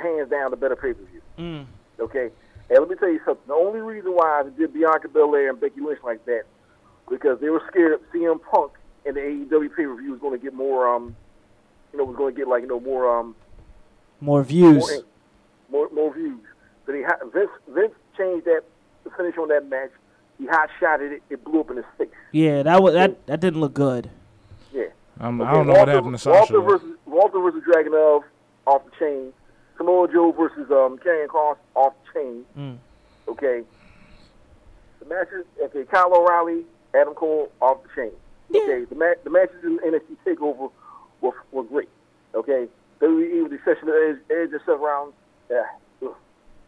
hands 0.00 0.28
down 0.30 0.50
the 0.50 0.56
better 0.56 0.76
pay 0.76 0.92
per 0.92 1.02
view. 1.04 1.20
Mm. 1.38 1.66
Okay, 2.00 2.30
and 2.70 2.78
let 2.80 2.88
me 2.88 2.96
tell 2.96 3.08
you 3.10 3.20
something. 3.24 3.44
The 3.46 3.54
only 3.54 3.80
reason 3.80 4.12
why 4.12 4.42
they 4.44 4.50
did 4.50 4.72
Bianca 4.72 5.08
Belair 5.08 5.50
and 5.50 5.60
Becky 5.60 5.80
Lynch 5.80 6.00
like 6.04 6.24
that 6.26 6.44
because 7.10 7.40
they 7.40 7.50
were 7.50 7.62
scared 7.70 8.00
CM 8.12 8.40
Punk 8.42 8.72
and 9.06 9.16
the 9.16 9.20
AEW 9.20 9.68
pay 9.76 9.84
per 9.84 9.96
view 9.96 10.12
was 10.12 10.20
going 10.20 10.38
to 10.38 10.42
get 10.42 10.54
more, 10.54 10.88
um, 10.94 11.14
you 11.92 11.98
know, 11.98 12.04
was 12.04 12.16
going 12.16 12.34
to 12.34 12.38
get 12.38 12.48
like 12.48 12.62
you 12.62 12.68
know 12.68 12.80
more, 12.80 13.18
um, 13.18 13.34
More 14.20 14.42
views. 14.42 14.88
more, 15.70 15.88
more, 15.88 15.88
more 15.94 16.14
views. 16.14 16.40
So 16.86 16.92
he 16.94 17.02
ha- 17.02 17.18
Vince 17.32 17.50
Vince 17.68 17.92
changed 18.16 18.46
that 18.46 18.62
the 19.04 19.10
finish 19.10 19.36
on 19.38 19.48
that 19.48 19.68
match. 19.68 19.90
He 20.38 20.46
hot 20.46 20.68
shotted 20.80 21.12
it. 21.12 21.22
It 21.30 21.44
blew 21.44 21.60
up 21.60 21.70
in 21.70 21.76
his 21.76 21.86
face. 21.98 22.08
Yeah, 22.32 22.62
that 22.64 22.82
was 22.82 22.94
that. 22.94 23.26
That 23.26 23.40
didn't 23.40 23.60
look 23.60 23.74
good. 23.74 24.10
Yeah. 24.72 24.84
Um, 25.20 25.40
I 25.42 25.52
don't 25.52 25.66
know 25.68 25.74
what 25.74 25.88
happened 25.88 26.14
to 26.14 26.18
Sasha. 26.18 26.52
Walter 26.54 26.60
versus 26.60 26.96
Walter 27.06 27.38
versus 27.40 27.62
Dragunov 27.70 28.22
off 28.66 28.82
the 28.84 28.90
chain. 28.98 29.32
Samoa 29.76 30.08
Joe 30.12 30.32
versus 30.32 30.70
um 30.70 30.98
Karrion 30.98 31.26
Kross 31.26 31.56
off 31.74 31.94
chain. 32.12 32.44
Mm. 32.56 32.78
Okay. 33.28 33.62
The 35.00 35.06
matches. 35.06 35.44
Okay, 35.62 35.84
Kyle 35.90 36.14
O'Reilly, 36.14 36.64
Adam 36.94 37.14
Cole 37.14 37.50
off 37.60 37.78
the 37.82 37.88
chain. 37.94 38.12
Yeah. 38.50 38.62
Okay. 38.62 38.84
The 38.84 38.94
ma- 38.94 39.14
the 39.24 39.30
matches 39.30 39.56
in 39.64 39.76
the 39.76 39.82
NXT 39.82 40.16
Takeover 40.26 40.70
were 41.20 41.32
were 41.52 41.64
great. 41.64 41.88
Okay. 42.34 42.66
WWE 43.00 43.42
with 43.42 43.50
the 43.50 43.56
exception 43.56 43.88
of 43.88 43.94
Edge, 43.94 44.16
Edge 44.30 44.52
and 44.52 44.60
Seth 44.64 44.78
Rollins. 44.80 45.14
Yeah. 45.50 45.62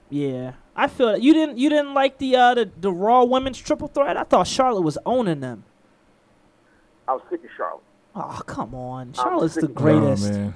Yeah, 0.08 0.52
I 0.76 0.86
feel 0.86 1.08
that 1.08 1.20
you 1.22 1.34
didn't. 1.34 1.58
You 1.58 1.68
didn't 1.68 1.92
like 1.92 2.18
the 2.18 2.36
uh 2.36 2.54
the, 2.54 2.70
the 2.80 2.92
Raw 2.92 3.24
Women's 3.24 3.58
Triple 3.58 3.88
Threat. 3.88 4.16
I 4.16 4.22
thought 4.22 4.46
Charlotte 4.46 4.82
was 4.82 4.96
owning 5.04 5.40
them. 5.40 5.64
I 7.08 7.14
was 7.14 7.22
sick 7.28 7.42
of 7.42 7.50
Charlotte. 7.56 7.82
Oh 8.14 8.40
come 8.46 8.72
on, 8.74 9.12
Charlotte's 9.14 9.54
the 9.56 9.62
sick 9.62 9.70
of- 9.70 9.76
Oh, 9.78 9.80
greatest. 9.80 10.30
man. 10.30 10.54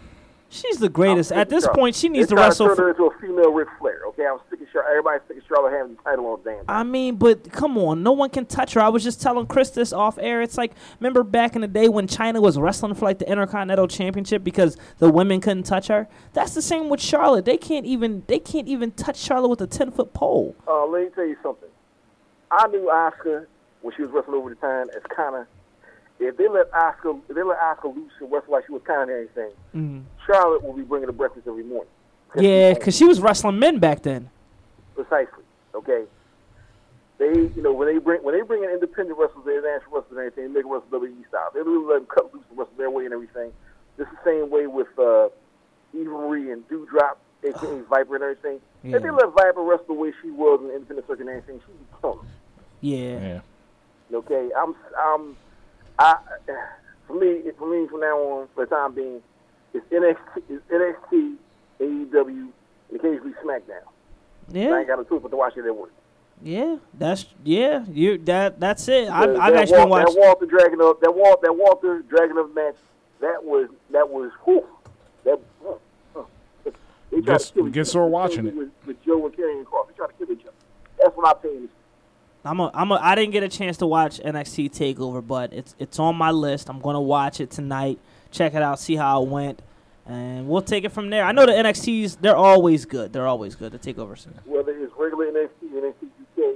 She's 0.52 0.78
the 0.78 0.88
greatest. 0.88 1.30
At 1.30 1.48
this 1.48 1.62
Charlotte. 1.62 1.78
point, 1.78 1.94
she 1.94 2.08
needs 2.08 2.28
to 2.28 2.34
wrestle. 2.34 2.66
turn 2.66 2.76
her 2.76 2.90
into 2.90 3.04
a 3.04 3.18
female 3.20 3.52
Ric 3.52 3.68
Flair. 3.78 4.00
Okay. 4.08 4.26
I'm 4.26 4.38
sick 4.50 4.60
of 4.60 4.66
Charlotte. 4.72 4.90
Everybody's 4.90 5.20
sick 5.28 5.36
of 5.36 5.42
Charlotte 5.48 5.72
having 5.72 5.94
the 5.94 6.02
title 6.02 6.26
on 6.26 6.40
damn. 6.44 6.64
I 6.68 6.82
mean, 6.82 7.14
but 7.16 7.52
come 7.52 7.78
on, 7.78 8.02
no 8.02 8.10
one 8.10 8.30
can 8.30 8.46
touch 8.46 8.74
her. 8.74 8.80
I 8.80 8.88
was 8.88 9.04
just 9.04 9.22
telling 9.22 9.46
Chris 9.46 9.70
this 9.70 9.92
off 9.92 10.18
air. 10.18 10.42
It's 10.42 10.58
like 10.58 10.72
remember 10.98 11.22
back 11.22 11.54
in 11.54 11.60
the 11.62 11.68
day 11.68 11.88
when 11.88 12.08
Chyna 12.08 12.42
was 12.42 12.58
wrestling 12.58 12.94
for 12.94 13.04
like 13.04 13.20
the 13.20 13.30
Intercontinental 13.30 13.86
Championship 13.86 14.42
because 14.42 14.76
the 14.98 15.08
women 15.08 15.40
couldn't 15.40 15.62
touch 15.62 15.86
her. 15.86 16.08
That's 16.32 16.54
the 16.54 16.62
same 16.62 16.88
with 16.88 17.00
Charlotte. 17.00 17.44
They 17.44 17.56
can't 17.56 17.86
even 17.86 18.24
they 18.26 18.40
can't 18.40 18.66
even 18.66 18.90
touch 18.90 19.18
Charlotte 19.18 19.48
with 19.48 19.60
a 19.60 19.68
ten 19.68 19.92
foot 19.92 20.12
pole. 20.12 20.56
Uh, 20.66 20.84
let 20.86 21.04
me 21.04 21.10
tell 21.14 21.26
you 21.26 21.36
something. 21.44 21.68
I 22.50 22.66
knew 22.66 22.90
Asuka 22.92 23.46
when 23.82 23.94
she 23.94 24.02
was 24.02 24.10
wrestling 24.10 24.36
over 24.36 24.50
the 24.50 24.56
time 24.56 24.88
as 24.96 25.02
kind 25.14 25.36
of. 25.36 25.46
If 26.22 26.36
they 26.36 26.48
let 26.48 26.70
Asuka, 26.72 27.18
if 27.28 27.34
they 27.34 27.42
let 27.42 27.58
Asuka 27.58 27.94
loose 27.96 28.12
and 28.20 28.30
wrestle 28.30 28.52
like 28.52 28.66
she 28.66 28.72
was 28.72 28.82
kind 28.86 29.10
of 29.10 29.16
anything, 29.16 29.50
Mm. 29.74 30.02
Charlotte 30.26 30.62
will 30.62 30.74
be 30.74 30.82
bringing 30.82 31.06
the 31.06 31.12
breakfast 31.12 31.46
every 31.48 31.64
morning. 31.64 31.88
Yeah, 32.36 32.74
because 32.74 32.94
she 32.96 33.04
was 33.06 33.20
wrestling 33.20 33.58
men 33.58 33.78
back 33.78 34.02
then. 34.02 34.30
precisely. 34.94 35.44
Okay. 35.74 36.04
They, 37.18 37.26
you 37.54 37.62
know, 37.62 37.72
when 37.72 37.86
they 37.88 37.98
bring 37.98 38.22
when 38.22 38.34
they 38.34 38.42
bring 38.42 38.64
in 38.64 38.70
independent 38.70 39.18
wrestlers, 39.18 39.46
international 39.46 39.90
wrestlers, 39.92 40.10
and 40.10 40.18
everything, 40.18 40.44
they 40.44 40.52
make 40.52 40.62
them 40.64 40.72
wrestle 40.72 41.00
WWE 41.00 41.28
style. 41.28 41.50
They 41.54 41.60
really 41.60 41.84
let 41.86 41.94
them 42.00 42.06
cut 42.06 42.32
loose 42.34 42.44
and 42.48 42.58
wrestle 42.58 42.74
their 42.78 42.90
way 42.90 43.04
and 43.04 43.12
everything. 43.14 43.52
Just 43.98 44.10
the 44.10 44.18
same 44.24 44.50
way 44.50 44.66
with 44.66 44.88
uh, 44.98 45.28
Eva 45.94 46.08
Marie 46.10 46.50
and 46.52 46.66
Doudrop, 46.68 47.16
aka 47.44 47.80
Viper 47.90 48.14
and 48.14 48.24
everything. 48.24 48.60
Yeah. 48.82 48.96
If 48.96 49.02
they 49.02 49.10
let 49.10 49.32
Viper 49.32 49.62
wrestle 49.62 49.86
the 49.88 49.92
way 49.94 50.12
she 50.22 50.30
was 50.30 50.60
in 50.62 50.68
the 50.68 50.74
independent 50.74 51.06
circuit 51.08 51.20
and 51.26 51.30
everything, 51.30 51.60
she'd 51.66 51.78
be 51.78 51.86
killing. 52.00 52.18
Yeah. 52.80 53.40
Yeah. 54.10 54.16
Okay, 54.18 54.48
I'm, 54.56 54.74
I'm, 54.98 55.36
I, 56.00 56.16
for 57.06 57.14
me, 57.14 57.42
for 57.58 57.68
me, 57.70 57.86
from 57.88 58.00
now 58.00 58.16
on, 58.18 58.48
for 58.54 58.64
the 58.64 58.74
time 58.74 58.94
being, 58.94 59.20
it's 59.74 59.84
NXT, 59.92 60.42
it's 60.48 60.64
NXT, 60.70 61.34
AEW, 61.80 62.48
and 62.90 62.96
occasionally 62.96 63.32
SmackDown. 63.44 63.84
Yeah, 64.48 64.70
I 64.70 64.78
ain't 64.80 64.88
got 64.88 64.96
no 64.98 65.04
choice 65.04 65.20
but 65.22 65.28
to 65.30 65.36
watch 65.36 65.56
it 65.56 65.64
at 65.66 65.76
work. 65.76 65.92
Yeah. 66.42 66.78
That's 66.94 67.26
yeah. 67.44 67.84
You 67.92 68.16
that 68.24 68.58
that's 68.58 68.88
it. 68.88 69.10
I, 69.10 69.26
That- 69.26 69.36
I've 69.36 69.52
that 69.52 69.62
actually 69.62 69.78
Wal- 69.80 69.88
watched. 69.90 70.14
that 70.14 70.18
Walter 70.18 70.46
Dragunov 70.46 71.00
that 71.00 71.14
Walt 71.14 71.42
that 71.42 71.54
Walter 71.54 72.02
Dragunov 72.10 72.54
match. 72.54 72.76
That 73.20 73.44
was 73.44 73.68
that 73.90 74.08
was 74.08 74.30
whew, 74.44 74.64
that. 75.24 75.38
Uh, 75.64 75.72
uh, 76.18 76.22
they 76.64 76.70
tried 77.20 77.24
Gets- 77.26 77.48
to 77.50 77.54
kill 77.54 77.68
each 77.68 77.74
gets 77.74 77.88
other. 77.90 77.92
sore 77.92 78.04
Same 78.06 78.12
watching 78.12 78.36
thing 78.46 78.46
it. 78.46 78.56
with, 78.56 78.70
with 78.86 79.04
Joe 79.04 79.26
and 79.26 79.34
Karrion 79.36 79.64
Kross. 79.64 79.88
They 79.88 79.94
tried 79.94 80.06
to 80.06 80.12
kill 80.14 80.32
each 80.32 80.42
other. 80.46 80.54
That's 80.98 81.14
what 81.16 81.28
I'm 81.28 81.42
paying. 81.42 81.68
I'm 82.44 82.60
a, 82.60 82.70
I'm 82.72 82.90
a, 82.90 82.94
I 82.94 83.14
didn't 83.14 83.32
get 83.32 83.42
a 83.42 83.48
chance 83.48 83.76
to 83.78 83.86
watch 83.86 84.18
NXT 84.18 84.70
Takeover, 84.70 85.26
but 85.26 85.52
it's 85.52 85.74
it's 85.78 85.98
on 85.98 86.16
my 86.16 86.30
list. 86.30 86.70
I'm 86.70 86.80
gonna 86.80 87.00
watch 87.00 87.40
it 87.40 87.50
tonight. 87.50 87.98
Check 88.30 88.54
it 88.54 88.62
out, 88.62 88.78
see 88.78 88.96
how 88.96 89.22
it 89.22 89.28
went, 89.28 89.60
and 90.06 90.48
we'll 90.48 90.62
take 90.62 90.84
it 90.84 90.92
from 90.92 91.10
there. 91.10 91.24
I 91.24 91.32
know 91.32 91.44
the 91.44 91.52
NXTs; 91.52 92.18
they're 92.20 92.36
always 92.36 92.86
good. 92.86 93.12
They're 93.12 93.26
always 93.26 93.54
good. 93.54 93.72
The 93.72 93.78
Takeover 93.78 94.18
scene. 94.18 94.34
Whether 94.46 94.72
it's 94.72 94.92
regular 94.96 95.26
NXT, 95.26 95.70
NXT 95.70 96.04
UK, 96.04 96.54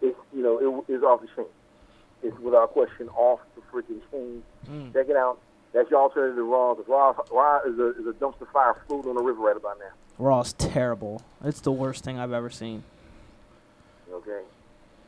it's 0.00 0.18
you 0.34 0.42
know 0.42 0.84
it 0.86 0.92
is 0.92 1.02
off 1.02 1.20
the 1.20 1.28
chain. 1.36 1.46
It's 2.22 2.38
without 2.38 2.72
question 2.72 3.08
off 3.10 3.40
the 3.56 3.60
freaking 3.70 4.00
chain. 4.10 4.42
Mm. 4.70 4.94
Check 4.94 5.10
it 5.10 5.16
out. 5.16 5.38
That's 5.74 5.90
your 5.90 6.00
alternative 6.00 6.36
to 6.36 6.44
Raw. 6.44 6.74
Because 6.74 6.88
Raw, 6.88 7.14
Raw 7.30 7.60
is 7.66 7.78
a 7.78 8.00
is 8.00 8.06
a 8.06 8.12
dumpster 8.12 8.50
fire 8.50 8.80
floating 8.86 9.10
on 9.10 9.16
the 9.16 9.22
river 9.22 9.42
right 9.42 9.56
about 9.56 9.78
now. 9.78 9.92
Raw's 10.16 10.54
terrible. 10.54 11.20
It's 11.44 11.60
the 11.60 11.72
worst 11.72 12.04
thing 12.04 12.18
I've 12.18 12.32
ever 12.32 12.48
seen. 12.48 12.84
Okay. 14.14 14.40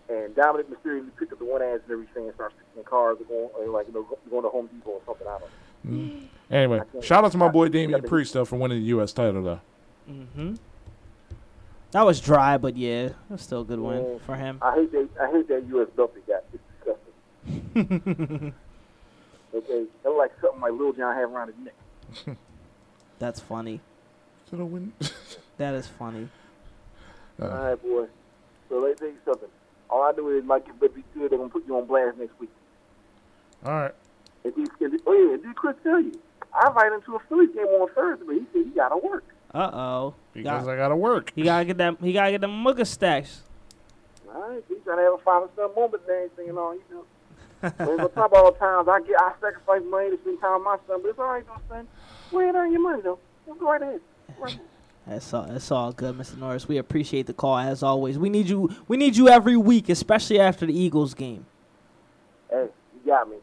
And 0.08 0.34
Dominic 0.36 0.66
Mysterio 0.70 1.04
picked 1.18 1.32
up 1.32 1.38
the 1.38 1.44
one 1.44 1.62
ads 1.62 1.82
and 1.84 1.92
everything 1.92 2.26
and 2.26 2.34
starts 2.34 2.54
fixing 2.58 2.84
cars 2.84 3.16
or 3.20 3.24
going 3.24 3.48
or 3.58 3.66
like 3.72 3.88
you 3.88 3.94
know 3.94 4.06
going 4.30 4.42
to 4.44 4.48
Home 4.50 4.68
Depot 4.68 4.90
or 4.90 5.00
something. 5.06 5.26
I 5.26 5.38
don't 5.38 5.50
know. 5.84 6.20
Anyway, 6.50 6.80
I 6.80 7.00
shout 7.00 7.24
out 7.24 7.32
to 7.32 7.38
my 7.38 7.48
boy 7.48 7.66
I- 7.66 7.68
Damian 7.68 8.02
Priest 8.02 8.32
though 8.34 8.44
for 8.44 8.56
winning 8.56 8.78
the 8.80 8.86
U.S. 8.86 9.12
title 9.12 9.42
though. 9.42 9.60
Mm-hmm. 10.10 10.54
That 11.92 12.02
was 12.04 12.20
dry, 12.20 12.56
but 12.58 12.76
yeah, 12.76 13.06
it 13.06 13.14
was 13.28 13.42
still 13.42 13.62
a 13.62 13.64
good 13.64 13.80
win 13.80 14.04
Yeah. 14.04 14.18
for 14.26 14.36
him. 14.36 14.58
I 14.62 14.74
hate 14.74 14.92
that 14.92 15.08
I 15.20 15.30
hate 15.30 15.48
that 15.48 15.66
U.S. 15.68 15.88
belt 15.96 16.14
they 16.14 16.20
got. 16.32 16.44
It's 16.52 16.62
disgusting. 17.74 18.54
okay, 19.54 19.84
that 20.04 20.10
like 20.10 20.32
something 20.40 20.60
like 20.60 20.72
Lil 20.72 20.92
Jon 20.92 21.14
have 21.16 21.30
around 21.32 21.48
his 21.48 21.56
neck. 22.26 22.36
That's 23.18 23.40
funny. 23.40 23.80
So 24.50 24.56
the 24.56 24.64
win. 24.64 24.92
That 25.58 25.74
is 25.74 25.86
funny. 25.86 26.28
Uh, 27.40 27.44
All 27.44 27.50
right, 27.50 27.82
boy. 27.82 28.06
So 28.68 28.80
let 28.80 28.90
me 28.90 28.94
tell 28.96 29.08
you 29.08 29.18
something. 29.24 29.48
All 29.88 30.02
I 30.02 30.12
know 30.12 30.28
is 30.30 30.44
like 30.44 30.66
it 30.68 30.78
better 30.80 30.92
be 30.92 31.04
good. 31.14 31.30
They're 31.30 31.38
gonna 31.38 31.50
put 31.50 31.66
you 31.66 31.76
on 31.76 31.86
blast 31.86 32.18
next 32.18 32.38
week. 32.40 32.50
all 33.64 33.72
right. 33.72 33.94
And 34.44 34.54
did, 34.54 34.68
and 34.80 34.92
did, 34.92 35.00
oh 35.06 35.12
yeah, 35.12 35.34
and 35.34 35.42
did 35.42 35.56
Chris 35.56 35.76
tell 35.82 36.00
you? 36.00 36.12
I 36.52 36.68
invited 36.68 36.94
him 36.94 37.02
to 37.02 37.16
a 37.16 37.18
Phillies 37.28 37.50
game 37.54 37.66
on 37.66 37.88
Thursday, 37.94 38.24
but 38.26 38.34
he 38.34 38.46
said 38.52 38.64
he 38.64 38.70
gotta 38.70 38.96
work. 38.96 39.24
Uh 39.54 39.70
oh. 39.72 40.14
Because 40.32 40.68
I 40.68 40.76
gotta 40.76 40.96
work. 40.96 41.32
He 41.34 41.42
gotta 41.42 41.64
get 41.64 41.78
that. 41.78 41.96
He 42.00 42.12
gotta 42.12 42.32
get 42.32 42.40
them 42.40 42.64
mugga 42.64 42.86
stacks. 42.86 43.42
All 44.28 44.50
right, 44.50 44.62
he's 44.68 44.78
trying 44.84 44.98
to 44.98 45.02
have 45.04 45.14
a 45.14 45.18
father 45.18 45.48
son 45.56 45.74
moment 45.74 46.02
and 46.08 46.16
everything 46.16 46.48
and 46.50 46.58
all. 46.58 46.74
You 46.74 46.82
know. 46.90 47.04
We 47.62 47.68
ain't 47.68 47.96
gonna 47.96 48.08
talk 48.10 48.30
about 48.30 48.44
all 48.44 48.52
the 48.52 48.58
times 48.58 48.88
I 48.88 49.00
get 49.00 49.20
I 49.20 49.32
sacrifice 49.40 49.82
money 49.88 50.10
to 50.10 50.18
spend 50.20 50.40
time 50.40 50.54
with 50.58 50.64
my 50.64 50.76
son, 50.86 51.00
but 51.02 51.08
it's 51.08 51.18
all 51.18 51.26
right 51.26 51.44
though, 51.46 51.74
son. 51.74 51.88
Go 52.30 52.38
ahead 52.40 52.54
and 52.54 52.56
earn 52.58 52.72
your 52.72 52.82
money 52.82 53.02
though. 53.02 53.18
Just 53.46 53.58
go 53.58 53.70
right 53.70 53.82
ahead. 53.82 54.00
Go 54.36 54.42
right 54.44 54.52
ahead. 54.52 54.66
That's 55.06 55.32
all. 55.32 55.46
That's 55.46 55.70
all 55.70 55.92
good, 55.92 56.16
Mr. 56.18 56.36
Norris. 56.36 56.66
We 56.66 56.78
appreciate 56.78 57.26
the 57.26 57.32
call 57.32 57.56
as 57.58 57.82
always. 57.82 58.18
We 58.18 58.28
need 58.28 58.48
you. 58.48 58.74
We 58.88 58.96
need 58.96 59.16
you 59.16 59.28
every 59.28 59.56
week, 59.56 59.88
especially 59.88 60.40
after 60.40 60.66
the 60.66 60.76
Eagles 60.76 61.14
game. 61.14 61.46
Hey, 62.50 62.66
you 62.94 63.00
got 63.12 63.28
me. 63.28 63.36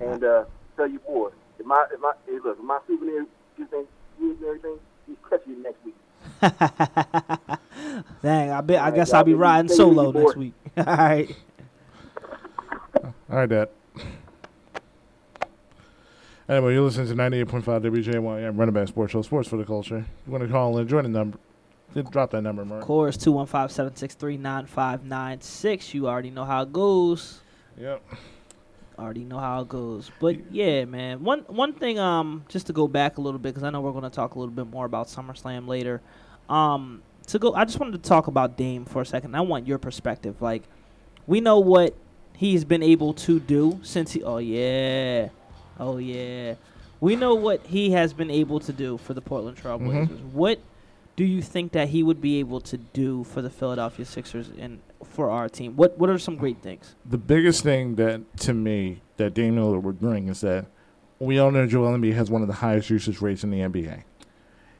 And 0.00 0.22
uh, 0.22 0.44
tell 0.76 0.86
you 0.86 0.98
boy, 0.98 1.30
if 1.58 1.64
my 1.64 1.86
if 1.92 1.98
my 2.00 2.12
hey, 2.26 2.38
look, 2.44 2.58
if 2.58 2.64
my 2.64 2.78
souvenir 2.86 3.26
gets 3.56 3.72
in 3.72 3.86
good 4.18 4.36
and 4.36 4.44
everything, 4.44 4.78
he's 5.06 5.16
catching 5.28 5.52
you 5.54 5.62
next 5.62 5.84
week. 5.84 5.94
Dang, 8.22 8.50
I 8.50 8.60
bet. 8.60 8.76
I 8.76 8.80
Alright, 8.80 8.94
guess 8.94 9.12
I'll 9.14 9.24
be 9.24 9.32
be- 9.32 9.38
riding 9.38 9.70
solo 9.70 10.10
next 10.12 10.36
week. 10.36 10.52
all 10.76 10.84
right. 10.84 11.34
All 13.02 13.14
right, 13.30 13.48
Dad. 13.48 13.68
Anyway, 16.48 16.72
you're 16.72 16.82
listening 16.82 17.08
to 17.08 17.14
98.5 17.14 17.62
WJYM 17.82 18.58
Run 18.58 18.68
It 18.70 18.72
Back 18.72 18.88
Sports 18.88 19.12
Show, 19.12 19.20
Sports 19.22 19.48
for 19.48 19.56
the 19.58 19.64
Culture. 19.64 20.04
You 20.26 20.32
want 20.32 20.44
to 20.44 20.48
call 20.50 20.78
in, 20.78 20.88
join 20.88 21.02
the 21.02 21.10
number. 21.10 21.38
Drop 22.10 22.30
that 22.30 22.42
number, 22.42 22.62
Of 22.62 22.68
Mark. 22.68 22.84
course, 22.84 23.16
215-763-9596. 23.18 25.94
You 25.94 26.08
already 26.08 26.30
know 26.30 26.44
how 26.44 26.62
it 26.62 26.72
goes. 26.72 27.40
Yep. 27.78 28.02
Already 28.98 29.24
know 29.24 29.38
how 29.38 29.60
it 29.62 29.68
goes. 29.68 30.10
But 30.20 30.52
yeah, 30.52 30.84
man. 30.84 31.22
One 31.22 31.40
one 31.48 31.72
thing, 31.72 31.98
um, 31.98 32.44
just 32.48 32.66
to 32.68 32.72
go 32.72 32.88
back 32.88 33.18
a 33.18 33.20
little 33.20 33.38
bit, 33.38 33.50
because 33.54 33.62
I 33.62 33.70
know 33.70 33.80
we're 33.80 33.92
going 33.92 34.04
to 34.04 34.10
talk 34.10 34.34
a 34.34 34.38
little 34.38 34.54
bit 34.54 34.66
more 34.68 34.86
about 34.86 35.06
SummerSlam 35.08 35.66
later. 35.68 36.00
Um, 36.48 37.02
to 37.28 37.38
go, 37.38 37.54
I 37.54 37.64
just 37.64 37.78
wanted 37.78 38.02
to 38.02 38.08
talk 38.08 38.26
about 38.26 38.56
Dame 38.56 38.84
for 38.86 39.02
a 39.02 39.06
second. 39.06 39.34
I 39.34 39.40
want 39.42 39.66
your 39.66 39.78
perspective. 39.78 40.40
Like, 40.42 40.62
we 41.26 41.40
know 41.40 41.58
what 41.58 41.94
he's 42.36 42.64
been 42.64 42.82
able 42.82 43.12
to 43.14 43.38
do 43.38 43.78
since 43.82 44.12
he. 44.12 44.22
Oh 44.24 44.38
yeah, 44.38 45.28
oh 45.78 45.98
yeah. 45.98 46.54
We 47.00 47.14
know 47.14 47.34
what 47.34 47.66
he 47.66 47.92
has 47.92 48.12
been 48.12 48.30
able 48.30 48.58
to 48.60 48.72
do 48.72 48.98
for 48.98 49.14
the 49.14 49.20
Portland 49.20 49.56
Trailblazers. 49.56 50.08
Mm-hmm. 50.08 50.32
What 50.32 50.60
do 51.14 51.24
you 51.24 51.42
think 51.42 51.72
that 51.72 51.88
he 51.88 52.02
would 52.02 52.20
be 52.20 52.38
able 52.40 52.60
to 52.62 52.76
do 52.76 53.24
for 53.24 53.40
the 53.42 53.50
Philadelphia 53.50 54.04
Sixers 54.04 54.50
and 54.58 54.80
for 55.04 55.30
our 55.30 55.48
team? 55.48 55.76
What 55.76 55.98
What 55.98 56.10
are 56.10 56.18
some 56.18 56.36
great 56.36 56.60
things? 56.62 56.94
the 57.04 57.18
biggest 57.18 57.62
thing 57.62 57.94
that 57.96 58.36
to 58.38 58.54
me 58.54 59.02
that 59.16 59.34
Lillard 59.34 59.82
would 59.82 60.00
bring 60.00 60.28
is 60.28 60.40
that 60.42 60.66
we 61.18 61.38
all 61.38 61.50
know 61.50 61.66
Joel 61.66 61.96
Embiid 61.96 62.14
has 62.14 62.30
one 62.30 62.42
of 62.42 62.48
the 62.48 62.54
highest 62.54 62.90
usage 62.90 63.20
rates 63.20 63.42
in 63.42 63.50
the 63.50 63.58
NBA. 63.58 64.04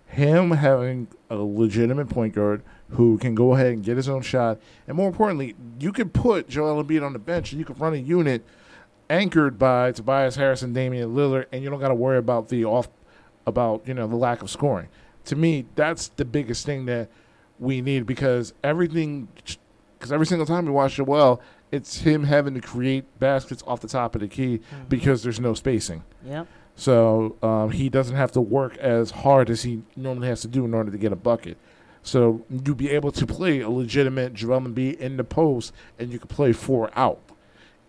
Him 0.07 0.53
having 0.53 1.09
a 1.29 1.37
legitimate 1.37 2.09
point 2.09 2.35
guard 2.35 2.63
who 2.91 3.19
can 3.19 3.35
go 3.35 3.55
ahead 3.55 3.73
and 3.73 3.85
get 3.85 3.97
his 3.97 4.09
own 4.09 4.23
shot, 4.23 4.59
and 4.87 4.97
more 4.97 5.09
importantly, 5.09 5.55
you 5.79 5.93
could 5.93 6.15
put 6.15 6.49
Joel 6.49 6.83
Embiid 6.83 7.05
on 7.05 7.13
the 7.13 7.19
bench 7.19 7.53
and 7.53 7.59
you 7.59 7.65
could 7.65 7.79
run 7.81 7.93
a 7.93 7.99
unit 7.99 8.43
anchored 9.11 9.59
by 9.59 9.93
Tobias 9.93 10.37
Harris 10.37 10.63
and 10.63 10.75
Damian 10.75 11.15
Lillard, 11.15 11.47
and 11.53 11.63
you 11.63 11.71
don't 11.71 11.81
got 11.81 11.89
to 11.89 11.95
worry 11.95 12.19
about 12.19 12.49
the 12.49 12.65
off 12.65 12.89
about 13.47 13.87
you 13.87 13.95
know 13.95 14.07
the 14.07 14.17
lack 14.17 14.43
of 14.43 14.51
scoring. 14.51 14.89
To 15.27 15.37
me, 15.37 15.67
that's 15.75 16.09
the 16.09 16.25
biggest 16.25 16.65
thing 16.65 16.87
that 16.87 17.09
we 17.59 17.81
need 17.81 18.07
because 18.07 18.55
everything 18.63 19.29
because 19.99 20.13
every 20.13 20.27
single 20.27 20.47
time 20.47 20.67
we 20.67 20.71
watch 20.71 20.95
Joel, 20.95 21.07
well, 21.07 21.41
it's 21.73 22.01
him 22.01 22.25
having 22.25 22.55
to 22.55 22.61
create 22.61 23.05
baskets 23.19 23.63
off 23.67 23.81
the 23.81 23.89
top 23.89 24.15
of 24.15 24.21
the 24.21 24.29
key 24.29 24.61
because 24.89 25.23
there's 25.23 25.41
no 25.41 25.55
spacing. 25.55 26.05
Yeah. 26.25 26.45
So 26.77 27.37
um, 27.43 27.71
he 27.73 27.89
doesn't 27.89 28.15
have 28.15 28.31
to 28.33 28.41
work 28.41 28.77
as 28.77 29.11
hard 29.11 29.51
as 29.51 29.65
he 29.65 29.83
normally 29.97 30.29
has 30.29 30.41
to 30.43 30.49
do 30.49 30.65
in 30.65 30.73
order 30.73 30.93
to 30.93 30.99
get 30.99 31.13
a 31.13 31.17
bucket. 31.17 31.57
So 32.03 32.45
you'd 32.49 32.77
be 32.77 32.91
able 32.91 33.11
to 33.13 33.27
play 33.27 33.61
a 33.61 33.69
legitimate 33.69 34.35
Joel 34.35 34.61
Embiid 34.61 34.99
in 34.99 35.17
the 35.17 35.25
post, 35.25 35.73
and 35.99 36.13
you 36.13 36.21
could 36.21 36.31
play 36.31 36.53
four 36.53 36.91
out. 36.95 37.21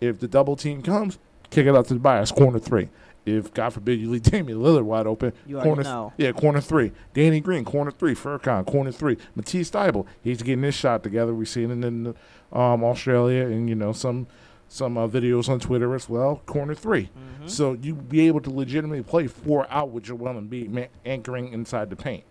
If 0.02 0.20
the 0.20 0.28
double 0.28 0.56
team 0.56 0.82
comes, 0.82 1.18
kick 1.50 1.66
it 1.68 1.76
out 1.76 1.88
to 1.88 1.94
Tobias, 1.96 2.32
corner 2.32 2.60
three. 2.60 2.90
If 3.26 3.54
God 3.54 3.72
forbid 3.74 4.00
you 4.00 4.10
leave 4.10 4.22
Damian 4.32 4.60
Lillard 4.60 4.84
wide 4.84 5.06
open, 5.06 5.34
You 5.46 5.60
corner 5.60 5.84
know. 5.84 6.14
yeah, 6.18 6.32
corner 6.32 6.62
three. 6.62 6.92
Danny 7.14 7.40
Green, 7.42 7.66
corner 7.66 7.92
three. 7.92 8.16
Furkan, 8.16 8.66
corner 8.66 8.92
three. 8.92 9.18
Matisse 9.36 9.70
Thybulle, 9.70 10.06
he's 10.24 10.42
getting 10.42 10.64
his 10.64 10.74
shot 10.76 11.04
together. 11.04 11.34
We've 11.34 11.48
seen 11.50 11.70
it 11.70 11.86
in 11.86 12.08
um, 12.52 12.84
Australia 12.84 13.46
and 13.46 13.68
you 13.70 13.76
know 13.76 13.92
some 13.92 14.28
some 14.68 14.98
uh, 14.98 15.08
videos 15.08 15.50
on 15.50 15.60
Twitter 15.60 15.94
as 15.96 16.08
well. 16.08 16.42
Corner 16.46 16.76
3 16.76 17.04
Mm-hmm. 17.04 17.48
so 17.48 17.74
you 17.74 17.96
be 17.96 18.28
able 18.28 18.40
to 18.42 18.50
legitimately 18.52 19.02
play 19.04 19.26
four 19.28 19.66
out 19.72 19.90
with 19.90 20.04
Joel 20.04 20.36
Embiid 20.36 20.70
ma- 20.70 20.82
anchoring 21.06 21.52
inside 21.54 21.90
the 21.90 21.96
paint. 21.96 22.24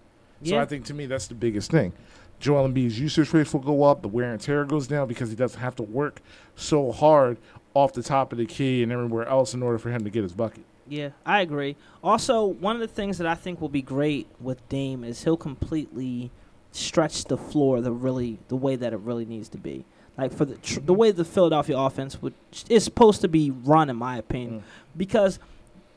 So 0.45 0.57
I 0.59 0.65
think 0.65 0.85
to 0.87 0.95
me 0.95 1.07
that's 1.07 1.27
the 1.27 1.35
biggest 1.35 1.71
thing. 1.71 1.93
Joel 2.41 2.69
Embiid's 2.69 2.99
usage 3.01 3.33
rates 3.33 3.53
will 3.53 3.61
go 3.61 3.83
up. 3.83 4.03
The 4.03 4.09
wear 4.09 4.31
and 4.33 4.41
tear 4.41 4.65
goes 4.65 4.87
down 4.87 5.09
because 5.09 5.31
he 5.31 5.37
doesn't 5.37 5.61
have 5.61 5.75
to 5.77 5.83
work 5.83 6.21
so 6.57 6.93
hard 6.93 7.39
off 7.75 7.93
the 7.93 8.03
top 8.03 8.33
of 8.33 8.39
the 8.39 8.47
key 8.47 8.83
and 8.83 8.91
everywhere 8.93 9.27
else 9.27 9.55
in 9.55 9.63
order 9.63 9.79
for 9.79 9.91
him 9.91 10.05
to 10.05 10.11
get 10.11 10.23
his 10.23 10.33
bucket. 10.33 10.65
Yeah, 10.89 11.11
I 11.27 11.41
agree. 11.43 11.77
Also, 12.03 12.45
one 12.45 12.75
of 12.77 12.81
the 12.81 12.89
things 12.89 13.19
that 13.19 13.27
I 13.27 13.35
think 13.35 13.61
will 13.61 13.69
be 13.69 13.83
great 13.83 14.27
with 14.41 14.67
Dame 14.69 15.05
is 15.05 15.25
he'll 15.25 15.37
completely 15.37 16.31
stretch 16.73 17.25
the 17.25 17.37
floor 17.37 17.81
the 17.81 17.93
really 17.93 18.39
the 18.49 18.57
way 18.57 18.77
that 18.77 18.93
it 18.93 18.99
really 19.01 19.25
needs 19.25 19.49
to 19.51 19.59
be. 19.59 19.85
Like 20.17 20.33
for 20.33 20.45
the 20.45 20.55
tr- 20.57 20.81
the 20.81 20.95
way 20.95 21.11
the 21.11 21.25
Philadelphia 21.25 21.79
offense 21.79 22.21
would 22.23 22.35
is 22.69 22.85
supposed 22.85 23.21
to 23.21 23.29
be 23.29 23.51
run, 23.51 23.89
in 23.91 23.97
my 23.97 24.17
opinion, 24.17 24.61
Mm. 24.61 24.63
because 24.97 25.39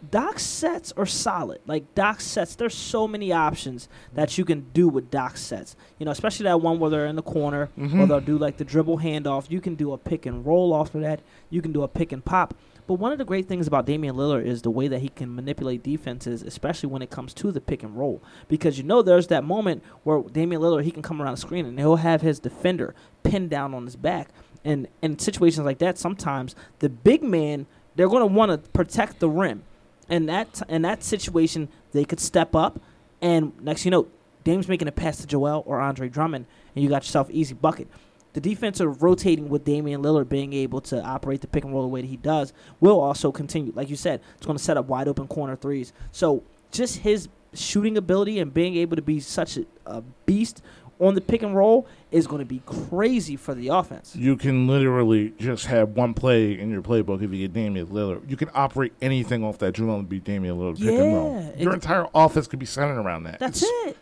Doc's 0.09 0.43
sets 0.43 0.91
are 0.97 1.05
solid. 1.05 1.59
Like 1.67 1.93
doc 1.93 2.21
sets, 2.21 2.55
there's 2.55 2.73
so 2.73 3.07
many 3.07 3.31
options 3.31 3.87
that 4.13 4.37
you 4.37 4.43
can 4.45 4.65
do 4.73 4.87
with 4.89 5.11
doc 5.11 5.37
sets. 5.37 5.75
You 5.99 6.05
know, 6.05 6.11
especially 6.11 6.45
that 6.45 6.59
one 6.61 6.79
where 6.79 6.89
they're 6.89 7.05
in 7.05 7.15
the 7.15 7.21
corner, 7.21 7.69
or 7.77 7.83
Mhm. 7.83 8.07
they'll 8.07 8.19
do 8.19 8.37
like 8.37 8.57
the 8.57 8.63
dribble 8.65 8.99
handoff. 8.99 9.51
You 9.51 9.61
can 9.61 9.75
do 9.75 9.93
a 9.93 9.97
pick 9.97 10.25
and 10.25 10.45
roll 10.45 10.73
off 10.73 10.95
of 10.95 11.01
that. 11.01 11.21
You 11.51 11.61
can 11.61 11.71
do 11.71 11.83
a 11.83 11.87
pick 11.87 12.11
and 12.11 12.25
pop. 12.25 12.55
But 12.87 12.95
one 12.95 13.11
of 13.11 13.19
the 13.19 13.25
great 13.25 13.47
things 13.47 13.67
about 13.67 13.85
Damian 13.85 14.15
Lillard 14.15 14.43
is 14.45 14.63
the 14.63 14.71
way 14.71 14.87
that 14.87 14.99
he 15.01 15.09
can 15.09 15.33
manipulate 15.33 15.83
defenses, 15.83 16.41
especially 16.41 16.89
when 16.89 17.01
it 17.03 17.09
comes 17.11 17.33
to 17.35 17.51
the 17.51 17.61
pick 17.61 17.83
and 17.83 17.95
roll. 17.95 18.21
Because 18.47 18.77
you 18.79 18.83
know 18.83 19.01
there's 19.03 19.27
that 19.27 19.43
moment 19.43 19.83
where 20.03 20.21
Damian 20.23 20.61
Lillard 20.61 20.83
he 20.83 20.91
can 20.91 21.03
come 21.03 21.21
around 21.21 21.35
the 21.35 21.41
screen 21.41 21.65
and 21.65 21.77
he'll 21.79 21.97
have 21.97 22.21
his 22.21 22.39
defender 22.39 22.95
pinned 23.23 23.51
down 23.51 23.73
on 23.75 23.85
his 23.85 23.95
back. 23.95 24.29
And 24.65 24.87
in 25.01 25.19
situations 25.19 25.63
like 25.65 25.77
that, 25.77 25.97
sometimes 25.99 26.55
the 26.79 26.89
big 26.89 27.21
man 27.23 27.67
they're 27.95 28.07
going 28.09 28.21
to 28.27 28.33
want 28.33 28.51
to 28.51 28.69
protect 28.71 29.19
the 29.19 29.29
rim. 29.29 29.63
And 30.11 30.29
that 30.29 30.61
in 30.69 30.83
that 30.83 31.03
situation, 31.03 31.69
they 31.93 32.05
could 32.05 32.19
step 32.19 32.53
up, 32.53 32.79
and 33.21 33.53
next 33.63 33.85
you 33.85 33.91
know, 33.91 34.07
Dame's 34.43 34.67
making 34.67 34.87
a 34.87 34.91
pass 34.91 35.17
to 35.17 35.25
Joel 35.25 35.63
or 35.65 35.79
Andre 35.79 36.09
Drummond, 36.09 36.45
and 36.75 36.83
you 36.83 36.89
got 36.89 37.03
yourself 37.03 37.29
easy 37.31 37.53
bucket. 37.53 37.87
The 38.33 38.41
defense 38.41 38.79
are 38.81 38.89
rotating 38.89 39.49
with 39.49 39.63
Damian 39.63 40.01
Lillard 40.01 40.29
being 40.29 40.53
able 40.53 40.81
to 40.81 41.01
operate 41.01 41.41
the 41.41 41.47
pick 41.47 41.63
and 41.63 41.73
roll 41.73 41.83
the 41.83 41.89
way 41.89 42.01
that 42.01 42.07
he 42.07 42.17
does 42.17 42.53
will 42.79 42.99
also 42.99 43.31
continue. 43.31 43.73
Like 43.75 43.89
you 43.89 43.95
said, 43.95 44.21
it's 44.37 44.45
going 44.45 44.57
to 44.57 44.63
set 44.63 44.77
up 44.77 44.87
wide 44.87 45.07
open 45.07 45.27
corner 45.27 45.55
threes. 45.55 45.91
So 46.11 46.43
just 46.71 46.99
his 46.99 47.27
shooting 47.53 47.97
ability 47.97 48.39
and 48.39 48.53
being 48.53 48.75
able 48.75 48.95
to 48.95 49.01
be 49.01 49.19
such 49.19 49.57
a, 49.57 49.65
a 49.85 50.01
beast 50.25 50.61
on 51.01 51.15
the 51.15 51.21
pick 51.21 51.41
and 51.41 51.55
roll 51.55 51.87
is 52.11 52.27
going 52.27 52.39
to 52.39 52.45
be 52.45 52.61
crazy 52.65 53.35
for 53.35 53.53
the 53.55 53.69
offense. 53.69 54.15
You 54.15 54.37
can 54.37 54.67
literally 54.67 55.33
just 55.39 55.65
have 55.65 55.89
one 55.89 56.13
play 56.13 56.57
in 56.57 56.69
your 56.69 56.81
playbook 56.81 57.21
if 57.23 57.31
you 57.31 57.39
get 57.39 57.53
Damian 57.53 57.87
Lillard. 57.87 58.29
You 58.29 58.37
can 58.37 58.49
operate 58.53 58.93
anything 59.01 59.43
off 59.43 59.57
that 59.59 59.73
Joel 59.73 60.03
Embiid, 60.03 60.23
Damian 60.23 60.57
Lillard 60.57 60.77
pick 60.77 60.87
and 60.89 61.13
roll. 61.13 61.53
Your 61.57 61.73
entire 61.73 62.05
offense 62.13 62.47
could 62.47 62.59
be 62.59 62.65
centered 62.65 62.99
around 63.01 63.23
that. 63.23 63.39
That's 63.39 63.63
It's- 63.63 63.87
it. 63.89 63.97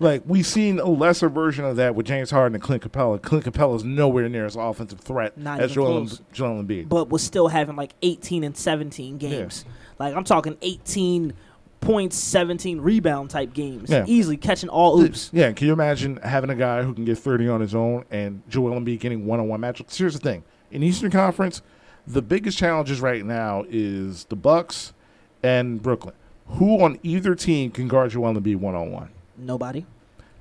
Like 0.00 0.22
we've 0.26 0.46
seen 0.46 0.80
a 0.80 0.86
lesser 0.88 1.28
version 1.28 1.64
of 1.64 1.76
that 1.76 1.94
with 1.94 2.06
James 2.06 2.30
Harden 2.32 2.54
and 2.56 2.62
Clint 2.62 2.82
Capela. 2.82 3.20
Clint 3.22 3.44
Capela 3.44 3.76
is 3.76 3.84
nowhere 3.84 4.28
near 4.28 4.46
as 4.46 4.56
offensive 4.56 4.98
threat 4.98 5.38
Not 5.38 5.60
as 5.60 5.72
Joel, 5.72 6.06
close. 6.06 6.22
Joel 6.32 6.62
Embiid. 6.64 6.88
but 6.88 7.08
was 7.08 7.22
still 7.22 7.48
having 7.48 7.76
like 7.76 7.92
18 8.02 8.42
and 8.42 8.56
17 8.56 9.18
games. 9.18 9.64
Like 10.00 10.16
I'm 10.16 10.24
talking 10.24 10.56
18 10.62 11.34
points, 11.82 12.16
17 12.16 12.80
rebound 12.80 13.28
type 13.28 13.52
games. 13.52 13.90
Yeah. 13.90 14.04
Easily 14.06 14.38
catching 14.38 14.70
all 14.70 14.98
oops. 14.98 15.28
Yeah, 15.34 15.52
can 15.52 15.66
you 15.66 15.74
imagine 15.74 16.16
having 16.22 16.48
a 16.48 16.54
guy 16.54 16.82
who 16.82 16.94
can 16.94 17.04
get 17.04 17.18
30 17.18 17.48
on 17.48 17.60
his 17.60 17.74
own 17.74 18.06
and 18.10 18.42
Joel 18.48 18.80
Embiid 18.80 19.00
getting 19.00 19.26
one-on-one 19.26 19.60
matchups? 19.60 19.94
Here's 19.94 20.14
the 20.14 20.20
thing. 20.20 20.44
In 20.70 20.82
Eastern 20.82 21.10
Conference, 21.10 21.60
the 22.06 22.22
biggest 22.22 22.56
challenges 22.56 23.02
right 23.02 23.24
now 23.24 23.64
is 23.68 24.24
the 24.24 24.36
Bucks 24.36 24.94
and 25.42 25.82
Brooklyn. 25.82 26.14
Who 26.46 26.82
on 26.82 26.98
either 27.02 27.34
team 27.34 27.70
can 27.70 27.88
guard 27.88 28.12
Joel 28.12 28.34
Embiid 28.34 28.56
one-on-one? 28.56 29.10
Nobody. 29.36 29.84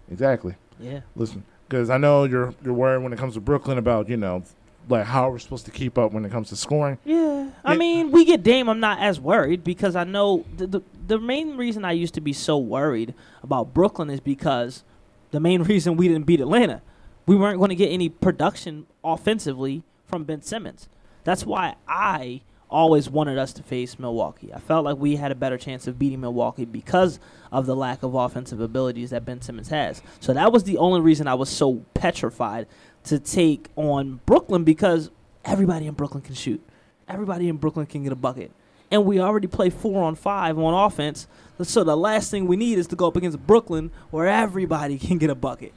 Exactly. 0.09 0.55
Yeah. 0.79 1.01
Listen, 1.15 1.43
because 1.67 1.89
I 1.89 1.97
know 1.97 2.23
you're 2.23 2.53
you're 2.63 2.73
worried 2.73 3.03
when 3.03 3.13
it 3.13 3.19
comes 3.19 3.33
to 3.35 3.41
Brooklyn 3.41 3.77
about, 3.77 4.09
you 4.09 4.17
know, 4.17 4.43
like 4.91 5.05
how 5.05 5.29
we're 5.29 5.39
supposed 5.39 5.65
to 5.65 5.71
keep 5.71 5.97
up 5.97 6.11
when 6.11 6.25
it 6.25 6.31
comes 6.31 6.49
to 6.49 6.55
scoring. 6.55 6.97
Yeah. 7.05 7.49
I 7.63 7.75
mean, 7.75 8.11
we 8.11 8.25
get 8.25 8.43
Dame. 8.43 8.69
I'm 8.69 8.79
not 8.79 8.99
as 8.99 9.19
worried 9.19 9.63
because 9.63 9.95
I 9.95 10.03
know 10.03 10.45
the, 10.55 10.67
the 10.67 10.81
the 11.07 11.19
main 11.19 11.57
reason 11.57 11.83
I 11.83 11.91
used 11.91 12.13
to 12.13 12.21
be 12.21 12.33
so 12.33 12.57
worried 12.57 13.13
about 13.43 13.73
Brooklyn 13.73 14.09
is 14.09 14.19
because 14.19 14.83
the 15.31 15.39
main 15.39 15.63
reason 15.71 15.97
we 15.97 16.07
didn't 16.07 16.25
beat 16.25 16.41
Atlanta, 16.41 16.81
we 17.25 17.35
weren't 17.35 17.57
going 17.57 17.69
to 17.69 17.75
get 17.75 17.89
any 17.89 18.09
production 18.09 18.85
offensively 19.03 19.83
from 20.05 20.23
Ben 20.23 20.41
Simmons. 20.41 20.87
That's 21.23 21.45
why 21.45 21.75
I 21.87 22.41
always 22.71 23.09
wanted 23.09 23.37
us 23.37 23.51
to 23.53 23.63
face 23.63 23.99
Milwaukee. 23.99 24.53
I 24.53 24.59
felt 24.59 24.85
like 24.85 24.97
we 24.97 25.17
had 25.17 25.31
a 25.31 25.35
better 25.35 25.57
chance 25.57 25.87
of 25.87 25.99
beating 25.99 26.21
Milwaukee 26.21 26.65
because 26.65 27.19
of 27.51 27.65
the 27.65 27.75
lack 27.75 28.01
of 28.01 28.15
offensive 28.15 28.61
abilities 28.61 29.09
that 29.09 29.25
Ben 29.25 29.41
Simmons 29.41 29.67
has. 29.69 30.01
So 30.21 30.33
that 30.33 30.53
was 30.53 30.63
the 30.63 30.77
only 30.77 31.01
reason 31.01 31.27
I 31.27 31.33
was 31.33 31.49
so 31.49 31.83
petrified 31.93 32.67
to 33.05 33.19
take 33.19 33.69
on 33.75 34.19
Brooklyn 34.25 34.63
because 34.63 35.09
everybody 35.45 35.87
in 35.87 35.93
Brooklyn 35.93 36.21
can 36.21 36.35
shoot. 36.35 36.61
Everybody 37.07 37.49
in 37.49 37.57
Brooklyn 37.57 37.85
can 37.85 38.03
get 38.03 38.11
a 38.11 38.15
bucket. 38.15 38.51
And 38.89 39.05
we 39.05 39.19
already 39.19 39.47
play 39.47 39.69
four 39.69 40.03
on 40.03 40.15
five 40.15 40.57
on 40.59 40.73
offense. 40.73 41.27
So 41.63 41.83
the 41.83 41.95
last 41.95 42.29
thing 42.31 42.45
we 42.47 42.55
need 42.57 42.77
is 42.77 42.87
to 42.87 42.95
go 42.95 43.07
up 43.07 43.15
against 43.15 43.45
Brooklyn 43.47 43.91
where 44.09 44.27
everybody 44.27 44.97
can 44.99 45.17
get 45.17 45.29
a 45.29 45.35
bucket. 45.35 45.73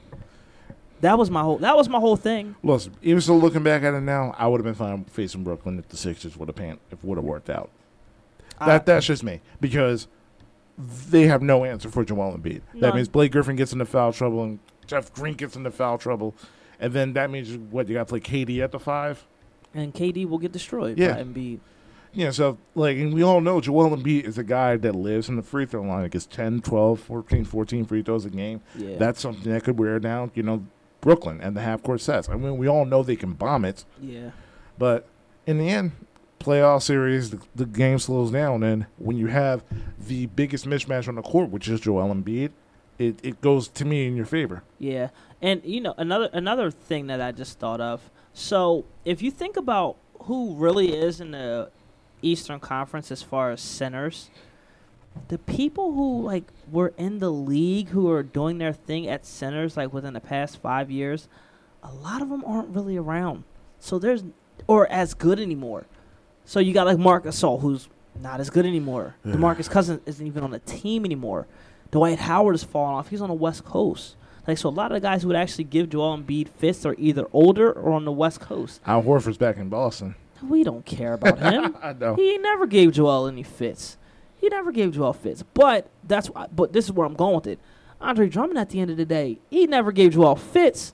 That 1.01 1.17
was 1.17 1.29
my 1.29 1.41
whole 1.41 1.57
that 1.59 1.75
was 1.75 1.87
my 1.89 1.99
whole 1.99 2.15
thing. 2.15 2.55
Listen, 2.63 2.93
even 3.01 3.21
still 3.21 3.39
looking 3.39 3.63
back 3.63 3.83
at 3.83 3.93
it 3.93 4.01
now, 4.01 4.33
I 4.37 4.47
would 4.47 4.59
have 4.59 4.65
been 4.65 4.73
fine 4.75 5.03
facing 5.05 5.43
Brooklyn 5.43 5.77
if 5.77 5.89
the 5.89 5.97
Sixers 5.97 6.35
would 6.37 6.47
have 6.49 6.55
pan- 6.55 6.79
if 6.91 7.03
would 7.03 7.17
have 7.17 7.25
worked 7.25 7.49
out. 7.49 7.69
I- 8.59 8.65
That 8.67 8.85
that's 8.85 9.05
just 9.05 9.23
me 9.23 9.41
because 9.61 10.07
they 10.77 11.27
have 11.27 11.41
no 11.41 11.63
answer 11.63 11.89
for 11.89 12.03
Joel 12.03 12.37
Embiid. 12.37 12.61
That 12.75 12.95
means 12.95 13.07
Blake 13.07 13.31
Griffin 13.33 13.55
gets 13.55 13.71
into 13.73 13.85
foul 13.85 14.13
trouble 14.13 14.43
and 14.43 14.59
Jeff 14.87 15.13
Green 15.13 15.35
gets 15.35 15.55
into 15.55 15.69
foul 15.71 15.97
trouble, 15.97 16.33
and 16.79 16.93
then 16.93 17.13
that 17.13 17.29
means 17.29 17.55
what 17.71 17.87
you 17.87 17.93
got 17.95 18.07
to 18.07 18.17
play 18.17 18.19
KD 18.19 18.59
at 18.63 18.71
the 18.71 18.79
five. 18.79 19.25
and 19.73 19.93
KD 19.93 20.27
will 20.27 20.37
get 20.37 20.51
destroyed 20.51 20.97
Yeah. 20.97 21.13
by 21.15 21.23
Embiid. 21.23 21.59
Yeah, 22.13 22.31
so 22.31 22.57
like, 22.75 22.95
and 22.97 23.13
we 23.13 23.23
all 23.23 23.41
know 23.41 23.59
Joel 23.59 23.89
Embiid 23.95 24.23
is 24.23 24.37
a 24.37 24.43
guy 24.43 24.77
that 24.77 24.95
lives 24.95 25.27
in 25.27 25.35
the 25.35 25.41
free 25.41 25.65
throw 25.65 25.81
line. 25.81 26.03
Like, 26.03 26.11
gets 26.11 26.25
10, 26.25 26.61
12, 26.61 26.99
14, 27.01 27.43
14 27.43 27.83
free 27.85 28.01
throws 28.01 28.23
a 28.23 28.29
game. 28.29 28.61
Yeah. 28.77 28.95
That's 28.97 29.19
something 29.19 29.51
that 29.51 29.63
could 29.65 29.77
wear 29.77 29.99
down, 29.99 30.31
you 30.33 30.43
know, 30.43 30.65
Brooklyn 31.01 31.41
and 31.41 31.57
the 31.57 31.61
half 31.61 31.83
court 31.83 31.99
sets. 31.99 32.29
I 32.29 32.35
mean, 32.37 32.57
we 32.57 32.67
all 32.69 32.85
know 32.85 33.03
they 33.03 33.17
can 33.17 33.33
bomb 33.33 33.65
it, 33.65 33.83
yeah. 34.01 34.31
but 34.77 35.07
in 35.45 35.57
the 35.57 35.67
end, 35.69 35.91
playoff 36.39 36.83
series, 36.83 37.31
the, 37.31 37.39
the 37.53 37.65
game 37.65 37.99
slows 37.99 38.31
down, 38.31 38.63
and 38.63 38.85
when 38.97 39.17
you 39.17 39.27
have 39.27 39.61
the 39.99 40.27
biggest 40.27 40.65
mismatch 40.65 41.07
on 41.09 41.15
the 41.15 41.21
court, 41.21 41.49
which 41.49 41.67
is 41.67 41.79
Joel 41.81 42.13
Embiid, 42.15 42.51
it, 42.97 43.19
it 43.23 43.41
goes 43.41 43.67
to 43.67 43.83
me 43.85 44.07
in 44.07 44.15
your 44.15 44.25
favor. 44.25 44.63
Yeah, 44.79 45.09
and 45.45 45.61
you 45.63 45.79
know 45.79 45.93
another 45.97 46.27
another 46.33 46.71
thing 46.71 47.05
that 47.07 47.21
I 47.21 47.31
just 47.31 47.59
thought 47.59 47.79
of. 47.79 48.09
So 48.33 48.85
if 49.05 49.21
you 49.21 49.29
think 49.29 49.55
about 49.55 49.95
who 50.23 50.55
really 50.55 50.93
is 50.93 51.21
in 51.21 51.31
the 51.31 51.69
Eastern 52.23 52.59
Conference 52.59 53.11
as 53.11 53.21
far 53.21 53.51
as 53.51 53.61
centers, 53.61 54.31
the 55.27 55.37
people 55.37 55.93
who 55.93 56.23
like 56.23 56.45
were 56.71 56.93
in 56.97 57.19
the 57.19 57.29
league 57.29 57.89
who 57.89 58.09
are 58.09 58.23
doing 58.23 58.57
their 58.57 58.73
thing 58.73 59.07
at 59.07 59.23
centers 59.23 59.77
like 59.77 59.93
within 59.93 60.13
the 60.13 60.19
past 60.19 60.59
five 60.61 60.89
years, 60.89 61.27
a 61.83 61.93
lot 61.93 62.23
of 62.23 62.29
them 62.29 62.43
aren't 62.43 62.69
really 62.69 62.97
around. 62.97 63.43
So 63.79 63.99
there's 63.99 64.23
or 64.65 64.91
as 64.91 65.13
good 65.13 65.39
anymore. 65.39 65.85
So 66.43 66.59
you 66.59 66.73
got 66.73 66.87
like 66.87 66.97
Marc 66.97 67.23
Gasol, 67.23 67.61
who's 67.61 67.87
not 68.19 68.39
as 68.39 68.49
good 68.49 68.65
anymore. 68.65 69.15
Yeah. 69.23 69.33
DeMarcus 69.33 69.69
Cousins 69.69 70.01
isn't 70.07 70.25
even 70.25 70.43
on 70.43 70.49
the 70.49 70.59
team 70.59 71.05
anymore. 71.05 71.45
Dwight 71.91 72.17
Howard 72.17 72.55
has 72.55 72.63
fallen 72.63 72.95
off. 72.95 73.09
He's 73.09 73.21
on 73.21 73.29
the 73.29 73.35
West 73.35 73.63
Coast. 73.63 74.15
Like 74.47 74.57
so, 74.57 74.69
a 74.69 74.71
lot 74.71 74.91
of 74.91 75.01
the 75.01 75.07
guys 75.07 75.23
who 75.23 75.29
would 75.29 75.37
actually 75.37 75.63
give 75.63 75.89
Joel 75.89 76.17
Embiid 76.17 76.49
fits 76.49 76.85
are 76.85 76.95
either 76.97 77.25
older 77.33 77.71
or 77.71 77.93
on 77.93 78.05
the 78.05 78.11
West 78.11 78.39
Coast. 78.39 78.79
Al 78.85 79.01
Horford's 79.01 79.37
back 79.37 79.57
in 79.57 79.69
Boston. 79.69 80.15
We 80.43 80.63
don't 80.63 80.85
care 80.85 81.13
about 81.13 81.39
him. 81.39 81.75
I 81.83 81.93
know. 81.93 82.15
He 82.15 82.37
never 82.37 82.67
gave 82.67 82.91
Joel 82.91 83.27
any 83.27 83.43
fits. 83.43 83.97
He 84.37 84.49
never 84.49 84.71
gave 84.71 84.93
Joel 84.93 85.13
fits. 85.13 85.43
But 85.53 85.89
that's 86.03 86.29
why, 86.29 86.47
but 86.55 86.73
this 86.73 86.85
is 86.85 86.91
where 86.91 87.07
I'm 87.07 87.15
going 87.15 87.35
with 87.35 87.47
it. 87.47 87.59
Andre 87.99 88.27
Drummond 88.29 88.59
at 88.59 88.69
the 88.69 88.79
end 88.79 88.91
of 88.91 88.97
the 88.97 89.05
day, 89.05 89.39
he 89.49 89.65
never 89.65 89.91
gave 89.91 90.13
Joel 90.13 90.35
fits, 90.35 90.93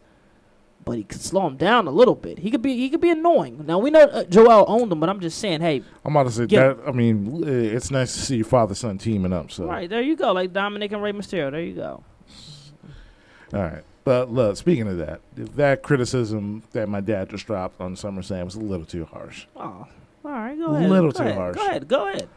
but 0.86 0.94
he 0.94 1.04
could 1.04 1.20
slow 1.20 1.48
him 1.48 1.58
down 1.58 1.88
a 1.88 1.92
little 1.92 2.16
bit. 2.16 2.40
He 2.40 2.52
could 2.52 2.62
be 2.62 2.78
he 2.78 2.90
could 2.90 3.02
be 3.02 3.10
annoying. 3.10 3.66
Now 3.66 3.80
we 3.80 3.90
know 3.90 4.02
uh, 4.04 4.24
Joel 4.24 4.64
owned 4.68 4.92
him, 4.92 5.00
but 5.00 5.10
I'm 5.10 5.20
just 5.20 5.40
saying, 5.40 5.60
hey, 5.62 5.84
I'm 6.06 6.16
about 6.16 6.28
to 6.28 6.32
say 6.32 6.46
that. 6.46 6.78
I 6.88 6.92
mean, 6.92 7.44
it's 7.46 7.92
nice 7.92 8.14
to 8.14 8.20
see 8.20 8.36
your 8.38 8.46
father 8.46 8.76
son 8.76 8.98
teaming 8.98 9.34
up. 9.34 9.52
So, 9.52 9.66
right 9.66 9.90
there 9.90 10.02
you 10.02 10.16
go, 10.16 10.32
like 10.32 10.54
Dominic 10.54 10.92
and 10.92 11.04
Rey 11.04 11.12
Mysterio. 11.12 11.52
There 11.52 11.62
you 11.62 11.76
go. 11.76 12.04
All 13.54 13.62
right. 13.62 13.84
But 14.04 14.32
look, 14.32 14.58
speaking 14.58 14.88
of 14.88 14.98
that, 14.98 15.22
that 15.36 15.84
criticism 15.84 16.64
that 16.72 16.90
my 16.90 17.02
dad 17.02 17.30
just 17.30 17.46
dropped 17.46 17.80
on 17.80 17.96
SummerSlam 17.96 18.46
was 18.46 18.56
a 18.56 18.60
little 18.60 18.86
too 18.86 19.06
harsh. 19.06 19.46
Oh, 19.56 19.62
all 20.26 20.32
right, 20.32 20.58
go 20.58 20.74
ahead. 20.76 20.90
A 20.90 20.94
little 20.94 21.12
go 21.12 21.18
too 21.20 21.24
ahead. 21.24 21.36
harsh. 21.36 21.56
Go 21.58 21.68
ahead, 21.68 21.88
go 21.88 22.08
ahead. 22.08 22.30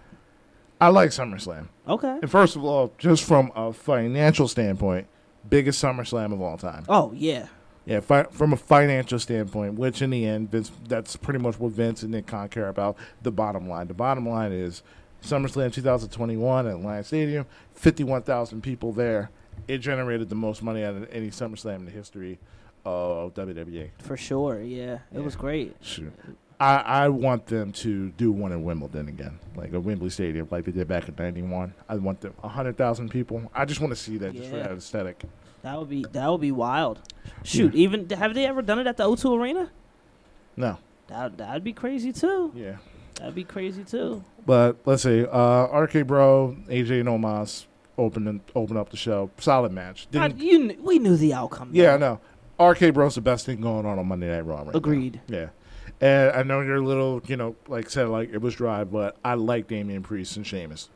I 0.80 0.88
like 0.88 1.10
SummerSlam. 1.10 1.68
Okay. 1.88 2.18
And 2.20 2.30
first 2.30 2.56
of 2.56 2.64
all, 2.64 2.92
just 2.98 3.24
from 3.24 3.50
a 3.56 3.72
financial 3.72 4.46
standpoint, 4.48 5.06
biggest 5.48 5.82
SummerSlam 5.82 6.32
of 6.34 6.42
all 6.42 6.58
time. 6.58 6.84
Oh 6.88 7.12
yeah, 7.14 7.46
Yeah, 7.86 8.00
fi- 8.00 8.24
from 8.24 8.52
a 8.52 8.56
financial 8.56 9.18
standpoint, 9.18 9.74
which 9.74 10.02
in 10.02 10.10
the 10.10 10.26
end, 10.26 10.50
Vince, 10.50 10.70
that's 10.86 11.16
pretty 11.16 11.38
much 11.38 11.58
what 11.58 11.72
Vince 11.72 12.02
and 12.02 12.10
Nick 12.12 12.26
Khan 12.26 12.48
care 12.48 12.68
about. 12.68 12.96
The 13.22 13.30
bottom 13.30 13.68
line. 13.68 13.86
The 13.86 13.94
bottom 13.94 14.28
line 14.28 14.52
is 14.52 14.82
SummerSlam 15.22 15.72
2021 15.72 16.66
at 16.66 16.80
Lion 16.80 17.04
Stadium, 17.04 17.46
51,000 17.74 18.60
people 18.62 18.92
there. 18.92 19.30
It 19.68 19.78
generated 19.78 20.28
the 20.28 20.34
most 20.34 20.62
money 20.62 20.82
out 20.84 20.94
of 20.94 21.08
any 21.10 21.30
SummerSlam 21.30 21.76
in 21.76 21.84
the 21.86 21.90
history 21.90 22.38
of 22.84 23.32
WWE. 23.34 23.90
for 23.98 24.16
sure. 24.16 24.60
Yeah, 24.60 24.98
it 25.12 25.20
was 25.24 25.36
great. 25.36 25.74
Sure. 25.80 26.12
I, 26.60 26.76
I 26.76 27.08
want 27.08 27.46
them 27.46 27.72
to 27.72 28.10
do 28.10 28.30
one 28.30 28.52
in 28.52 28.62
Wimbledon 28.62 29.08
again, 29.08 29.38
like 29.56 29.72
a 29.72 29.80
Wembley 29.80 30.10
Stadium, 30.10 30.46
like 30.50 30.64
they 30.64 30.72
did 30.72 30.86
back 30.86 31.08
in 31.08 31.14
'91. 31.18 31.74
I 31.88 31.96
want 31.96 32.20
them 32.20 32.32
100,000 32.40 33.08
people. 33.08 33.50
I 33.54 33.64
just 33.64 33.80
want 33.80 33.90
to 33.90 33.96
see 33.96 34.18
that 34.18 34.34
just 34.34 34.50
for 34.50 34.56
Yeah. 34.58 34.62
that 34.68 34.72
aesthetic. 34.72 35.24
That 35.62 35.78
would 35.78 35.88
be 35.88 36.04
that 36.12 36.28
would 36.30 36.40
be 36.42 36.52
wild. 36.52 37.00
Shoot, 37.42 37.74
even 37.74 38.08
have 38.10 38.34
they 38.34 38.46
ever 38.46 38.60
done 38.62 38.78
it 38.78 38.86
at 38.86 38.96
the 38.98 39.04
O2 39.04 39.36
Arena? 39.38 39.70
No, 40.56 40.78
That 41.08 41.36
that'd 41.38 41.64
be 41.64 41.72
crazy 41.72 42.12
too. 42.12 42.52
yeah. 42.54 42.76
That'd 43.16 43.34
be 43.34 43.44
crazy 43.44 43.82
too. 43.84 44.22
But 44.46 44.76
let's 44.84 45.02
see, 45.04 45.24
uh, 45.24 45.66
RK 45.72 46.06
Bro, 46.06 46.56
AJ 46.68 47.00
and 47.00 47.08
Omos 47.08 47.64
open 47.98 48.40
open 48.54 48.76
up 48.76 48.90
the 48.90 48.96
show. 48.96 49.30
Solid 49.38 49.72
match. 49.72 50.06
You 50.12 50.20
kn- 50.68 50.76
we 50.82 50.98
knew 50.98 51.16
the 51.16 51.32
outcome. 51.34 51.70
yeah, 51.72 51.94
I 51.94 51.96
though. 51.96 52.20
know. 52.58 52.70
RK 52.70 52.94
Bro's 52.94 53.16
the 53.16 53.20
best 53.20 53.46
thing 53.46 53.60
going 53.60 53.84
on 53.86 53.98
on 53.98 54.06
Monday 54.06 54.28
Night 54.28 54.46
Raw 54.46 54.58
right 54.58 54.66
now. 54.66 54.72
Agreed. 54.74 55.20
Yeah. 55.28 55.48
And 56.00 56.32
I 56.32 56.42
know 56.42 56.60
you're 56.60 56.76
a 56.76 56.80
little, 56.84 57.20
you 57.26 57.36
know, 57.36 57.56
like 57.68 57.88
said, 57.90 58.08
like 58.08 58.30
it 58.32 58.38
was 58.38 58.54
dry, 58.54 58.84
but 58.84 59.16
I 59.24 59.34
like 59.34 59.66
Damian 59.68 60.02
Priest 60.02 60.36
and 60.36 60.46
Sheamus. 60.46 60.88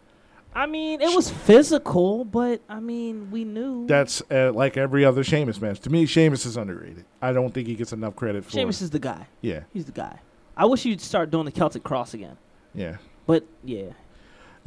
I 0.55 0.67
mean, 0.67 1.01
it 1.01 1.15
was 1.15 1.31
physical, 1.31 2.25
but 2.25 2.61
I 2.69 2.81
mean, 2.81 3.31
we 3.31 3.45
knew. 3.45 3.87
That's 3.87 4.23
uh, 4.31 4.53
like 4.53 4.77
every 4.77 5.05
other 5.05 5.23
Sheamus 5.23 5.61
match. 5.61 5.81
To 5.81 5.91
me, 5.91 6.07
Sheamus 6.07 6.47
is 6.47 6.57
underrated. 6.57 7.05
I 7.23 7.33
don't 7.33 7.53
think 7.53 7.69
he 7.69 7.75
gets 7.75 7.93
enough 7.93 8.17
credit 8.17 8.45
for. 8.45 8.51
Sheamus 8.53 8.81
is 8.83 8.91
the 8.91 8.99
guy. 8.99 9.27
yeah, 9.41 9.61
He's 9.73 9.85
the 9.85 9.93
guy. 9.93 10.21
I 10.57 10.65
wish 10.65 10.85
you'd 10.85 11.01
start 11.01 11.31
doing 11.31 11.45
the 11.45 11.53
Celtic 11.53 11.85
Cross 11.85 12.15
again. 12.15 12.37
yeah, 12.75 12.97
But 13.27 13.45
yeah, 13.65 13.91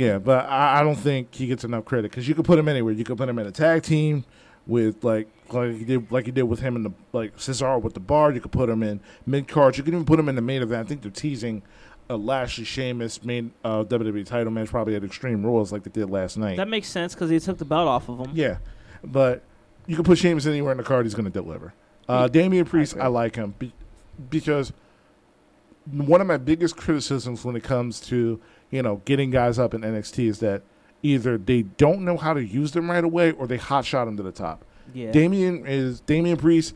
yeah. 0.02 0.18
But 0.18 0.50
I, 0.50 0.80
I 0.80 0.84
don't 0.84 0.96
think 0.96 1.34
he 1.36 1.48
gets 1.48 1.64
enough 1.64 1.86
credit 1.86 2.10
because 2.12 2.28
you 2.28 2.34
could 2.36 2.46
put 2.46 2.58
him 2.58 2.68
anywhere. 2.68 2.94
You 2.94 3.04
could 3.04 3.18
put 3.18 3.30
him 3.30 3.38
in 3.38 3.46
a 3.46 3.52
tag 3.52 3.84
team 3.84 4.26
with 4.66 5.04
like 5.04 5.28
like 5.52 5.78
you 5.78 5.86
did 5.86 6.12
like 6.12 6.26
you 6.26 6.32
did 6.32 6.44
with 6.44 6.60
him 6.60 6.76
in 6.76 6.84
the 6.84 6.92
like 7.14 7.38
Cesaro 7.38 7.82
with 7.82 7.94
the 7.94 8.00
bar. 8.00 8.32
You 8.32 8.42
could 8.42 8.52
put 8.52 8.70
him 8.70 8.82
in 8.84 9.00
mid 9.26 9.48
cards. 9.48 9.78
You 9.78 9.84
could 9.84 9.94
even 9.94 10.06
put 10.06 10.20
him 10.20 10.28
in 10.30 10.36
the 10.36 10.42
main 10.42 10.62
event. 10.62 10.86
I 10.86 10.88
think 10.90 11.02
they're 11.02 11.12
teasing 11.12 11.62
a 12.10 12.18
Lashley 12.18 12.66
Sheamus 12.66 13.24
main 13.24 13.54
uh, 13.64 13.84
WWE 13.84 14.26
title 14.26 14.52
match 14.52 14.70
probably 14.70 14.96
at 14.96 15.04
Extreme 15.04 15.46
Rules 15.46 15.72
like 15.72 15.84
they 15.84 15.92
did 15.92 16.10
last 16.10 16.38
night. 16.38 16.58
that 16.58 16.68
makes 16.68 16.88
sense 16.88 17.14
because 17.14 17.30
he 17.30 17.40
took 17.40 17.58
the 17.58 17.66
belt 17.66 17.88
off 17.88 18.10
of 18.10 18.20
him. 18.20 18.32
Yeah, 18.34 18.58
but 19.04 19.44
you 19.88 19.96
can 19.96 20.04
put 20.04 20.18
Sheamus 20.18 20.46
anywhere 20.46 20.72
in 20.72 20.78
the 20.78 20.84
card. 20.84 21.06
He's 21.06 21.14
going 21.14 21.26
to 21.26 21.32
deliver. 21.32 21.74
Uh, 22.10 22.28
Damian 22.28 22.66
Priest, 22.66 22.94
agree. 22.94 23.04
I, 23.04 23.08
like 23.08 23.36
him 23.36 23.56
be- 23.58 23.74
because 24.30 24.74
one 25.90 26.22
of 26.22 26.28
my 26.28 26.38
biggest 26.38 26.76
criticisms 26.76 27.44
when 27.46 27.56
it 27.56 27.64
comes 27.64 28.00
to 28.02 28.40
you 28.72 28.82
know 28.82 29.02
getting 29.06 29.30
guys 29.30 29.60
up 29.60 29.74
in 29.76 29.82
NXT 29.82 30.28
is 30.28 30.40
that 30.40 30.64
either 31.04 31.38
they 31.38 31.62
don't 31.64 32.02
know 32.04 32.18
how 32.18 32.34
to 32.34 32.44
use 32.44 32.72
them 32.72 32.90
right 32.90 33.04
away 33.04 33.32
or 33.32 33.46
they 33.48 33.58
hotshot 33.58 34.06
them 34.06 34.18
to 34.18 34.24
the 34.24 34.32
top. 34.32 34.66
Yeah. 34.94 35.12
Damian 35.12 35.66
is 35.68 36.00
Damian 36.02 36.38
Priest 36.38 36.74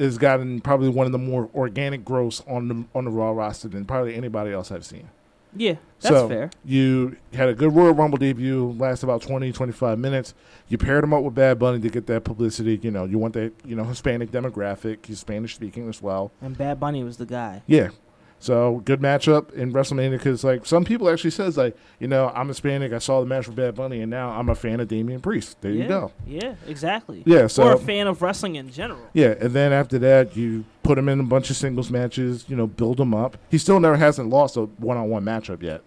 has 0.00 0.18
gotten 0.18 0.60
probably 0.60 0.88
one 0.88 1.06
of 1.06 1.12
the 1.12 1.18
more 1.18 1.48
organic 1.54 2.04
growths 2.04 2.42
on 2.48 2.68
the 2.68 2.84
on 2.94 3.04
the 3.04 3.10
Raw 3.10 3.30
roster 3.30 3.68
than 3.68 3.84
probably 3.84 4.14
anybody 4.14 4.52
else 4.52 4.72
I've 4.72 4.84
seen. 4.84 5.08
yeah, 5.54 5.74
that's 6.00 6.14
So, 6.14 6.28
fair. 6.28 6.50
You 6.64 7.16
had 7.34 7.48
a 7.50 7.54
good 7.54 7.74
Royal 7.74 7.92
Rumble 7.92 8.16
debut, 8.18 8.74
last 8.78 9.02
about 9.02 9.20
20, 9.22 9.52
25 9.52 9.98
minutes. 9.98 10.34
You 10.68 10.78
paired 10.78 11.04
him 11.04 11.12
up 11.12 11.22
with 11.22 11.34
Bad 11.34 11.58
Bunny 11.58 11.78
to 11.80 11.88
get 11.90 12.06
that 12.06 12.24
publicity. 12.24 12.80
You 12.82 12.90
know, 12.90 13.04
you 13.04 13.18
want 13.18 13.34
that, 13.34 13.52
you 13.64 13.76
know, 13.76 13.84
Hispanic 13.84 14.30
demographic. 14.30 15.04
He's 15.06 15.20
Spanish 15.20 15.54
speaking 15.54 15.88
as 15.90 16.00
well. 16.02 16.32
And 16.40 16.56
Bad 16.56 16.80
Bunny 16.80 17.04
was 17.04 17.18
the 17.18 17.26
guy. 17.26 17.62
Yeah. 17.66 17.90
So 18.42 18.82
good 18.84 19.00
matchup 19.00 19.52
in 19.54 19.72
WrestleMania 19.72 20.10
because 20.18 20.42
like 20.42 20.66
some 20.66 20.84
people 20.84 21.08
actually 21.08 21.30
says 21.30 21.56
like 21.56 21.76
you 22.00 22.08
know 22.08 22.32
I'm 22.34 22.48
Hispanic 22.48 22.92
I 22.92 22.98
saw 22.98 23.20
the 23.20 23.26
match 23.26 23.46
with 23.46 23.54
Bad 23.54 23.76
Bunny 23.76 24.00
and 24.00 24.10
now 24.10 24.30
I'm 24.30 24.48
a 24.48 24.56
fan 24.56 24.80
of 24.80 24.88
Damian 24.88 25.20
Priest 25.20 25.60
there 25.60 25.70
yeah. 25.70 25.82
you 25.84 25.88
go 25.88 26.12
Yeah, 26.26 26.54
exactly. 26.66 27.22
yeah 27.24 27.46
so 27.46 27.62
or 27.62 27.74
a 27.74 27.78
fan 27.78 28.08
of 28.08 28.20
wrestling 28.20 28.56
in 28.56 28.72
general. 28.72 28.98
yeah 29.12 29.34
and 29.40 29.52
then 29.52 29.72
after 29.72 29.96
that 30.00 30.36
you 30.36 30.64
put 30.82 30.98
him 30.98 31.08
in 31.08 31.20
a 31.20 31.22
bunch 31.22 31.50
of 31.50 31.56
singles 31.56 31.88
matches 31.88 32.44
you 32.48 32.56
know 32.56 32.66
build 32.66 32.98
him 32.98 33.14
up 33.14 33.38
he 33.48 33.58
still 33.58 33.78
never 33.78 33.96
hasn't 33.96 34.28
lost 34.28 34.56
a 34.56 34.62
one 34.62 34.96
on 34.96 35.08
one 35.08 35.24
matchup 35.24 35.62
yet 35.62 35.82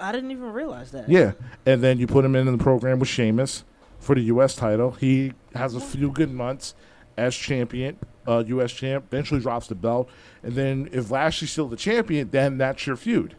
I 0.00 0.10
didn't 0.10 0.30
even 0.32 0.52
realize 0.52 0.90
that. 0.90 1.08
Yeah, 1.08 1.32
and 1.64 1.80
then 1.82 1.98
you 1.98 2.06
put 2.06 2.24
him 2.24 2.34
in 2.34 2.46
the 2.50 2.58
program 2.58 2.98
with 2.98 3.08
Sheamus 3.08 3.62
for 4.00 4.14
the 4.16 4.22
U.S. 4.22 4.56
title. 4.56 4.90
He 4.90 5.32
has 5.54 5.74
a 5.76 5.80
few 5.80 6.10
good 6.10 6.32
months 6.32 6.74
as 7.16 7.34
champion, 7.34 7.96
uh, 8.26 8.42
U.S. 8.46 8.72
champ. 8.72 9.04
Eventually 9.08 9.40
drops 9.40 9.66
the 9.66 9.74
belt, 9.74 10.08
and 10.42 10.54
then 10.54 10.88
if 10.92 11.10
Lashley's 11.10 11.50
still 11.52 11.68
the 11.68 11.76
champion, 11.76 12.30
then 12.30 12.58
that's 12.58 12.86
your 12.86 12.96
feud. 12.96 13.36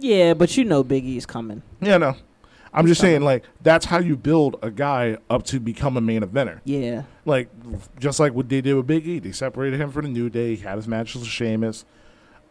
Yeah, 0.00 0.34
but 0.34 0.56
you 0.56 0.64
know 0.64 0.82
Big 0.82 1.04
E's 1.04 1.24
coming. 1.26 1.62
Yeah, 1.80 1.98
no, 1.98 2.16
I'm 2.72 2.86
just 2.86 3.00
Fine. 3.00 3.10
saying 3.10 3.22
like 3.22 3.44
that's 3.62 3.86
how 3.86 3.98
you 4.00 4.16
build 4.16 4.56
a 4.62 4.70
guy 4.70 5.18
up 5.30 5.44
to 5.44 5.60
become 5.60 5.96
a 5.96 6.00
main 6.00 6.22
eventer. 6.22 6.60
Yeah. 6.64 7.04
Like 7.24 7.48
just 8.00 8.18
like 8.18 8.34
what 8.34 8.48
they 8.48 8.60
did 8.60 8.74
with 8.74 8.86
Big 8.88 9.06
E, 9.06 9.18
they 9.20 9.30
separated 9.32 9.80
him 9.80 9.92
for 9.92 10.02
the 10.02 10.08
New 10.08 10.28
Day. 10.28 10.56
He 10.56 10.62
had 10.62 10.76
his 10.76 10.88
matches 10.88 11.20
with 11.22 11.30
Sheamus. 11.30 11.84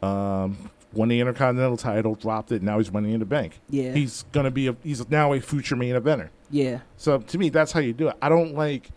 Um, 0.02 0.70
won 0.94 1.10
the 1.10 1.20
Intercontinental 1.20 1.78
title, 1.78 2.16
dropped 2.16 2.52
it. 2.52 2.62
Now 2.62 2.78
he's 2.78 2.92
winning 2.92 3.12
in 3.14 3.20
the 3.20 3.26
bank. 3.26 3.60
Yeah. 3.70 3.94
He's 3.94 4.24
gonna 4.32 4.52
be 4.52 4.68
a 4.68 4.76
he's 4.84 5.08
now 5.10 5.34
a 5.34 5.42
future 5.42 5.76
main 5.76 5.96
eventer. 5.96 6.30
yeah. 6.50 6.80
So 6.98 7.18
to 7.20 7.38
me, 7.38 7.50
that's 7.50 7.72
how 7.74 7.82
you 7.82 7.92
do 7.94 8.08
it. 8.08 8.16
I 8.22 8.30
don't 8.30 8.54
like 8.56 8.90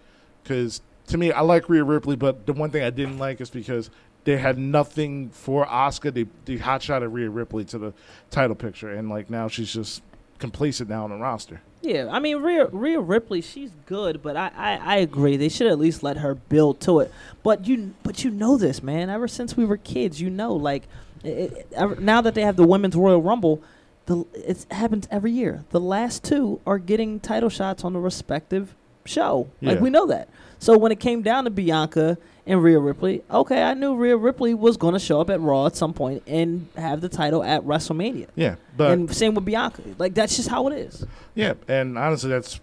because 0.43 0.81
to 1.09 1.19
me, 1.19 1.33
I 1.33 1.41
like 1.41 1.69
Rhea 1.69 1.85
Ripley, 1.85 2.17
but 2.17 2.47
the 2.47 2.53
one 2.53 2.71
thing 2.71 2.83
I 2.83 2.91
didn't 2.91 3.19
like 3.19 3.41
is 3.41 3.51
because 3.51 3.91
they 4.25 4.37
had 4.37 4.59
nothing 4.59 5.31
for 5.31 5.65
Asuka. 5.67 6.13
They 6.13 6.27
they 6.45 6.61
hotshotted 6.61 7.13
Rhea 7.13 7.31
Ripley 7.31 7.65
to 7.67 7.79
the 7.79 7.95
title 8.31 8.57
picture, 8.57 8.91
and 8.91 9.09
like 9.09 9.31
now 9.31 9.49
she's 9.49 9.73
just 9.73 10.03
complacent 10.39 10.91
now 10.91 11.05
on 11.05 11.11
the 11.11 11.17
roster. 11.17 11.63
Yeah, 11.81 12.09
I 12.11 12.19
mean 12.19 12.39
Rhea, 12.39 12.67
Rhea 12.67 12.99
Ripley, 12.99 13.41
she's 13.41 13.71
good, 13.87 14.23
but 14.23 14.37
I, 14.37 14.51
I, 14.57 14.77
I 14.77 14.97
agree 14.97 15.37
they 15.37 15.49
should 15.49 15.69
at 15.69 15.79
least 15.79 16.03
let 16.03 16.17
her 16.19 16.35
build 16.35 16.81
to 16.81 17.01
it. 17.01 17.13
But 17.45 17.67
you 17.67 17.95
but 18.03 18.25
you 18.25 18.31
know 18.31 18.57
this, 18.57 18.83
man. 18.83 19.09
Ever 19.09 19.29
since 19.29 19.57
we 19.57 19.65
were 19.65 19.77
kids, 19.77 20.21
you 20.21 20.29
know, 20.29 20.53
like 20.53 20.89
it, 21.23 21.71
now 22.01 22.21
that 22.21 22.35
they 22.35 22.43
have 22.43 22.57
the 22.57 22.67
women's 22.67 22.97
Royal 22.97 23.23
Rumble, 23.23 23.63
the 24.07 24.25
it 24.35 24.67
happens 24.73 25.07
every 25.11 25.31
year. 25.31 25.65
The 25.71 25.81
last 25.81 26.25
two 26.25 26.61
are 26.67 26.79
getting 26.79 27.21
title 27.21 27.49
shots 27.49 27.85
on 27.85 27.93
the 27.93 28.01
respective 28.01 28.75
show. 29.07 29.49
Like 29.63 29.81
we 29.81 29.91
know 29.91 30.07
that. 30.07 30.29
So 30.59 30.77
when 30.79 30.93
it 30.93 31.01
came 31.01 31.23
down 31.23 31.45
to 31.45 31.51
Bianca 31.51 32.17
and 32.47 32.63
Rhea 32.63 32.79
Ripley, 32.79 33.23
okay, 33.31 33.63
I 33.63 33.75
knew 33.75 33.95
Rhea 33.95 34.17
Ripley 34.17 34.55
was 34.55 34.77
going 34.77 34.95
to 34.95 35.01
show 35.01 35.21
up 35.21 35.31
at 35.31 35.41
Raw 35.41 35.67
at 35.67 35.77
some 35.77 35.93
point 35.93 36.23
and 36.27 36.69
have 36.77 37.01
the 37.01 37.09
title 37.09 37.43
at 37.43 37.63
WrestleMania. 37.63 38.29
Yeah, 38.35 38.57
but 38.77 38.93
and 38.93 39.15
same 39.15 39.35
with 39.35 39.45
Bianca. 39.45 39.83
Like 39.99 40.15
that's 40.15 40.37
just 40.37 40.49
how 40.49 40.67
it 40.69 40.75
is. 40.75 41.05
yeah, 41.35 41.55
and 41.69 41.99
honestly, 41.99 42.31
that's 42.31 42.61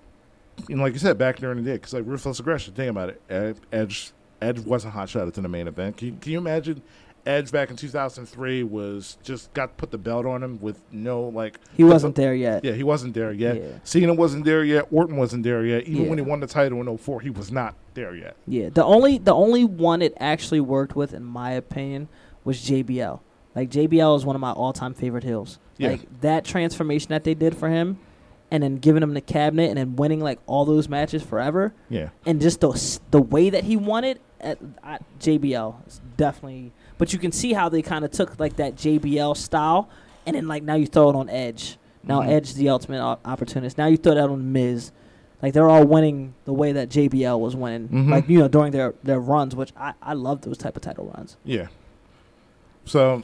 you 0.67 0.75
know, 0.75 0.83
like 0.83 0.93
you 0.93 0.99
said 0.99 1.17
back 1.17 1.37
during 1.37 1.57
the 1.57 1.63
day, 1.63 1.73
because 1.73 1.93
like 1.93 2.05
ruthless 2.05 2.39
aggression. 2.39 2.73
Think 2.73 2.89
about 2.89 3.09
it. 3.09 3.57
Edge 3.71 4.11
Edge 4.41 4.59
wasn't 4.59 4.93
hotshotted 4.93 5.33
to 5.33 5.41
the 5.41 5.47
main 5.47 5.67
event. 5.67 5.97
Can 5.97 6.07
you, 6.09 6.17
can 6.19 6.31
you 6.31 6.37
imagine 6.37 6.81
Edge 7.25 7.51
back 7.51 7.69
in 7.69 7.77
2003 7.77 8.63
was 8.63 9.17
just 9.23 9.53
got 9.53 9.77
put 9.77 9.91
the 9.91 9.97
belt 9.97 10.25
on 10.25 10.43
him 10.43 10.59
with 10.59 10.81
no 10.91 11.21
like. 11.23 11.57
He 11.77 11.83
wasn't 11.83 12.15
there 12.15 12.33
yet. 12.35 12.65
Yeah, 12.65 12.73
he 12.73 12.83
wasn't 12.83 13.13
there 13.13 13.31
yet. 13.31 13.55
Yeah. 13.55 13.67
Cena 13.85 14.13
wasn't 14.13 14.43
there 14.43 14.63
yet. 14.63 14.87
Orton 14.91 15.15
wasn't 15.15 15.43
there 15.43 15.65
yet. 15.65 15.83
Even 15.87 16.09
when 16.09 16.17
he 16.17 16.23
won 16.23 16.41
the 16.41 16.47
title 16.47 16.81
in 16.81 16.97
04, 16.97 17.21
he 17.21 17.29
was 17.29 17.51
not 17.51 17.75
there 17.93 18.13
yet. 18.13 18.35
Yeah, 18.45 18.69
the 18.69 18.83
only 18.83 19.17
the 19.19 19.33
only 19.33 19.63
one 19.63 20.01
it 20.01 20.13
actually 20.19 20.59
worked 20.59 20.95
with, 20.97 21.13
in 21.13 21.23
my 21.23 21.51
opinion, 21.51 22.09
was 22.43 22.57
JBL. 22.61 23.21
Like 23.55 23.69
JBL 23.69 24.17
is 24.17 24.25
one 24.25 24.35
of 24.35 24.41
my 24.41 24.51
all 24.51 24.73
time 24.73 24.93
favorite 24.93 25.23
heels. 25.23 25.59
Yeah. 25.77 25.91
Like 25.91 26.21
that 26.21 26.43
transformation 26.43 27.09
that 27.09 27.23
they 27.23 27.35
did 27.35 27.55
for 27.55 27.69
him, 27.69 27.99
and 28.51 28.63
then 28.63 28.75
giving 28.77 29.01
him 29.01 29.13
the 29.13 29.21
cabinet 29.21 29.69
and 29.69 29.77
then 29.77 29.95
winning 29.95 30.19
like 30.19 30.39
all 30.45 30.65
those 30.65 30.89
matches 30.89 31.23
forever, 31.23 31.73
Yeah. 31.89 32.09
and 32.25 32.41
just 32.41 32.59
the 32.59 32.99
the 33.11 33.21
way 33.21 33.49
that 33.49 33.63
he 33.63 33.77
won 33.77 34.03
it 34.03 34.19
at, 34.41 34.57
at 34.83 35.03
JBL 35.19 35.87
is 35.87 36.01
definitely. 36.17 36.73
But 36.97 37.13
you 37.13 37.19
can 37.19 37.31
see 37.31 37.53
how 37.53 37.69
they 37.69 37.81
kind 37.81 38.05
of 38.05 38.11
took 38.11 38.39
like 38.39 38.55
that 38.57 38.75
JBL 38.75 39.35
style, 39.35 39.89
and 40.25 40.35
then 40.35 40.47
like 40.47 40.63
now 40.63 40.75
you 40.75 40.85
throw 40.85 41.09
it 41.09 41.15
on 41.15 41.29
Edge. 41.29 41.77
Now 42.03 42.21
Mhm. 42.21 42.29
Edge 42.29 42.49
is 42.49 42.55
the 42.55 42.69
ultimate 42.69 42.99
op- 42.99 43.25
opportunist. 43.27 43.77
Now 43.77 43.87
you 43.87 43.97
throw 43.97 44.15
that 44.15 44.29
on 44.29 44.51
Miz. 44.51 44.91
Like 45.41 45.53
they're 45.53 45.69
all 45.69 45.85
winning 45.85 46.33
the 46.45 46.53
way 46.53 46.71
that 46.71 46.89
JBL 46.89 47.39
was 47.39 47.55
winning. 47.55 47.89
Mhm. 47.89 48.09
Like 48.09 48.29
you 48.29 48.39
know 48.39 48.47
during 48.47 48.71
their 48.71 48.93
their 49.03 49.19
runs, 49.19 49.55
which 49.55 49.71
I 49.77 49.93
I 50.01 50.13
love 50.13 50.41
those 50.41 50.57
type 50.57 50.75
of 50.75 50.81
title 50.81 51.11
runs. 51.15 51.37
Yeah. 51.43 51.67
So, 52.85 53.23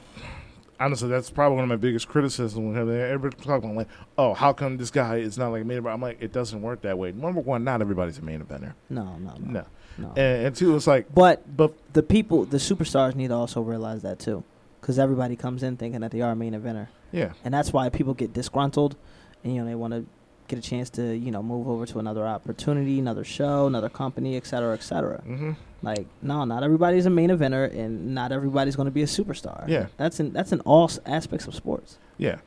honestly, 0.80 1.10
that's 1.10 1.30
probably 1.30 1.56
one 1.56 1.64
of 1.64 1.70
my 1.70 1.76
biggest 1.76 2.08
criticisms 2.08 2.76
him. 2.78 2.90
Everybody's 2.90 3.46
talking 3.46 3.70
about 3.72 3.76
like, 3.78 3.88
oh, 4.18 4.34
how 4.34 4.54
come 4.54 4.78
this 4.78 4.90
guy 4.92 5.18
is 5.18 5.38
not 5.38 5.50
like 5.50 5.64
a 5.64 5.66
main 5.66 5.82
eventer? 5.82 5.94
I'm 5.94 6.02
like, 6.02 6.18
it 6.22 6.32
doesn't 6.32 6.62
work 6.62 6.82
that 6.84 6.98
way. 6.98 7.12
Number 7.12 7.42
one, 7.42 7.64
not 7.66 7.82
everybody's 7.82 8.18
a 8.18 8.22
main 8.22 8.40
eventer. 8.42 8.74
No, 8.90 9.04
no, 9.18 9.34
no, 9.40 9.52
No. 9.52 9.66
No. 10.02 10.10
And, 10.16 10.48
and 10.48 10.56
two, 10.56 10.76
it's 10.76 10.88
like, 10.88 11.14
but 11.14 11.56
but 11.56 11.74
the 11.94 12.04
people, 12.04 12.46
the 12.46 12.58
superstars, 12.58 13.16
need 13.16 13.28
to 13.30 13.36
also 13.36 13.62
realize 13.62 14.02
that 14.04 14.20
too, 14.20 14.44
because 14.82 14.98
everybody 15.00 15.36
comes 15.36 15.64
in 15.64 15.78
thinking 15.78 16.02
that 16.02 16.12
they 16.12 16.22
are 16.22 16.32
a 16.32 16.36
main 16.36 16.54
eventer. 16.54 16.88
yeah, 17.12 17.34
and 17.44 17.54
that's 17.54 17.72
why 17.74 17.90
people 17.90 18.14
get 18.14 18.34
disgruntled 18.34 18.96
and 19.44 19.54
you 19.56 19.62
know 19.62 19.68
they 19.68 19.76
want 19.76 19.94
to 19.94 20.06
get 20.48 20.60
a 20.60 20.62
chance 20.62 20.90
to 20.90 21.16
you 21.16 21.32
know 21.32 21.42
move 21.44 21.68
over 21.68 21.86
to 21.86 22.00
another 22.00 22.26
opportunity 22.28 22.98
another 23.00 23.24
show 23.24 23.68
another 23.68 23.88
company 23.90 24.36
et 24.36 24.46
cetera 24.48 24.74
et 24.74 24.82
cetera 24.84 25.22
hmm 25.22 25.52
like 25.84 26.08
no 26.24 26.44
not 26.44 26.64
everybody's 26.64 27.06
a 27.06 27.10
main 27.10 27.30
eventer 27.30 27.72
and 27.72 28.14
not 28.16 28.32
everybody's 28.32 28.76
going 28.76 28.88
to 28.88 28.92
be 28.92 29.04
a 29.04 29.06
superstar 29.06 29.68
Yeah. 29.68 29.86
that's 29.98 30.20
in 30.20 30.34
that's 30.34 30.52
in 30.52 30.60
all 30.62 30.86
s- 30.86 31.00
aspects 31.06 31.46
of 31.48 31.54
sports 31.56 31.98
yeah, 32.18 32.40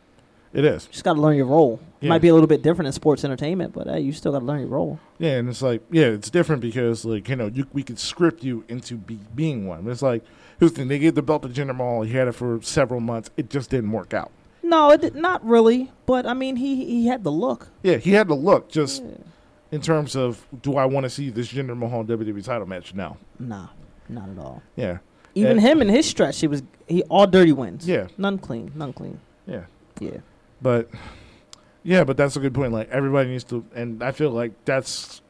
it 0.52 0.64
is. 0.64 0.84
you 0.86 0.92
just 0.92 1.04
got 1.04 1.14
to 1.14 1.20
learn 1.20 1.36
your 1.36 1.46
role 1.46 1.80
it 2.00 2.06
Yeah. 2.06 2.08
might 2.10 2.20
be 2.22 2.28
a 2.28 2.34
little 2.34 2.46
bit 2.48 2.62
different 2.62 2.86
in 2.88 2.92
sports 2.92 3.24
entertainment 3.24 3.72
but 3.72 3.86
hey 3.86 4.00
you 4.00 4.12
still 4.12 4.32
got 4.32 4.40
to 4.40 4.44
learn 4.44 4.60
your 4.60 4.68
role 4.68 4.98
Yeah, 5.18 5.38
and 5.38 5.48
it's 5.48 5.62
like, 5.62 5.82
yeah, 5.90 6.06
it's 6.06 6.30
different 6.30 6.60
because 6.62 7.04
like 7.04 7.28
you 7.28 7.36
know, 7.36 7.46
you 7.46 7.66
we 7.72 7.82
could 7.82 7.98
script 7.98 8.42
you 8.42 8.64
into 8.68 8.96
be, 8.96 9.18
being 9.34 9.66
one. 9.66 9.88
It's 9.88 10.02
like, 10.02 10.24
here's 10.58 10.72
the 10.72 10.78
thing: 10.78 10.88
they 10.88 10.98
gave 10.98 11.14
the 11.14 11.22
belt 11.22 11.42
to 11.42 11.48
Jinder 11.48 11.76
Mahal. 11.76 12.02
He 12.02 12.12
had 12.14 12.28
it 12.28 12.32
for 12.32 12.60
several 12.62 13.00
months. 13.00 13.30
It 13.36 13.48
just 13.50 13.70
didn't 13.70 13.92
work 13.92 14.12
out. 14.14 14.30
no 14.62 14.90
it 14.90 15.00
did, 15.00 15.14
not 15.16 15.44
really 15.44 15.90
but 16.06 16.24
i 16.26 16.34
mean 16.34 16.54
he 16.56 16.84
he 16.84 17.06
had 17.06 17.24
the 17.24 17.32
look 17.32 17.68
Yeah, 17.82 17.96
he 17.96 18.12
had 18.12 18.28
the 18.28 18.34
look. 18.36 18.68
Just 18.68 19.02
Yeah. 19.02 19.10
in 19.76 19.80
terms 19.80 20.14
of, 20.16 20.46
do 20.62 20.76
I 20.76 20.84
want 20.84 21.04
to 21.04 21.10
see 21.10 21.30
this 21.30 21.48
Jinder 21.52 21.76
Mahal 21.76 22.04
WWE 22.04 22.42
title 22.44 22.66
match? 22.66 22.94
Now? 22.94 23.16
No. 23.38 23.46
nah 23.48 23.68
not 24.08 24.28
at 24.28 24.38
all 24.38 24.62
Yeah. 24.76 24.98
even 25.34 25.56
Yeah. 25.58 25.62
him 25.68 25.82
in 25.82 25.88
his 25.88 26.04
stretch 26.06 26.40
he 26.40 26.46
was 26.48 26.62
he 26.88 27.02
all 27.04 27.26
dirty 27.26 27.52
wins 27.52 27.86
Yeah. 27.88 28.08
none 28.18 28.38
clean 28.38 28.70
none 28.74 28.92
clean 28.92 29.18
Yeah. 29.46 29.64
yeah 30.00 30.18
But 30.62 30.88
yeah, 31.82 32.04
but 32.04 32.16
that's 32.16 32.36
a 32.36 32.40
good 32.40 32.54
point. 32.54 32.72
Like 32.72 32.88
everybody 32.90 33.30
needs 33.30 33.44
to, 33.44 33.64
and 33.74 34.02
I 34.02 34.12
feel 34.12 34.30
like 34.30 34.52
that's 34.64 35.20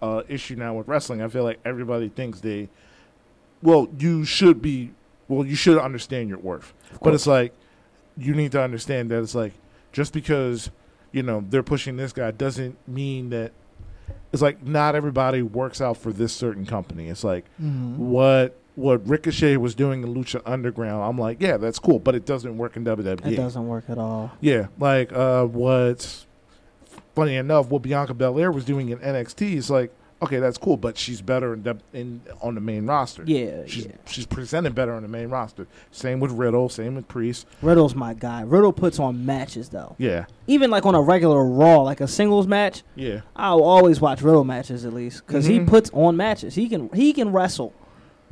a 0.00 0.24
issue 0.28 0.56
now 0.56 0.74
with 0.74 0.88
wrestling. 0.88 1.22
I 1.22 1.28
feel 1.28 1.44
like 1.44 1.60
everybody 1.64 2.08
thinks 2.08 2.40
they, 2.40 2.68
well, 3.62 3.88
you 3.98 4.24
should 4.24 4.62
be, 4.62 4.92
well, 5.28 5.46
you 5.46 5.54
should 5.54 5.78
understand 5.78 6.28
your 6.28 6.38
worth. 6.38 6.72
But 7.02 7.14
it's 7.14 7.26
like 7.26 7.54
you 8.16 8.34
need 8.34 8.52
to 8.52 8.62
understand 8.62 9.10
that 9.10 9.22
it's 9.22 9.34
like 9.34 9.52
just 9.92 10.12
because 10.12 10.70
you 11.12 11.22
know 11.22 11.44
they're 11.48 11.62
pushing 11.62 11.96
this 11.96 12.12
guy 12.12 12.30
doesn't 12.30 12.76
mean 12.88 13.30
that 13.30 13.52
it's 14.32 14.42
like 14.42 14.62
not 14.62 14.94
everybody 14.94 15.42
works 15.42 15.80
out 15.80 15.98
for 15.98 16.12
this 16.12 16.32
certain 16.32 16.64
company. 16.64 17.08
It's 17.08 17.24
like 17.24 17.44
mm-hmm. 17.60 17.98
what 17.98 18.58
what 18.74 19.06
Ricochet 19.06 19.56
was 19.58 19.74
doing 19.74 20.02
in 20.02 20.14
Lucha 20.14 20.40
Underground. 20.46 21.04
I'm 21.04 21.18
like, 21.18 21.40
yeah, 21.40 21.56
that's 21.58 21.78
cool, 21.78 21.98
but 21.98 22.14
it 22.14 22.24
doesn't 22.24 22.56
work 22.56 22.76
in 22.76 22.84
WWE. 22.84 23.32
It 23.32 23.36
doesn't 23.36 23.66
work 23.68 23.84
at 23.88 23.98
all. 23.98 24.32
Yeah, 24.40 24.68
like 24.78 25.12
uh, 25.12 25.44
what? 25.46 26.24
Funny 27.14 27.36
enough, 27.36 27.68
what 27.68 27.82
Bianca 27.82 28.14
Belair 28.14 28.50
was 28.50 28.64
doing 28.64 28.88
in 28.88 28.98
NXT 28.98 29.54
is 29.56 29.70
like, 29.70 29.92
okay, 30.22 30.38
that's 30.38 30.56
cool, 30.56 30.78
but 30.78 30.96
she's 30.96 31.20
better 31.20 31.52
in, 31.52 31.80
in 31.92 32.22
on 32.40 32.54
the 32.54 32.60
main 32.62 32.86
roster. 32.86 33.22
Yeah, 33.26 33.64
she's 33.66 33.84
yeah. 33.84 33.92
she's 34.06 34.24
presented 34.24 34.74
better 34.74 34.94
on 34.94 35.02
the 35.02 35.08
main 35.08 35.28
roster. 35.28 35.66
Same 35.90 36.20
with 36.20 36.30
Riddle. 36.30 36.70
Same 36.70 36.94
with 36.94 37.08
Priest. 37.08 37.46
Riddle's 37.60 37.94
my 37.94 38.14
guy. 38.14 38.40
Riddle 38.40 38.72
puts 38.72 38.98
on 38.98 39.26
matches 39.26 39.68
though. 39.68 39.94
Yeah, 39.98 40.24
Even 40.46 40.70
like 40.70 40.86
on 40.86 40.94
a 40.94 41.02
regular 41.02 41.44
Raw, 41.44 41.82
like 41.82 42.00
a 42.00 42.08
singles 42.08 42.46
match, 42.46 42.82
yeah, 42.94 43.20
I'll 43.36 43.62
always 43.62 44.00
watch 44.00 44.22
Riddle 44.22 44.44
matches 44.44 44.86
at 44.86 44.94
least 44.94 45.26
because 45.26 45.44
he 45.44 45.58
Mhm. 45.58 45.66
puts 45.66 45.90
on 45.92 46.16
matches. 46.16 46.54
He 46.54 46.68
can 46.70 46.88
he 46.94 47.12
can 47.12 47.32
wrestle. 47.32 47.74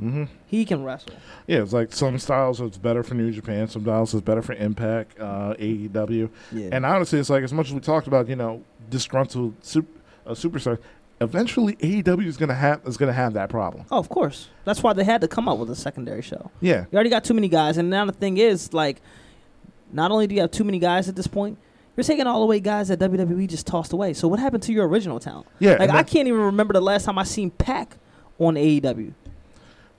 Hmm 0.01 0.23
He 0.47 0.65
can 0.65 0.83
wrestle. 0.83 1.13
yeah. 1.47 1.61
It's 1.61 1.73
like 1.73 1.93
some 1.93 2.17
styles 2.19 2.59
it's 2.59 2.77
better 2.77 3.03
for 3.03 3.13
New 3.13 3.31
Japan. 3.31 3.67
Some 3.67 3.83
styles 3.83 4.13
it's 4.13 4.23
better 4.23 4.41
for 4.41 4.53
Impact, 4.53 5.19
uh, 5.19 5.53
AEW. 5.59 6.29
Yeah. 6.51 6.69
And 6.71 6.85
honestly, 6.85 7.19
it's 7.19 7.29
like 7.29 7.43
as 7.43 7.53
much 7.53 7.67
as 7.67 7.73
we 7.73 7.79
talked 7.79 8.07
about, 8.07 8.27
you 8.27 8.35
know, 8.35 8.63
disgruntled 8.89 9.53
sup- 9.63 9.85
uh, 10.25 10.31
superstars. 10.31 10.79
Eventually, 11.21 11.75
AEW 11.75 12.25
is 12.25 12.35
gonna 12.35 12.55
have 12.55 12.81
is 12.85 12.97
gonna 12.97 13.13
have 13.13 13.33
that 13.33 13.49
problem. 13.49 13.85
oh, 13.91 13.99
of 13.99 14.09
course. 14.09 14.49
That's 14.65 14.81
why 14.81 14.93
they 14.93 15.03
had 15.03 15.21
to 15.21 15.27
come 15.27 15.47
up 15.47 15.59
with 15.59 15.69
a 15.69 15.75
secondary 15.75 16.23
show. 16.23 16.49
Yeah, 16.61 16.85
You 16.91 16.95
already 16.95 17.11
got 17.11 17.23
too 17.23 17.35
many 17.35 17.47
guys, 17.47 17.77
and 17.77 17.91
now 17.91 18.05
the 18.05 18.11
thing 18.11 18.37
is, 18.39 18.73
like, 18.73 19.01
not 19.93 20.09
only 20.09 20.25
do 20.25 20.33
you 20.33 20.41
have 20.41 20.49
too 20.51 20.63
many 20.63 20.79
guys 20.79 21.07
at 21.09 21.15
this 21.15 21.27
point, 21.27 21.59
you're 21.95 22.03
taking 22.03 22.25
all 22.25 22.41
away 22.41 22.59
guys 22.59 22.87
that 22.87 22.97
WWE 22.99 23.47
just 23.47 23.67
tossed 23.67 23.93
away. 23.93 24.13
So 24.13 24.27
what 24.27 24.39
happened 24.39 24.63
to 24.63 24.73
your 24.73 24.87
original 24.87 25.19
talent? 25.19 25.45
yeah. 25.59 25.75
Like 25.77 25.91
I 25.91 26.01
can't 26.01 26.27
even 26.27 26.39
remember 26.41 26.73
the 26.73 26.81
last 26.81 27.05
time 27.05 27.19
I 27.19 27.23
seen 27.23 27.51
Pac 27.51 27.97
on 28.39 28.55
AEW. 28.55 29.13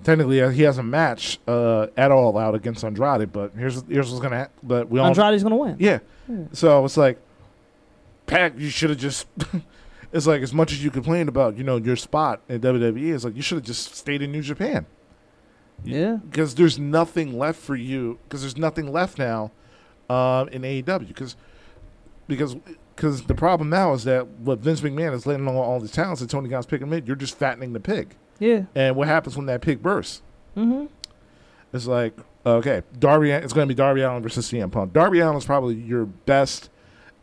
Technically 0.05 0.41
uh, 0.43 0.51
he 0.51 0.63
has 0.63 0.79
a 0.79 0.83
match 0.83 1.39
uh, 1.47 1.87
at 1.97 2.11
All 2.11 2.37
Out 2.39 2.55
against 2.55 2.85
Andrade, 2.85 3.33
but 3.33 3.53
here's 3.57 3.83
here's 3.89 4.11
what's 4.11 4.23
gonna. 4.23 4.45
Ha- 4.45 4.49
but 4.63 4.89
we 4.89 4.99
all 4.99 5.07
Andrade's 5.07 5.43
gonna 5.43 5.57
win. 5.57 5.77
yeah. 5.79 5.99
Yeah. 6.29 6.45
So 6.53 6.85
it's 6.85 6.97
like, 6.97 7.19
Pac, 8.27 8.59
you 8.59 8.71
should 8.71 8.91
have 8.91 8.99
just. 8.99 9.27
it's 10.13 10.27
like 10.27 10.43
as 10.43 10.53
much 10.53 10.73
as 10.73 10.83
you 10.85 10.91
complained 10.91 11.29
about, 11.29 11.57
you 11.57 11.65
know, 11.65 11.77
your 11.77 11.97
spot 11.97 12.43
in 12.49 12.61
WWE, 12.61 13.15
it's 13.15 13.25
like 13.25 13.37
you 13.37 13.43
should 13.43 13.57
have 13.57 13.65
just 13.65 13.95
stayed 13.95 14.23
in 14.23 14.31
New 14.33 14.43
Japan. 14.43 14.87
Yeah. 15.85 16.19
because 16.31 16.55
there's 16.55 16.79
nothing 16.79 17.37
left 17.37 17.61
for 17.61 17.75
you. 17.75 18.19
Because 18.25 18.43
there's 18.43 18.57
nothing 18.57 18.93
left 18.93 19.19
now 19.19 19.51
um, 20.09 20.49
in 20.49 20.63
AEW. 20.63 21.09
Because 21.09 21.35
because 22.29 22.55
because 22.95 23.23
the 23.25 23.35
problem 23.35 23.69
now 23.71 23.93
is 23.95 24.05
that 24.05 24.27
what 24.29 24.61
Vince 24.61 24.81
McMahon 24.81 25.13
is 25.13 25.27
letting 25.27 25.49
all, 25.49 25.59
all 25.59 25.81
the 25.81 25.89
talents 25.89 26.21
that 26.21 26.31
Tony 26.31 26.49
Khan's 26.49 26.67
picking 26.67 26.89
mid, 26.89 27.07
you're 27.07 27.17
just 27.17 27.37
fattening 27.37 27.73
the 27.73 27.81
pig. 27.81 28.15
Yeah. 28.39 28.65
And 28.75 28.97
what 28.97 29.09
happens 29.09 29.37
when 29.37 29.47
that 29.47 29.61
pig 29.61 29.83
bursts? 29.83 30.23
Mm-hmm. 30.57 30.87
It's 31.73 31.87
like 31.87 32.15
okay, 32.45 32.83
Darby. 32.99 33.31
It's 33.31 33.53
going 33.53 33.67
to 33.69 33.75
be 33.75 33.77
Darby 33.77 34.03
Allin 34.03 34.23
versus 34.23 34.51
CM 34.51 34.71
Punk. 34.71 34.93
Darby 34.93 35.21
Allin 35.21 35.37
is 35.37 35.45
probably 35.45 35.75
your 35.75 36.05
best 36.07 36.71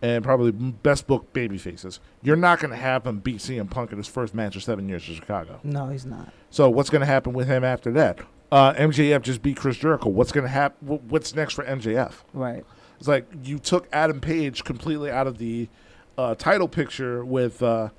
and 0.01 0.23
probably 0.23 0.51
best 0.51 1.07
book 1.07 1.31
baby 1.33 1.57
faces. 1.57 1.99
You're 2.21 2.35
not 2.35 2.59
going 2.59 2.71
to 2.71 2.77
have 2.77 3.05
him 3.05 3.19
beat 3.19 3.37
CM 3.37 3.69
Punk 3.69 3.91
in 3.91 3.97
his 3.97 4.07
first 4.07 4.33
match 4.33 4.55
of 4.55 4.63
seven 4.63 4.87
years 4.87 5.07
in 5.07 5.15
Chicago. 5.15 5.59
No, 5.63 5.89
he's 5.89 6.05
not. 6.05 6.31
So 6.49 6.69
what's 6.69 6.89
going 6.89 7.01
to 7.01 7.05
happen 7.05 7.33
with 7.33 7.47
him 7.47 7.63
after 7.63 7.91
that? 7.91 8.19
Uh, 8.51 8.73
MJF 8.73 9.21
just 9.21 9.41
beat 9.41 9.57
Chris 9.57 9.77
Jericho. 9.77 10.09
What's 10.09 10.31
going 10.31 10.45
to 10.45 10.49
happen? 10.49 10.99
What's 11.09 11.35
next 11.35 11.53
for 11.53 11.63
MJF? 11.65 12.13
Right. 12.33 12.65
It's 12.97 13.07
like 13.07 13.27
you 13.43 13.59
took 13.59 13.87
Adam 13.93 14.19
Page 14.19 14.63
completely 14.63 15.11
out 15.11 15.27
of 15.27 15.37
the 15.37 15.69
uh, 16.17 16.35
title 16.35 16.67
picture 16.67 17.23
with 17.23 17.61
uh, 17.61 17.89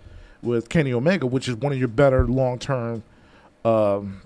with 0.43 0.69
Kenny 0.69 0.93
Omega, 0.93 1.27
which 1.27 1.49
is 1.49 1.57
one 1.57 1.73
of 1.73 1.79
your 1.79 1.89
better 1.89 2.27
long 2.27 2.59
term 2.59 3.03
um, 3.65 4.23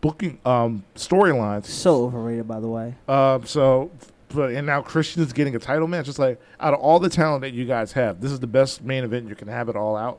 booking 0.00 0.38
um, 0.44 0.84
storylines. 0.94 1.66
So 1.66 2.04
overrated, 2.06 2.48
by 2.48 2.60
the 2.60 2.68
way. 2.68 2.94
Um, 3.08 3.44
so, 3.44 3.90
but 4.28 4.50
and 4.52 4.66
now 4.66 4.82
Christian 4.82 5.22
is 5.22 5.32
getting 5.32 5.54
a 5.54 5.58
title 5.58 5.86
match. 5.88 6.08
It's 6.08 6.18
like 6.18 6.40
out 6.60 6.74
of 6.74 6.80
all 6.80 6.98
the 6.98 7.08
talent 7.08 7.42
that 7.42 7.52
you 7.52 7.64
guys 7.64 7.92
have, 7.92 8.20
this 8.20 8.32
is 8.32 8.40
the 8.40 8.46
best 8.46 8.82
main 8.82 9.04
event 9.04 9.28
you 9.28 9.34
can 9.34 9.48
have 9.48 9.68
it 9.68 9.76
all 9.76 9.96
out. 9.96 10.18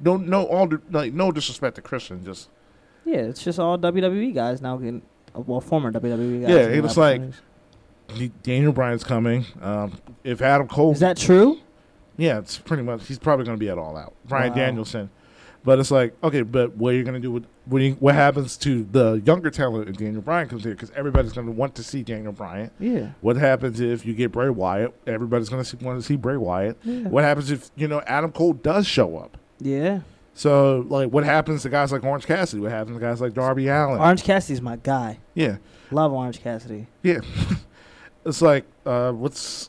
No, 0.00 0.16
no, 0.16 0.44
all 0.44 0.68
like 0.90 1.12
no 1.12 1.32
disrespect 1.32 1.76
to 1.76 1.82
Christian, 1.82 2.24
just 2.24 2.48
Yeah, 3.04 3.18
it's 3.18 3.42
just 3.42 3.58
all 3.58 3.76
WWE 3.78 4.32
guys 4.34 4.62
now 4.62 4.76
getting, 4.76 5.02
well, 5.34 5.60
former 5.60 5.90
WWE 5.90 6.42
guys. 6.42 6.50
Yeah, 6.50 6.68
it 6.68 6.82
was 6.82 6.96
like- 6.96 7.22
Daniel 8.42 8.72
Bryan's 8.72 9.04
coming. 9.04 9.44
Um, 9.60 9.92
if 10.24 10.40
Adam 10.40 10.66
Cole, 10.66 10.92
is 10.92 11.00
that 11.00 11.16
true? 11.18 11.58
Yeah, 12.18 12.38
it's 12.38 12.58
pretty 12.58 12.82
much 12.82 13.06
he's 13.06 13.18
probably 13.18 13.46
going 13.46 13.56
to 13.56 13.60
be 13.60 13.70
at 13.70 13.78
all 13.78 13.96
out. 13.96 14.12
Brian 14.26 14.50
Wow. 14.50 14.56
Danielson, 14.56 15.08
but 15.64 15.78
it's 15.78 15.90
like 15.90 16.14
okay, 16.22 16.42
but 16.42 16.76
what 16.76 16.92
are 16.92 16.96
you 16.96 17.04
going 17.04 17.14
to 17.14 17.20
do 17.20 17.30
with 17.32 17.46
what, 17.66 17.80
you, 17.82 17.92
what 18.00 18.14
happens 18.14 18.56
to 18.58 18.84
the 18.90 19.22
younger 19.24 19.50
talent 19.50 19.88
if 19.88 19.96
Daniel 19.96 20.20
Bryan 20.22 20.48
comes 20.48 20.64
here? 20.64 20.72
Because 20.74 20.90
everybody's 20.92 21.32
going 21.32 21.46
to 21.46 21.52
want 21.52 21.74
to 21.76 21.82
see 21.82 22.02
Daniel 22.02 22.32
Bryan. 22.32 22.70
Yeah. 22.78 23.10
What 23.20 23.36
happens 23.36 23.78
if 23.80 24.04
you 24.04 24.14
get 24.14 24.32
Bray 24.32 24.50
Wyatt? 24.50 24.94
Everybody's 25.06 25.48
going 25.48 25.62
to 25.64 25.76
want 25.84 26.00
to 26.00 26.06
see 26.06 26.16
Bray 26.16 26.36
Wyatt. 26.36 26.76
Yeah. 26.82 27.08
What 27.08 27.24
happens 27.24 27.50
if 27.50 27.70
you 27.76 27.86
know 27.88 28.00
Adam 28.06 28.32
Cole 28.32 28.52
does 28.54 28.86
show 28.86 29.16
up? 29.16 29.38
Yeah. 29.60 30.00
So 30.34 30.86
like, 30.88 31.10
what 31.10 31.24
happens 31.24 31.62
to 31.62 31.68
guys 31.68 31.90
like 31.92 32.04
Orange 32.04 32.26
Cassidy? 32.26 32.62
What 32.62 32.70
happens 32.72 32.96
to 32.96 33.00
guys 33.00 33.20
like 33.20 33.34
Darby 33.34 33.66
Allin? 33.68 34.00
Orange 34.00 34.22
Cassidy's 34.22 34.62
my 34.62 34.76
guy. 34.76 35.18
yeah, 35.34 35.56
Love 35.90 36.12
Orange 36.12 36.40
Cassidy. 36.42 36.86
yeah. 37.02 37.20
it's 38.24 38.40
like 38.42 38.64
uh, 38.86 39.12
what's 39.12 39.68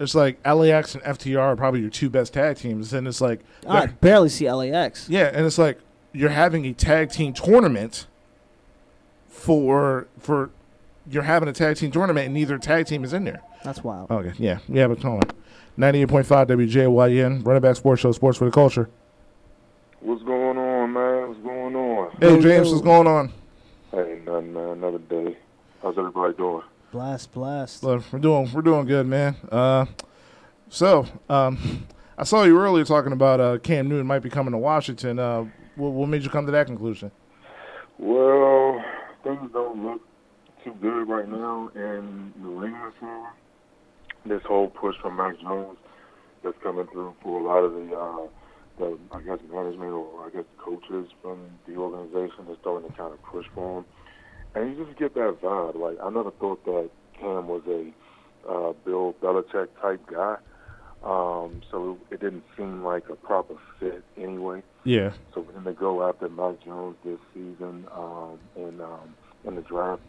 it's 0.00 0.14
like 0.14 0.44
LAX 0.46 0.94
and 0.94 1.04
FTR 1.04 1.38
are 1.38 1.56
probably 1.56 1.80
your 1.80 1.90
two 1.90 2.10
best 2.10 2.32
tag 2.32 2.56
teams, 2.56 2.92
and 2.92 3.06
it's 3.06 3.20
like 3.20 3.40
I 3.68 3.86
barely 3.86 4.30
see 4.30 4.50
LAX. 4.50 5.08
yeah, 5.08 5.30
and 5.32 5.46
it's 5.46 5.58
like 5.58 5.78
you're 6.12 6.30
having 6.30 6.64
a 6.66 6.72
tag 6.72 7.10
team 7.10 7.32
tournament 7.34 8.06
for 9.28 10.08
for 10.18 10.50
you're 11.08 11.22
having 11.22 11.48
a 11.48 11.52
tag 11.52 11.76
team 11.76 11.90
tournament, 11.90 12.24
and 12.26 12.34
neither 12.34 12.58
tag 12.58 12.86
team 12.86 13.04
is 13.04 13.12
in 13.12 13.24
there. 13.24 13.42
That's 13.62 13.84
wild. 13.84 14.10
Okay, 14.10 14.32
yeah, 14.38 14.58
yeah, 14.68 14.88
but 14.88 15.00
come 15.00 15.14
on. 15.14 15.22
98.5 15.78 16.46
WJYN, 16.46 17.46
Run 17.46 17.56
It 17.56 17.60
Back 17.60 17.76
Sports 17.76 18.02
Show, 18.02 18.12
Sports 18.12 18.36
for 18.38 18.44
the 18.44 18.50
Culture. 18.50 18.90
What's 20.00 20.22
going 20.22 20.58
on, 20.58 20.92
man? 20.92 21.28
What's 21.28 21.40
going 21.40 21.76
on? 21.76 22.10
Hey, 22.20 22.40
James, 22.40 22.70
what's 22.70 22.82
going 22.82 23.06
on? 23.06 23.32
Hey, 23.90 24.20
nothing, 24.26 24.52
man. 24.52 24.68
Another 24.70 24.98
day. 24.98 25.36
How's 25.82 25.96
everybody 25.96 26.34
doing? 26.36 26.62
Blast, 26.92 27.30
blast. 27.30 27.84
Look, 27.84 28.02
we're 28.12 28.18
doing 28.18 28.52
we're 28.52 28.62
doing 28.62 28.84
good, 28.84 29.06
man. 29.06 29.36
Uh, 29.50 29.86
so 30.68 31.06
um, 31.28 31.86
I 32.18 32.24
saw 32.24 32.42
you 32.42 32.58
earlier 32.58 32.84
talking 32.84 33.12
about 33.12 33.40
uh, 33.40 33.58
Cam 33.58 33.88
Newton 33.88 34.08
might 34.08 34.24
be 34.24 34.30
coming 34.30 34.50
to 34.50 34.58
Washington. 34.58 35.20
Uh, 35.20 35.48
what, 35.76 35.90
what 35.90 36.08
made 36.08 36.24
you 36.24 36.30
come 36.30 36.46
to 36.46 36.52
that 36.52 36.66
conclusion? 36.66 37.12
Well, 37.98 38.84
things 39.22 39.50
don't 39.52 39.84
look 39.84 40.00
too 40.64 40.74
good 40.82 41.08
right 41.08 41.28
now 41.28 41.70
in 41.76 42.32
New 42.36 42.64
England 42.64 42.92
for 42.98 43.32
this 44.26 44.42
whole 44.42 44.68
push 44.68 44.96
from 45.00 45.16
Mac 45.16 45.40
Jones 45.40 45.78
that's 46.42 46.56
coming 46.60 46.88
through 46.88 47.14
for 47.22 47.40
a 47.40 47.44
lot 47.44 47.58
of 47.58 47.72
the, 47.72 47.96
uh, 47.96 48.26
the 48.78 48.98
I 49.12 49.20
guess 49.20 49.38
management 49.48 49.92
or 49.92 50.26
I 50.26 50.30
guess 50.30 50.44
coaches 50.58 51.08
from 51.22 51.38
the 51.68 51.76
organization 51.76 52.46
that's 52.48 52.60
starting 52.60 52.90
to 52.90 52.96
kind 52.96 53.12
of 53.12 53.22
push 53.22 53.46
for 53.54 53.78
him, 53.78 53.84
and 54.54 54.76
you 54.76 54.84
just 54.84 54.98
get 54.98 55.14
that 55.14 55.38
vibe. 55.42 55.76
Like 55.76 55.98
I 56.02 56.10
never 56.10 56.30
thought 56.30 56.64
that 56.64 56.90
Cam 57.18 57.48
was 57.48 57.62
a 57.68 57.92
uh, 58.48 58.72
Bill 58.84 59.14
Belichick 59.22 59.68
type 59.80 60.00
guy, 60.10 60.36
um, 61.02 61.62
so 61.70 61.98
it 62.10 62.20
didn't 62.20 62.44
seem 62.56 62.82
like 62.84 63.04
a 63.10 63.16
proper 63.16 63.54
fit 63.78 64.02
anyway. 64.16 64.62
Yeah, 64.84 65.12
So 65.34 65.44
for 65.44 65.52
him 65.52 65.64
to 65.64 65.72
go 65.72 66.08
after 66.08 66.28
Mac 66.28 66.62
Jones 66.64 66.96
this 67.04 67.18
season 67.34 67.86
um, 67.94 68.38
in 68.56 68.80
um, 68.80 69.14
in 69.44 69.56
the 69.56 69.62
draft, 69.62 70.02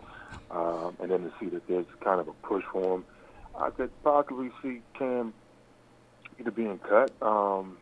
um, 0.49 0.95
and 1.01 1.11
then 1.11 1.21
to 1.21 1.31
see 1.39 1.47
that 1.49 1.67
there's 1.67 1.85
kind 2.03 2.19
of 2.19 2.27
a 2.27 2.33
push 2.47 2.63
for 2.71 2.95
him, 2.95 3.05
I 3.59 3.69
could 3.69 3.91
possibly 4.03 4.49
see 4.61 4.81
Cam 4.97 5.33
either 6.39 6.51
being 6.51 6.79
cut. 6.79 7.11
Um, 7.21 7.77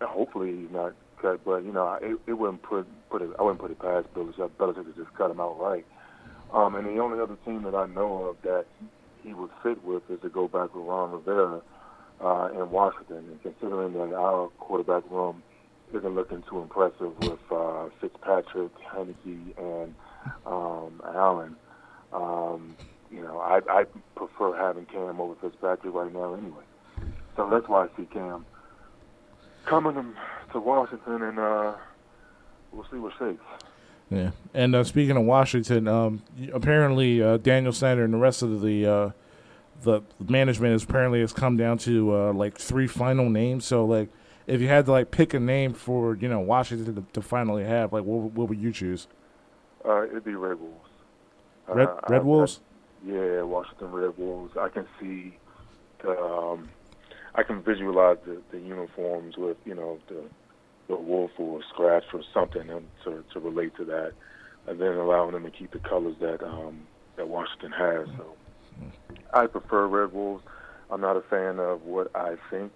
hopefully 0.00 0.56
he's 0.56 0.70
not 0.70 0.94
cut, 1.20 1.44
but 1.44 1.64
you 1.64 1.72
know 1.72 1.98
it, 2.00 2.16
it 2.26 2.34
wouldn't 2.34 2.62
put 2.62 2.86
put 3.10 3.22
it 3.22 3.30
I 3.38 3.42
wouldn't 3.42 3.60
put 3.60 3.70
it 3.70 3.78
past 3.78 4.06
Belichick. 4.14 4.50
Belichick 4.58 4.86
to 4.86 5.02
just 5.02 5.14
cut 5.14 5.30
him 5.30 5.40
outright. 5.40 5.84
Um, 6.52 6.74
and 6.74 6.86
the 6.86 7.00
only 7.00 7.20
other 7.20 7.36
team 7.44 7.62
that 7.62 7.74
I 7.74 7.86
know 7.86 8.24
of 8.24 8.36
that 8.42 8.66
he 9.22 9.34
would 9.34 9.50
fit 9.62 9.84
with 9.84 10.02
is 10.10 10.20
to 10.22 10.28
go 10.28 10.48
back 10.48 10.74
with 10.74 10.84
Ron 10.84 11.12
Rivera 11.12 11.60
uh, 12.24 12.48
in 12.54 12.70
Washington. 12.70 13.24
And 13.30 13.42
considering 13.42 13.92
that 13.92 14.14
our 14.14 14.48
quarterback 14.58 15.08
room 15.10 15.42
isn't 15.94 16.14
looking 16.14 16.42
too 16.48 16.60
impressive 16.60 17.18
with 17.18 17.38
uh, 17.50 17.88
Fitzpatrick, 18.00 18.72
Heinicke, 18.92 19.58
and 19.58 19.94
um, 20.46 21.00
Allen. 21.04 21.56
Um, 22.12 22.76
you 23.10 23.22
know, 23.22 23.38
I, 23.38 23.60
I 23.68 23.84
prefer 24.16 24.56
having 24.56 24.86
Cam 24.86 25.20
over 25.20 25.34
Fitzpatrick 25.40 25.94
right 25.94 26.12
now 26.12 26.34
anyway. 26.34 26.62
So 27.36 27.48
that's 27.50 27.68
why 27.68 27.84
I 27.84 27.88
see 27.96 28.06
Cam 28.12 28.46
coming 29.66 30.14
to 30.52 30.60
Washington, 30.60 31.22
and 31.22 31.38
uh, 31.38 31.74
we'll 32.72 32.86
see 32.90 32.96
what 32.98 33.12
shakes. 33.18 33.42
yeah. 34.10 34.30
And 34.54 34.74
uh, 34.74 34.84
speaking 34.84 35.16
of 35.16 35.24
Washington, 35.24 35.86
um, 35.88 36.22
apparently 36.52 37.22
uh, 37.22 37.36
Daniel 37.38 37.72
Snyder 37.72 38.04
and 38.04 38.12
the 38.14 38.18
rest 38.18 38.42
of 38.42 38.60
the 38.60 38.86
uh, 38.86 39.10
the 39.82 40.02
management 40.28 40.74
is 40.74 40.82
apparently 40.84 41.20
has 41.20 41.32
come 41.32 41.56
down 41.56 41.78
to 41.78 42.14
uh, 42.14 42.32
like 42.32 42.58
three 42.58 42.86
final 42.86 43.30
names. 43.30 43.64
So 43.64 43.84
like, 43.84 44.08
if 44.46 44.60
you 44.60 44.68
had 44.68 44.84
to 44.86 44.92
like 44.92 45.10
pick 45.10 45.32
a 45.34 45.40
name 45.40 45.72
for 45.72 46.16
you 46.16 46.28
know 46.28 46.40
Washington 46.40 46.94
to, 46.96 47.04
to 47.14 47.22
finally 47.22 47.64
have, 47.64 47.92
like, 47.92 48.04
what, 48.04 48.32
what 48.32 48.48
would 48.48 48.58
you 48.60 48.72
choose? 48.72 49.06
Uh, 49.84 50.04
it'd 50.04 50.24
be 50.24 50.34
Red 50.34 50.58
Wolves. 50.60 50.90
Red 51.68 51.88
Uh, 51.88 52.00
Red 52.08 52.20
I- 52.20 52.24
Wolves. 52.24 52.60
Yeah, 53.06 53.40
Washington 53.42 53.92
Red 53.92 54.18
Wolves. 54.18 54.54
I 54.58 54.68
can 54.68 54.86
see 55.00 55.34
the, 56.02 56.20
um, 56.20 56.68
I 57.34 57.42
can 57.42 57.62
visualize 57.62 58.18
the, 58.26 58.42
the 58.50 58.58
uniforms 58.58 59.38
with 59.38 59.56
you 59.64 59.74
know 59.74 59.98
the 60.08 60.22
the 60.90 60.96
wolf 60.96 61.30
or 61.38 61.60
scratch 61.72 62.04
or 62.12 62.22
something 62.34 62.68
and 62.68 62.86
to 63.04 63.24
to 63.32 63.40
relate 63.40 63.74
to 63.76 63.84
that, 63.84 64.12
and 64.66 64.80
then 64.80 64.92
allowing 64.94 65.32
them 65.32 65.44
to 65.44 65.50
keep 65.50 65.72
the 65.72 65.78
colors 65.78 66.16
that 66.20 66.42
um, 66.42 66.86
that 67.16 67.28
Washington 67.28 67.72
has. 67.72 68.08
So 68.16 68.36
I 69.32 69.46
prefer 69.46 69.86
Red 69.86 70.12
Wolves. 70.12 70.44
I'm 70.90 71.00
not 71.00 71.16
a 71.16 71.22
fan 71.22 71.60
of 71.60 71.82
what 71.82 72.14
I 72.16 72.36
think 72.50 72.72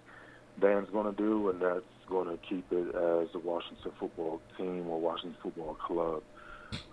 Dan's 0.59 0.89
going 0.89 1.13
to 1.13 1.21
do, 1.21 1.49
and 1.49 1.61
that's 1.61 1.83
going 2.07 2.27
to 2.27 2.37
keep 2.47 2.65
it 2.71 2.87
as 2.95 3.27
the 3.33 3.39
Washington 3.43 3.91
football 3.99 4.41
team 4.57 4.87
or 4.87 4.99
Washington 4.99 5.35
football 5.43 5.75
club. 5.75 6.23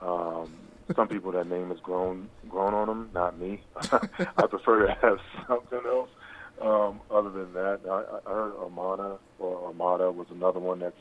Um, 0.01 0.53
some 0.97 1.09
people 1.09 1.33
that 1.33 1.47
name 1.47 1.71
has 1.71 1.79
grown 1.81 2.29
grown 2.49 2.75
on 2.75 2.89
them, 2.89 3.11
not 3.15 3.39
me. 3.39 3.63
I 3.77 4.47
prefer 4.47 4.87
to 4.87 4.97
have 5.01 5.19
something 5.47 5.81
else. 5.87 6.11
Um, 6.61 7.01
other 7.11 7.31
than 7.31 7.53
that, 7.55 7.81
I, 7.89 8.31
I 8.31 8.33
heard 8.33 8.53
Armada 8.57 9.19
or 9.39 9.67
Armada 9.67 10.11
was 10.11 10.27
another 10.31 10.61
one 10.61 10.81
that's 10.81 10.97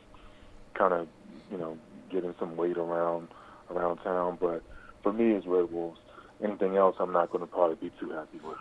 kind 0.74 0.94
of 0.94 1.08
you 1.52 1.58
know 1.58 1.78
getting 2.10 2.34
some 2.40 2.56
weight 2.56 2.78
around 2.78 3.28
around 3.70 3.98
town. 3.98 4.38
But 4.40 4.64
for 5.04 5.14
me, 5.14 5.32
it's 5.32 5.46
Red 5.46 5.72
Wolves. 5.72 6.00
Anything 6.44 6.76
else, 6.76 6.96
I'm 7.00 7.14
not 7.14 7.32
going 7.32 7.42
to 7.42 7.48
probably 7.48 7.76
be 7.76 7.94
too 8.00 8.10
happy 8.12 8.40
with. 8.44 8.58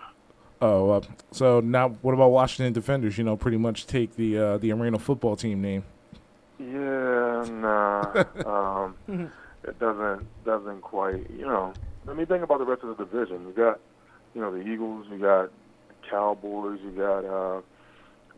Oh, 0.62 0.90
uh, 0.90 1.00
so 1.32 1.60
now 1.60 1.88
what 2.02 2.12
about 2.12 2.28
Washington 2.28 2.72
Defenders? 2.72 3.16
You 3.16 3.24
know, 3.24 3.36
pretty 3.36 3.56
much 3.56 3.86
take 3.86 4.16
the 4.16 4.38
uh, 4.38 4.58
the 4.58 4.72
arena 4.72 4.98
football 4.98 5.36
team 5.36 5.62
name. 5.62 5.84
Yeah, 6.58 7.46
nah. 7.50 8.24
um, 9.06 9.30
it 9.64 9.78
doesn't 9.78 10.26
doesn't 10.44 10.82
quite. 10.82 11.30
You 11.30 11.46
know, 11.46 11.72
I 12.08 12.12
mean, 12.12 12.26
think 12.26 12.42
about 12.42 12.58
the 12.58 12.66
rest 12.66 12.82
of 12.82 12.96
the 12.96 13.04
division. 13.04 13.46
You 13.46 13.54
got, 13.54 13.80
you 14.34 14.42
know, 14.42 14.52
the 14.52 14.60
Eagles. 14.60 15.06
You 15.10 15.18
got 15.18 15.50
Cowboys. 16.10 16.80
You 16.84 16.90
got 16.90 17.24
uh, 17.24 17.62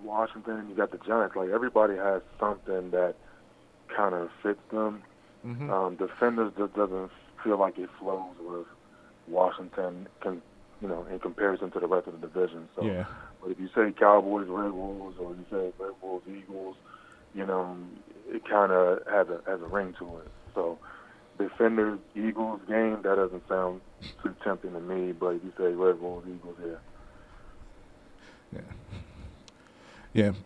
Washington. 0.05 0.69
You 0.69 0.77
got 0.77 0.93
the 0.93 0.99
Giants. 0.99 1.35
Like 1.35 1.51
everybody 1.51 1.97
has 1.97 2.23
something 2.39 2.93
that 2.93 3.17
kind 3.95 4.15
of 4.15 4.31
fits 4.43 4.61
them. 4.71 5.03
Mm-hmm. 5.47 5.71
Um, 5.71 5.97
defenders 5.97 6.53
just 6.57 6.75
doesn't 6.75 7.11
feel 7.43 7.59
like 7.59 7.79
it 7.79 7.91
flows 7.99 8.35
with 8.41 8.67
Washington. 9.27 10.09
Can 10.21 10.43
you 10.83 10.89
know, 10.89 11.07
in 11.11 11.21
comparison 11.21 11.71
to 11.71 11.81
the 11.81 11.87
rest 11.87 12.09
of 12.09 12.21
the 12.21 12.27
division. 12.27 12.69
So, 12.75 12.85
yeah. 12.85 13.05
but 13.41 13.53
if 13.53 13.61
you 13.61 13.69
say 13.69 13.93
Cowboys, 13.99 14.49
Red 14.49 14.73
Wolves, 14.73 15.17
or 15.19 15.31
you 15.31 15.45
say 15.49 15.73
Red 15.79 15.93
Wolves, 16.03 16.27
Eagles, 16.29 16.77
you 17.35 17.47
know, 17.47 17.77
it 18.29 18.43
kind 18.49 18.73
of 18.73 18.99
has 19.07 19.29
a 19.29 19.41
has 19.49 19.61
a 19.61 19.67
ring 19.67 19.95
to 20.01 20.19
it. 20.19 20.29
So, 20.55 20.79
Defenders, 21.39 21.99
Eagles 22.15 22.61
game 22.69 22.99
that 23.05 23.15
doesn't 23.17 23.49
sound 23.49 23.81
too 24.23 24.35
tempting 24.45 24.73
to 24.73 24.81
me. 24.81 25.13
But 25.13 25.37
if 25.37 25.45
you 25.45 25.53
say 25.57 25.73
Red 25.73 26.01
Wolves, 26.01 26.27
Eagles, 26.29 26.57
yeah. 26.61 26.75
Yeah. 28.55 28.99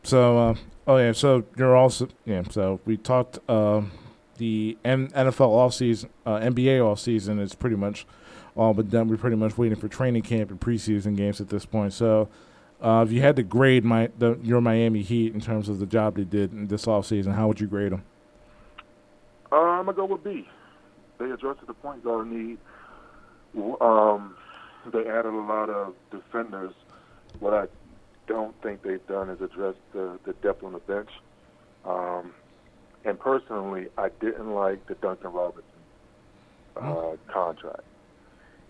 So, 0.03 0.39
uh, 0.39 0.55
oh 0.87 0.97
yeah. 0.97 1.13
So 1.13 1.45
you're 1.57 1.77
also 1.77 2.09
yeah. 2.25 2.43
So 2.51 2.81
we 2.85 2.97
talked 2.97 3.39
um, 3.49 3.93
the 4.39 4.77
M- 4.85 5.09
NFL 5.09 5.51
offseason, 5.51 6.09
uh, 6.25 6.39
NBA 6.39 6.79
offseason 6.79 7.41
is 7.41 7.55
pretty 7.55 7.77
much 7.77 8.07
all 8.55 8.75
but 8.75 8.91
done. 8.91 9.09
We're 9.09 9.17
pretty 9.17 9.37
much 9.37 9.59
waiting 9.59 9.79
for 9.79 9.89
training 9.89 10.23
camp 10.23 10.51
and 10.51 10.61
preseason 10.61 11.17
games 11.17 11.41
at 11.41 11.49
this 11.49 11.67
point. 11.67 11.93
So, 11.93 12.29
uh, 12.81 13.05
if 13.07 13.13
you 13.13 13.21
had 13.23 13.37
to 13.37 13.43
grade 13.43 13.85
my 13.85 14.11
the, 14.19 14.39
your 14.43 14.61
Miami 14.61 15.03
Heat 15.03 15.35
in 15.35 15.41
terms 15.41 15.69
of 15.69 15.79
the 15.79 15.87
job 15.87 16.17
they 16.17 16.25
did 16.25 16.53
in 16.53 16.69
this 16.69 16.87
offseason, 16.87 17.35
how 17.35 17.49
would 17.49 17.61
you 17.61 17.67
grade 17.67 17.93
them? 17.93 18.03
Uh, 19.51 19.57
I'm 19.57 19.87
gonna 19.87 19.97
go 19.97 20.05
with 20.05 20.25
B. 20.25 20.49
They 21.19 21.31
addressed 21.31 21.67
the 21.67 21.75
point 21.75 22.05
guard 22.05 22.29
need. 22.29 22.59
Um, 23.81 24.37
they 24.93 25.09
added 25.09 25.33
a 25.33 25.43
lot 25.43 25.71
of 25.71 25.95
defenders. 26.11 26.73
What 27.41 27.55
I 27.55 27.67
don't 28.27 28.61
think 28.63 28.83
they've 28.83 29.07
done 29.07 29.31
is 29.31 29.41
address 29.41 29.75
the, 29.93 30.19
the 30.25 30.33
depth 30.35 30.63
on 30.63 30.73
the 30.73 30.79
bench. 30.81 31.11
Um, 31.85 32.33
and 33.05 33.19
personally, 33.19 33.87
I 33.97 34.09
didn't 34.21 34.53
like 34.53 34.87
the 34.87 34.95
Duncan 34.95 35.33
Robinson 35.33 35.65
uh, 36.77 37.13
contract. 37.33 37.85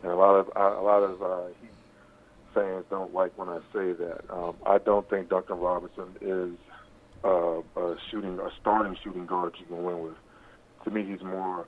And 0.03 0.13
a 0.13 0.17
lot 0.17 0.35
of 0.35 0.49
a 0.55 0.83
lot 0.83 1.03
of 1.03 1.23
uh, 1.23 1.49
fans 2.55 2.85
don't 2.91 3.15
like 3.15 3.37
when 3.39 3.49
I 3.49 3.59
say 3.73 3.93
that. 3.93 4.21
Um, 4.31 4.57
I 4.67 4.79
don't 4.79 5.09
think 5.09 5.31
Duncan 5.31 5.59
Robinson 5.59 6.17
is 6.21 6.53
uh, 7.25 7.61
a 7.81 7.97
shooting 8.11 8.39
a 8.39 8.51
starting 8.61 8.97
shooting 9.03 9.27
guard 9.27 9.55
you 9.59 9.67
can 9.67 9.83
win 9.83 10.03
with. 10.03 10.17
To 10.85 10.91
me, 10.91 11.05
he's 11.05 11.23
more 11.23 11.67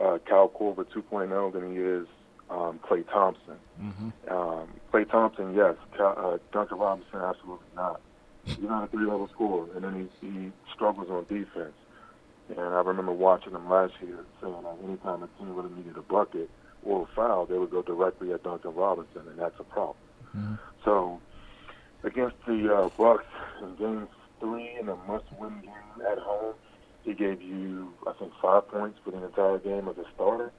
uh, 0.00 0.18
Kyle 0.26 0.48
Korver 0.48 0.86
2.0 0.86 1.52
than 1.52 1.70
he 1.70 1.78
is 1.78 2.06
um, 2.50 2.78
Klay 2.78 3.08
Thompson. 3.10 3.56
Mm-hmm. 3.80 4.32
Um, 4.32 4.68
Klay 4.92 5.10
Thompson, 5.10 5.54
yes. 5.54 5.76
Uh, 5.98 6.38
Duncan 6.52 6.78
Robinson, 6.78 7.20
absolutely 7.20 7.66
not. 7.74 8.00
He's 8.44 8.58
not 8.60 8.84
a 8.84 8.86
three-level 8.86 9.28
scorer, 9.32 9.66
and 9.74 9.82
then 9.82 10.08
he, 10.20 10.26
he 10.26 10.52
struggles 10.72 11.10
on 11.10 11.24
defense. 11.24 11.74
And 12.48 12.60
I 12.60 12.80
remember 12.80 13.12
watching 13.12 13.52
them 13.52 13.68
last 13.68 13.94
year 14.00 14.24
saying 14.40 14.54
that 14.62 14.76
anytime 14.84 15.22
a 15.24 15.28
team 15.38 15.54
really 15.54 15.74
needed 15.74 15.96
a 15.96 16.02
bucket 16.02 16.48
or 16.84 17.02
a 17.02 17.14
foul, 17.16 17.46
they 17.46 17.58
would 17.58 17.72
go 17.72 17.82
directly 17.82 18.32
at 18.32 18.44
Duncan 18.44 18.72
Robinson, 18.74 19.22
and 19.28 19.38
that's 19.38 19.58
a 19.58 19.64
problem. 19.64 19.96
So 20.84 21.20
against 22.04 22.36
the 22.46 22.72
uh, 22.72 22.88
Bucks 22.96 23.24
in 23.62 23.74
Game 23.76 24.08
Three 24.38 24.70
in 24.78 24.88
a 24.88 24.96
must-win 25.08 25.60
game 25.62 26.06
at 26.08 26.18
home, 26.18 26.54
he 27.02 27.14
gave 27.14 27.40
you 27.40 27.92
I 28.06 28.12
think 28.12 28.32
five 28.40 28.68
points 28.68 28.98
for 29.02 29.10
the 29.10 29.24
entire 29.24 29.58
game 29.58 29.88
as 29.88 29.96
a 29.96 30.04
starter. 30.14 30.52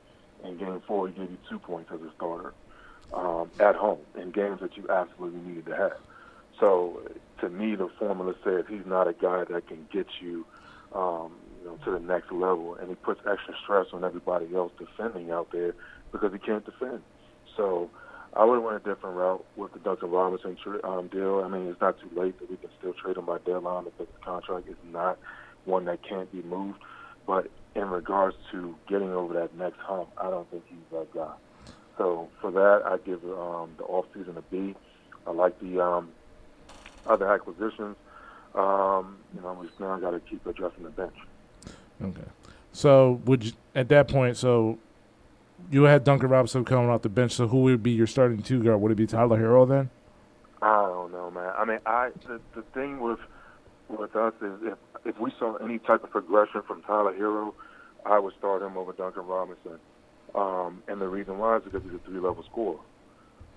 In 0.43 0.57
Game 0.57 0.81
Four, 0.87 1.07
he 1.07 1.13
gave 1.13 1.31
you 1.31 1.37
two 1.49 1.59
points 1.59 1.91
as 1.93 1.99
a 2.01 2.11
starter 2.15 2.53
um, 3.13 3.51
at 3.59 3.75
home 3.75 3.99
in 4.19 4.31
games 4.31 4.59
that 4.61 4.77
you 4.77 4.87
absolutely 4.89 5.39
needed 5.41 5.65
to 5.67 5.75
have. 5.75 5.97
So 6.59 7.01
to 7.41 7.49
me, 7.49 7.75
the 7.75 7.89
formula 7.99 8.33
says 8.43 8.65
he's 8.69 8.85
not 8.85 9.07
a 9.07 9.13
guy 9.13 9.43
that 9.49 9.67
can 9.67 9.87
get 9.91 10.07
you, 10.21 10.45
um, 10.93 11.33
you 11.59 11.67
know, 11.67 11.77
to 11.85 11.91
the 11.91 11.99
next 11.99 12.31
level, 12.31 12.75
and 12.75 12.89
he 12.89 12.95
puts 12.95 13.21
extra 13.29 13.53
stress 13.63 13.87
on 13.93 14.03
everybody 14.03 14.53
else 14.55 14.71
defending 14.77 15.31
out 15.31 15.49
there 15.51 15.73
because 16.11 16.31
he 16.33 16.39
can't 16.39 16.65
defend. 16.65 17.01
So 17.55 17.89
I 18.33 18.43
would 18.45 18.55
have 18.55 18.63
went 18.63 18.85
a 18.85 18.89
different 18.89 19.17
route 19.17 19.45
with 19.55 19.73
the 19.73 19.79
Duncan 19.79 20.11
Robinson 20.11 20.57
tr- 20.61 20.85
um, 20.85 21.07
deal. 21.07 21.41
I 21.43 21.47
mean, 21.47 21.67
it's 21.67 21.81
not 21.81 21.99
too 21.99 22.09
late 22.19 22.39
that 22.39 22.49
we 22.49 22.57
can 22.57 22.69
still 22.77 22.93
trade 22.93 23.17
him 23.17 23.25
by 23.25 23.37
deadline 23.39 23.85
if 23.87 23.97
the 23.97 24.07
contract 24.23 24.67
is 24.67 24.75
not 24.83 25.17
one 25.65 25.85
that 25.85 25.99
can't 26.07 26.31
be 26.31 26.41
moved. 26.41 26.79
But 27.25 27.47
in 27.77 27.89
regards 27.89 28.35
to 28.51 28.75
getting 28.89 29.13
over 29.13 29.35
that 29.35 29.55
next 29.55 29.77
hump, 29.79 30.09
I 30.17 30.29
don't 30.29 30.49
think 30.49 30.63
he's 30.67 30.79
that 30.91 31.13
guy. 31.13 31.33
So 31.97 32.27
for 32.41 32.51
that, 32.51 32.81
I 32.85 32.97
give 32.97 33.23
um, 33.25 33.69
the 33.77 33.83
offseason 33.83 34.35
a 34.35 34.41
B. 34.41 34.75
I 35.25 35.31
like 35.31 35.59
the 35.59 35.79
um, 35.79 36.09
other 37.05 37.31
acquisitions. 37.31 37.95
Um, 38.55 39.17
you 39.35 39.41
know, 39.41 39.53
we 39.53 39.67
just 39.67 39.79
now 39.79 39.97
got 39.97 40.11
to 40.11 40.19
keep 40.19 40.45
addressing 40.47 40.83
the 40.83 40.89
bench. 40.89 41.15
Okay. 42.01 42.27
So 42.73 43.21
would 43.25 43.45
you, 43.45 43.51
at 43.75 43.89
that 43.89 44.07
point, 44.07 44.37
so 44.37 44.79
you 45.71 45.83
had 45.83 46.03
Duncan 46.03 46.29
Robinson 46.29 46.65
coming 46.65 46.89
off 46.89 47.03
the 47.03 47.09
bench. 47.09 47.33
So 47.33 47.47
who 47.47 47.61
would 47.63 47.83
be 47.83 47.91
your 47.91 48.07
starting 48.07 48.41
two 48.41 48.63
guard? 48.63 48.81
Would 48.81 48.91
it 48.91 48.95
be 48.95 49.07
Tyler 49.07 49.37
Herro 49.37 49.67
then? 49.67 49.89
I 50.61 50.83
don't 50.83 51.11
know, 51.11 51.29
man. 51.29 51.53
I 51.55 51.65
mean, 51.65 51.79
I 51.85 52.09
the, 52.27 52.41
the 52.55 52.63
thing 52.73 52.99
with 52.99 53.19
with 53.89 54.15
us 54.15 54.33
is 54.41 54.53
if 54.63 54.77
if 55.05 55.19
we 55.19 55.31
saw 55.39 55.55
any 55.57 55.79
type 55.79 56.03
of 56.03 56.11
progression 56.11 56.61
from 56.67 56.81
Tyler 56.83 57.13
Herro, 57.13 57.53
I 58.05 58.19
would 58.19 58.33
start 58.37 58.61
him 58.61 58.77
over 58.77 58.93
Duncan 58.93 59.25
Robinson. 59.25 59.79
Um, 60.35 60.83
and 60.87 60.99
the 61.01 61.07
reason 61.07 61.37
why 61.37 61.57
is 61.57 61.63
because 61.63 61.83
he's 61.83 61.93
a 61.93 61.99
three 62.05 62.19
level 62.19 62.43
scorer. 62.49 62.79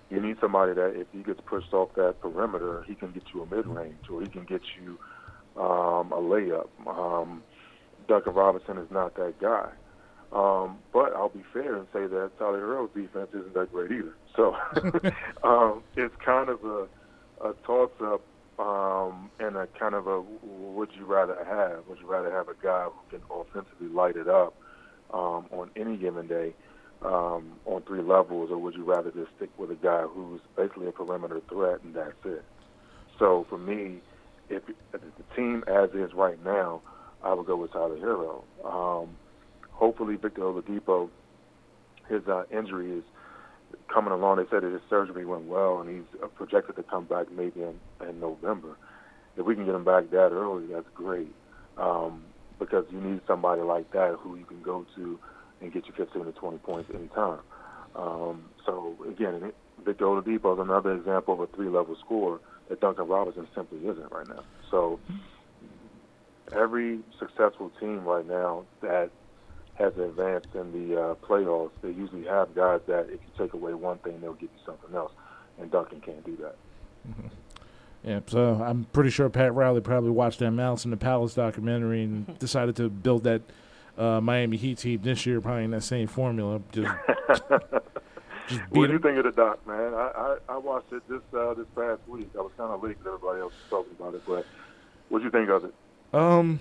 You 0.09 0.21
need 0.21 0.37
somebody 0.41 0.73
that 0.73 0.93
if 0.99 1.07
he 1.11 1.23
gets 1.23 1.39
pushed 1.45 1.73
off 1.73 1.89
that 1.95 2.19
perimeter, 2.21 2.83
he 2.87 2.95
can 2.95 3.11
get 3.11 3.23
you 3.33 3.43
a 3.43 3.55
mid 3.55 3.65
range 3.65 4.09
or 4.11 4.21
he 4.21 4.27
can 4.27 4.43
get 4.43 4.61
you 4.81 4.97
um, 5.61 6.11
a 6.11 6.21
layup. 6.21 6.67
Um, 6.87 7.43
Duncan 8.07 8.33
Robinson 8.33 8.77
is 8.77 8.91
not 8.91 9.15
that 9.15 9.39
guy. 9.39 9.69
Um, 10.33 10.77
but 10.93 11.13
I'll 11.13 11.29
be 11.29 11.43
fair 11.51 11.75
and 11.75 11.87
say 11.91 12.07
that 12.07 12.31
Tyler 12.39 12.59
Herro's 12.59 12.89
defense 12.93 13.29
isn't 13.33 13.53
that 13.53 13.71
great 13.71 13.91
either. 13.91 14.15
So 14.35 14.55
um, 15.43 15.83
it's 15.95 16.15
kind 16.23 16.49
of 16.49 16.63
a, 16.63 16.87
a 17.43 17.53
toss 17.65 17.91
up 18.01 18.21
um, 18.61 19.31
and 19.39 19.55
a 19.55 19.67
kind 19.79 19.95
of 19.95 20.07
a 20.07 20.21
would 20.43 20.89
you 20.97 21.05
rather 21.05 21.35
have? 21.43 21.87
Would 21.87 21.99
you 21.99 22.09
rather 22.09 22.31
have 22.31 22.47
a 22.47 22.63
guy 22.63 22.85
who 22.85 23.17
can 23.17 23.25
offensively 23.31 23.87
light 23.87 24.15
it 24.15 24.27
up 24.27 24.53
um, 25.13 25.47
on 25.51 25.71
any 25.75 25.97
given 25.97 26.27
day 26.27 26.53
um, 27.03 27.59
on 27.65 27.81
three 27.87 28.01
levels, 28.01 28.49
or 28.51 28.57
would 28.57 28.75
you 28.75 28.83
rather 28.83 29.11
just 29.11 29.29
stick 29.35 29.49
with 29.57 29.71
a 29.71 29.75
guy 29.75 30.03
who's 30.03 30.41
basically 30.55 30.87
a 30.87 30.91
perimeter 30.91 31.41
threat 31.49 31.81
and 31.83 31.95
that's 31.95 32.11
it? 32.25 32.45
So 33.17 33.45
for 33.49 33.57
me, 33.57 34.01
if, 34.49 34.63
if 34.93 35.01
the 35.01 35.35
team 35.35 35.63
as 35.67 35.89
is 35.91 36.11
right 36.13 36.43
now, 36.43 36.81
I 37.23 37.33
would 37.33 37.47
go 37.47 37.55
with 37.55 37.73
Tyler 37.73 37.97
Herro. 37.97 38.43
Um, 38.65 39.17
hopefully, 39.71 40.15
Victor 40.15 40.41
Oladipo, 40.41 41.09
his 42.09 42.21
uh, 42.27 42.43
injury 42.51 42.97
is 42.97 43.03
coming 43.93 44.11
along. 44.11 44.37
They 44.37 44.45
said 44.49 44.63
that 44.63 44.71
his 44.71 44.81
surgery 44.89 45.25
went 45.25 45.43
well, 45.43 45.81
and 45.81 45.89
he's 45.89 46.21
uh, 46.21 46.27
projected 46.27 46.75
to 46.77 46.83
come 46.83 47.05
back 47.05 47.31
maybe 47.31 47.61
in, 47.61 47.79
in 48.07 48.19
November. 48.19 48.77
If 49.37 49.45
we 49.45 49.55
can 49.55 49.65
get 49.65 49.75
him 49.75 49.83
back 49.85 50.09
that 50.11 50.31
early, 50.31 50.67
that's 50.67 50.87
great. 50.93 51.33
Um, 51.77 52.23
because 52.59 52.85
you 52.91 52.99
need 53.01 53.21
somebody 53.25 53.61
like 53.61 53.91
that 53.91 54.17
who 54.19 54.35
you 54.35 54.45
can 54.45 54.61
go 54.61 54.85
to 54.95 55.19
and 55.61 55.73
get 55.73 55.87
you 55.87 55.93
15 55.97 56.25
to 56.25 56.31
20 56.31 56.57
points 56.59 56.91
anytime. 56.93 57.39
Um, 57.95 58.45
so 58.65 58.95
again, 59.07 59.51
Victor 59.83 60.05
Oladipo 60.05 60.53
is 60.53 60.59
another 60.59 60.93
example 60.93 61.33
of 61.33 61.39
a 61.39 61.47
three-level 61.47 61.97
scorer 62.05 62.39
that 62.69 62.79
Duncan 62.79 63.07
Robinson 63.07 63.47
simply 63.55 63.79
isn't 63.79 64.11
right 64.11 64.27
now. 64.27 64.43
So 64.69 64.99
every 66.55 66.99
successful 67.19 67.71
team 67.79 68.03
right 68.03 68.27
now 68.27 68.65
that 68.81 69.09
has 69.75 69.97
advanced 69.97 70.49
in 70.53 70.71
the 70.71 71.01
uh, 71.01 71.15
playoffs, 71.15 71.71
they 71.81 71.91
usually 71.91 72.25
have 72.25 72.53
guys 72.53 72.81
that 72.87 73.05
if 73.05 73.19
you 73.21 73.31
take 73.37 73.53
away 73.53 73.73
one 73.73 73.97
thing, 73.99 74.19
they'll 74.21 74.33
give 74.33 74.49
you 74.53 74.63
something 74.65 74.95
else, 74.95 75.11
and 75.59 75.71
Duncan 75.71 76.01
can't 76.01 76.23
do 76.25 76.37
that. 76.37 76.55
Yeah, 78.03 78.19
so 78.25 78.61
I'm 78.63 78.85
pretty 78.93 79.11
sure 79.11 79.29
Pat 79.29 79.53
Riley 79.53 79.81
probably 79.81 80.09
watched 80.09 80.39
that 80.39 80.51
Malice 80.51 80.85
in 80.85 80.91
the 80.91 80.97
Palace 80.97 81.35
documentary 81.35 82.03
and 82.03 82.39
decided 82.39 82.75
to 82.77 82.89
build 82.89 83.23
that 83.25 83.41
uh, 83.97 84.19
Miami 84.21 84.57
Heat 84.57 84.79
team 84.79 85.01
this 85.03 85.25
year, 85.25 85.39
probably 85.39 85.65
in 85.65 85.71
that 85.71 85.83
same 85.83 86.07
formula. 86.07 86.61
Just, 86.71 86.91
just 88.47 88.61
What 88.69 88.87
do 88.87 88.93
you 88.93 88.99
think 88.99 89.17
of 89.17 89.25
the 89.25 89.31
doc, 89.31 89.65
man? 89.67 89.93
I, 89.93 90.11
I, 90.15 90.37
I 90.49 90.57
watched 90.57 90.91
it 90.93 91.07
this 91.07 91.21
uh, 91.37 91.53
this 91.53 91.67
past 91.75 92.01
week. 92.07 92.29
I 92.35 92.41
was 92.41 92.51
kind 92.57 92.71
of 92.71 92.81
late 92.81 92.97
because 92.97 93.15
everybody 93.15 93.41
else 93.41 93.53
was 93.53 93.69
talking 93.69 93.95
about 93.99 94.15
it, 94.15 94.23
but 94.25 94.45
what 95.09 95.19
do 95.19 95.25
you 95.25 95.31
think 95.31 95.49
of 95.49 95.65
it? 95.65 95.73
Um, 96.13 96.59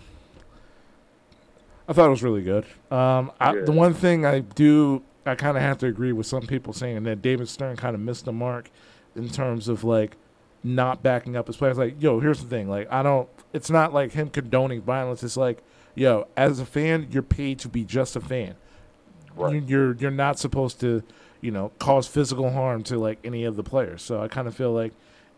I 1.91 1.93
thought 1.93 2.07
it 2.07 2.11
was 2.11 2.23
really 2.23 2.43
good. 2.43 2.65
Um, 2.93 3.33
I, 3.41 3.53
Yeah. 3.55 3.63
the 3.65 3.73
one 3.73 3.93
thing 3.95 4.25
I 4.25 4.39
do, 4.39 5.03
I 5.27 5.35
kind 5.35 5.57
of 5.57 5.63
have 5.65 5.77
to 5.79 5.87
agree 5.87 6.13
with 6.13 6.25
some 6.27 6.43
people 6.47 6.73
saying 6.73 7.03
that 7.03 7.21
David 7.21 7.49
Stern 7.49 7.77
kind 7.77 7.95
of 7.97 8.01
missed 8.01 8.25
the 8.27 8.33
mark 8.33 8.71
in 9.17 9.29
terms 9.29 9.67
of 9.69 9.83
like 9.83 10.17
not 10.63 11.03
backing 11.03 11.37
up 11.37 11.49
his 11.49 11.57
players. 11.57 11.79
Like, 11.79 12.01
yo, 12.01 12.21
here's 12.21 12.41
the 12.43 12.49
thing. 12.49 12.69
Like, 12.69 12.91
I 12.93 13.03
don't. 13.03 13.29
It's 13.53 13.71
not 13.71 13.93
like 13.93 14.13
him 14.13 14.31
condoning 14.31 14.83
violence. 14.83 15.25
It's 15.25 15.37
like, 15.37 15.65
yo, 15.97 16.29
as 16.37 16.61
a 16.61 16.65
fan, 16.65 17.09
you're 17.11 17.23
paid 17.25 17.59
to 17.61 17.69
be 17.69 17.85
just 17.85 18.15
a 18.15 18.21
fan. 18.21 18.55
Right. 19.35 19.55
You, 19.55 19.65
you're 19.67 19.95
you're 19.97 20.11
not 20.13 20.39
supposed 20.39 20.79
to, 20.81 21.03
you 21.41 21.51
know, 21.51 21.73
cause 21.81 22.07
physical 22.07 22.51
harm 22.51 22.85
to 22.85 22.99
like 22.99 23.19
any 23.25 23.43
of 23.45 23.57
the 23.57 23.65
players. 23.65 24.01
So 24.03 24.23
I 24.23 24.29
kind 24.29 24.47
of 24.47 24.55
feel 24.55 24.73
like 24.73 24.93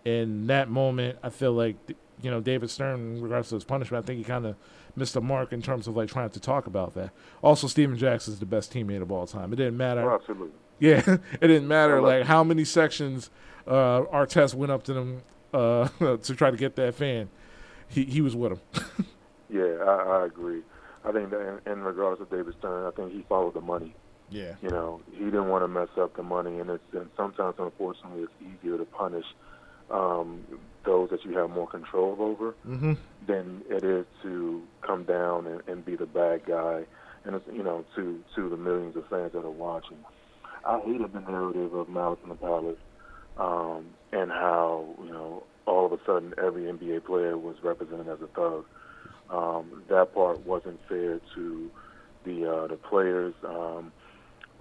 in 0.05 0.49
that 0.49 0.69
moment, 0.69 1.19
I 1.23 1.31
feel 1.31 1.53
like 1.55 1.77
you 2.21 2.31
know 2.31 2.41
David 2.41 2.69
Stern, 2.69 3.17
in 3.17 3.23
regards 3.23 3.49
to 3.49 3.55
his 3.55 3.65
punishment, 3.65 4.05
I 4.05 4.07
think 4.07 4.19
he 4.19 4.25
kind 4.25 4.45
of 4.45 4.57
missed 4.97 5.15
the 5.15 5.21
mark 5.21 5.53
in 5.53 5.63
terms 5.63 5.87
of 5.87 5.97
like 5.97 6.09
trying 6.09 6.31
to 6.31 6.41
talk 6.41 6.67
about 6.67 6.95
that. 6.95 7.11
Also, 7.43 7.67
Stephen 7.67 7.97
Jackson's 7.97 8.39
the 8.39 8.47
best 8.47 8.73
teammate 8.73 9.03
of 9.03 9.11
all 9.11 9.27
time. 9.27 9.53
It 9.53 9.57
didn't 9.57 9.77
matter. 9.77 10.11
Oh, 10.11 10.15
absolutely. 10.15 10.51
Yeah, 10.79 11.03
it 11.41 11.47
didn't 11.47 11.69
matter 11.69 12.01
like 12.01 12.25
how 12.25 12.43
many 12.45 12.65
sections 12.65 13.31
uh, 13.67 14.03
Artest 14.13 14.55
went 14.55 14.73
up 14.73 14.83
to 14.85 14.93
them 14.93 15.23
uh, 15.53 15.89
to 15.99 16.35
try 16.35 16.51
to 16.51 16.57
get 16.57 16.77
that 16.77 16.95
fan. 16.95 17.29
He 17.89 18.05
he 18.05 18.21
was 18.21 18.35
with 18.37 18.53
him. 18.53 19.07
Yeah, 19.53 19.85
I, 19.87 20.23
I 20.23 20.25
agree. 20.25 20.63
I 21.05 21.13
think 21.13 21.29
that 21.29 21.61
in, 21.67 21.73
in 21.73 21.83
regards 21.83 22.21
to 22.21 22.25
David 22.35 22.55
Stern, 22.59 22.87
I 22.87 22.91
think 22.93 23.13
he 23.13 23.23
followed 23.29 23.53
the 23.53 23.61
money. 23.61 23.95
Yeah. 24.31 24.55
You 24.63 24.71
know, 24.71 25.03
he 25.13 25.27
didn't 25.27 25.49
want 25.49 25.63
to 25.63 25.69
mess 25.69 25.91
up 26.01 26.17
the 26.17 26.23
money, 26.23 26.59
and 26.59 26.71
it's 26.71 26.83
and 26.93 27.11
sometimes, 27.19 27.57
unfortunately, 27.59 28.23
it's 28.23 28.33
easier 28.41 28.79
to 28.79 28.87
punish 28.87 29.27
um, 29.91 30.41
those 30.85 31.11
that 31.11 31.25
you 31.25 31.37
have 31.37 31.51
more 31.51 31.67
control 31.69 32.17
over 32.21 32.55
Mm-hmm. 32.69 32.93
than 33.27 33.63
it 33.71 33.85
is 33.85 34.07
to 34.23 34.63
come 34.87 35.05
down 35.05 35.47
and, 35.47 35.61
and 35.67 35.85
be 35.85 35.97
the 35.97 36.07
bad 36.07 36.45
guy, 36.47 36.85
and 37.25 37.35
it's 37.35 37.45
you 37.53 37.63
know 37.63 37.85
to 37.97 38.21
to 38.35 38.49
the 38.49 38.57
millions 38.57 38.97
of 38.97 39.07
fans 39.09 39.33
that 39.33 39.45
are 39.45 39.51
watching. 39.51 39.99
I 40.65 40.81
hated 40.85 41.13
the 41.13 41.21
narrative 41.21 41.75
of 41.75 41.89
Malice 41.89 42.19
in 42.23 42.29
the 42.31 42.35
Palace, 42.37 42.79
um, 43.37 43.87
and 44.13 44.31
how 44.31 44.95
you 45.03 45.11
know 45.11 45.45
all 45.67 45.87
of 45.87 45.93
a 45.93 45.99
sudden 46.07 46.35
every 46.43 46.63
NBA 46.65 47.05
player 47.05 47.37
was 47.39 47.57
represented 47.63 48.09
as 48.09 48.19
a 48.23 48.27
thug. 48.29 48.65
Um, 49.31 49.85
that 49.89 50.13
part 50.15 50.45
wasn't 50.45 50.81
fair 50.89 51.21
to 51.35 51.71
the 52.25 52.51
uh, 52.51 52.67
the 52.69 52.77
players. 52.77 53.35
Um, 53.47 53.93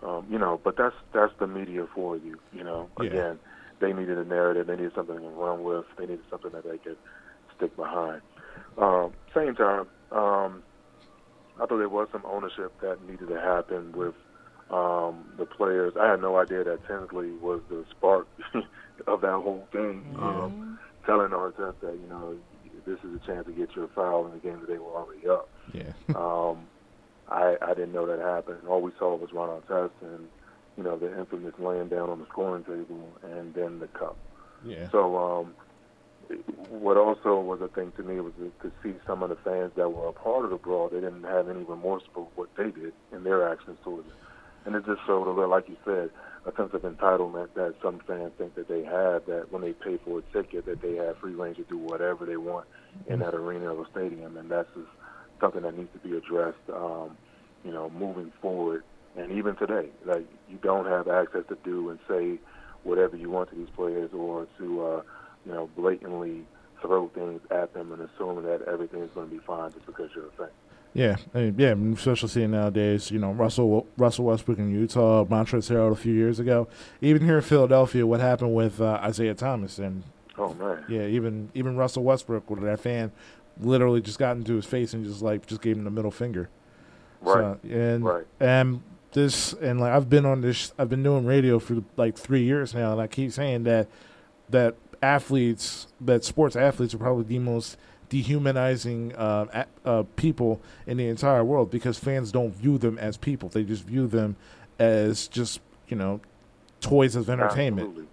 um, 0.04 0.26
you 0.30 0.40
know, 0.40 0.60
but 0.64 0.78
that's 0.78 0.96
that's 1.14 1.34
the 1.40 1.48
media 1.48 1.88
for 1.94 2.18
you. 2.18 2.40
You 2.52 2.64
know, 2.64 2.90
Yeah. 3.00 3.06
again, 3.08 3.40
they 3.82 3.94
needed 3.94 4.18
a 4.18 4.24
narrative. 4.24 4.68
They 4.68 4.76
needed 4.76 4.94
something 4.96 5.18
to 5.18 5.30
run 5.30 5.64
with. 5.64 5.86
They 5.98 6.06
needed 6.06 6.24
something 6.30 6.52
that 6.52 6.64
they 6.64 6.78
could 6.78 6.98
stick 7.58 7.76
behind. 7.76 8.22
Um, 8.78 9.14
same 9.36 9.56
time, 9.56 9.88
um, 10.12 10.64
I 11.60 11.66
thought 11.66 11.78
there 11.78 11.90
was 11.90 12.08
some 12.12 12.24
ownership 12.26 12.80
that 12.82 13.04
needed 13.08 13.28
to 13.28 13.40
happen 13.40 13.92
with 13.92 14.16
um, 14.70 15.26
the 15.38 15.46
players. 15.46 15.94
I 16.00 16.12
had 16.12 16.22
no 16.22 16.38
idea 16.38 16.64
that 16.64 16.88
Tinsley 16.88 17.32
was 17.32 17.62
the 17.70 17.86
spark 17.92 18.28
of 19.08 19.22
that 19.22 19.34
whole 19.34 19.68
thing. 19.72 20.06
Um, 20.18 20.80
telling 21.06 21.32
Artest 21.32 21.80
that 21.82 21.98
you 22.02 22.08
know 22.08 22.36
this 22.86 23.00
is 23.04 23.22
a 23.22 23.26
chance 23.26 23.46
to 23.48 23.54
get 23.54 23.76
your 23.76 23.88
foul 23.90 24.26
in 24.28 24.34
the 24.34 24.40
game 24.40 24.60
that 24.60 24.68
they 24.68 24.78
were 24.78 24.92
already 24.92 25.28
up. 25.28 25.50
Yeah. 25.74 25.92
Um, 26.16 26.68
I 27.30 27.58
I 27.62 27.74
didn't 27.74 27.94
know 27.94 28.08
that 28.08 28.20
happened. 28.20 28.68
All 28.68 28.82
we 28.82 28.92
saw 28.98 29.16
was 29.16 29.32
Ron 29.34 29.62
Artest 29.62 29.92
and 30.02 30.28
you 30.78 30.84
know 30.84 30.98
the 30.98 31.18
infamous 31.18 31.54
laying 31.60 31.90
down 31.90 32.10
on 32.10 32.20
the 32.20 32.26
scoring 32.28 32.64
table 32.64 33.08
and 33.24 33.54
then 33.54 33.80
the 33.80 33.88
cup. 33.88 34.18
Yeah. 34.66 34.90
So 34.92 35.18
um, 35.18 35.54
what 36.70 36.98
also 36.98 37.40
was 37.40 37.62
a 37.62 37.68
thing 37.68 37.92
to 37.98 38.04
me 38.04 38.20
was 38.20 38.34
to, 38.40 38.52
to 38.70 38.74
see 38.84 38.94
some 39.06 39.24
of 39.24 39.30
the 39.30 39.36
fans 39.38 39.72
that 39.76 39.90
were 39.90 40.08
a 40.08 40.14
part 40.14 40.46
of 40.46 40.52
the 40.52 40.58
brawl. 40.58 40.90
They 40.90 41.02
didn't 41.02 41.24
have 41.24 41.50
any 41.50 41.64
remorse 41.64 42.04
for 42.14 42.28
what 42.36 42.50
they 42.58 42.72
did 42.72 42.94
in 43.12 43.24
their 43.24 43.52
actions 43.52 43.78
towards 43.84 44.08
it, 44.08 44.14
and 44.66 44.76
it 44.76 44.86
just 44.86 45.02
showed 45.06 45.28
a 45.28 45.32
little, 45.32 45.50
like 45.50 45.68
you 45.68 45.78
said, 45.84 46.10
a 46.46 46.56
sense 46.56 46.74
of 46.74 46.82
entitlement 46.82 47.54
that 47.56 47.76
some 47.84 48.00
fans 48.08 48.32
think 48.38 48.56
that 48.56 48.68
they 48.68 48.84
have. 48.84 49.26
That 49.26 49.48
when 49.52 49.62
they 49.62 49.74
pay 49.74 49.98
for 50.04 50.20
a 50.20 50.22
ticket, 50.34 50.66
that 50.66 50.82
they 50.82 50.96
have 50.96 51.18
free 51.18 51.34
range 51.34 51.58
to 51.58 51.64
do 51.64 51.78
whatever 51.78 52.26
they 52.26 52.38
want 52.38 52.68
in 53.08 53.20
that 53.20 53.36
arena 53.36 53.74
or 53.74 53.86
stadium, 53.92 54.38
and 54.38 54.50
that's 54.50 54.70
just 54.76 54.90
something 55.40 55.64
that 55.64 55.78
needs 55.78 55.92
to 55.94 56.00
be 56.00 56.16
addressed. 56.16 56.58
Um, 56.74 57.18
you 57.64 57.72
know, 57.72 57.90
moving 57.92 58.32
forward, 58.42 58.84
and 59.18 59.32
even 59.32 59.56
today, 59.56 59.90
like 60.06 60.26
you 60.50 60.58
don't 60.62 60.86
have 60.86 61.08
access 61.08 61.44
to 61.50 61.58
do 61.64 61.90
and 61.90 62.00
say 62.08 62.40
whatever 62.84 63.16
you 63.16 63.30
want 63.30 63.50
to 63.50 63.56
these 63.56 63.70
players, 63.76 64.12
or 64.14 64.48
to 64.58 64.86
uh, 64.86 65.02
you 65.46 65.52
know 65.52 65.70
blatantly 65.76 66.46
throw 66.82 67.08
things 67.10 67.42
at 67.52 67.74
them 67.74 67.92
and 67.92 68.02
assume 68.02 68.44
that 68.44 68.62
everything 68.68 69.02
is 69.02 69.12
going 69.12 69.30
to 69.30 69.36
be 69.36 69.42
fine 69.46 69.72
just 69.72 69.86
because 69.86 70.10
you're 70.16 70.28
a 70.28 70.32
fan. 70.32 70.48
Yeah, 70.94 71.16
I 71.34 71.38
mean, 71.38 71.56
yeah, 71.58 71.74
especially 71.96 72.28
seeing 72.30 72.52
nowadays, 72.52 73.12
you 73.12 73.20
know, 73.20 73.32
Russell 73.32 73.88
Russell 73.98 74.26
Westbrook 74.26 74.58
in 74.58 74.72
Utah, 74.74 75.24
Montrezl 75.24 75.72
Harrell 75.72 75.94
a 75.94 75.96
few 75.96 76.14
years 76.14 76.40
ago, 76.40 76.68
even 77.00 77.24
here 77.26 77.38
in 77.38 77.44
Philadelphia, 77.44 78.06
what 78.06 78.20
happened 78.20 78.54
with 78.54 78.82
uh, 78.82 79.00
Isaiah 79.02 79.34
Thomas? 79.34 79.80
And 79.80 80.04
oh 80.38 80.54
man, 80.56 80.84
yeah, 80.90 81.06
even 81.06 81.50
even 81.54 81.78
Russell 81.78 82.04
Westbrook, 82.04 82.50
where 82.50 82.60
that 82.62 82.82
fan 82.82 83.14
literally 83.60 84.02
just 84.02 84.20
got 84.20 84.36
into 84.36 84.56
his 84.56 84.66
face 84.66 84.94
and 84.94 85.06
just 85.06 85.22
like 85.22 85.46
just 85.46 85.62
gave 85.62 85.78
him 85.78 85.86
the 85.86 85.92
middle 85.92 86.12
finger. 86.12 86.50
right, 87.22 87.58
So, 87.64 87.70
and 87.70 88.04
right, 88.04 88.26
and 88.42 88.82
this 89.14 89.54
and 89.54 89.80
like 89.80 89.92
I've 89.92 90.10
been 90.10 90.26
on 90.26 90.42
this 90.42 90.74
I've 90.78 90.90
been 90.90 91.04
doing 91.04 91.26
radio 91.26 91.60
for 91.60 91.84
like 91.98 92.18
three 92.18 92.44
years 92.44 92.74
now 92.74 92.94
and 92.94 93.02
I 93.02 93.08
keep 93.08 93.32
saying 93.32 93.64
that 93.64 93.88
that 94.50 94.76
athletes 95.02 95.88
that 96.00 96.24
sports 96.24 96.56
athletes 96.56 96.94
are 96.94 97.00
probably 97.00 97.24
the 97.24 97.40
most 97.40 97.78
dehumanizing 98.10 99.16
uh, 99.16 99.66
uh, 99.86 100.04
people 100.16 100.62
in 100.86 100.98
the 100.98 101.08
entire 101.08 101.44
world 101.44 101.72
because 101.72 101.98
fans 101.98 102.32
don't 102.32 102.54
view 102.54 102.78
them 102.78 102.98
as 102.98 103.18
people 103.18 103.50
they 103.50 103.64
just 103.64 103.84
view 103.84 104.08
them 104.08 104.36
as 104.80 105.28
just 105.28 105.60
you 105.88 105.96
know 105.96 106.20
toys 106.82 107.16
of 107.16 107.30
entertainment 107.30 107.88
Absolutely, 107.88 108.08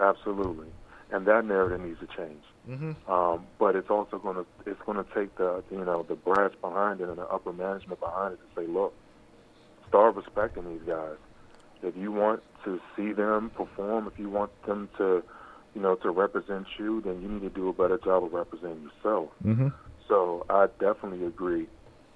absolutely, 0.00 0.68
and 1.10 1.26
that 1.26 1.44
narrative 1.44 1.80
needs 1.80 2.00
to 2.00 2.06
change. 2.06 2.42
mm-hmm. 2.68 3.10
Um, 3.10 3.46
but 3.58 3.74
it's 3.74 3.90
also 3.90 4.18
going 4.18 4.36
to 4.36 4.46
it's 4.66 4.80
going 4.82 5.02
to 5.02 5.14
take 5.14 5.34
the 5.36 5.62
you 5.70 5.84
know 5.84 6.04
the 6.08 6.14
brass 6.14 6.52
behind 6.60 7.00
it 7.00 7.08
and 7.08 7.18
the 7.18 7.26
upper 7.26 7.52
management 7.52 8.00
behind 8.00 8.34
it 8.34 8.36
to 8.36 8.60
say, 8.60 8.66
look, 8.66 8.94
start 9.88 10.16
respecting 10.16 10.68
these 10.68 10.86
guys. 10.86 11.16
If 11.82 11.96
you 11.96 12.12
want 12.12 12.42
to 12.64 12.80
see 12.96 13.12
them 13.12 13.50
perform, 13.50 14.06
if 14.06 14.18
you 14.18 14.28
want 14.28 14.50
them 14.66 14.88
to, 14.98 15.22
you 15.74 15.80
know, 15.80 15.94
to 15.96 16.10
represent 16.10 16.66
you, 16.78 17.00
then 17.00 17.22
you 17.22 17.28
need 17.28 17.42
to 17.42 17.50
do 17.50 17.68
a 17.68 17.72
better 17.72 17.98
job 17.98 18.24
of 18.24 18.32
representing 18.32 18.82
yourself. 18.82 19.30
Mm-hmm. 19.44 19.68
So 20.08 20.44
I 20.50 20.66
definitely 20.80 21.24
agree 21.26 21.68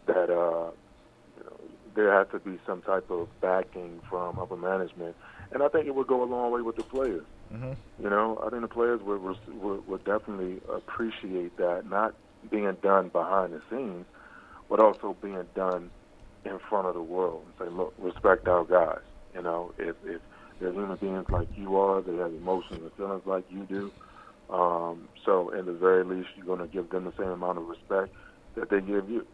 that 0.06 0.30
uh, 0.30 0.70
you 1.36 1.44
know, 1.44 1.60
there 1.94 2.12
has 2.12 2.26
to 2.32 2.38
be 2.38 2.58
some 2.66 2.82
type 2.82 3.10
of 3.10 3.28
backing 3.40 4.00
from 4.08 4.38
upper 4.38 4.56
management, 4.56 5.14
and 5.52 5.62
I 5.62 5.68
think 5.68 5.86
it 5.86 5.94
would 5.94 6.06
go 6.06 6.22
a 6.22 6.24
long 6.24 6.50
way 6.50 6.62
with 6.62 6.76
the 6.76 6.82
players. 6.82 7.24
Mm-hmm. 7.52 7.72
You 8.02 8.10
know, 8.10 8.42
I 8.44 8.50
think 8.50 8.62
the 8.62 8.68
players 8.68 9.00
would, 9.02 9.20
would 9.22 9.86
would 9.86 10.04
definitely 10.04 10.60
appreciate 10.74 11.56
that, 11.58 11.88
not 11.88 12.14
being 12.50 12.74
done 12.82 13.08
behind 13.08 13.52
the 13.52 13.60
scenes, 13.70 14.06
but 14.68 14.80
also 14.80 15.16
being 15.22 15.44
done 15.54 15.90
in 16.44 16.58
front 16.68 16.86
of 16.86 16.94
the 16.94 17.02
world 17.02 17.44
and 17.46 17.68
say, 17.68 17.74
look, 17.74 17.94
respect 17.98 18.48
our 18.48 18.64
guys. 18.64 19.00
You 19.34 19.42
know, 19.42 19.72
if 19.78 19.96
if 20.04 20.20
they're 20.60 20.72
human 20.72 20.96
beings 20.96 21.26
like 21.28 21.48
you 21.56 21.76
are, 21.76 22.02
they 22.02 22.16
have 22.16 22.32
emotions 22.32 22.80
and 22.82 22.92
feelings 22.92 23.22
like 23.26 23.44
you 23.50 23.64
do. 23.64 23.92
Um, 24.54 25.08
so, 25.24 25.50
in 25.50 25.66
the 25.66 25.72
very 25.72 26.04
least, 26.04 26.28
you're 26.36 26.44
going 26.44 26.58
to 26.58 26.66
give 26.66 26.90
them 26.90 27.04
the 27.04 27.12
same 27.16 27.30
amount 27.30 27.58
of 27.58 27.66
respect 27.66 28.12
that 28.54 28.68
they 28.68 28.80
give 28.80 29.08
you. 29.08 29.26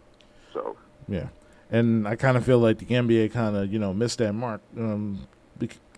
So, 0.53 0.77
Yeah, 1.09 1.29
and 1.71 2.07
I 2.07 2.17
kind 2.17 2.37
of 2.37 2.45
feel 2.45 2.59
like 2.59 2.79
the 2.79 2.87
NBA 2.87 3.33
kind 3.33 3.57
of 3.57 3.73
you 3.73 3.79
know 3.79 3.93
missed 3.93 4.19
that 4.19 4.33
mark. 4.33 4.61
Um, 4.77 5.27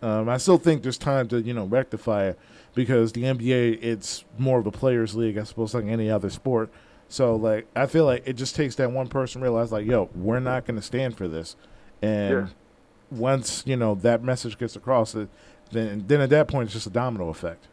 um, 0.03 0.29
I 0.29 0.39
still 0.39 0.57
think 0.57 0.83
there's 0.83 0.99
time 0.99 1.29
to 1.29 1.41
you 1.41 1.53
know 1.53 1.65
rectify 1.65 2.29
it 2.29 2.39
because 2.75 3.13
the 3.13 3.25
NBA 3.25 3.83
it's 3.83 4.25
more 4.39 4.59
of 4.59 4.67
a 4.67 4.71
players' 4.71 5.15
league, 5.15 5.37
I 5.37 5.45
suppose, 5.45 5.75
like 5.75 5.85
any 5.85 6.11
other 6.11 6.31
sport. 6.31 6.71
So 7.11 7.37
like 7.37 7.67
I 7.77 7.85
feel 7.87 8.05
like 8.07 8.23
it 8.27 8.35
just 8.35 8.55
takes 8.57 8.77
that 8.77 8.91
one 8.93 9.09
person 9.09 9.43
realize 9.43 9.71
like, 9.73 9.85
yo, 9.85 10.09
we're 10.15 10.41
not 10.41 10.65
going 10.65 10.77
to 10.77 10.83
stand 10.83 11.17
for 11.19 11.29
this, 11.29 11.57
and 12.01 12.31
Yeah. 12.33 12.47
once 13.11 13.63
you 13.67 13.77
know 13.77 13.95
that 13.97 14.23
message 14.23 14.57
gets 14.59 14.77
across, 14.77 15.15
it 15.15 15.29
then 15.73 16.05
then 16.07 16.21
at 16.23 16.31
that 16.31 16.49
point 16.49 16.65
it's 16.67 16.73
just 16.75 16.87
a 16.87 16.91
domino 16.91 17.29
effect. 17.29 17.67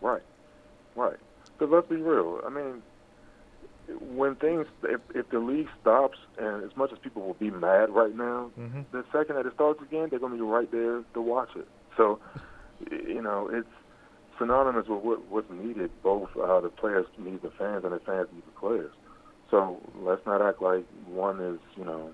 Right, 0.00 0.22
right. 0.96 1.16
Because 1.58 1.72
let's 1.72 1.88
be 1.88 1.96
real. 1.96 2.40
I 2.46 2.50
mean, 2.50 2.82
when 4.14 4.36
things, 4.36 4.66
if, 4.84 5.00
if 5.14 5.28
the 5.30 5.38
league 5.40 5.68
stops, 5.80 6.18
and 6.38 6.62
as 6.62 6.76
much 6.76 6.92
as 6.92 6.98
people 6.98 7.22
will 7.22 7.34
be 7.34 7.50
mad 7.50 7.90
right 7.90 8.14
now, 8.14 8.50
Mm-hmm. 8.58 8.82
the 8.92 9.04
second 9.12 9.36
that 9.36 9.46
it 9.46 9.54
starts 9.54 9.80
again, 9.82 10.08
they're 10.10 10.18
going 10.20 10.32
to 10.32 10.38
be 10.38 10.42
right 10.44 10.70
there 10.70 11.02
to 11.14 11.20
watch 11.20 11.48
it. 11.56 11.66
So, 11.96 12.20
you 12.90 13.22
know, 13.22 13.48
it's 13.52 13.68
synonymous 14.38 14.86
with 14.88 15.02
what, 15.02 15.26
what's 15.28 15.50
needed. 15.50 15.90
Both 16.02 16.30
uh, 16.36 16.60
the 16.60 16.68
players 16.68 17.06
need 17.18 17.42
the 17.42 17.50
fans, 17.50 17.84
and 17.84 17.92
the 17.92 18.00
fans 18.00 18.28
need 18.32 18.44
the 18.46 18.58
players. 18.60 18.92
So 19.50 19.80
let's 20.00 20.24
not 20.26 20.42
act 20.42 20.60
like 20.60 20.84
one 21.06 21.40
is, 21.40 21.58
you 21.76 21.84
know, 21.84 22.10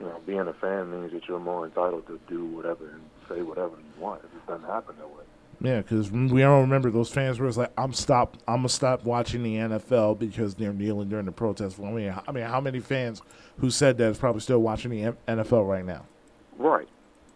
you 0.00 0.06
know, 0.06 0.20
being 0.26 0.40
a 0.40 0.52
fan 0.54 0.90
means 0.90 1.12
that 1.12 1.28
you're 1.28 1.38
more 1.38 1.64
entitled 1.64 2.06
to 2.08 2.18
do 2.28 2.44
whatever 2.46 2.88
and 2.90 3.02
say 3.28 3.42
whatever 3.42 3.76
you 3.76 4.02
want. 4.02 4.24
It 4.24 4.30
just 4.34 4.46
doesn't 4.46 4.66
happen 4.66 4.96
that 4.98 5.08
way. 5.08 5.24
Yeah, 5.60 5.80
because 5.80 6.10
we 6.10 6.42
all 6.42 6.60
remember 6.60 6.90
those 6.90 7.10
fans 7.10 7.38
were 7.38 7.50
like, 7.52 7.72
"I'm 7.78 7.92
stop, 7.92 8.36
I'm 8.48 8.56
gonna 8.58 8.68
stop 8.68 9.04
watching 9.04 9.44
the 9.44 9.56
NFL 9.56 10.18
because 10.18 10.56
they're 10.56 10.72
kneeling 10.72 11.08
during 11.08 11.26
the 11.26 11.32
protest." 11.32 11.78
I 11.80 11.90
mean, 11.90 12.14
I 12.26 12.32
mean, 12.32 12.44
how 12.44 12.60
many 12.60 12.80
fans 12.80 13.22
who 13.58 13.70
said 13.70 13.96
that 13.98 14.10
is 14.10 14.18
probably 14.18 14.40
still 14.40 14.58
watching 14.58 14.90
the 14.90 15.14
NFL 15.28 15.66
right 15.66 15.84
now? 15.84 16.04
Right, 16.58 16.88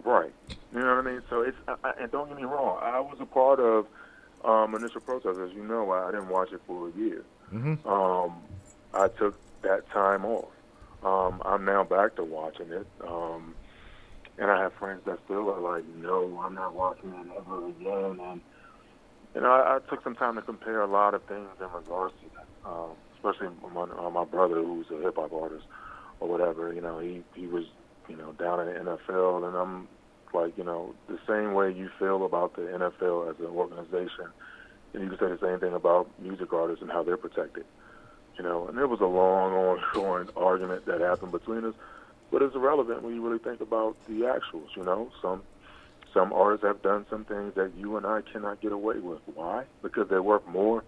right. 0.05 0.33
You 0.75 0.81
know 0.81 0.97
what 0.97 1.07
I 1.07 1.11
mean? 1.13 1.23
So 1.31 1.43
it's 1.43 1.57
I- 1.69 1.95
and 2.01 2.11
don't 2.11 2.29
get 2.29 2.37
me 2.37 2.45
wrong. 2.45 2.79
I 2.83 2.99
was 3.01 3.19
a 3.21 3.27
part 3.27 3.61
of 3.61 3.87
um, 4.45 4.75
initial 4.75 5.01
protest. 5.01 5.39
As 5.39 5.53
you 5.53 5.65
know, 5.65 5.91
I, 5.91 6.09
I 6.09 6.11
didn't 6.13 6.29
watch 6.29 6.53
it 6.53 6.61
for 6.67 6.89
a 6.89 6.93
year. 6.93 7.25
Mm-hmm. 7.53 7.89
Um, 7.89 8.43
I 8.95 9.09
took 9.09 9.35
that 9.63 9.89
time 9.91 10.25
off. 10.25 10.51
Um, 11.03 11.43
I'm 11.45 11.65
now 11.65 11.85
back 11.85 12.17
to 12.17 12.25
watching 12.25 12.71
it. 12.71 12.87
Um, 13.07 13.55
and 14.39 14.51
I 14.51 14.63
have 14.63 14.73
friends 14.75 15.03
that 15.07 15.19
still 15.25 15.51
are 15.51 15.61
like, 15.61 15.85
no, 15.97 16.41
I'm 16.45 16.55
not 16.55 16.75
watching 16.75 17.11
it 17.11 17.27
ever 17.37 17.69
again. 17.69 18.21
And 18.21 18.41
you 19.35 19.41
know, 19.41 19.51
I, 19.51 19.77
I 19.77 19.79
took 19.91 20.03
some 20.03 20.15
time 20.15 20.37
to 20.37 20.43
compare 20.43 20.81
a 20.81 20.87
lot 20.87 21.15
of 21.15 21.23
things 21.25 21.49
in 21.61 21.67
regards 21.73 22.15
to 22.23 22.31
that. 22.37 22.69
Um, 22.69 22.91
especially 23.17 23.49
my, 23.75 23.83
uh, 23.83 24.11
my 24.11 24.25
brother, 24.25 24.57
who's 24.57 24.87
a 24.91 25.01
hip 25.03 25.17
hop 25.17 25.33
artist 25.33 25.65
or 26.21 26.29
whatever. 26.29 26.73
You 26.73 26.81
know, 26.81 26.99
he 26.99 27.23
he 27.35 27.47
was 27.47 27.65
you 28.09 28.17
know 28.17 28.33
down 28.33 28.61
in 28.61 28.67
the 28.67 28.81
NFL, 28.81 29.47
and 29.47 29.57
I'm 29.57 29.89
like, 30.35 30.57
you 30.57 30.65
know, 30.65 30.95
the 31.09 31.19
same 31.27 31.55
way 31.55 31.73
you 31.73 31.91
feel 31.99 32.25
about 32.25 32.55
the 32.55 32.63
NFL 32.63 33.31
as 33.31 33.39
an 33.39 33.47
organization, 33.47 34.27
and 34.93 35.03
you 35.03 35.09
can 35.11 35.19
say 35.19 35.29
the 35.29 35.39
same 35.41 35.61
thing 35.61 35.75
about 35.75 36.09
music 36.21 36.53
artists 36.53 36.83
and 36.83 36.91
how 36.91 37.03
they're 37.03 37.17
protected. 37.17 37.65
You 38.37 38.45
know, 38.45 38.69
and 38.69 38.79
there 38.79 38.87
was 38.87 39.01
a 39.01 39.07
long, 39.07 39.53
ongoing 39.53 40.29
argument 40.37 40.87
that 40.87 41.01
happened 41.01 41.33
between 41.33 41.65
us, 41.65 41.75
but 42.31 42.43
it's 42.43 42.55
irrelevant 42.55 43.03
when 43.03 43.15
you 43.15 43.27
really 43.27 43.41
think 43.41 43.61
about 43.61 43.97
the 44.07 44.21
actuals. 44.21 44.77
You 44.77 44.85
know, 44.85 45.11
some 45.21 45.43
some 46.15 46.33
artists 46.33 46.65
have 46.65 46.83
done 46.83 47.05
some 47.11 47.25
things 47.25 47.55
that 47.55 47.73
you 47.77 47.97
and 47.97 48.07
I 48.07 48.23
cannot 48.23 48.61
get 48.61 48.73
away 48.73 48.99
with. 48.99 49.21
Why? 49.35 49.65
Because 49.83 50.09
they're 50.09 50.23
worth 50.23 50.47
more, 50.47 50.85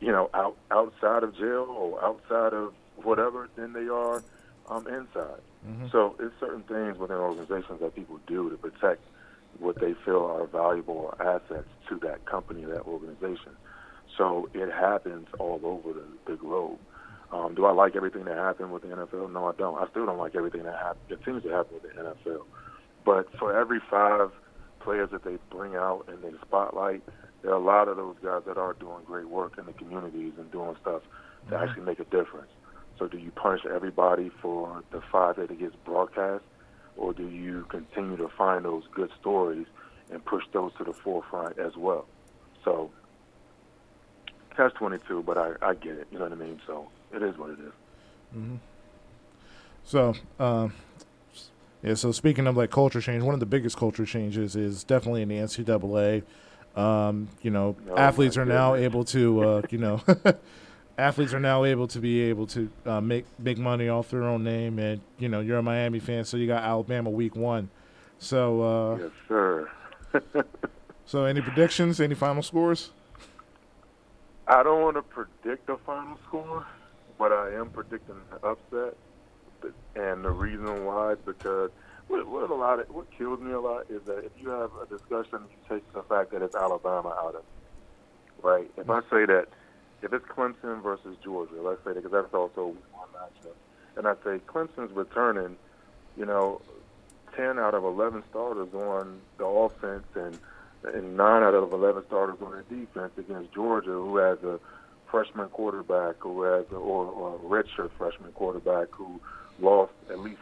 you 0.00 0.12
know, 0.12 0.28
out 0.34 0.56
outside 0.70 1.22
of 1.22 1.36
jail 1.36 1.66
or 1.68 2.04
outside 2.04 2.52
of 2.52 2.74
whatever 2.96 3.48
than 3.56 3.72
they 3.72 3.88
are 3.88 4.22
um, 4.68 4.86
inside. 4.86 5.40
Mm-hmm. 5.66 5.86
So 5.92 6.16
it's 6.18 6.34
certain 6.40 6.62
things 6.62 6.98
within 6.98 7.16
organizations 7.16 7.80
that 7.80 7.94
people 7.94 8.18
do 8.26 8.50
to 8.50 8.56
protect 8.56 9.00
what 9.58 9.80
they 9.80 9.94
feel 10.04 10.24
are 10.24 10.46
valuable 10.46 11.14
assets 11.20 11.68
to 11.88 11.98
that 12.02 12.24
company, 12.24 12.64
that 12.64 12.82
organization. 12.82 13.52
So 14.16 14.48
it 14.54 14.70
happens 14.72 15.28
all 15.38 15.60
over 15.62 15.92
the, 15.92 16.04
the 16.26 16.36
globe. 16.36 16.78
Um, 17.32 17.54
do 17.54 17.64
I 17.64 17.72
like 17.72 17.96
everything 17.96 18.24
that 18.24 18.36
happened 18.36 18.72
with 18.72 18.82
the 18.82 18.88
NFL? 18.88 19.32
No, 19.32 19.46
I 19.46 19.52
don't. 19.52 19.78
I 19.78 19.88
still 19.90 20.04
don't 20.04 20.18
like 20.18 20.34
everything 20.34 20.64
that 20.64 20.74
happen, 20.76 21.00
continues 21.08 21.42
to 21.44 21.50
happen 21.50 21.74
with 21.74 21.94
the 21.94 22.00
NFL. 22.00 22.42
But 23.04 23.26
for 23.38 23.58
every 23.58 23.80
five 23.90 24.30
players 24.80 25.10
that 25.12 25.24
they 25.24 25.38
bring 25.50 25.76
out 25.76 26.04
and 26.08 26.22
they 26.22 26.36
spotlight, 26.44 27.02
there 27.42 27.52
are 27.52 27.56
a 27.56 27.64
lot 27.64 27.88
of 27.88 27.96
those 27.96 28.16
guys 28.22 28.42
that 28.46 28.58
are 28.58 28.74
doing 28.74 29.02
great 29.06 29.28
work 29.28 29.54
in 29.58 29.66
the 29.66 29.72
communities 29.72 30.32
and 30.38 30.50
doing 30.52 30.76
stuff 30.80 31.02
to 31.48 31.54
Mhm. 31.54 31.62
actually 31.62 31.84
make 31.84 32.00
a 32.00 32.04
difference. 32.04 32.50
So 33.02 33.08
do 33.08 33.18
you 33.18 33.32
punish 33.32 33.62
everybody 33.66 34.30
for 34.40 34.80
the 34.92 35.00
five 35.10 35.34
that 35.34 35.50
it 35.50 35.58
gets 35.58 35.74
broadcast, 35.84 36.44
or 36.96 37.12
do 37.12 37.26
you 37.26 37.66
continue 37.68 38.16
to 38.16 38.28
find 38.28 38.64
those 38.64 38.84
good 38.94 39.10
stories 39.20 39.66
and 40.12 40.24
push 40.24 40.44
those 40.52 40.70
to 40.78 40.84
the 40.84 40.92
forefront 40.92 41.58
as 41.58 41.76
well? 41.76 42.06
So 42.64 42.92
catch 44.56 44.74
twenty 44.74 44.98
two, 45.08 45.24
but 45.24 45.36
I, 45.36 45.54
I 45.60 45.74
get 45.74 45.94
it. 45.94 46.06
You 46.12 46.20
know 46.20 46.26
what 46.26 46.32
I 46.32 46.36
mean? 46.36 46.60
So 46.64 46.90
it 47.12 47.24
is 47.24 47.36
what 47.36 47.50
it 47.50 47.58
is. 47.58 47.72
Mm-hmm. 48.36 48.56
So, 49.82 50.14
um, 50.38 50.72
yeah. 51.82 51.94
So 51.94 52.12
speaking 52.12 52.46
of 52.46 52.56
like 52.56 52.70
culture 52.70 53.00
change, 53.00 53.24
one 53.24 53.34
of 53.34 53.40
the 53.40 53.46
biggest 53.46 53.76
culture 53.76 54.06
changes 54.06 54.54
is 54.54 54.84
definitely 54.84 55.22
in 55.22 55.28
the 55.28 55.38
NCAA. 55.38 56.22
Um, 56.76 57.30
you 57.42 57.50
know, 57.50 57.74
Oh, 57.90 57.96
athletes 57.96 58.36
are 58.36 58.46
now 58.46 58.76
able 58.76 59.04
to, 59.06 59.42
uh, 59.42 59.62
you 59.70 59.78
know, 59.78 60.00
athletes 61.02 61.34
are 61.34 61.40
now 61.40 61.64
able 61.64 61.88
to 61.88 61.98
be 61.98 62.20
able 62.22 62.46
to 62.48 62.70
uh, 62.86 63.00
make 63.00 63.26
big 63.42 63.58
money 63.58 63.88
off 63.88 64.10
their 64.10 64.22
own 64.22 64.44
name, 64.44 64.78
and 64.78 65.00
you 65.18 65.28
know 65.28 65.40
you're 65.40 65.58
a 65.58 65.62
Miami 65.62 65.98
fan, 65.98 66.24
so 66.24 66.36
you 66.36 66.46
got 66.46 66.62
Alabama 66.62 67.10
week 67.10 67.36
one. 67.36 67.68
So, 68.18 68.62
uh, 68.62 68.96
yes, 68.98 69.10
sir. 69.28 69.70
so 71.06 71.24
any 71.24 71.40
predictions? 71.40 72.00
Any 72.00 72.14
final 72.14 72.42
scores? 72.42 72.90
I 74.46 74.62
don't 74.62 74.82
want 74.82 74.96
to 74.96 75.02
predict 75.02 75.68
a 75.68 75.76
final 75.78 76.18
score, 76.26 76.66
but 77.18 77.32
I 77.32 77.54
am 77.54 77.70
predicting 77.70 78.16
an 78.30 78.38
upset. 78.42 78.96
And 79.94 80.24
the 80.24 80.30
reason 80.30 80.84
why 80.84 81.12
is 81.12 81.18
because 81.24 81.70
what, 82.08 82.26
what 82.26 82.50
a 82.50 82.54
lot 82.54 82.80
of 82.80 82.90
what 82.90 83.10
kills 83.16 83.40
me 83.40 83.52
a 83.52 83.60
lot 83.60 83.86
is 83.88 84.02
that 84.06 84.18
if 84.24 84.32
you 84.40 84.50
have 84.50 84.70
a 84.80 84.86
discussion, 84.86 85.40
you 85.50 85.56
take 85.68 85.92
the 85.92 86.02
fact 86.02 86.32
that 86.32 86.42
it's 86.42 86.56
Alabama 86.56 87.16
out 87.20 87.34
of 87.34 87.42
it, 87.42 88.42
right? 88.42 88.70
If 88.76 88.90
I 88.90 89.00
say 89.02 89.26
that 89.26 89.46
if 90.02 90.12
it's 90.12 90.26
Clemson 90.26 90.82
versus 90.82 91.16
Georgia, 91.22 91.54
let's 91.62 91.82
say 91.84 91.92
that 91.92 92.02
because 92.02 92.12
that's 92.12 92.34
also 92.34 92.74
one 92.92 93.08
matchup, 93.14 93.54
and 93.96 94.06
I 94.06 94.14
say 94.24 94.42
Clemson's 94.46 94.94
returning, 94.94 95.56
you 96.16 96.26
know, 96.26 96.60
ten 97.36 97.58
out 97.58 97.74
of 97.74 97.84
eleven 97.84 98.22
starters 98.30 98.72
on 98.74 99.20
the 99.38 99.46
offense 99.46 100.06
and 100.14 100.38
and 100.94 101.16
nine 101.16 101.42
out 101.42 101.54
of 101.54 101.72
eleven 101.72 102.02
starters 102.06 102.36
on 102.42 102.50
the 102.52 102.76
defense 102.76 103.12
against 103.16 103.52
Georgia, 103.54 103.90
who 103.90 104.16
has 104.16 104.38
a 104.42 104.58
freshman 105.10 105.48
quarterback, 105.50 106.16
who 106.18 106.42
has 106.42 106.64
a, 106.72 106.74
or, 106.74 107.06
or 107.06 107.36
a 107.36 107.38
redshirt 107.38 107.90
freshman 107.98 108.32
quarterback 108.32 108.88
who 108.90 109.20
lost 109.60 109.92
at 110.10 110.18
least 110.18 110.40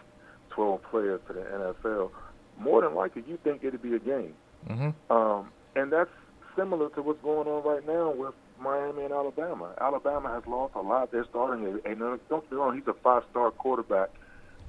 12 0.50 0.82
players 0.84 1.20
to 1.26 1.32
the 1.32 1.40
NFL, 1.40 2.10
more 2.58 2.80
than 2.82 2.94
likely 2.94 3.24
you 3.26 3.38
think 3.42 3.64
it'd 3.64 3.82
be 3.82 3.94
a 3.94 3.98
game. 3.98 4.34
Mm-hmm. 4.68 5.12
Um, 5.12 5.48
and 5.74 5.92
that's 5.92 6.10
similar 6.56 6.88
to 6.90 7.02
what's 7.02 7.20
going 7.22 7.48
on 7.48 7.64
right 7.64 7.86
now 7.86 8.10
with 8.10 8.34
Miami 8.60 9.04
and 9.04 9.12
Alabama. 9.12 9.74
Alabama 9.80 10.28
has 10.30 10.42
lost 10.46 10.74
a 10.74 10.80
lot. 10.80 11.10
They're 11.10 11.26
starting, 11.30 11.80
and 11.84 11.98
don't 11.98 12.20
get 12.28 12.52
me 12.52 12.58
wrong, 12.58 12.76
he's 12.76 12.86
a 12.86 12.94
five-star 12.94 13.50
quarterback 13.52 14.10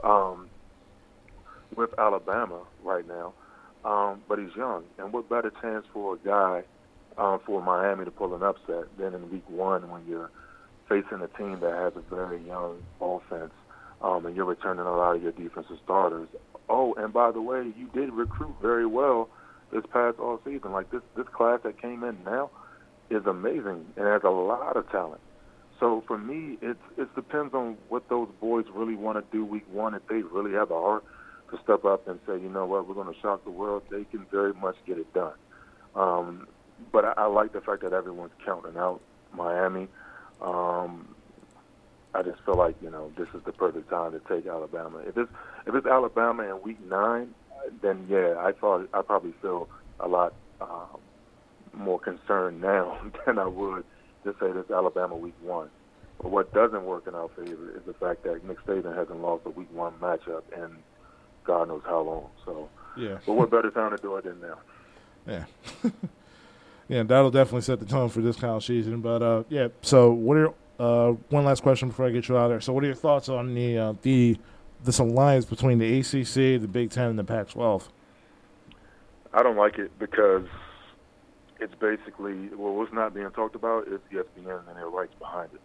um, 0.04 0.50
with 1.76 1.90
Alabama 1.98 2.62
right 2.84 3.08
now, 3.08 3.34
um, 3.86 4.22
but 4.28 4.40
he's 4.40 4.56
young. 4.56 4.84
And 4.98 5.14
what 5.14 5.30
better 5.30 5.52
chance 5.62 5.86
for 5.94 6.16
a 6.16 6.18
guy 6.18 6.64
um, 7.18 7.40
for 7.46 7.62
Miami 7.62 8.06
to 8.06 8.12
pull 8.12 8.34
an 8.36 8.44
upset 8.44 8.86
than 8.98 9.14
in 9.14 9.32
Week 9.32 9.50
One 9.50 9.90
when 9.90 10.06
you're 10.08 10.32
facing 10.88 11.22
a 11.22 11.28
team 11.38 11.60
that 11.62 11.74
has 11.74 11.94
a 11.96 12.16
very 12.16 12.42
young 12.46 12.78
offense 13.00 13.54
um, 14.02 14.26
and 14.26 14.36
you're 14.36 14.46
returning 14.46 14.86
a 14.86 14.96
lot 14.96 15.16
of 15.16 15.24
your 15.24 15.32
defensive 15.32 15.78
starters. 15.84 16.28
Oh, 16.70 16.94
and 16.96 17.14
by 17.14 17.32
the 17.32 17.42
way, 17.42 17.72
you 17.78 17.88
did 17.94 18.12
recruit 18.14 18.56
very 18.62 18.86
well 18.86 19.30
this 19.72 19.84
past 19.92 20.20
all 20.20 20.40
season. 20.44 20.72
Like 20.72 20.92
this, 20.92 21.02
this 21.16 21.28
class 21.34 21.60
that 21.64 21.82
came 21.82 22.04
in 22.04 22.18
now 22.26 22.50
is 23.12 23.26
amazing 23.26 23.86
and 23.98 24.08
has 24.08 24.22
a 24.24 24.30
lot 24.30 24.78
of 24.78 24.90
talent. 24.92 25.22
So 25.80 26.04
for 26.08 26.18
me, 26.18 26.58
it 26.62 26.78
it 26.98 27.14
depends 27.16 27.54
on 27.54 27.78
what 27.90 28.08
those 28.10 28.30
boys 28.40 28.66
really 28.74 28.96
want 28.96 29.18
to 29.18 29.36
do 29.36 29.44
week 29.44 29.66
one. 29.72 29.94
If 29.96 30.08
they 30.08 30.22
really 30.22 30.54
have 30.54 30.70
the 30.70 30.76
heart 30.76 31.04
to 31.52 31.58
step 31.64 31.86
up 31.86 32.08
and 32.08 32.20
say, 32.28 32.34
you 32.34 32.50
know 32.50 32.66
what, 32.66 32.88
we're 32.88 32.94
going 32.94 33.14
to 33.14 33.20
shock 33.20 33.44
the 33.44 33.52
world, 33.52 33.84
they 33.92 34.04
can 34.06 34.26
very 34.32 34.54
much 34.54 34.76
get 34.88 34.98
it 34.98 35.12
done. 35.14 35.34
Um, 35.96 36.48
but 36.94 37.04
I, 37.04 37.14
I 37.18 37.26
like 37.26 37.54
the 37.54 37.62
fact 37.62 37.82
that 37.84 37.94
everyone's 37.94 38.32
counting 38.46 38.78
out 38.78 39.02
Miami. 39.36 39.88
Um, 40.42 41.16
I 42.14 42.24
just 42.24 42.40
feel 42.46 42.58
like 42.58 42.76
you 42.82 42.90
know 42.90 43.12
this 43.18 43.28
is 43.34 43.42
the 43.46 43.52
perfect 43.52 43.90
time 43.90 44.12
to 44.12 44.22
take 44.30 44.48
Alabama. 44.48 45.00
If 45.00 45.18
it's 45.18 45.32
if 45.66 45.76
it's 45.76 45.88
Alabama 45.88 46.44
in 46.44 46.62
Week 46.64 46.80
Nine, 46.88 47.30
then 47.82 48.06
yeah, 48.10 48.36
I 48.38 48.52
thought 48.52 48.88
I 48.94 49.02
probably 49.02 49.34
feel 49.42 49.70
a 50.00 50.08
lot 50.08 50.34
um, 50.60 51.00
more 51.74 52.00
concerned 52.00 52.62
now 52.62 53.00
than 53.26 53.40
I 53.40 53.48
would 53.48 53.84
to 54.24 54.36
say 54.40 54.52
this 54.52 54.70
Alabama 54.70 55.16
Week 55.16 55.36
One. 55.42 55.70
But 56.22 56.30
what 56.30 56.54
doesn't 56.54 56.84
work 56.86 57.08
in 57.08 57.16
our 57.16 57.30
favor 57.30 57.72
is 57.76 57.82
the 57.86 57.94
fact 57.94 58.24
that 58.24 58.46
Nick 58.48 58.64
Saban 58.66 58.96
hasn't 58.96 59.22
lost 59.22 59.44
a 59.46 59.50
Week 59.50 59.72
One 59.74 59.94
matchup 60.02 60.44
in 60.56 60.78
God 61.44 61.70
knows 61.70 61.82
how 61.86 62.02
long. 62.02 62.30
So, 62.46 62.70
Yeah. 62.96 63.18
but 63.26 63.34
what 63.34 63.50
better 63.50 63.72
time 63.72 63.96
to 63.96 63.98
do 63.98 64.16
it 64.18 64.26
than 64.26 64.40
now? 64.42 64.58
Yeah. 65.26 65.46
yeah, 66.88 67.04
that'll 67.04 67.32
definitely 67.32 67.62
set 67.62 67.80
the 67.80 67.86
tone 67.86 68.10
for 68.10 68.22
this 68.22 68.36
kind 68.36 68.54
of 68.56 68.64
season. 68.64 69.02
But 69.02 69.24
uh, 69.24 69.44
yeah, 69.50 69.70
so 69.82 70.12
what 70.12 70.38
are 70.38 70.40
your, 70.42 70.54
uh, 70.80 71.12
one 71.30 71.46
last 71.46 71.64
question 71.64 71.88
before 71.90 72.06
I 72.06 72.12
get 72.12 72.28
you 72.28 72.38
out 72.38 72.50
there? 72.50 72.62
So, 72.62 72.74
what 72.74 72.84
are 72.84 72.88
your 72.88 72.96
thoughts 72.96 73.30
on 73.30 73.54
the 73.56 73.78
uh, 73.78 73.94
the 74.02 74.38
this 74.84 75.00
alliance 75.00 75.46
between 75.46 75.78
the 75.78 76.00
ACC, 76.00 76.60
the 76.62 76.68
Big 76.68 76.90
Ten, 76.92 77.10
and 77.10 77.20
the 77.20 77.24
Pac-12? 77.24 77.84
I 79.34 79.44
don't 79.44 79.56
like 79.58 79.78
it 79.78 79.92
because 80.00 80.46
it's 81.62 81.76
basically 81.76 82.50
well, 82.56 82.74
what's 82.74 82.92
not 82.92 83.14
being 83.14 83.30
talked 83.32 83.56
about 83.56 83.88
is 83.88 84.02
ESPN 84.12 84.68
and 84.68 84.76
their 84.78 84.90
rights 84.90 85.14
behind 85.20 85.50
it. 85.54 85.62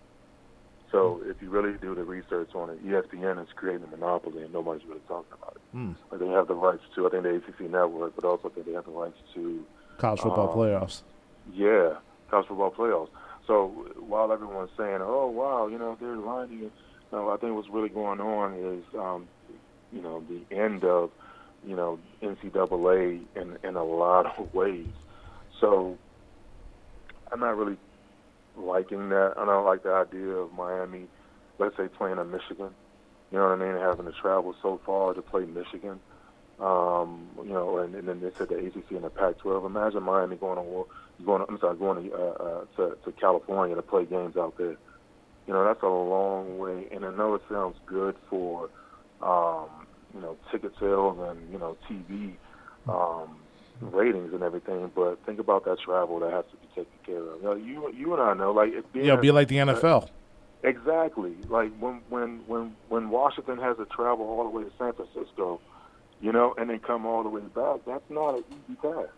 So 0.93 1.21
if 1.25 1.43
you 1.43 1.51
really 1.51 1.77
do 1.79 1.95
the 1.97 2.05
research 2.05 2.55
on 2.55 2.71
it, 2.71 2.87
ESPN 2.87 3.43
is 3.43 3.49
creating 3.57 3.89
a 3.93 3.97
monopoly 3.97 4.43
and 4.45 4.53
nobody's 4.53 4.87
really 4.87 5.01
talking 5.09 5.33
about 5.33 5.57
it. 5.57 5.63
Hmm. 5.73 5.93
Like 6.11 6.21
they 6.21 6.29
have 6.29 6.47
the 6.47 6.55
rights 6.55 6.83
to, 6.95 7.07
I 7.07 7.11
think 7.11 7.25
the 7.25 7.35
ACC 7.37 7.69
network, 7.71 8.15
but 8.15 8.25
also 8.25 8.49
I 8.49 8.53
think 8.53 8.67
they 8.67 8.73
have 8.75 8.85
the 8.85 8.93
rights 8.93 9.19
to, 9.35 9.65
College 9.99 10.21
football 10.21 10.51
Um, 10.51 10.57
playoffs. 10.57 11.03
yeah, 11.53 11.95
college 12.31 12.47
football 12.47 12.71
playoffs. 12.71 13.09
So 13.47 13.69
while 13.99 14.31
everyone's 14.33 14.71
saying, 14.77 14.99
oh 15.01 15.27
wow, 15.29 15.67
you 15.67 15.79
know 15.79 15.97
they're 16.01 16.17
lying 16.17 16.51
to 16.51 16.55
you, 16.55 16.71
no, 17.13 17.31
I 17.31 17.37
think 17.37 17.55
what's 17.55 17.69
really 17.69 17.89
going 17.89 18.21
on 18.21 18.55
is, 18.55 18.85
um, 18.99 19.27
you 19.93 20.03
know, 20.03 20.23
the 20.29 20.55
end 20.55 20.85
of, 20.85 21.11
you 21.67 21.75
know, 21.75 21.99
NCAA 22.23 23.23
in 23.35 23.59
in 23.65 23.77
a 23.77 23.85
lot 23.85 24.39
of 24.39 24.53
ways. 24.55 24.87
So 25.61 25.97
I'm 27.33 27.41
not 27.41 27.57
really 27.57 27.77
liking 28.57 29.09
that. 29.11 29.35
I 29.37 29.45
don't 29.45 29.65
like 29.65 29.83
the 29.83 29.93
idea 29.93 30.29
of 30.29 30.53
Miami, 30.53 31.07
let's 31.59 31.77
say 31.77 31.89
playing 31.89 32.19
in 32.19 32.31
Michigan. 32.31 32.71
You 33.31 33.39
know 33.39 33.49
what 33.49 33.61
I 33.61 33.65
mean? 33.73 33.81
Having 33.81 34.07
to 34.07 34.13
travel 34.13 34.55
so 34.63 34.81
far 34.87 35.15
to 35.15 35.23
play 35.23 35.45
Michigan. 35.45 36.01
Um, 36.61 37.29
you 37.45 37.53
know, 37.53 37.79
and, 37.79 37.95
and 37.95 38.09
then 38.09 38.21
they 38.21 38.31
said 38.39 38.49
the 38.49 38.57
ACC 38.57 38.93
and 38.93 39.05
the 39.05 39.11
Pac-12. 39.11 39.67
Imagine 39.67 40.03
Miami 40.03 40.37
going 40.37 40.57
to 40.57 40.87
going. 41.25 41.45
I'm 41.49 41.59
sorry, 41.59 41.77
going 41.77 42.09
to, 42.09 42.15
uh, 42.15 42.19
uh, 42.19 42.65
to 42.77 42.97
to 43.05 43.13
California 43.13 43.77
to 43.77 43.83
play 43.83 44.07
games 44.07 44.37
out 44.37 44.57
there. 44.57 44.77
You 45.47 45.53
know, 45.53 45.65
that's 45.65 45.83
a 45.83 45.87
long 45.87 46.59
way. 46.59 46.89
And 46.91 47.05
I 47.05 47.15
know 47.15 47.35
it 47.35 47.43
sounds 47.51 47.77
good 47.85 48.17
for, 48.31 48.71
um, 49.21 49.69
you 50.15 50.21
know, 50.21 50.37
ticket 50.51 50.73
sales 50.81 51.19
and 51.29 51.53
you 51.53 51.59
know 51.59 51.77
TV 51.91 52.37
um, 52.89 53.37
ratings 53.81 54.33
and 54.33 54.43
everything. 54.43 54.91
But 54.95 55.25
think 55.27 55.39
about 55.39 55.65
that 55.65 55.79
travel 55.81 56.21
that 56.21 56.33
has 56.33 56.45
to 56.51 56.57
be 56.57 56.67
taken 56.69 56.99
care 57.05 57.19
of. 57.19 57.41
You 57.41 57.45
know, 57.45 57.55
you 57.55 57.93
you 57.97 58.13
and 58.13 58.23
I 58.23 58.35
know, 58.35 58.53
like 58.53 58.73
it 58.73 58.93
being 58.93 59.07
Yeah, 59.07 59.13
it'll 59.13 59.23
be 59.23 59.31
like 59.31 59.49
the 59.49 59.57
NFL. 59.57 60.09
Exactly. 60.63 61.37
Like 61.49 61.77
when 61.79 62.01
when 62.09 62.41
when 62.47 62.77
when 62.89 63.11
Washington 63.11 63.59
has 63.59 63.77
to 63.77 63.87
travel 63.87 64.27
all 64.27 64.45
the 64.45 64.51
way 64.51 64.65
to 64.65 64.73
San 64.79 64.93
Francisco, 64.93 65.61
you 66.21 66.33
know, 66.33 66.55
and 66.59 66.71
then 66.71 66.79
come 66.81 67.07
all 67.07 67.23
the 67.23 67.29
way 67.29 67.43
back, 67.43 67.81
that's 67.87 68.09
not 68.11 68.39
an 68.39 68.45
easy 68.51 68.77
task. 68.81 69.11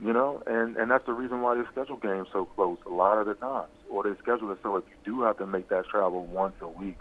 You 0.00 0.12
know, 0.12 0.42
and 0.46 0.76
and 0.76 0.90
that's 0.90 1.06
the 1.06 1.12
reason 1.12 1.40
why 1.40 1.56
they 1.56 1.64
schedule 1.72 1.96
games 1.96 2.28
so 2.32 2.44
close 2.44 2.78
a 2.86 2.90
lot 2.90 3.18
of 3.18 3.26
the 3.26 3.34
times, 3.34 3.72
or 3.90 4.04
they 4.04 4.16
schedule 4.22 4.52
it 4.52 4.58
so 4.62 4.76
if 4.76 4.84
you 4.88 5.12
do 5.12 5.22
have 5.22 5.38
to 5.38 5.46
make 5.46 5.68
that 5.70 5.86
travel 5.86 6.24
once 6.26 6.54
a 6.60 6.68
week, 6.68 6.98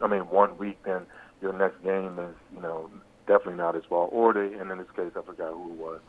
I 0.00 0.08
mean 0.08 0.22
one 0.22 0.58
week, 0.58 0.78
then 0.84 1.02
your 1.40 1.52
next 1.52 1.80
game 1.84 2.18
is 2.18 2.34
you 2.52 2.60
know 2.60 2.90
definitely 3.26 3.54
not 3.54 3.76
as 3.76 3.84
far. 3.88 4.08
Or 4.08 4.32
they, 4.32 4.52
and 4.54 4.70
in 4.70 4.78
this 4.78 4.90
case, 4.96 5.12
I 5.16 5.22
forgot 5.22 5.52
who 5.52 5.72
it 5.72 5.78
was, 5.78 6.00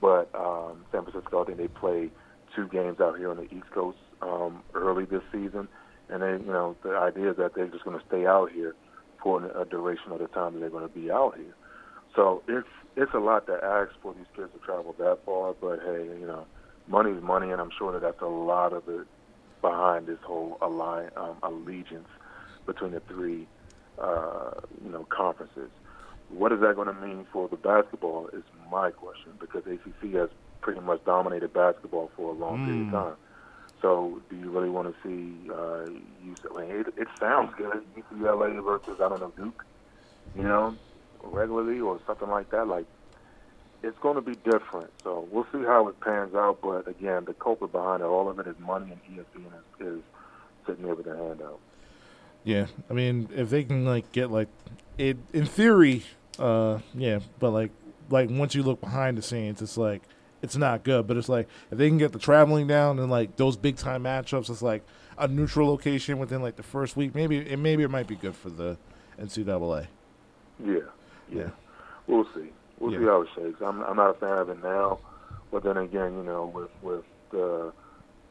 but 0.00 0.32
um, 0.34 0.84
San 0.92 1.04
Francisco, 1.04 1.42
I 1.42 1.46
think 1.46 1.58
they 1.58 1.68
play 1.68 2.10
two 2.54 2.68
games 2.68 3.00
out 3.00 3.18
here 3.18 3.30
on 3.30 3.36
the 3.36 3.44
East 3.54 3.70
Coast 3.70 3.98
um, 4.22 4.62
early 4.74 5.04
this 5.04 5.22
season, 5.32 5.68
and 6.08 6.22
they, 6.22 6.32
you 6.32 6.52
know, 6.52 6.76
the 6.82 6.96
idea 6.96 7.30
is 7.30 7.36
that 7.36 7.54
they're 7.54 7.66
just 7.66 7.84
going 7.84 7.98
to 7.98 8.06
stay 8.06 8.26
out 8.26 8.50
here 8.52 8.74
for 9.22 9.44
a 9.44 9.64
duration 9.64 10.12
of 10.12 10.20
the 10.20 10.28
time 10.28 10.54
that 10.54 10.60
they're 10.60 10.70
going 10.70 10.88
to 10.88 10.94
be 10.94 11.10
out 11.10 11.36
here. 11.36 11.54
So 12.14 12.42
it's 12.48 12.68
it's 12.96 13.14
a 13.14 13.18
lot 13.18 13.46
to 13.46 13.52
ask 13.62 13.92
for 14.02 14.12
these 14.14 14.26
kids 14.34 14.48
to 14.52 14.58
travel 14.64 14.94
that 14.98 15.18
far, 15.24 15.54
but 15.54 15.80
hey, 15.84 16.04
you 16.18 16.26
know, 16.26 16.46
money's 16.88 17.22
money, 17.22 17.50
and 17.50 17.60
I'm 17.60 17.70
sure 17.78 17.92
that 17.92 18.02
that's 18.02 18.20
a 18.22 18.26
lot 18.26 18.72
of 18.72 18.88
it 18.88 19.06
behind 19.60 20.06
this 20.06 20.18
whole 20.24 20.58
alliance, 20.60 21.12
um, 21.16 21.36
allegiance 21.42 22.08
between 22.66 22.92
the 22.92 23.00
three, 23.00 23.46
uh, 23.98 24.50
you 24.84 24.90
know, 24.90 25.04
conferences. 25.08 25.70
What 26.30 26.52
is 26.52 26.60
that 26.60 26.76
going 26.76 26.88
to 26.88 26.94
mean 26.94 27.26
for 27.32 27.48
the 27.48 27.56
basketball? 27.56 28.28
Is 28.32 28.42
my 28.70 28.90
question 28.90 29.32
because 29.40 29.64
ACC 29.66 30.12
has 30.14 30.28
pretty 30.60 30.80
much 30.80 31.02
dominated 31.04 31.52
basketball 31.52 32.10
for 32.16 32.30
a 32.30 32.34
long 32.34 32.64
period 32.64 32.82
of 32.82 32.86
Mm. 32.88 32.92
time. 32.92 33.16
So, 33.80 34.20
do 34.28 34.36
you 34.36 34.50
really 34.50 34.68
want 34.70 34.92
to 34.92 35.02
see 35.08 35.50
uh, 35.50 35.88
UCLA? 36.26 36.80
It, 36.80 36.94
it 36.96 37.08
sounds 37.20 37.54
good. 37.56 37.82
UCLA 37.96 38.62
versus 38.62 39.00
I 39.00 39.08
don't 39.08 39.20
know 39.20 39.32
Duke, 39.36 39.64
you 40.36 40.42
know, 40.42 40.74
regularly 41.22 41.80
or 41.80 42.00
something 42.06 42.28
like 42.28 42.50
that. 42.50 42.66
Like, 42.66 42.86
it's 43.84 43.96
going 44.00 44.16
to 44.16 44.20
be 44.20 44.34
different. 44.34 44.90
So 45.04 45.28
we'll 45.30 45.46
see 45.52 45.62
how 45.64 45.86
it 45.88 46.00
pans 46.00 46.34
out. 46.34 46.58
But 46.60 46.88
again, 46.88 47.24
the 47.24 47.34
culprit 47.34 47.70
behind 47.70 48.02
it, 48.02 48.06
all 48.06 48.28
of 48.28 48.40
it 48.40 48.48
is 48.48 48.56
money, 48.58 48.90
and 48.90 49.00
ESPN 49.18 49.46
is, 49.80 49.86
is 49.98 50.02
sitting 50.66 50.84
there 50.84 50.96
with 50.96 51.04
their 51.06 51.16
hand 51.16 51.40
out. 51.40 51.60
Yeah, 52.42 52.66
I 52.90 52.92
mean, 52.94 53.28
if 53.34 53.48
they 53.50 53.62
can 53.62 53.84
like 53.84 54.10
get 54.10 54.30
like 54.32 54.48
it 54.98 55.18
in 55.32 55.46
theory, 55.46 56.02
uh, 56.38 56.78
yeah, 56.94 57.20
but 57.38 57.50
like 57.50 57.70
like 58.10 58.30
once 58.30 58.54
you 58.54 58.62
look 58.62 58.80
behind 58.80 59.18
the 59.18 59.22
scenes, 59.22 59.60
it's 59.62 59.76
like 59.76 60.02
it's 60.42 60.56
not 60.56 60.84
good. 60.84 61.06
But 61.06 61.16
it's 61.16 61.28
like 61.28 61.48
if 61.70 61.78
they 61.78 61.88
can 61.88 61.98
get 61.98 62.12
the 62.12 62.18
traveling 62.18 62.66
down 62.66 62.98
and 62.98 63.10
like 63.10 63.36
those 63.36 63.56
big 63.56 63.76
time 63.76 64.04
matchups, 64.04 64.50
it's 64.50 64.62
like 64.62 64.82
a 65.16 65.26
neutral 65.28 65.68
location 65.68 66.18
within 66.18 66.42
like 66.42 66.56
the 66.56 66.62
first 66.62 66.96
week. 66.96 67.14
Maybe 67.14 67.38
it 67.38 67.58
maybe 67.58 67.82
it 67.82 67.90
might 67.90 68.06
be 68.06 68.16
good 68.16 68.34
for 68.36 68.50
the 68.50 68.76
NCAA. 69.20 69.86
Yeah, 70.64 70.74
yeah. 70.74 70.80
Yeah. 71.30 71.50
We'll 72.06 72.24
see. 72.34 72.50
We'll 72.78 72.92
Yeah. 72.92 72.98
see 73.00 73.04
how 73.04 73.22
it 73.22 73.28
shakes. 73.34 73.60
I'm 73.60 73.82
I'm 73.82 73.96
not 73.96 74.10
a 74.10 74.14
fan 74.14 74.38
of 74.38 74.48
it 74.48 74.62
now, 74.62 74.98
but 75.50 75.62
then 75.62 75.76
again, 75.76 76.16
you 76.16 76.22
know, 76.22 76.46
with 76.46 76.70
with 76.82 77.04
the 77.30 77.72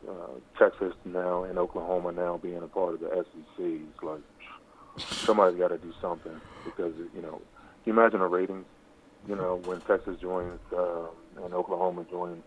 uh, 0.08 0.12
Texas 0.58 0.94
now 1.06 1.44
and 1.44 1.58
Oklahoma 1.60 2.12
now 2.14 2.38
being 2.38 2.64
a 2.64 2.68
part 2.68 2.96
of 2.96 3.00
the 3.02 3.10
SEC, 3.10 3.60
it's 3.66 4.04
like 4.04 4.22
somebody's 4.98 5.60
got 5.60 5.68
to 5.70 5.78
do 5.78 5.94
something 6.02 6.40
because 6.66 6.94
you 7.16 7.22
know, 7.22 7.42
you 7.88 7.94
imagine 7.94 8.20
the 8.20 8.28
ratings? 8.28 8.66
You 9.28 9.36
know, 9.36 9.62
when 9.66 9.82
Texas 9.82 10.20
joins 10.22 10.60
uh, 10.76 11.08
and 11.44 11.54
Oklahoma 11.54 12.06
joins 12.10 12.44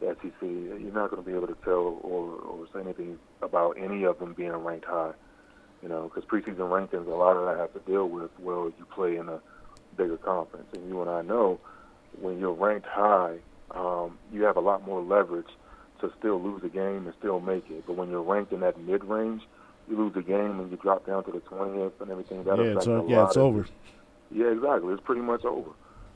the 0.00 0.16
SEC, 0.20 0.32
you're 0.40 0.92
not 0.92 1.10
going 1.10 1.22
to 1.22 1.28
be 1.28 1.36
able 1.36 1.48
to 1.48 1.56
tell 1.64 1.98
or 2.02 2.30
or 2.32 2.66
say 2.72 2.80
anything 2.80 3.18
about 3.42 3.76
any 3.78 4.04
of 4.04 4.18
them 4.18 4.34
being 4.34 4.52
ranked 4.52 4.86
high. 4.86 5.12
You 5.82 5.88
know, 5.88 6.04
because 6.04 6.24
preseason 6.24 6.70
rankings, 6.70 7.06
a 7.06 7.10
lot 7.10 7.36
of 7.36 7.44
that 7.46 7.60
has 7.60 7.70
to 7.74 7.90
deal 7.90 8.08
with 8.08 8.30
well, 8.38 8.72
you 8.78 8.84
play 8.86 9.16
in 9.16 9.28
a 9.28 9.40
bigger 9.96 10.16
conference, 10.16 10.66
and 10.72 10.88
you 10.88 11.00
and 11.02 11.10
I 11.10 11.22
know 11.22 11.60
when 12.20 12.38
you're 12.38 12.52
ranked 12.52 12.86
high, 12.86 13.36
um, 13.72 14.18
you 14.32 14.42
have 14.44 14.56
a 14.56 14.60
lot 14.60 14.86
more 14.86 15.02
leverage 15.02 15.50
to 16.00 16.12
still 16.18 16.40
lose 16.40 16.62
a 16.64 16.68
game 16.68 17.06
and 17.06 17.14
still 17.18 17.40
make 17.40 17.68
it. 17.70 17.84
But 17.86 17.96
when 17.96 18.10
you're 18.10 18.22
ranked 18.22 18.52
in 18.52 18.60
that 18.60 18.80
mid 18.80 19.04
range, 19.04 19.42
you 19.88 19.96
lose 19.96 20.14
a 20.16 20.22
game 20.22 20.60
and 20.60 20.70
you 20.70 20.76
drop 20.76 21.06
down 21.06 21.24
to 21.24 21.32
the 21.32 21.40
20th 21.40 21.92
and 22.00 22.10
everything. 22.10 22.44
That 22.44 22.58
yeah, 22.58 22.76
it's, 22.76 22.86
a 22.86 23.04
yeah, 23.08 23.26
it's 23.26 23.36
over. 23.36 23.66
Yeah, 24.34 24.46
exactly. 24.48 24.92
It's 24.92 25.02
pretty 25.02 25.20
much 25.22 25.44
over, 25.44 25.70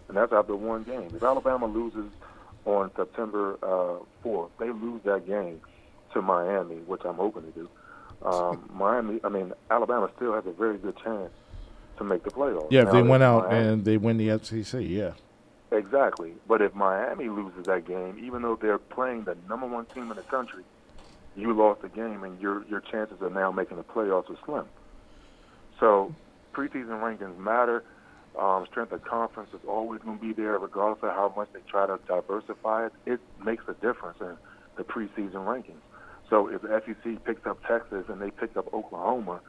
and 0.09 0.17
that's 0.17 0.33
after 0.33 0.57
one 0.57 0.83
game. 0.83 1.09
If 1.15 1.23
Alabama 1.23 1.67
loses 1.67 2.11
on 2.65 2.91
September 2.97 3.57
uh, 3.63 4.03
4th, 4.25 4.51
they 4.59 4.71
lose 4.71 5.01
that 5.05 5.27
game 5.27 5.61
to 6.13 6.21
Miami, 6.21 6.77
which 6.87 7.03
I'm 7.05 7.15
hoping 7.15 7.45
to 7.45 7.51
do. 7.51 7.69
Um, 8.27 8.69
Miami, 8.75 9.21
I 9.23 9.29
mean, 9.29 9.53
Alabama 9.71 10.11
still 10.17 10.35
has 10.35 10.45
a 10.47 10.53
very 10.53 10.79
good 10.79 10.97
chance 11.03 11.31
to 11.99 12.05
make 12.05 12.25
the 12.25 12.31
playoffs. 12.31 12.67
Yeah, 12.71 12.81
if 12.83 12.87
Now, 12.87 12.93
they 12.93 13.03
went 13.03 13.23
out 13.23 13.49
Miami- 13.49 13.69
and 13.69 13.85
they 13.85 13.97
win 13.97 14.17
the 14.19 14.39
SEC, 14.43 14.81
yeah. 14.83 15.13
Exactly. 15.71 16.33
But 16.49 16.63
if 16.63 16.75
Miami 16.75 17.29
loses 17.29 17.67
that 17.67 17.87
game, 17.87 18.19
even 18.25 18.43
though 18.43 18.57
they're 18.57 18.79
playing 18.79 19.25
the 19.25 19.37
number 19.49 19.67
one 19.67 19.85
team 19.87 20.11
in 20.11 20.17
the 20.17 20.23
country, 20.23 20.65
you 21.37 21.53
lost 21.53 21.83
the 21.83 21.89
game, 21.91 22.25
and 22.25 22.41
your 22.41 22.65
your 22.65 22.81
chances 22.81 23.21
of 23.21 23.33
now 23.33 23.53
making 23.53 23.77
the 23.77 23.85
playoffs 23.85 24.31
are 24.31 24.39
slim. 24.47 24.65
So 25.79 26.15
preseason 26.55 27.01
rankings 27.01 27.37
matter. 27.39 27.85
Um, 28.39 28.67
strength 28.71 28.93
of 28.93 29.03
conference 29.03 29.51
is 29.53 29.61
always 29.67 30.01
going 30.03 30.19
to 30.19 30.25
be 30.25 30.33
there, 30.33 30.59
regardless 30.59 31.03
of 31.03 31.11
how 31.11 31.33
much 31.37 31.49
they 31.53 31.61
try 31.69 31.87
to 31.87 31.99
diversify 32.07 32.87
it. 32.87 32.93
It 33.05 33.21
makes 33.45 33.65
a 33.67 33.75
difference 33.75 34.19
in 34.21 34.37
the 34.77 34.85
preseason 34.85 35.45
rankings. 35.45 35.83
So 36.31 36.49
if 36.49 36.63
the 36.63 36.81
SEC 36.87 37.25
picks 37.25 37.45
up 37.47 37.59
Texas 37.67 38.05
and 38.09 38.21
they 38.21 38.31
pick 38.31 38.57
up 38.57 38.73
Oklahoma, 38.73 39.41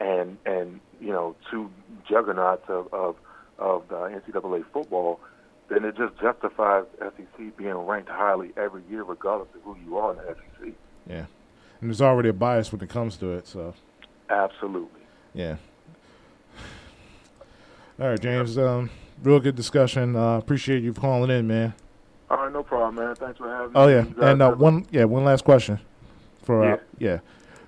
and 0.00 0.36
and 0.44 0.80
you 1.00 1.08
know 1.08 1.36
two 1.50 1.70
juggernauts 2.08 2.64
of 2.68 2.92
of, 2.92 3.16
of 3.58 3.88
the 3.88 3.94
NCAA 3.94 4.64
football, 4.72 5.20
then 5.68 5.84
it 5.84 5.96
just 5.96 6.18
justifies 6.20 6.84
SEC 6.98 7.56
being 7.56 7.74
ranked 7.74 8.10
highly 8.10 8.52
every 8.56 8.82
year, 8.90 9.04
regardless 9.04 9.48
of 9.54 9.62
who 9.62 9.76
you 9.84 9.96
are 9.96 10.12
in 10.12 10.18
the 10.18 10.34
SEC. 10.34 10.74
Yeah. 11.08 11.26
And 11.80 11.90
there's 11.90 12.02
already 12.02 12.28
a 12.28 12.32
bias 12.32 12.72
when 12.72 12.80
it 12.80 12.90
comes 12.90 13.16
to 13.18 13.32
it, 13.32 13.46
so 13.46 13.74
Absolutely. 14.28 15.00
yeah. 15.32 15.56
All 18.00 18.08
right, 18.08 18.20
James. 18.20 18.56
Um, 18.56 18.90
real 19.22 19.40
good 19.40 19.56
discussion. 19.56 20.14
Uh, 20.14 20.38
appreciate 20.38 20.82
you 20.82 20.92
calling 20.92 21.30
in, 21.30 21.48
man. 21.48 21.74
All 22.30 22.36
right, 22.36 22.52
no 22.52 22.62
problem, 22.62 22.94
man. 22.94 23.16
Thanks 23.16 23.38
for 23.38 23.48
having 23.48 23.68
me. 23.68 23.72
Oh 23.74 23.88
yeah, 23.88 24.04
and 24.30 24.42
uh, 24.42 24.52
one 24.52 24.86
yeah 24.90 25.04
one 25.04 25.24
last 25.24 25.44
question 25.44 25.80
for 26.42 26.74
uh, 26.74 26.76
yeah. 26.98 27.18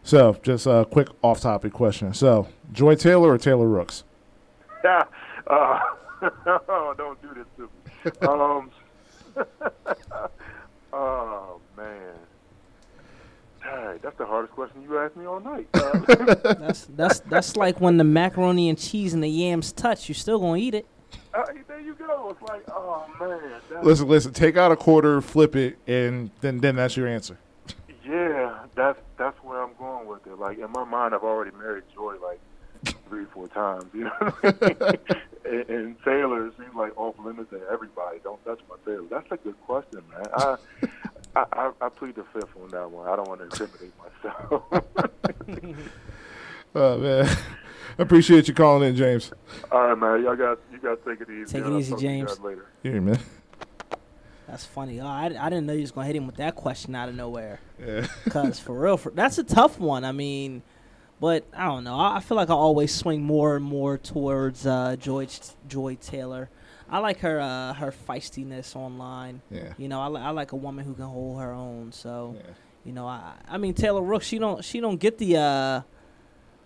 So 0.03 0.37
just 0.43 0.67
a 0.67 0.87
quick 0.91 1.09
off-topic 1.23 1.73
question. 1.73 2.15
So 2.15 2.49
Joy 2.73 2.95
Taylor 2.95 3.31
or 3.31 3.39
Taylor 3.39 3.69
Rooks? 3.69 4.05
Yeah. 4.85 5.05
Uh, 5.47 5.81
oh, 6.69 6.95
don't 6.97 7.21
do 7.23 7.35
this 7.35 7.47
to 7.57 7.63
me. 7.63 7.69
Um, 8.29 8.71
oh 10.93 11.61
man. 11.77 12.15
All 13.71 13.85
right, 13.87 14.03
that's 14.03 14.17
the 14.19 14.27
hardest 14.27 14.53
question 14.55 14.83
you 14.83 14.99
asked 14.99 15.17
me 15.17 15.27
all 15.27 15.41
night. 15.41 15.69
Uh, 15.75 15.99
That's 16.55 16.87
that's 16.87 17.21
that's 17.21 17.57
like 17.57 17.81
when 17.81 17.97
the 17.99 18.05
macaroni 18.05 18.69
and 18.69 18.77
cheese 18.79 19.15
and 19.15 19.23
the 19.23 19.29
yams 19.29 19.71
touch, 19.73 20.09
you're 20.09 20.15
still 20.17 20.39
gonna 20.41 20.57
eat 20.57 20.75
it. 20.75 20.87
uh, 21.35 21.43
there 21.69 21.81
you 21.81 21.95
go. 21.95 22.31
It's 22.31 22.43
like, 22.51 22.63
oh 22.71 23.07
man. 23.21 23.83
Listen, 23.85 24.09
listen. 24.09 24.33
Take 24.33 24.57
out 24.57 24.73
a 24.73 24.77
quarter, 24.77 25.21
flip 25.21 25.55
it, 25.55 25.79
and 25.87 26.31
then 26.41 26.59
then 26.59 26.77
that's 26.77 26.97
your 26.97 27.07
answer. 27.07 27.39
Yeah, 28.05 28.59
that's 28.75 28.99
that's 29.17 29.37
where 29.45 29.63
I'm 29.63 29.75
going 29.79 30.07
with 30.09 30.27
it. 30.27 30.39
Like 30.39 30.59
in 30.59 30.71
my 30.73 30.85
mind, 30.85 31.15
I've 31.15 31.23
already 31.23 31.53
married 31.57 31.85
Joy 31.95 32.17
like 32.23 32.41
three, 33.09 33.27
four 33.33 33.47
times. 33.49 33.85
You 33.95 34.05
know, 34.05 34.11
what 34.41 34.63
I 34.63 34.91
mean? 34.91 35.21
and, 35.45 35.71
and 35.71 35.97
Taylor 36.05 36.51
seems 36.59 36.75
like 36.75 36.97
off 36.99 37.15
limits 37.25 37.51
to 37.51 37.61
everybody. 37.71 38.19
Don't 38.25 38.43
touch 38.45 38.59
my 38.69 38.77
Taylor. 38.85 39.07
That's 39.11 39.31
a 39.31 39.37
good 39.37 39.61
question, 39.63 40.03
man. 40.11 40.27
I 40.35 40.57
I, 41.37 41.45
I, 41.53 41.71
I 41.81 41.89
plead 41.89 42.17
the 42.17 42.25
fifth 42.33 42.57
on 42.61 42.69
that 42.71 42.91
one. 42.91 43.09
I 43.09 43.17
don't 43.17 43.29
want 43.29 43.41
to 43.41 43.47
intimidate 43.47 43.93
myself. 43.99 44.63
Oh 46.75 46.99
man, 46.99 47.27
I 47.27 47.37
appreciate 48.03 48.47
you 48.47 48.55
calling 48.55 48.89
in, 48.89 48.95
James. 48.97 49.33
All 49.73 49.89
right, 49.89 49.99
man. 49.99 50.23
Y'all 50.25 50.37
got 50.37 50.59
you 50.73 50.79
got 50.79 51.03
to 51.03 51.11
take 51.11 51.21
it 51.21 51.33
easy. 51.33 51.53
Take 51.53 51.65
it 51.67 51.73
easy, 51.79 51.91
talk 51.91 52.01
you 52.01 52.09
James. 52.09 52.41
later. 52.41 52.67
Here, 52.83 53.01
man. 53.01 53.19
That's 54.47 54.67
funny. 54.67 55.01
Oh, 55.01 55.07
I, 55.07 55.27
I 55.27 55.49
didn't 55.49 55.67
know 55.67 55.73
you 55.73 55.83
was 55.83 55.91
gonna 55.91 56.07
hit 56.07 56.17
him 56.17 56.27
with 56.27 56.37
that 56.37 56.55
question 56.55 56.95
out 56.95 57.09
of 57.09 57.15
nowhere. 57.15 57.61
Yeah. 57.85 58.07
Cause 58.31 58.59
for 58.59 58.79
real, 58.79 58.97
for, 58.97 59.11
that's 59.11 59.39
a 59.39 59.45
tough 59.45 59.79
one. 59.79 60.05
I 60.05 60.13
mean, 60.13 60.63
but 61.21 61.45
I 61.53 61.65
don't 61.67 61.85
know. 61.85 61.97
I, 61.99 62.17
I 62.17 62.21
feel 62.21 62.37
like 62.37 62.51
I 62.51 62.55
always 62.55 62.95
swing 62.95 63.23
more 63.23 63.57
and 63.57 63.65
more 63.65 63.99
towards 63.99 64.67
uh, 64.67 64.97
Joy 64.97 65.27
Joy 65.69 65.97
Taylor. 65.97 66.51
I 66.91 66.99
like 66.99 67.21
her 67.21 67.41
uh, 67.41 67.73
her 67.75 67.93
feistiness 67.93 68.75
online. 68.75 69.43
Yeah. 69.51 69.73
You 69.79 69.89
know, 69.89 70.01
I, 70.01 70.09
li- 70.09 70.21
I 70.21 70.31
like 70.31 70.53
a 70.53 70.57
woman 70.57 70.85
who 70.85 70.95
can 70.95 71.05
hold 71.05 71.41
her 71.41 71.53
own. 71.53 71.93
So, 71.93 72.35
Yeah. 72.37 72.53
you 72.85 72.93
know, 72.93 73.07
I 73.07 73.35
I 73.49 73.59
mean 73.59 73.75
Taylor 73.75 74.03
Rooks. 74.03 74.27
She 74.27 74.39
don't 74.39 74.65
she 74.65 74.81
don't 74.81 74.99
get 74.99 75.19
the 75.19 75.37
uh, 75.37 75.81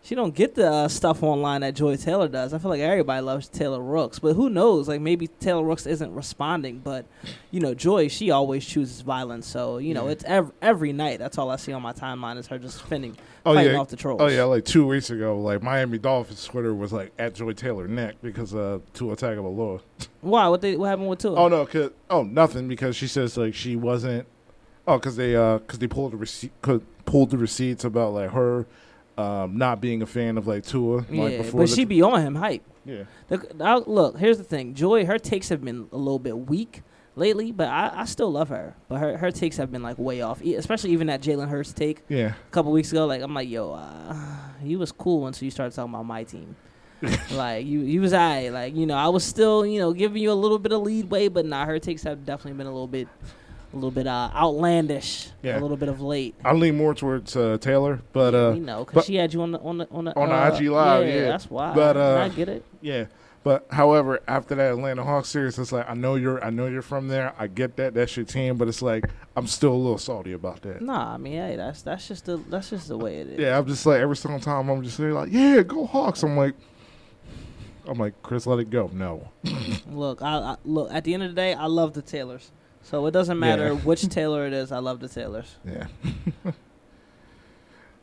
she 0.04 0.14
don't 0.14 0.34
get 0.34 0.54
the 0.54 0.70
uh, 0.70 0.86
stuff 0.88 1.22
online 1.22 1.62
that 1.62 1.74
Joy 1.74 1.96
Taylor 1.96 2.28
does. 2.28 2.52
I 2.52 2.58
feel 2.58 2.68
like 2.68 2.80
everybody 2.82 3.22
loves 3.22 3.48
Taylor 3.48 3.80
Rooks, 3.80 4.18
but 4.18 4.34
who 4.34 4.50
knows? 4.50 4.86
Like 4.86 5.00
maybe 5.00 5.28
Taylor 5.28 5.64
Rooks 5.64 5.86
isn't 5.86 6.14
responding, 6.14 6.80
but 6.80 7.06
you 7.50 7.58
know, 7.60 7.72
Joy 7.72 8.08
she 8.08 8.30
always 8.30 8.66
chooses 8.66 9.00
violence. 9.00 9.46
So 9.46 9.78
you 9.78 9.94
know, 9.94 10.04
Yeah. 10.04 10.12
it's 10.12 10.24
every 10.24 10.52
every 10.60 10.92
night. 10.92 11.18
That's 11.20 11.38
all 11.38 11.48
I 11.50 11.56
see 11.56 11.72
on 11.72 11.80
my 11.80 11.94
timeline 11.94 12.36
is 12.36 12.46
her 12.48 12.58
just 12.58 12.82
fending, 12.82 13.16
Oh 13.46 13.54
fighting 13.54 13.72
yeah. 13.72 13.78
off 13.80 13.88
the 13.88 13.96
trolls. 13.96 14.20
Oh 14.20 14.26
yeah, 14.26 14.44
like 14.44 14.66
two 14.66 14.86
weeks 14.86 15.08
ago, 15.08 15.38
like 15.40 15.62
Miami 15.62 15.96
Dolphins 15.96 16.44
Twitter 16.44 16.74
was 16.74 16.92
like 16.92 17.12
at 17.18 17.34
Joy 17.34 17.54
Taylor 17.54 17.88
neck 17.88 18.16
because 18.22 18.54
uh 18.54 18.80
Tua 18.92 19.16
Tagovailoa. 19.16 19.80
Why? 20.20 20.48
What 20.48 20.60
they 20.60 20.76
what 20.76 20.90
happened 20.90 21.08
with 21.08 21.20
Tua? 21.20 21.34
Oh 21.36 21.48
no, 21.48 21.64
cause 21.64 21.90
oh 22.10 22.22
nothing 22.24 22.68
because 22.68 22.94
she 22.94 23.06
says 23.06 23.38
like 23.38 23.54
she 23.54 23.74
wasn't. 23.74 24.26
Oh, 24.86 24.98
cause 24.98 25.16
they 25.16 25.34
uh 25.34 25.60
cause 25.60 25.78
they 25.78 25.86
pulled 25.86 26.12
the 26.12 26.18
receipt 26.18 26.52
pulled 27.06 27.30
the 27.30 27.38
receipts 27.38 27.84
about 27.84 28.12
like 28.12 28.30
her 28.32 28.66
um 29.18 29.56
not 29.56 29.80
being 29.80 30.02
a 30.02 30.06
fan 30.06 30.36
of 30.38 30.46
like 30.46 30.64
Tua. 30.64 31.04
yeah, 31.10 31.22
like, 31.22 31.36
before 31.38 31.60
but 31.60 31.68
she 31.68 31.84
be 31.84 32.02
on 32.02 32.20
him 32.20 32.34
hype. 32.34 32.62
yeah 32.84 33.04
The, 33.28 33.46
now, 33.56 33.78
look, 33.86 34.18
here's 34.18 34.38
the 34.38 34.44
thing. 34.44 34.74
Joy, 34.74 35.04
her 35.06 35.18
takes 35.18 35.48
have 35.50 35.62
been 35.64 35.88
a 35.92 35.96
little 35.96 36.18
bit 36.18 36.36
weak 36.36 36.82
lately, 37.16 37.52
but 37.52 37.68
I, 37.68 37.92
I 38.00 38.04
still 38.06 38.30
love 38.32 38.48
her. 38.48 38.74
But 38.88 38.98
her, 38.98 39.16
her 39.18 39.30
takes 39.30 39.56
have 39.58 39.70
been 39.70 39.82
like 39.82 39.98
way 39.98 40.20
off, 40.20 40.42
E- 40.44 40.56
especially 40.56 40.90
even 40.90 41.06
that 41.06 41.22
Jalen 41.22 41.48
Hurts 41.48 41.72
take 41.72 42.02
yeah 42.08 42.32
a 42.34 42.50
couple 42.50 42.72
weeks 42.72 42.90
ago. 42.90 43.06
Like 43.06 43.22
I'm 43.22 43.32
like, 43.34 43.48
yo, 43.48 43.72
uh, 43.72 44.16
you 44.62 44.78
was 44.80 44.90
cool 44.92 45.26
until 45.26 45.44
you 45.44 45.50
started 45.52 45.74
talking 45.76 45.94
about 45.94 46.06
my 46.06 46.24
team. 46.24 46.56
like 47.32 47.66
you, 47.66 47.80
you 47.80 48.00
was 48.00 48.12
I 48.14 48.48
like 48.48 48.74
you 48.74 48.86
know 48.86 48.94
I 48.96 49.08
was 49.08 49.24
still 49.24 49.66
you 49.66 49.78
know 49.78 49.92
giving 49.92 50.22
you 50.22 50.32
a 50.32 50.34
little 50.34 50.58
bit 50.58 50.72
of 50.72 50.80
leadway, 50.82 51.28
but 51.28 51.44
nah, 51.44 51.66
her 51.66 51.78
takes 51.78 52.02
have 52.04 52.24
definitely 52.24 52.56
been 52.56 52.66
a 52.66 52.72
little 52.72 52.86
bit, 52.88 53.08
a 53.74 53.76
little 53.76 53.90
bit 53.90 54.06
uh, 54.06 54.30
outlandish, 54.34 55.28
Yeah. 55.42 55.58
a 55.58 55.60
little 55.60 55.76
bit 55.76 55.88
of 55.88 56.00
late. 56.00 56.34
I 56.44 56.52
lean 56.54 56.76
more 56.76 56.94
towards 56.94 57.36
uh, 57.36 57.58
Taylor, 57.60 58.00
but 58.12 58.32
yeah, 58.34 58.40
uh 58.40 58.50
we 58.52 58.60
know 58.60 58.84
because 58.84 59.04
she 59.06 59.16
had 59.16 59.32
you 59.34 59.42
on 59.42 59.52
the 59.52 59.58
on 59.60 59.78
the 59.78 59.88
on 59.90 60.04
the 60.04 60.18
On 60.18 60.28
the 60.28 60.34
uh, 60.34 60.48
IG 60.56 60.68
Live, 60.68 61.06
yeah. 61.08 61.20
that's 61.24 61.50
why. 61.50 61.74
But, 61.74 61.96
uh, 61.96 62.20
I 62.24 62.28
get 62.28 62.48
it. 62.48 62.64
yeah. 62.80 63.06
But 63.42 63.66
however, 63.70 64.20
after 64.26 64.54
that 64.54 64.72
Atlanta 64.72 65.04
Hawks 65.04 65.28
series, 65.28 65.58
it's 65.58 65.70
like 65.70 65.86
I 65.86 65.92
know 65.92 66.14
you're 66.14 66.42
I 66.42 66.48
know 66.48 66.66
you're 66.66 66.80
from 66.80 67.08
there. 67.08 67.34
I 67.38 67.46
get 67.46 67.76
that 67.76 67.92
that's 67.92 68.16
your 68.16 68.24
team, 68.24 68.56
but 68.56 68.68
it's 68.68 68.80
like 68.80 69.04
I'm 69.36 69.46
still 69.46 69.72
a 69.72 69.76
little 69.76 69.98
salty 69.98 70.32
about 70.32 70.62
that. 70.62 70.80
Nah, 70.80 71.12
I 71.12 71.16
mean, 71.18 71.34
hey, 71.34 71.56
that's 71.56 71.82
that's 71.82 72.08
just 72.08 72.24
the 72.24 72.38
that's 72.48 72.70
just 72.70 72.88
the 72.88 72.96
way 72.96 73.16
it 73.18 73.26
is. 73.28 73.38
Yeah, 73.38 73.58
I'm 73.58 73.66
just 73.66 73.84
like 73.84 74.00
every 74.00 74.16
single 74.16 74.40
time 74.40 74.70
I'm 74.70 74.82
just 74.82 74.96
saying 74.96 75.10
like, 75.12 75.30
yeah, 75.30 75.60
go 75.62 75.84
Hawks. 75.84 76.22
I'm 76.22 76.38
like, 76.38 76.54
I'm 77.86 77.98
like, 77.98 78.14
Kris, 78.22 78.46
let 78.46 78.60
it 78.60 78.70
go. 78.70 78.88
No. 78.94 79.28
Look, 79.90 80.22
I, 80.22 80.36
I 80.38 80.56
look 80.64 80.90
at 80.90 81.04
the 81.04 81.12
end 81.12 81.22
of 81.22 81.28
the 81.28 81.34
day, 81.34 81.52
I 81.52 81.66
love 81.66 81.92
the 81.92 82.00
Taylors. 82.00 82.50
So 82.84 83.04
it 83.06 83.10
doesn't 83.10 83.38
matter 83.38 83.68
Yeah. 83.72 83.80
which 83.80 84.02
Taylor 84.08 84.46
it 84.46 84.52
is. 84.52 84.70
I 84.70 84.78
love 84.78 85.00
the 85.00 85.08
Taylors. 85.08 85.56
Yeah. 85.64 85.86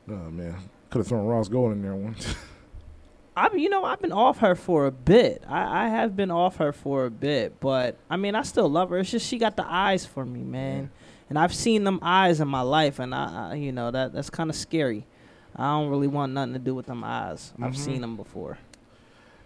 oh 0.09 0.29
man, 0.31 0.55
could 0.89 0.99
have 0.99 1.07
thrown 1.07 1.25
Ros 1.25 1.47
Gold 1.47 1.71
in 1.73 1.81
there 1.81 1.95
once. 1.95 2.35
I 3.37 3.49
you 3.55 3.69
know 3.69 3.85
I've 3.85 4.01
been 4.01 4.11
off 4.11 4.39
her 4.39 4.55
for 4.55 4.85
a 4.87 4.91
bit. 4.91 5.43
I, 5.47 5.85
I 5.85 5.87
have 5.89 6.15
been 6.17 6.31
off 6.31 6.57
her 6.57 6.73
for 6.73 7.05
a 7.05 7.11
bit, 7.11 7.59
but 7.59 7.97
I 8.09 8.17
mean 8.17 8.35
I 8.35 8.41
still 8.41 8.67
love 8.69 8.89
her. 8.89 8.97
It's 8.97 9.11
just 9.11 9.25
she 9.27 9.37
got 9.37 9.55
the 9.55 9.65
eyes 9.65 10.05
for 10.05 10.25
me, 10.25 10.41
man. 10.41 10.91
And 11.29 11.39
I've 11.39 11.53
seen 11.55 11.85
them 11.85 11.99
eyes 12.01 12.41
in 12.41 12.49
my 12.49 12.59
life, 12.61 12.99
and 12.99 13.15
I, 13.15 13.51
I 13.51 13.53
you 13.55 13.71
know 13.71 13.89
that 13.91 14.11
that's 14.11 14.29
kind 14.29 14.49
of 14.49 14.55
scary. 14.55 15.05
I 15.55 15.63
don't 15.71 15.89
really 15.89 16.07
want 16.07 16.33
nothing 16.33 16.53
to 16.53 16.59
do 16.59 16.75
with 16.75 16.87
them 16.87 17.03
eyes. 17.05 17.53
I've 17.61 17.71
Mhm. 17.73 17.77
seen 17.77 18.01
them 18.01 18.15
before. 18.17 18.57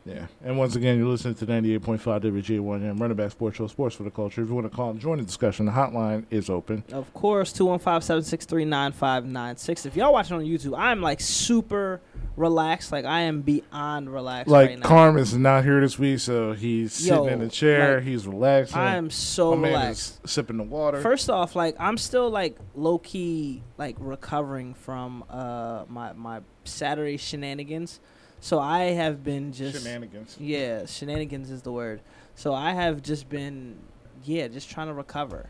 Yeah. 0.06 0.28
And 0.44 0.58
once 0.58 0.76
again, 0.76 0.98
you're 1.00 1.08
listening 1.08 1.34
to 1.36 1.46
98.5 1.48 2.00
WJ1M, 2.22 3.00
Run 3.00 3.10
It 3.12 3.16
Back 3.16 3.32
Sports 3.32 3.58
Show, 3.58 3.66
Sports 3.68 3.96
for 3.96 4.04
the 4.04 4.12
Culture. 4.12 4.42
If 4.44 4.50
you 4.50 4.54
want 4.54 4.70
to 4.70 4.76
call 4.76 4.92
and 4.92 5.00
join 5.00 5.18
the 5.18 5.24
discussion, 5.24 5.66
the 5.66 5.72
hotline 5.72 6.26
is 6.30 6.48
open. 6.50 6.84
Of 6.92 7.12
course, 7.16 7.52
215-763-9596. 7.54 9.86
If 9.88 9.96
y'all 9.96 10.14
watching 10.14 10.36
on 10.38 10.44
YouTube, 10.44 10.78
I'm 10.78 11.02
like 11.02 11.20
super 11.22 12.02
relaxed. 12.38 12.92
Like 12.92 13.06
I 13.06 13.22
am 13.22 13.42
beyond 13.42 14.14
relaxed 14.14 14.52
like, 14.52 14.70
right 14.70 14.78
now. 14.80 14.88
Carm 14.88 15.18
is 15.18 15.36
not 15.36 15.64
here 15.64 15.82
this 15.82 15.98
week, 15.98 16.20
so 16.20 16.54
he's 16.54 16.94
sitting 16.94 17.24
Yo, 17.24 17.28
in 17.28 17.42
a 17.42 17.50
chair. 17.50 17.96
like, 17.96 18.04
he's 18.04 18.28
relaxing. 18.28 18.78
I 18.78 18.98
am 18.98 19.10
so 19.10 19.56
My 19.56 19.70
relaxed. 19.70 20.20
sipping 20.28 20.58
the 20.58 20.64
water. 20.64 21.02
First 21.02 21.32
off, 21.32 21.56
like 21.56 21.76
I'm 21.80 21.98
still 21.98 22.30
like 22.30 22.58
low 22.76 23.00
key 23.00 23.64
like 23.78 23.96
recovering 24.00 24.74
from 24.76 25.24
uh 25.30 25.86
my 25.88 26.14
my 26.14 26.42
Saturday 26.64 27.18
shenanigans. 27.18 28.00
So 28.46 28.60
I 28.60 28.92
have 28.92 29.24
been 29.24 29.54
just 29.54 29.84
Shenanigans. 29.84 30.38
yeah, 30.40 30.86
shenanigans 30.86 31.50
is 31.50 31.64
the 31.64 31.72
word. 31.72 32.02
So 32.36 32.54
I 32.54 32.74
have 32.74 33.02
just 33.02 33.28
been 33.28 33.80
yeah, 34.24 34.48
just 34.50 34.70
trying 34.70 34.86
to 34.86 34.94
recover. 34.94 35.50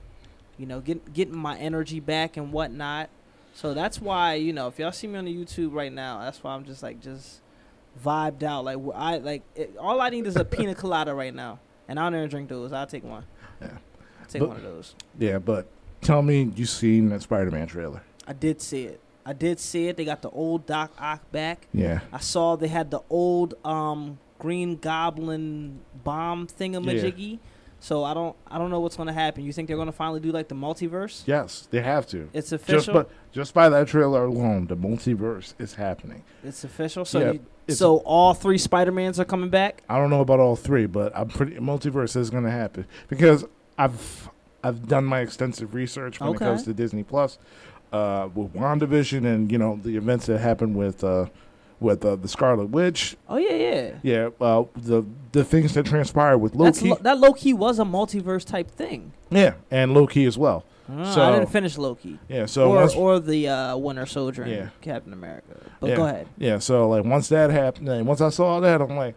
You 0.58 0.66
know, 0.66 0.80
get 0.80 1.12
getting 1.12 1.36
my 1.36 1.58
energy 1.58 2.00
back 2.00 2.38
and 2.38 2.54
whatnot. 2.54 3.10
So 3.54 3.74
that's 3.74 4.00
why, 4.00 4.36
you 4.36 4.54
know, 4.54 4.70
if 4.70 4.80
y'all 4.80 4.94
see 4.94 5.08
me 5.08 5.20
on 5.20 5.26
the 5.26 5.36
YouTube 5.36 5.74
right 5.74 5.92
now, 5.92 6.22
that's 6.22 6.42
why 6.42 6.54
I'm 6.56 6.64
just 6.64 6.82
like 6.84 7.02
just 7.02 7.42
vibed 8.02 8.44
out. 8.44 8.64
Like 8.64 8.78
I 8.96 9.18
like 9.18 9.44
it, 9.58 9.76
all 9.78 10.00
I 10.00 10.08
need 10.08 10.26
is 10.26 10.38
a 10.38 10.46
pina 10.46 10.74
colada 10.84 11.14
right 11.14 11.36
now. 11.36 11.60
And 11.90 12.00
I 12.00 12.04
don't 12.04 12.16
even 12.16 12.30
drink 12.30 12.48
those. 12.48 12.72
I'll 12.72 12.88
take 12.88 13.04
one. 13.04 13.26
Yeah. 13.60 13.68
I'll 14.22 14.28
take 14.30 14.40
But- 14.40 14.48
one 14.48 14.58
of 14.58 14.64
those. 14.64 14.96
Yeah, 15.20 15.40
but 15.40 15.68
tell 16.00 16.22
me 16.22 16.44
you 16.56 16.66
seen 16.66 17.10
that 17.10 17.24
Spider-Man 17.24 17.68
trailer. 17.68 18.04
I 18.26 18.32
did 18.32 18.62
see 18.62 18.86
it. 18.86 19.02
I 19.26 19.34
did 19.34 19.60
see 19.60 19.88
it. 19.88 19.98
They 19.98 20.06
got 20.06 20.22
the 20.22 20.30
old 20.30 20.66
Doc 20.66 20.94
Ock 21.00 21.32
back. 21.32 21.68
Yeah. 21.74 22.02
I 22.14 22.20
saw 22.20 22.56
they 22.56 22.68
had 22.68 22.92
the 22.92 23.02
old 23.10 23.56
um 23.66 24.20
Green 24.40 24.76
Goblin 24.78 25.80
bomb 26.04 26.48
thingamajiggy. 26.48 27.32
Yeah. 27.34 27.38
So 27.80 28.04
I 28.04 28.14
don't 28.14 28.36
I 28.48 28.58
don't 28.58 28.70
know 28.70 28.80
what's 28.80 28.96
gonna 28.96 29.14
happen. 29.14 29.44
You 29.44 29.52
think 29.54 29.68
they're 29.68 29.78
gonna 29.78 29.92
finally 29.92 30.20
do 30.20 30.32
like 30.32 30.48
the 30.48 30.56
multiverse? 30.56 31.24
Yes, 31.26 31.68
they 31.72 31.82
have 31.82 32.08
to. 32.08 32.30
It's 32.34 32.50
Just 32.50 32.64
official. 32.64 32.94
by, 32.94 33.06
just 33.32 33.54
by 33.54 33.70
that 33.70 33.88
trailer 33.88 34.26
alone, 34.26 34.68
the 34.68 34.78
multiverse 34.78 35.54
is 35.60 35.76
happening. 35.76 36.24
it's 36.44 36.64
official. 36.64 37.06
So 37.06 37.20
Yeah, 37.20 37.26
you, 37.34 37.40
it's- 37.68 37.78
so 37.78 37.98
all 37.98 38.34
three 38.34 38.58
Spider 38.58 38.92
Mans 38.92 39.20
are 39.20 39.26
coming 39.26 39.50
back. 39.50 39.84
I 39.90 39.98
don't 39.98 40.10
know 40.10 40.22
about 40.22 40.40
all 40.40 40.56
three, 40.56 40.86
but 40.86 41.12
I'm 41.16 41.28
pretty 41.30 41.56
multiverse 41.58 42.16
is 42.16 42.30
going 42.30 42.44
to 42.44 42.52
happen 42.52 42.86
because 43.08 43.46
I've 43.78 44.30
I've 44.64 44.88
done 44.88 45.06
my 45.06 45.20
extensive 45.20 45.74
research 45.76 46.20
when 46.20 46.30
Okay. 46.30 46.44
it 46.46 46.48
comes 46.48 46.64
to 46.64 46.74
Disney 46.74 47.04
Plus, 47.04 47.38
uh, 47.94 48.30
with 48.34 48.54
WandaVision 48.54 49.26
and 49.26 49.52
you 49.52 49.58
know 49.58 49.80
the 49.82 49.96
events 49.98 50.26
that 50.28 50.40
happened 50.40 50.76
with 50.76 51.04
uh, 51.04 51.26
with 51.80 52.06
uh, 52.06 52.16
the 52.16 52.28
Scarlet 52.28 52.70
Witch. 52.70 53.16
Oh 53.30 53.38
yeah, 53.38 53.54
yeah. 53.56 53.92
Yeah, 54.04 54.30
uh, 54.42 54.64
the 54.76 55.04
the 55.32 55.44
things 55.44 55.74
that 55.74 55.86
transpired 55.86 56.38
with 56.40 56.56
Loki. 56.56 56.90
lo- 56.90 56.98
that 57.02 57.20
Loki 57.20 57.54
was 57.54 57.80
a 57.80 57.84
multiverse 57.84 58.46
type 58.46 58.72
thing. 58.72 59.12
yeah, 59.30 59.54
and 59.72 59.94
Loki 59.94 60.26
as 60.26 60.38
well. 60.38 60.64
Uh, 60.92 61.12
So- 61.12 61.22
I 61.24 61.32
didn't 61.40 61.50
finish 61.52 61.78
Loki. 61.78 62.20
Yeah, 62.30 62.46
so 62.46 62.70
or 62.72 62.76
once, 62.76 62.94
or 62.96 63.20
the 63.20 63.48
uh, 63.50 63.76
Winter 63.78 64.06
Soldier 64.06 64.44
and 64.44 64.52
Yeah. 64.52 64.70
Captain 64.82 65.14
America. 65.14 65.56
But 65.80 65.90
Yeah. 65.90 65.96
go 65.96 66.06
ahead. 66.06 66.28
yeah, 66.38 66.60
so 66.60 66.88
like 66.90 67.04
once 67.06 67.28
that 67.30 67.50
happened, 67.50 67.90
and 67.90 68.06
once 68.08 68.22
I 68.22 68.30
saw 68.30 68.60
that, 68.60 68.82
I'm 68.82 68.96
like. 68.96 69.16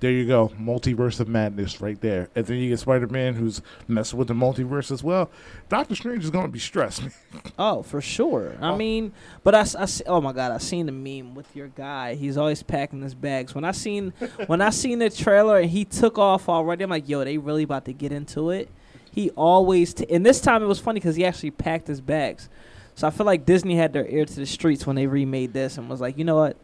There 0.00 0.10
you 0.10 0.26
go, 0.26 0.48
multiverse 0.60 1.20
of 1.20 1.28
madness 1.28 1.80
right 1.80 1.98
there. 2.02 2.28
And 2.34 2.44
then 2.44 2.58
you 2.58 2.68
get 2.68 2.78
Spider 2.80 3.06
Man, 3.06 3.34
who's 3.34 3.62
messing 3.88 4.18
with 4.18 4.28
the 4.28 4.34
multiverse 4.34 4.90
as 4.90 5.02
well. 5.02 5.30
Doctor 5.70 5.94
Strange 5.94 6.22
is 6.22 6.30
gonna 6.30 6.48
be 6.48 6.58
stressed. 6.58 7.02
Oh, 7.58 7.82
for 7.82 8.00
sure. 8.02 8.54
I 8.60 8.70
Oh. 8.70 8.76
mean, 8.76 9.12
but 9.42 9.54
I, 9.54 9.60
I 9.82 9.86
oh 10.06 10.20
my 10.20 10.32
god, 10.32 10.52
I 10.52 10.58
seen 10.58 10.86
the 10.86 10.92
meme 10.92 11.34
with 11.34 11.54
your 11.56 11.68
guy. 11.68 12.14
He's 12.14 12.36
always 12.36 12.62
packing 12.62 13.00
his 13.02 13.14
bags. 13.14 13.54
When 13.54 13.64
I 13.64 13.72
seen 13.72 14.12
when 14.46 14.60
I 14.60 14.70
seen 14.70 14.98
the 14.98 15.08
trailer 15.10 15.58
and 15.58 15.70
he 15.70 15.84
took 15.86 16.18
off 16.18 16.48
already, 16.48 16.84
I'm 16.84 16.90
like, 16.90 17.08
yo, 17.08 17.24
they 17.24 17.38
really 17.38 17.62
about 17.62 17.84
to 17.86 17.92
get 17.94 18.12
into 18.12 18.50
it. 18.50 18.68
He 19.10 19.30
always 19.30 19.94
t- 19.94 20.06
and 20.10 20.26
this 20.26 20.40
time 20.42 20.62
it 20.62 20.66
was 20.66 20.78
funny 20.78 21.00
because 21.00 21.16
he 21.16 21.24
actually 21.24 21.52
packed 21.52 21.86
his 21.88 22.00
bags. 22.02 22.48
So 22.96 23.06
I 23.06 23.10
feel 23.10 23.26
like 23.26 23.46
Disney 23.46 23.76
had 23.76 23.92
their 23.94 24.06
ear 24.06 24.24
to 24.26 24.34
the 24.34 24.46
streets 24.46 24.86
when 24.86 24.96
they 24.96 25.06
remade 25.06 25.52
this 25.54 25.78
and 25.78 25.88
was 25.88 26.00
like, 26.02 26.18
you 26.18 26.24
know 26.24 26.36
what? 26.36 26.56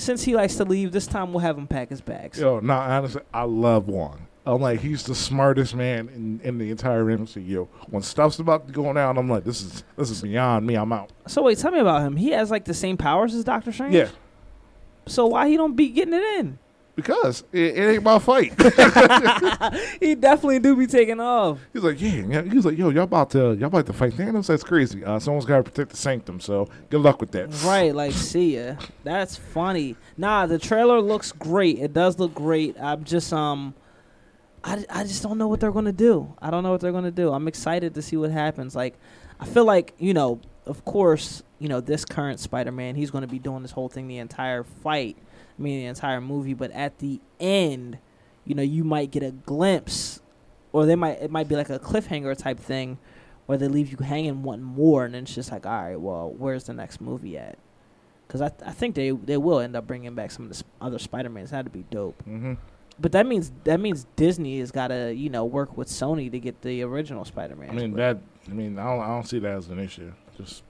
Since 0.00 0.22
he 0.22 0.34
likes 0.34 0.56
to 0.56 0.64
leave, 0.64 0.92
this 0.92 1.06
time 1.06 1.30
we'll 1.32 1.40
have 1.40 1.58
him 1.58 1.66
pack 1.66 1.90
his 1.90 2.00
bags. 2.00 2.40
Yo, 2.40 2.58
no, 2.60 2.72
honestly, 2.72 3.20
I 3.34 3.42
love 3.42 3.86
Wong. 3.86 4.26
I'm 4.46 4.62
like, 4.62 4.80
he's 4.80 5.02
the 5.02 5.14
smartest 5.14 5.74
man 5.74 6.08
in, 6.08 6.40
in 6.42 6.56
the 6.56 6.70
entire 6.70 7.04
MCU. 7.04 7.68
When 7.90 8.02
stuff's 8.02 8.38
about 8.38 8.66
to 8.66 8.72
go 8.72 8.90
down, 8.94 9.18
I'm 9.18 9.28
like, 9.28 9.44
this 9.44 9.60
is 9.60 9.84
this 9.98 10.08
is 10.10 10.22
beyond 10.22 10.66
me. 10.66 10.76
I'm 10.76 10.90
out. 10.92 11.10
So 11.26 11.42
wait, 11.42 11.58
tell 11.58 11.70
me 11.70 11.80
about 11.80 12.00
him. 12.00 12.16
He 12.16 12.30
has 12.30 12.50
like 12.50 12.64
the 12.64 12.72
same 12.72 12.96
powers 12.96 13.34
as 13.34 13.44
Doctor 13.44 13.72
Strange. 13.72 13.94
Yeah, 13.94 14.08
So 15.06 15.26
why 15.26 15.48
he 15.48 15.58
don't 15.58 15.76
be 15.76 15.90
getting 15.90 16.14
it 16.14 16.24
in? 16.38 16.58
Because 17.00 17.44
it, 17.52 17.76
it 17.76 17.94
ain't 17.94 18.02
my 18.02 18.18
fight. 18.18 18.50
he 20.00 20.14
definitely 20.14 20.58
do 20.58 20.76
be 20.76 20.86
taking 20.86 21.20
off. 21.20 21.58
he's 21.72 21.82
like, 21.82 22.00
yeah. 22.00 22.42
He's 22.42 22.64
like, 22.64 22.76
yo, 22.78 22.90
y'all 22.90 23.04
about 23.04 23.30
to 23.30 23.54
y'all 23.54 23.66
about 23.66 23.86
to 23.86 23.92
fight 23.92 24.12
Thanos? 24.12 24.46
That's 24.46 24.62
crazy. 24.64 25.04
Uh, 25.04 25.18
someone's 25.18 25.46
got 25.46 25.58
to 25.58 25.62
protect 25.62 25.90
the 25.90 25.96
sanctum. 25.96 26.40
So 26.40 26.68
good 26.88 27.00
luck 27.00 27.20
with 27.20 27.32
that. 27.32 27.48
Right, 27.64 27.94
like 27.94 28.12
see 28.30 28.56
ya. 28.56 28.76
That's 29.04 29.36
funny. 29.36 29.96
Nah, 30.16 30.46
the 30.46 30.58
trailer 30.58 31.00
looks 31.00 31.32
great. 31.32 31.78
It 31.78 31.92
does 31.92 32.18
look 32.18 32.34
great. 32.34 32.76
I'm 32.80 33.04
just 33.04 33.32
um 33.32 33.74
I, 34.62 34.84
I 34.90 35.04
just 35.04 35.22
don't 35.22 35.38
know 35.38 35.48
what 35.48 35.60
they're 35.60 35.72
gonna 35.72 35.92
do. 35.92 36.34
I 36.40 36.50
don't 36.50 36.62
know 36.62 36.72
what 36.72 36.80
they're 36.80 36.92
gonna 36.92 37.10
do. 37.10 37.32
I'm 37.32 37.48
excited 37.48 37.94
to 37.94 38.02
see 38.02 38.16
what 38.16 38.30
happens. 38.30 38.76
Like 38.76 38.98
I 39.38 39.46
feel 39.46 39.64
like, 39.64 39.94
you 39.98 40.12
know, 40.12 40.40
of 40.66 40.84
course, 40.84 41.42
you 41.58 41.68
know, 41.68 41.80
this 41.80 42.04
current 42.04 42.40
Spider 42.40 42.72
Man, 42.72 42.94
he's 42.94 43.10
gonna 43.10 43.26
be 43.26 43.38
doing 43.38 43.62
this 43.62 43.72
whole 43.72 43.88
thing 43.88 44.06
the 44.06 44.18
entire 44.18 44.64
fight. 44.64 45.16
Mean 45.60 45.80
the 45.80 45.86
entire 45.86 46.20
movie, 46.20 46.54
but 46.54 46.70
at 46.72 46.98
the 46.98 47.20
end, 47.38 47.98
you 48.44 48.54
know, 48.54 48.62
you 48.62 48.82
might 48.82 49.10
get 49.10 49.22
a 49.22 49.30
glimpse 49.30 50.20
or 50.72 50.86
they 50.86 50.96
might 50.96 51.20
it 51.20 51.30
might 51.30 51.48
be 51.48 51.56
like 51.56 51.70
a 51.70 51.78
cliffhanger 51.78 52.36
type 52.36 52.58
thing 52.58 52.98
where 53.46 53.58
they 53.58 53.68
leave 53.68 53.90
you 53.90 53.98
hanging 53.98 54.42
one 54.42 54.62
more, 54.62 55.04
and 55.04 55.14
then 55.14 55.24
it's 55.24 55.34
just 55.34 55.50
like, 55.52 55.66
all 55.66 55.72
right, 55.82 56.00
well, 56.00 56.30
where's 56.36 56.64
the 56.64 56.72
next 56.72 57.00
movie 57.00 57.36
at? 57.36 57.58
Because 58.26 58.40
I, 58.40 58.48
th- 58.48 58.62
I 58.64 58.70
think 58.72 58.94
they 58.94 59.10
they 59.10 59.36
will 59.36 59.58
end 59.60 59.74
up 59.76 59.86
bringing 59.86 60.14
back 60.14 60.30
some 60.30 60.44
of 60.44 60.48
the 60.50 60.54
sp- 60.56 60.70
other 60.80 60.98
Spider 60.98 61.28
Mans. 61.28 61.50
That'd 61.50 61.72
be 61.72 61.84
dope. 61.90 62.22
hmm 62.22 62.54
But 63.00 63.12
that 63.12 63.26
means 63.26 63.50
that 63.64 63.80
means 63.80 64.06
Disney 64.16 64.60
has 64.60 64.70
got 64.70 64.88
to 64.88 65.12
you 65.12 65.28
know 65.30 65.44
work 65.44 65.76
with 65.76 65.88
Sony 65.88 66.30
to 66.30 66.38
get 66.38 66.62
the 66.62 66.82
original 66.82 67.24
Spider 67.24 67.56
Man. 67.56 67.70
I 67.70 67.72
mean 67.74 67.92
that. 67.94 68.18
I 68.48 68.52
mean, 68.52 68.78
I 68.78 68.84
don't, 68.84 69.00
I 69.02 69.06
don't 69.08 69.26
see 69.26 69.40
that 69.40 69.56
as 69.56 69.68
an 69.68 69.78
issue. 69.80 70.12
Just 70.38 70.62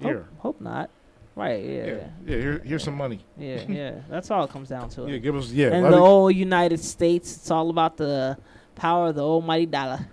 here, 0.00 0.26
Hope, 0.38 0.56
hope 0.56 0.60
not. 0.60 0.90
Right? 1.34 1.64
Yeah. 1.64 1.70
yeah, 1.86 1.94
Yeah. 2.26 2.36
Here, 2.36 2.62
here's 2.64 2.84
some 2.84 2.94
money. 2.96 3.20
Yeah. 3.38 3.62
yeah. 3.68 3.94
That's 4.08 4.30
all 4.30 4.44
it 4.44 4.50
comes 4.50 4.68
down 4.68 4.88
to. 4.90 5.08
Yeah, 5.10 5.18
give 5.18 5.34
us 5.34 5.50
yeah. 5.50 5.68
and 5.68 5.84
the 5.86 5.96
old 5.96 6.34
United 6.34 6.80
States, 6.80 7.36
it's 7.36 7.50
all 7.50 7.70
about 7.70 7.96
the 7.96 8.36
power 8.74 9.08
of 9.08 9.14
the 9.14 9.22
almighty 9.24 9.66
dollar. 9.66 10.06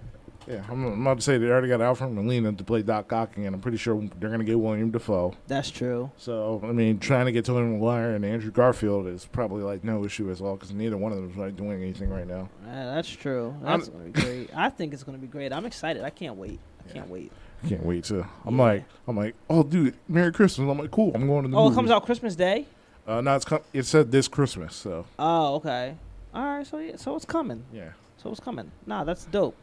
yeah, 0.48 0.64
I'm, 0.70 0.86
I'm 0.86 1.02
about 1.02 1.18
to 1.18 1.22
say 1.24 1.38
they 1.38 1.48
already 1.48 1.68
got 1.68 1.82
Alfred 1.82 2.12
Molina 2.12 2.54
to 2.54 2.64
play 2.64 2.82
Doc 2.82 3.12
Ock, 3.14 3.36
and 3.38 3.48
I'm 3.48 3.60
pretty 3.62 3.78
sure 3.78 4.02
they're 4.20 4.30
gonna 4.30 4.44
get 4.44 4.60
Willem 4.60 4.92
Dafoe. 4.92 5.36
That's 5.48 5.70
true. 5.70 6.10
So 6.18 6.62
I 6.64 6.72
mean, 6.72 7.00
trying 7.00 7.26
to 7.26 7.32
get 7.32 7.46
Tony 7.46 7.68
Maguire 7.68 8.16
and 8.16 8.24
Andrew 8.24 8.52
Garfield 8.52 9.08
is 9.08 9.26
probably 9.26 9.64
like 9.64 9.84
no 9.84 10.06
issue 10.06 10.32
as 10.32 10.42
well 10.42 10.54
because 10.56 10.72
neither 10.72 10.98
one 10.98 11.12
of 11.12 11.18
them 11.20 11.30
is 11.32 11.38
like 11.38 11.56
doing 11.56 11.82
anything 11.84 12.10
right 12.10 12.28
now. 12.28 12.50
Uh, 12.66 12.96
that's 12.96 13.10
true. 13.10 13.56
That's 13.62 13.90
gonna 13.90 14.06
be 14.06 14.12
great. 14.22 14.50
I 14.56 14.70
think 14.70 14.94
it's 14.94 15.04
gonna 15.04 15.18
be 15.18 15.28
great. 15.28 15.52
I'm 15.52 15.66
excited. 15.66 16.04
I 16.04 16.10
can't 16.12 16.38
wait. 16.38 16.60
I 16.82 16.88
Yeah. 16.88 16.94
can't 16.94 17.10
wait. 17.10 17.32
Can't 17.68 17.86
wait 17.86 18.06
to. 18.06 18.26
I'm 18.46 18.58
Yeah. 18.58 18.64
like, 18.64 18.86
I'm 19.08 19.18
like, 19.18 19.36
oh 19.50 19.64
dude, 19.64 19.96
Merry 20.08 20.32
Christmas. 20.32 20.70
I'm 20.70 20.78
like, 20.78 20.92
cool. 20.92 21.12
I'm 21.14 21.28
going 21.28 21.44
to 21.44 21.50
the 21.50 21.58
Oh, 21.58 21.64
movie. 21.66 21.74
it 21.74 21.76
comes 21.76 21.92
out 21.92 22.06
Christmas 22.06 22.36
Day. 22.36 22.66
Uh, 23.08 23.22
no, 23.22 23.36
it's 23.36 23.46
com- 23.46 23.62
it 23.74 23.84
said 23.84 24.12
this 24.12 24.28
Christmas. 24.28 24.76
So 24.76 25.06
Oh, 25.18 25.56
okay. 25.56 25.96
All 26.34 26.44
right. 26.44 26.66
So 26.68 26.78
yeah, 26.78 26.96
so 26.96 27.16
it's 27.16 27.26
coming. 27.26 27.64
yeah, 27.74 27.90
So 28.18 28.30
it's 28.32 28.40
coming. 28.40 28.72
Nah, 28.86 29.04
that's 29.04 29.26
dope. 29.26 29.56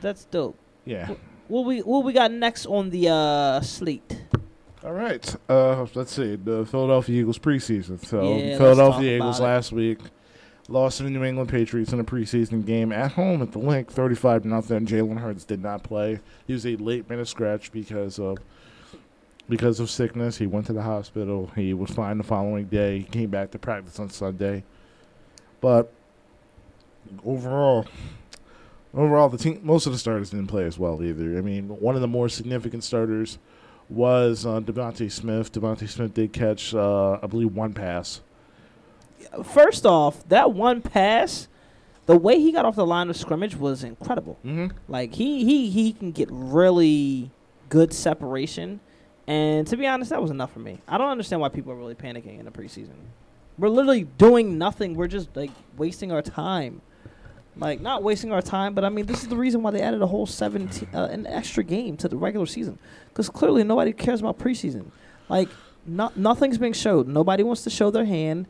That's 0.00 0.24
dope. 0.24 0.56
yeah. 0.84 1.14
What 1.48 1.64
we 1.64 1.80
what 1.80 2.04
we 2.04 2.12
got 2.12 2.30
next 2.32 2.66
on 2.66 2.90
the 2.90 3.08
uh 3.08 3.60
slate? 3.60 4.22
All 4.84 4.92
right. 4.92 5.36
Uh, 5.48 5.86
let's 5.94 6.12
see. 6.14 6.36
The 6.36 6.64
Philadelphia 6.64 7.20
Eagles 7.20 7.38
preseason. 7.38 8.04
So 8.04 8.36
Yeah, 8.36 8.56
Philadelphia 8.56 9.16
Eagles 9.16 9.38
about 9.40 9.46
it. 9.48 9.52
last 9.52 9.72
week 9.72 9.98
lost 10.70 10.98
to 10.98 11.02
the 11.02 11.10
New 11.10 11.24
England 11.24 11.50
Patriots 11.50 11.92
in 11.92 12.00
a 12.00 12.04
preseason 12.04 12.64
game 12.64 12.92
at 12.92 13.12
home 13.12 13.42
at 13.42 13.52
the 13.52 13.58
Link, 13.58 13.90
thirty-five 13.90 14.42
to 14.42 14.48
nothing. 14.48 14.86
Jalen 14.86 15.18
Hurts 15.18 15.44
did 15.44 15.62
not 15.62 15.82
play. 15.82 16.20
He 16.46 16.52
was 16.52 16.66
a 16.66 16.76
late 16.76 17.10
minute 17.10 17.28
scratch 17.28 17.72
because 17.72 18.18
of 18.18 18.38
because 19.48 19.80
of 19.80 19.90
sickness. 19.90 20.38
He 20.38 20.46
went 20.46 20.66
to 20.66 20.72
the 20.72 20.82
hospital. 20.82 21.50
He 21.56 21.74
was 21.74 21.90
fine 21.90 22.18
the 22.18 22.24
following 22.24 22.66
day. 22.66 22.98
He 22.98 23.04
came 23.04 23.30
back 23.30 23.50
to 23.50 23.58
practice 23.58 23.98
on 23.98 24.08
Sunday. 24.10 24.62
But 25.60 25.92
overall, 27.24 27.86
overall, 28.94 29.28
the 29.28 29.38
team 29.38 29.60
most 29.62 29.86
of 29.86 29.92
the 29.92 29.98
starters 29.98 30.30
didn't 30.30 30.46
play 30.46 30.64
as 30.64 30.78
well 30.78 31.02
either. 31.02 31.36
I 31.36 31.40
mean, 31.40 31.68
one 31.68 31.96
of 31.96 32.00
the 32.00 32.08
more 32.08 32.28
significant 32.28 32.84
starters 32.84 33.38
was 33.88 34.46
uh, 34.46 34.60
DeVonta 34.60 35.10
Smith. 35.10 35.52
DeVonta 35.52 35.88
Smith 35.88 36.14
did 36.14 36.32
catch, 36.32 36.72
uh, 36.74 37.18
I 37.20 37.26
believe, 37.26 37.52
one 37.52 37.74
pass 37.74 38.20
first 39.44 39.86
off, 39.86 40.26
that 40.28 40.52
one 40.52 40.82
pass, 40.82 41.48
the 42.06 42.16
way 42.16 42.40
he 42.40 42.52
got 42.52 42.64
off 42.64 42.76
the 42.76 42.86
line 42.86 43.10
of 43.10 43.16
scrimmage 43.16 43.56
was 43.56 43.84
incredible. 43.84 44.38
Mm-hmm. 44.44 44.76
Like 44.88 45.14
he 45.14 45.44
he 45.44 45.70
he 45.70 45.92
can 45.92 46.12
get 46.12 46.28
really 46.30 47.30
good 47.68 47.92
separation, 47.92 48.80
and 49.26 49.66
to 49.68 49.76
be 49.76 49.86
honest, 49.86 50.10
that 50.10 50.20
was 50.20 50.30
enough 50.30 50.52
for 50.52 50.58
me. 50.58 50.78
I 50.88 50.98
don't 50.98 51.10
understand 51.10 51.40
why 51.40 51.48
people 51.48 51.72
are 51.72 51.76
really 51.76 51.94
panicking 51.94 52.38
in 52.38 52.44
the 52.44 52.50
preseason. 52.50 52.94
We're 53.58 53.68
literally 53.68 54.04
doing 54.04 54.58
nothing. 54.58 54.94
We're 54.94 55.08
just 55.08 55.34
like 55.36 55.50
wasting 55.76 56.12
our 56.12 56.22
time. 56.22 56.82
Like 57.56 57.80
not 57.80 58.02
wasting 58.02 58.32
our 58.32 58.40
time, 58.40 58.74
but 58.74 58.84
I 58.84 58.88
mean 58.88 59.06
this 59.06 59.22
is 59.22 59.28
the 59.28 59.36
reason 59.36 59.62
why 59.62 59.70
they 59.72 59.82
added 59.82 60.00
a 60.02 60.06
whole 60.06 60.26
seventeen 60.26 60.88
uh, 60.94 61.08
an 61.10 61.26
extra 61.26 61.62
game 61.62 61.96
to 61.98 62.08
the 62.08 62.16
regular 62.16 62.46
season 62.46 62.78
because 63.08 63.28
clearly 63.28 63.64
nobody 63.64 63.92
cares 63.92 64.20
about 64.20 64.38
preseason. 64.38 64.90
Like 65.28 65.48
not 65.84 66.16
nothing's 66.16 66.58
being 66.58 66.72
showed. 66.72 67.06
Nobody 67.06 67.42
wants 67.42 67.62
to 67.64 67.70
show 67.70 67.90
their 67.90 68.04
hand. 68.04 68.46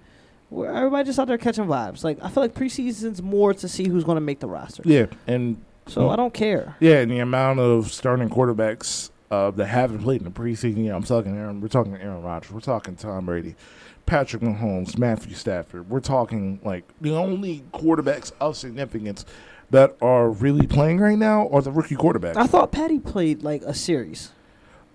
Everybody 0.52 1.04
just 1.04 1.18
out 1.18 1.28
there 1.28 1.38
catching 1.38 1.66
vibes. 1.66 2.02
Like 2.04 2.18
I 2.22 2.28
feel 2.28 2.42
like 2.42 2.54
preseason's 2.54 3.22
more 3.22 3.54
to 3.54 3.68
see 3.68 3.88
who's 3.88 4.04
going 4.04 4.16
to 4.16 4.20
make 4.20 4.40
the 4.40 4.48
roster. 4.48 4.82
Yeah, 4.84 5.06
and 5.26 5.62
So 5.86 6.08
I 6.10 6.16
don't 6.16 6.34
care. 6.34 6.76
yeah, 6.80 6.96
and 6.96 7.10
the 7.10 7.18
amount 7.20 7.60
of 7.60 7.92
starting 7.92 8.28
quarterbacks 8.28 9.10
uh, 9.30 9.50
that 9.52 9.66
haven't 9.66 10.00
played 10.00 10.20
in 10.22 10.24
the 10.24 10.30
preseason. 10.30 10.84
Yeah, 10.84 10.96
I'm 10.96 11.04
talking 11.04 11.36
Aaron. 11.36 11.60
We're 11.60 11.68
talking 11.68 11.94
Aaron 11.96 12.22
Rodgers. 12.22 12.50
We're 12.50 12.60
talking 12.60 12.96
Tom 12.96 13.26
Brady, 13.26 13.54
Patrick 14.06 14.42
Mahomes, 14.42 14.98
Matthew 14.98 15.34
Stafford. 15.34 15.88
We're 15.88 16.00
talking 16.00 16.58
like 16.64 16.82
the 17.00 17.14
only 17.14 17.62
quarterbacks 17.72 18.32
of 18.40 18.56
significance 18.56 19.24
that 19.70 19.96
are 20.02 20.28
really 20.30 20.66
playing 20.66 20.98
right 20.98 21.16
now 21.16 21.48
are 21.50 21.62
the 21.62 21.70
rookie 21.70 21.94
quarterbacks. 21.94 22.34
I 22.36 22.48
thought 22.48 22.72
Patty 22.72 22.98
played 22.98 23.44
like 23.44 23.62
a 23.62 23.72
series. 23.72 24.32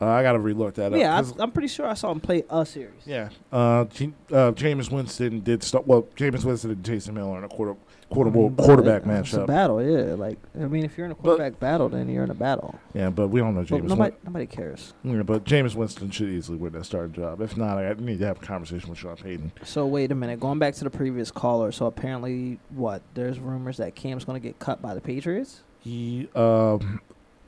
Uh, 0.01 0.07
I 0.07 0.23
gotta 0.23 0.39
relook 0.39 0.73
that 0.75 0.91
up. 0.91 0.99
Yeah, 0.99 1.15
'cause- 1.17 1.39
I, 1.39 1.43
I'm 1.43 1.51
pretty 1.51 1.69
sure 1.69 1.85
I 1.87 1.93
saw 1.93 2.11
him 2.11 2.19
play 2.19 2.43
a 2.49 2.65
series. 2.65 3.01
Yeah. 3.05 3.29
Uh, 3.51 3.85
G- 3.85 4.13
uh, 4.31 4.51
Jameis 4.51 4.91
Winston 4.91 5.39
did 5.39 5.63
start. 5.63 5.87
Well, 5.87 6.03
Jameis 6.17 6.43
Winston 6.43 6.71
and 6.71 6.83
Taysom 6.83 7.15
Hill 7.15 7.33
in 7.37 7.45
a 7.45 7.47
quarter, 7.47 7.75
quarter 8.09 8.29
but 8.29 8.61
quarterback 8.61 9.05
it- 9.05 9.09
It's 9.19 9.33
a 9.33 9.39
matchup. 9.39 9.47
battle, 9.47 9.81
yeah. 9.81 10.15
Like 10.15 10.37
I 10.53 10.65
mean, 10.65 10.83
if 10.83 10.97
you're 10.97 11.05
in 11.05 11.13
a 11.13 11.15
quarterback 11.15 11.61
battle, 11.61 11.87
then 11.87 12.09
you're 12.09 12.25
in 12.25 12.29
a 12.29 12.33
battle. 12.35 12.75
Yeah, 12.93 13.09
but 13.09 13.29
we 13.29 13.39
don't 13.39 13.55
know 13.55 13.61
But 13.63 13.83
nobody, 13.83 14.01
Win- 14.11 14.13
nobody 14.25 14.45
cares. 14.47 14.93
yeah, 15.05 15.21
but 15.23 15.45
Jameis 15.45 15.75
Winston 15.75 16.09
should 16.11 16.27
easily 16.29 16.57
win 16.57 16.73
that 16.73 16.83
starting 16.85 17.13
job. 17.13 17.39
If 17.39 17.55
not, 17.55 17.77
I 17.77 17.93
need 17.93 18.19
to 18.19 18.25
have 18.25 18.43
a 18.43 18.45
conversation 18.45 18.89
with 18.89 18.99
Sean 18.99 19.15
Payton. 19.15 19.53
So 19.63 19.85
wait 19.85 20.11
a 20.11 20.15
minute. 20.15 20.41
Going 20.41 20.59
back 20.59 20.73
to 20.75 20.83
the 20.83 20.89
previous 20.89 21.31
caller. 21.31 21.71
So 21.71 21.85
apparently, 21.85 22.59
what? 22.69 23.01
There's 23.13 23.39
rumors 23.39 23.77
that 23.77 23.95
Cam's 23.95 24.25
going 24.25 24.41
to 24.41 24.45
get 24.45 24.59
cut 24.59 24.81
by 24.81 24.93
the 24.93 24.99
Patriots. 25.01 25.61
He, 25.79 26.27
um, 26.35 26.99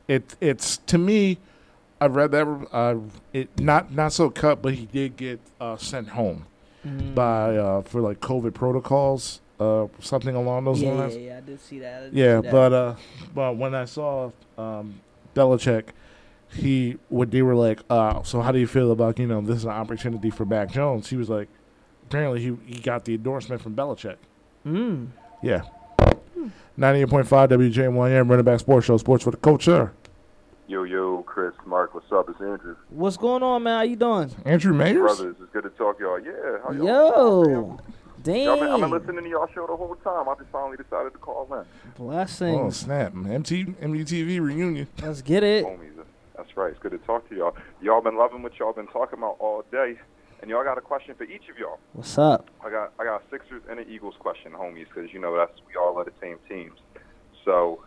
it, 0.07 0.35
it's 0.39 0.77
to 0.77 0.97
me. 0.97 1.39
I 1.99 2.05
read 2.07 2.31
that. 2.31 2.47
Uh, 2.71 2.97
it 3.33 3.59
not 3.59 3.91
not 3.93 4.13
so 4.13 4.29
cut, 4.29 4.61
but 4.61 4.73
he 4.75 4.85
did 4.85 5.17
get 5.17 5.39
uh, 5.59 5.77
sent 5.77 6.09
home 6.09 6.45
Mm. 6.85 7.15
by 7.15 7.57
uh, 7.57 7.81
for 7.81 8.01
like 8.01 8.19
COVID 8.21 8.53
protocols, 8.53 9.41
uh, 9.59 9.87
something 9.99 10.35
along 10.35 10.63
those 10.65 10.79
yeah, 10.81 10.91
lines. 10.91 11.15
yeah, 11.15 11.21
yeah. 11.21 11.37
I 11.37 11.41
did 11.41 11.59
see 11.59 11.79
that. 11.79 12.03
Did 12.03 12.13
Yeah, 12.13 12.37
see 12.37 12.41
that. 12.43 12.51
but 12.51 12.73
uh, 12.73 12.95
but 13.33 13.57
when 13.57 13.73
I 13.75 13.85
saw 13.85 14.31
um, 14.59 15.01
Belichick, 15.35 15.85
he 16.53 16.97
what 17.09 17.31
they 17.31 17.41
were 17.41 17.55
like, 17.55 17.79
uh, 17.89 18.21
so 18.23 18.41
how 18.41 18.51
do 18.51 18.59
you 18.59 18.67
feel 18.67 18.91
about 18.91 19.17
you 19.19 19.25
know 19.27 19.41
this 19.41 19.57
is 19.57 19.63
an 19.65 19.71
opportunity 19.71 20.29
for 20.29 20.45
Mac 20.45 20.69
Jones? 20.71 21.09
He 21.09 21.17
was 21.17 21.29
like, 21.29 21.49
apparently 22.05 22.41
he 22.41 22.55
he 22.67 22.79
got 22.79 23.05
the 23.05 23.15
endorsement 23.15 23.61
from 23.61 23.75
Belichick. 23.75 24.17
Mm. 24.65 25.07
Yeah. 25.41 25.63
98.5 26.77 27.25
WJM1M 27.49 28.29
Run 28.29 28.39
It 28.39 28.43
Back 28.43 28.59
Sports 28.59 28.85
Show, 28.85 28.97
Sports 28.97 29.23
for 29.23 29.31
the 29.31 29.37
Culture. 29.37 29.91
Yo, 30.69 30.83
yo, 30.83 31.23
Kris, 31.23 31.53
Mark, 31.65 31.93
what's 31.93 32.11
up? 32.11 32.29
It's 32.29 32.41
Andrew. 32.41 32.75
What's 32.89 33.15
going 33.15 33.41
on, 33.41 33.63
man? 33.63 33.77
How 33.77 33.83
you 33.83 33.95
doing? 33.95 34.29
Andrew 34.43 34.73
Mayers? 34.73 34.99
Brothers, 34.99 35.35
it's 35.41 35.53
good 35.53 35.63
to 35.63 35.69
talk 35.69 35.97
to 35.97 36.03
y'all. 36.03 36.19
Yeah, 36.19 36.57
how 36.61 36.73
y'all? 36.73 37.47
Yo, 37.47 37.79
damn. 38.21 38.43
Y'all 38.43 38.59
been, 38.59 38.67
I've 38.67 38.79
been 38.81 38.89
listening 38.91 39.23
to 39.23 39.29
y'all 39.29 39.47
show 39.55 39.65
the 39.65 39.77
whole 39.77 39.95
time. 40.03 40.27
I 40.27 40.35
just 40.35 40.49
finally 40.51 40.75
decided 40.75 41.13
to 41.13 41.19
call 41.19 41.47
in. 41.53 41.63
Blessings. 41.95 42.59
Oh, 42.59 42.69
snap. 42.69 43.13
MT, 43.15 43.63
MTV 43.81 44.41
reunion. 44.41 44.89
Let's 45.01 45.21
get 45.21 45.41
it. 45.41 45.63
Homies, 45.63 45.97
uh, 45.97 46.03
that's 46.35 46.57
right. 46.57 46.71
It's 46.71 46.79
good 46.79 46.91
to 46.91 46.97
talk 46.97 47.29
to 47.29 47.35
y'all. 47.35 47.55
Y'all 47.81 48.01
been 48.01 48.17
loving 48.17 48.43
what 48.43 48.59
y'all 48.59 48.73
been 48.73 48.87
talking 48.87 49.19
about 49.19 49.37
all 49.39 49.63
day. 49.71 49.97
And 50.41 50.51
y'all 50.51 50.65
got 50.65 50.77
a 50.77 50.81
question 50.81 51.15
for 51.15 51.23
each 51.23 51.47
of 51.49 51.57
y'all. 51.57 51.79
What's 51.93 52.17
up? 52.17 52.49
I 52.61 52.69
got 52.69 52.91
I 52.99 53.05
got 53.05 53.21
a 53.21 53.29
Sixers 53.31 53.63
and 53.69 53.79
an 53.79 53.85
Eagles 53.89 54.15
question, 54.19 54.51
homies, 54.51 54.87
because 54.93 55.13
you 55.13 55.19
know 55.19 55.35
that's 55.37 55.53
we 55.65 55.75
all 55.79 55.97
are 55.97 56.03
the 56.03 56.11
same 56.21 56.37
teams. 56.49 56.77
So 57.45 57.79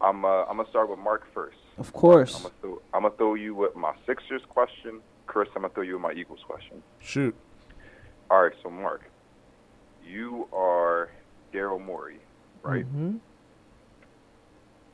I'm 0.00 0.24
uh, 0.24 0.44
I'm 0.44 0.56
gonna 0.56 0.68
start 0.70 0.90
with 0.90 0.98
Mark 0.98 1.26
first. 1.32 1.56
Of 1.78 1.92
course. 1.92 2.34
I'm 2.36 2.42
gonna 2.42 2.54
throw 2.60 2.82
I'm 2.92 3.02
gonna 3.02 3.14
throw 3.16 3.34
you 3.34 3.54
with 3.54 3.74
my 3.76 3.92
Sixers 4.06 4.42
question. 4.48 5.00
Chris, 5.26 5.48
I'm 5.56 5.62
gonna 5.62 5.72
throw 5.74 5.82
you 5.82 5.94
with 5.94 6.02
my 6.02 6.12
Eagles 6.12 6.40
question. 6.46 6.82
Shoot. 7.00 7.34
All 8.30 8.42
right, 8.42 8.52
so 8.62 8.70
Mark, 8.70 9.02
you 10.06 10.48
are 10.52 11.10
Daryl 11.52 11.84
Morey, 11.84 12.18
right? 12.62 12.84
Mhm. 12.94 13.20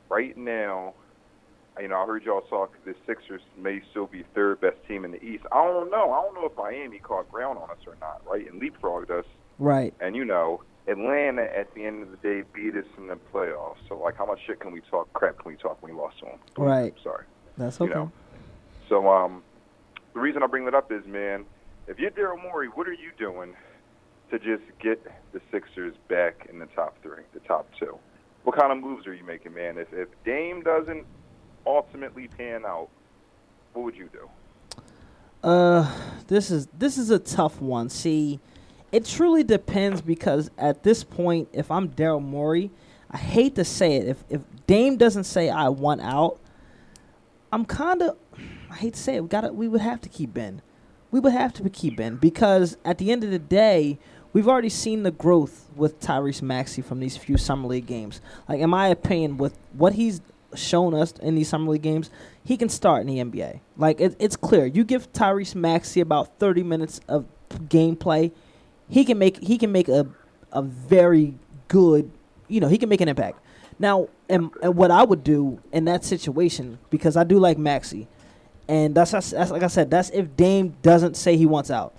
Right 0.09 0.35
now, 0.37 0.93
you 1.79 1.87
know 1.87 2.01
I 2.01 2.05
heard 2.05 2.23
y'all 2.23 2.41
talk. 2.41 2.73
The 2.85 2.93
Sixers 3.07 3.41
may 3.57 3.81
still 3.91 4.07
be 4.07 4.23
third 4.35 4.59
best 4.61 4.77
team 4.87 5.05
in 5.05 5.11
the 5.11 5.23
East. 5.23 5.45
I 5.51 5.63
don't 5.65 5.89
know. 5.89 6.11
I 6.11 6.21
don't 6.21 6.35
know 6.35 6.45
if 6.45 6.55
Miami 6.57 6.99
caught 6.99 7.31
ground 7.31 7.57
on 7.59 7.69
us 7.69 7.77
or 7.87 7.95
not, 8.01 8.21
right? 8.29 8.49
And 8.51 8.61
leapfrogged 8.61 9.09
us. 9.09 9.25
Right. 9.57 9.93
And 10.01 10.15
you 10.15 10.25
know, 10.25 10.61
Atlanta 10.87 11.43
at 11.43 11.73
the 11.73 11.85
end 11.85 12.03
of 12.03 12.11
the 12.11 12.17
day 12.17 12.43
beat 12.53 12.75
us 12.75 12.85
in 12.97 13.07
the 13.07 13.17
playoffs. 13.33 13.77
So 13.87 13.97
like, 13.97 14.17
how 14.17 14.25
much 14.25 14.39
shit 14.45 14.59
can 14.59 14.71
we 14.71 14.81
talk? 14.81 15.11
Crap 15.13 15.37
can 15.39 15.51
we 15.51 15.57
talk 15.57 15.81
when 15.81 15.93
we 15.93 15.99
lost 15.99 16.19
to 16.19 16.25
them? 16.25 16.39
Right. 16.57 16.93
Sorry. 17.03 17.25
That's 17.57 17.79
You 17.79 17.85
okay. 17.87 17.95
know. 17.95 18.11
So 18.89 19.07
um, 19.09 19.43
the 20.13 20.19
reason 20.19 20.43
I 20.43 20.47
bring 20.47 20.65
that 20.65 20.75
up 20.75 20.91
is, 20.91 21.05
man, 21.05 21.45
if 21.87 21.99
you're 21.99 22.11
Daryl 22.11 22.41
Morey, 22.41 22.67
what 22.67 22.87
are 22.87 22.93
you 22.93 23.11
doing 23.17 23.53
to 24.31 24.39
just 24.39 24.63
get 24.79 25.05
the 25.33 25.41
Sixers 25.51 25.93
back 26.07 26.47
in 26.51 26.59
the 26.59 26.65
top 26.67 27.01
three, 27.01 27.23
the 27.33 27.39
top 27.41 27.67
two? 27.79 27.97
What 28.43 28.57
kind 28.57 28.71
of 28.71 28.79
moves 28.79 29.05
are 29.07 29.13
you 29.13 29.23
making, 29.23 29.53
man? 29.53 29.77
If 29.77 29.93
if 29.93 30.07
Dame 30.25 30.61
doesn't 30.61 31.05
ultimately 31.65 32.27
pan 32.27 32.65
out, 32.65 32.89
what 33.73 33.83
would 33.83 33.95
you 33.95 34.09
do? 34.11 34.29
Uh, 35.43 35.89
this 36.27 36.49
is 36.51 36.67
this 36.77 36.97
is 36.97 37.09
a 37.09 37.19
tough 37.19 37.61
one. 37.61 37.89
See, 37.89 38.39
it 38.91 39.05
truly 39.05 39.43
depends 39.43 40.01
because 40.01 40.51
at 40.57 40.83
this 40.83 41.03
point, 41.03 41.49
if 41.53 41.71
I'm 41.71 41.89
Daryl 41.89 42.21
Morey, 42.21 42.71
I 43.09 43.17
hate 43.17 43.55
to 43.55 43.65
say 43.65 43.95
it, 43.95 44.07
if 44.07 44.23
if 44.29 44.41
Dame 44.67 44.97
doesn't 44.97 45.25
say 45.25 45.49
I 45.49 45.69
want 45.69 46.01
out, 46.01 46.39
I'm 47.51 47.65
kind 47.65 48.01
of, 48.01 48.17
I 48.69 48.75
hate 48.75 48.93
to 48.93 48.99
say 48.99 49.15
it, 49.15 49.21
we 49.21 49.27
got 49.27 49.53
we 49.53 49.67
would 49.67 49.81
have 49.81 50.01
to 50.01 50.09
keep 50.09 50.33
Ben. 50.33 50.61
We 51.11 51.19
would 51.19 51.33
have 51.33 51.53
to 51.53 51.69
keep 51.69 51.97
Ben 51.97 52.15
because 52.15 52.77
at 52.85 52.97
the 52.97 53.11
end 53.11 53.23
of 53.23 53.31
the 53.31 53.39
day, 53.39 53.99
we've 54.31 54.47
already 54.47 54.69
seen 54.69 55.03
the 55.03 55.11
growth 55.11 55.69
with 55.75 55.99
Tyrese 55.99 56.41
Maxey 56.41 56.81
from 56.81 57.01
these 57.01 57.17
few 57.17 57.37
summer 57.37 57.67
league 57.67 57.85
games. 57.85 58.21
Like 58.47 58.59
in 58.59 58.69
my 58.69 58.87
opinion, 58.87 59.37
with 59.37 59.57
what 59.73 59.93
he's 59.93 60.21
shown 60.55 60.93
us 60.93 61.13
in 61.21 61.35
these 61.35 61.49
summer 61.49 61.71
league 61.71 61.81
games, 61.81 62.09
he 62.43 62.57
can 62.57 62.69
start 62.69 63.01
in 63.01 63.07
the 63.07 63.17
NBA. 63.17 63.59
Like 63.77 63.99
it, 63.99 64.15
it's 64.19 64.35
clear. 64.35 64.65
You 64.65 64.83
give 64.83 65.11
Tyrese 65.11 65.55
Maxey 65.55 65.99
about 65.99 66.39
30 66.39 66.63
minutes 66.63 67.01
of 67.07 67.25
gameplay, 67.49 68.31
he 68.91 69.05
can 69.05 69.17
make 69.17 69.41
he 69.41 69.57
can 69.57 69.71
make 69.71 69.87
a 69.87 70.07
a 70.51 70.61
very 70.61 71.33
good, 71.67 72.11
you 72.47 72.59
know, 72.59 72.67
he 72.67 72.77
can 72.77 72.89
make 72.89 73.01
an 73.01 73.07
impact. 73.07 73.39
Now, 73.79 74.09
and, 74.29 74.51
and 74.61 74.75
what 74.75 74.91
I 74.91 75.03
would 75.03 75.23
do 75.23 75.59
in 75.71 75.85
that 75.85 76.03
situation 76.03 76.77
because 76.89 77.17
I 77.17 77.23
do 77.23 77.39
like 77.39 77.57
Maxey, 77.57 78.07
and 78.67 78.93
that's, 78.93 79.11
that's 79.11 79.51
like 79.51 79.63
I 79.63 79.67
said, 79.67 79.89
that's 79.89 80.09
if 80.11 80.35
Dame 80.35 80.75
doesn't 80.81 81.15
say 81.15 81.37
he 81.37 81.45
wants 81.45 81.71
out. 81.71 81.95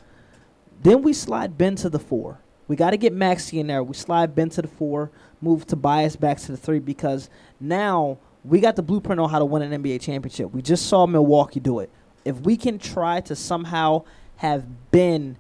Then 0.83 1.03
we 1.03 1.13
slide 1.13 1.57
Ben 1.57 1.77
to 1.77 1.89
the 1.89 1.99
four. 1.99 2.39
We 2.69 2.77
got 2.77 2.91
to 2.91 2.97
get 2.97 3.13
Maxey 3.13 3.59
in 3.59 3.67
there. 3.67 3.83
We 3.83 3.95
slide 3.95 4.35
Ben 4.35 4.51
to 4.51 4.63
the 4.63 4.69
four, 4.69 5.11
move 5.41 5.67
Tobias 5.67 6.17
back 6.17 6.39
to 6.41 6.53
the 6.53 6.59
three 6.59 6.79
because 6.79 7.29
now 7.59 8.19
we 8.45 8.61
got 8.61 8.77
the 8.77 8.83
blueprint 8.83 9.21
on 9.21 9.31
how 9.31 9.39
to 9.39 9.45
win 9.45 9.63
an 9.63 9.83
NBA 9.83 10.01
championship. 10.01 10.53
We 10.53 10.63
just 10.63 10.87
saw 10.87 11.07
Milwaukee 11.07 11.61
do 11.61 11.81
it. 11.81 11.91
If 12.25 12.41
we 12.41 12.57
can 12.57 12.79
try 12.79 13.21
to 13.23 13.35
somehow 13.35 14.05
have 14.37 14.91
Ben 14.91 15.37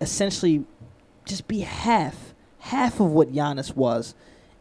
essentially 0.00 0.64
just 1.26 1.48
be 1.48 1.60
half, 1.60 2.34
half 2.60 3.00
of 3.00 3.10
what 3.10 3.32
Giannis 3.32 3.76
was 3.76 4.14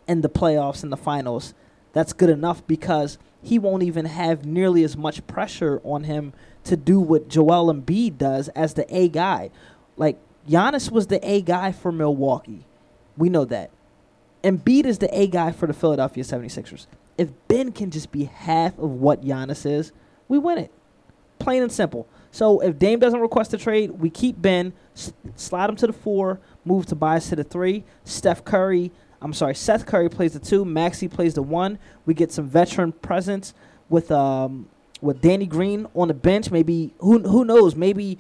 in 0.08 0.22
the 0.22 0.30
playoffs 0.30 0.84
and 0.84 0.92
the 0.92 0.98
finals, 0.98 1.54
that's 1.94 2.14
good 2.14 2.30
enough 2.30 2.66
because 2.68 3.18
he 3.42 3.58
won't 3.60 3.84
even 3.84 4.06
have 4.06 4.46
nearly 4.46 4.84
as 4.84 4.98
much 4.98 5.26
pressure 5.28 5.80
on 5.84 6.04
him 6.04 6.34
to 6.64 6.76
do 6.76 7.00
what 7.00 7.30
Joel 7.30 7.74
Embiid 7.74 8.18
does 8.18 8.50
as 8.50 8.74
the 8.74 8.86
A 8.96 9.08
guy. 9.08 9.52
Like 9.96 10.18
Giannis 10.50 10.92
was 10.92 11.08
the 11.08 11.26
A 11.28 11.42
guy 11.42 11.72
for 11.72 11.92
Milwaukee. 11.92 12.66
We 13.16 13.30
know 13.30 13.46
that. 13.46 13.70
Embiid 14.44 14.86
is 14.86 14.98
the 14.98 15.18
A 15.18 15.28
guy 15.28 15.52
for 15.52 15.68
the 15.68 15.74
Philadelphia 15.74 16.24
76ers. 16.24 16.88
If 17.18 17.30
Ben 17.48 17.72
can 17.72 17.92
just 17.92 18.12
be 18.12 18.26
half 18.26 18.78
of 18.78 18.90
what 18.90 19.24
Giannis 19.24 19.66
is, 19.66 19.92
we 20.28 20.38
win 20.38 20.58
it. 20.58 20.72
Plain 21.40 21.64
and 21.64 21.72
simple. 21.72 22.08
So 22.32 22.60
if 22.60 22.78
Dame 22.78 23.00
doesn't 23.00 23.22
request 23.22 23.54
a 23.54 23.58
trade, 23.58 23.92
we 23.92 24.10
keep 24.10 24.42
Ben, 24.42 24.74
slide 25.36 25.70
him 25.70 25.78
to 25.78 25.88
the 25.88 25.94
four, 25.94 26.42
move 26.66 26.86
Tobias 26.86 27.30
to 27.30 27.36
the 27.36 27.44
three. 27.44 27.84
Steph 28.04 28.44
Curry, 28.44 28.92
I'm 29.22 29.34
sorry, 29.34 29.56
Seth 29.56 29.86
Curry 29.86 30.10
plays 30.10 30.34
the 30.34 30.40
two. 30.40 30.66
Maxey 30.66 31.08
plays 31.08 31.36
the 31.36 31.44
one. 31.44 31.80
We 32.06 32.14
get 32.14 32.32
some 32.32 32.48
veteran 32.48 32.92
presence 32.92 33.54
with 33.90 34.12
um 34.12 34.68
with 35.02 35.22
Danny 35.22 35.46
Green 35.46 35.88
on 35.96 36.10
the 36.10 36.14
bench. 36.14 36.52
Maybe 36.52 36.94
who 37.00 37.20
who 37.20 37.46
knows? 37.46 37.76
Maybe 37.76 38.18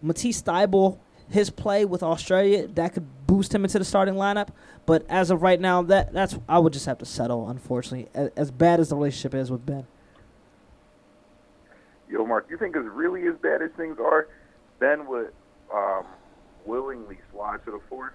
Matisse 0.00 0.42
Thybulle 0.42 0.98
his 1.32 1.50
play 1.50 1.84
with 1.84 2.02
Australia 2.02 2.68
that 2.68 2.92
could 2.92 3.06
boost 3.26 3.54
him 3.54 3.64
into 3.64 3.78
the 3.78 3.84
starting 3.84 4.14
lineup. 4.14 4.48
But 4.84 5.06
as 5.08 5.30
of 5.30 5.42
right 5.42 5.60
now, 5.60 5.82
that 5.82 6.12
that's 6.12 6.38
I 6.48 6.58
would 6.58 6.72
just 6.72 6.86
have 6.86 6.98
to 6.98 7.06
settle. 7.06 7.48
Unfortunately, 7.48 8.08
as, 8.14 8.30
as 8.36 8.50
bad 8.50 8.80
as 8.80 8.90
the 8.90 8.96
relationship 8.96 9.34
is 9.34 9.50
with 9.50 9.64
Ben. 9.64 9.86
Yo, 12.08 12.26
Mark, 12.26 12.46
you 12.50 12.58
think 12.58 12.76
it's 12.76 12.86
really 12.86 13.26
as 13.26 13.34
bad 13.36 13.62
as 13.62 13.70
things 13.76 13.96
are, 13.98 14.28
Ben 14.78 15.06
would 15.06 15.32
um, 15.74 16.04
willingly 16.66 17.18
slide 17.32 17.64
to 17.64 17.72
the 17.72 17.80
fourth? 17.88 18.12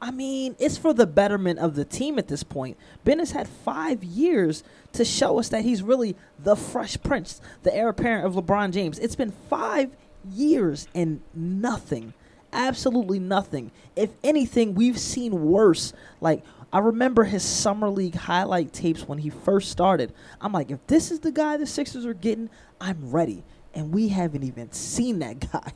I 0.00 0.10
mean, 0.10 0.56
it's 0.58 0.76
for 0.76 0.92
the 0.92 1.06
betterment 1.06 1.60
of 1.60 1.76
the 1.76 1.84
team 1.84 2.18
at 2.18 2.26
this 2.26 2.42
point. 2.42 2.76
Ben 3.04 3.20
has 3.20 3.30
had 3.30 3.48
five 3.48 4.02
years 4.02 4.64
to 4.94 5.04
show 5.04 5.38
us 5.38 5.48
that 5.50 5.62
he's 5.62 5.80
really 5.82 6.16
the 6.40 6.56
fresh 6.56 7.00
prince, 7.02 7.40
the 7.62 7.74
heir 7.74 7.88
apparent 7.88 8.26
of 8.26 8.34
LeBron 8.34 8.72
James. 8.72 8.98
It's 8.98 9.14
been 9.14 9.32
five 9.48 9.96
years 10.28 10.88
and 10.92 11.20
nothing. 11.34 12.14
Absolutely 12.52 13.20
nothing. 13.20 13.70
If 13.94 14.10
anything, 14.24 14.74
we've 14.74 14.98
seen 14.98 15.46
worse. 15.46 15.92
Like, 16.20 16.42
I 16.72 16.80
remember 16.80 17.22
his 17.24 17.44
summer 17.44 17.88
league 17.88 18.16
highlight 18.16 18.72
tapes 18.72 19.06
when 19.06 19.18
he 19.18 19.30
first 19.30 19.70
started. 19.70 20.12
I'm 20.40 20.52
like, 20.52 20.70
if 20.70 20.84
this 20.88 21.12
is 21.12 21.20
the 21.20 21.32
guy 21.32 21.56
the 21.56 21.66
Sixers 21.66 22.06
are 22.06 22.14
getting, 22.14 22.50
I'm 22.80 23.10
ready. 23.12 23.44
And 23.72 23.94
we 23.94 24.08
haven't 24.08 24.42
even 24.42 24.72
seen 24.72 25.20
that 25.20 25.38
guy 25.52 25.72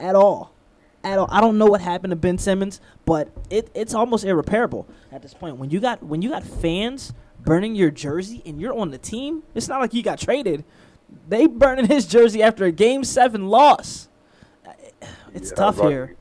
at 0.00 0.14
all. 0.14 0.55
At 1.06 1.18
all. 1.20 1.28
I 1.30 1.40
don't 1.40 1.56
know 1.56 1.66
what 1.66 1.80
happened 1.80 2.10
to 2.10 2.16
Ben 2.16 2.36
Simmons, 2.36 2.80
but 3.04 3.28
it, 3.48 3.70
it's 3.74 3.94
almost 3.94 4.24
irreparable 4.24 4.88
at 5.12 5.22
this 5.22 5.32
point. 5.34 5.56
When 5.56 5.70
you 5.70 5.78
got 5.78 6.02
when 6.02 6.20
you 6.20 6.30
got 6.30 6.42
fans 6.42 7.12
burning 7.44 7.76
your 7.76 7.92
jersey 7.92 8.42
and 8.44 8.60
you're 8.60 8.76
on 8.76 8.90
the 8.90 8.98
team, 8.98 9.44
it's 9.54 9.68
not 9.68 9.80
like 9.80 9.94
you 9.94 10.02
got 10.02 10.18
traded. 10.18 10.64
They 11.28 11.46
burning 11.46 11.86
his 11.86 12.06
jersey 12.06 12.42
after 12.42 12.64
a 12.64 12.72
game 12.72 13.04
seven 13.04 13.46
loss. 13.46 14.08
It's 15.32 15.50
Yeah, 15.50 15.56
tough 15.56 15.78
right. 15.78 15.90
here. 15.90 16.16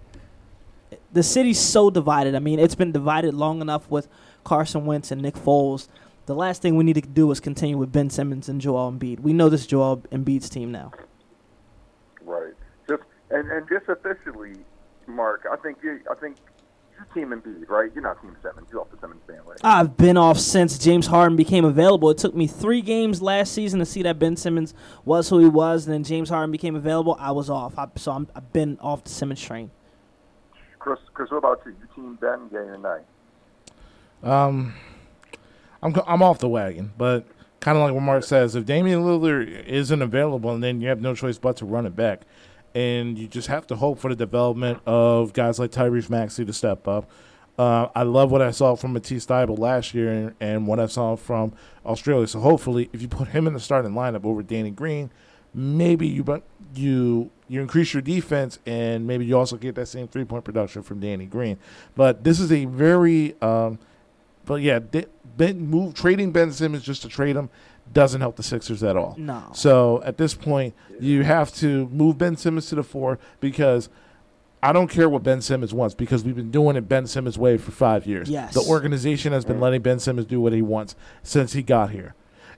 The 1.13 1.23
city's 1.23 1.59
so 1.59 1.89
divided. 1.89 2.35
I 2.35 2.39
mean, 2.39 2.59
it's 2.59 2.75
been 2.75 2.91
divided 2.91 3.33
long 3.33 3.61
enough 3.61 3.89
with 3.89 4.07
Carson 4.43 4.85
Wentz 4.85 5.09
and 5.11 5.21
Nick 5.21 5.33
Foles. 5.35 5.87
The 6.27 6.35
last 6.35 6.61
thing 6.61 6.75
we 6.75 6.83
need 6.83 6.95
to 6.95 7.01
do 7.01 7.31
is 7.31 7.39
continue 7.39 7.77
with 7.77 7.91
Ben 7.91 8.09
Simmons 8.11 8.49
and 8.49 8.61
Joel 8.61 8.91
Embiid. 8.91 9.19
We 9.21 9.33
know 9.33 9.49
this 9.49 9.65
Joel 9.65 9.97
Embiid's 10.11 10.49
team 10.49 10.71
now. 10.71 10.91
Right. 12.23 12.53
Just 12.87 13.03
and 13.31 13.49
and 13.49 13.67
just 13.69 13.87
officially, 13.89 14.53
Mark, 15.07 15.45
I 15.51 15.55
think 15.57 15.77
you 15.83 15.99
I 16.09 16.15
think 16.15 16.37
you're 16.95 17.05
team 17.13 17.29
Embiid, 17.33 17.67
right? 17.69 17.91
You're 17.93 18.03
not 18.03 18.21
team 18.21 18.35
Simmons. 18.41 18.67
You're 18.71 18.81
off 18.81 18.91
the 18.91 18.97
Simmons 18.99 19.21
bandwagon. 19.27 19.59
I've 19.63 19.97
been 19.97 20.17
off 20.17 20.39
since 20.39 20.77
James 20.77 21.07
Harden 21.07 21.35
became 21.35 21.65
available. 21.65 22.09
It 22.09 22.17
took 22.17 22.35
me 22.35 22.47
three 22.47 22.81
games 22.81 23.21
last 23.21 23.53
season 23.53 23.79
to 23.79 23.85
see 23.85 24.01
that 24.03 24.19
Ben 24.19 24.35
Simmons 24.35 24.73
was 25.03 25.29
who 25.29 25.39
he 25.39 25.47
was, 25.47 25.85
and 25.85 25.93
then 25.93 26.03
James 26.03 26.29
Harden 26.29 26.51
became 26.51 26.75
available. 26.75 27.17
I 27.19 27.31
was 27.31 27.49
off. 27.49 27.77
I, 27.77 27.87
so 27.95 28.11
I'm, 28.11 28.27
I've 28.35 28.51
been 28.53 28.77
off 28.79 29.03
the 29.03 29.09
Simmons 29.09 29.41
train. 29.41 29.71
Kris, 30.79 30.99
Kris, 31.13 31.31
what 31.31 31.37
about 31.37 31.61
you? 31.65 31.75
You 31.79 31.87
team 31.95 32.15
Ben, 32.15 32.47
day 32.47 32.57
or 32.57 32.77
night? 32.77 33.05
Um, 34.23 34.73
I'm 35.81 35.93
I'm 36.07 36.23
off 36.23 36.39
the 36.39 36.49
wagon, 36.49 36.93
but 36.97 37.27
kind 37.59 37.77
of 37.77 37.83
like 37.83 37.93
what 37.93 38.01
Mark 38.01 38.23
says, 38.23 38.55
if 38.55 38.65
Damian 38.65 39.01
Lillard 39.01 39.65
isn't 39.65 40.01
available, 40.01 40.51
and 40.51 40.63
then 40.63 40.81
you 40.81 40.87
have 40.87 41.01
no 41.01 41.15
choice 41.15 41.37
but 41.37 41.57
to 41.57 41.65
run 41.65 41.85
it 41.85 41.95
back, 41.95 42.21
and 42.75 43.17
you 43.17 43.27
just 43.27 43.47
have 43.47 43.65
to 43.67 43.75
hope 43.75 43.97
for 43.97 44.09
the 44.09 44.15
development 44.15 44.79
of 44.85 45.31
guys 45.33 45.57
like 45.57 45.71
Tyrese 45.71 46.09
Maxey 46.09 46.43
to 46.45 46.53
step 46.53 46.87
up. 46.87 47.09
Uh, 47.57 47.87
I 47.95 48.03
love 48.03 48.31
what 48.31 48.41
I 48.41 48.51
saw 48.51 48.75
from 48.75 48.91
Matisse 48.91 49.25
Thybulle 49.25 49.57
last 49.57 49.93
year 49.93 50.11
and, 50.11 50.35
and 50.41 50.67
what 50.67 50.77
I 50.81 50.87
saw 50.87 51.15
from 51.15 51.53
Australia. 51.85 52.27
So 52.27 52.41
hopefully, 52.41 52.89
if 52.91 53.01
you 53.01 53.07
put 53.07 53.29
him 53.29 53.47
in 53.47 53.53
the 53.53 53.61
starting 53.61 53.93
lineup 53.93 54.25
over 54.25 54.43
Danny 54.43 54.71
Green, 54.71 55.09
maybe 55.53 56.05
you 56.05 56.43
you 56.75 57.31
you 57.47 57.61
increase 57.61 57.93
your 57.93 58.01
defense 58.01 58.59
and 58.65 59.07
maybe 59.07 59.25
you 59.25 59.37
also 59.37 59.55
get 59.55 59.75
that 59.75 59.85
same 59.85 60.09
three 60.09 60.25
point 60.25 60.43
production 60.43 60.83
from 60.83 60.99
Danny 60.99 61.25
Green. 61.25 61.57
But 61.95 62.25
this 62.25 62.41
is 62.41 62.51
a 62.51 62.65
very 62.65 63.41
um, 63.41 63.79
but 64.45 64.61
yeah, 64.61 64.79
ben, 64.79 65.67
move 65.67 65.93
trading 65.93 66.31
Ben 66.31 66.51
Simmons 66.51 66.83
just 66.83 67.01
to 67.01 67.09
trade 67.09 67.35
him 67.35 67.49
doesn't 67.93 68.21
help 68.21 68.35
the 68.35 68.43
Sixers 68.43 68.83
at 68.83 68.97
all. 68.97 69.15
No. 69.17 69.43
So 69.53 70.01
at 70.03 70.17
this 70.17 70.33
point, 70.33 70.73
you 70.99 71.23
have 71.23 71.53
to 71.55 71.87
move 71.89 72.17
Ben 72.17 72.35
Simmons 72.35 72.67
to 72.67 72.75
the 72.75 72.83
four 72.83 73.19
because 73.39 73.89
I 74.61 74.73
don't 74.73 74.89
care 74.89 75.07
what 75.07 75.23
Ben 75.23 75.41
Simmons 75.41 75.73
wants 75.73 75.93
because 75.93 76.23
we've 76.23 76.35
been 76.35 76.51
doing 76.51 76.75
it 76.75 76.89
Ben 76.89 77.05
Simmons' 77.07 77.37
way 77.37 77.57
for 77.57 77.71
five 77.71 78.07
years. 78.07 78.29
Yes. 78.29 78.53
The 78.53 78.61
organization 78.61 79.31
has 79.31 79.45
been 79.45 79.59
letting 79.59 79.81
Ben 79.81 79.99
Simmons 79.99 80.27
do 80.27 80.41
what 80.41 80.53
he 80.53 80.61
wants 80.61 80.95
since 81.21 81.53
he 81.53 81.61
got 81.61 81.91
here. 81.91 82.15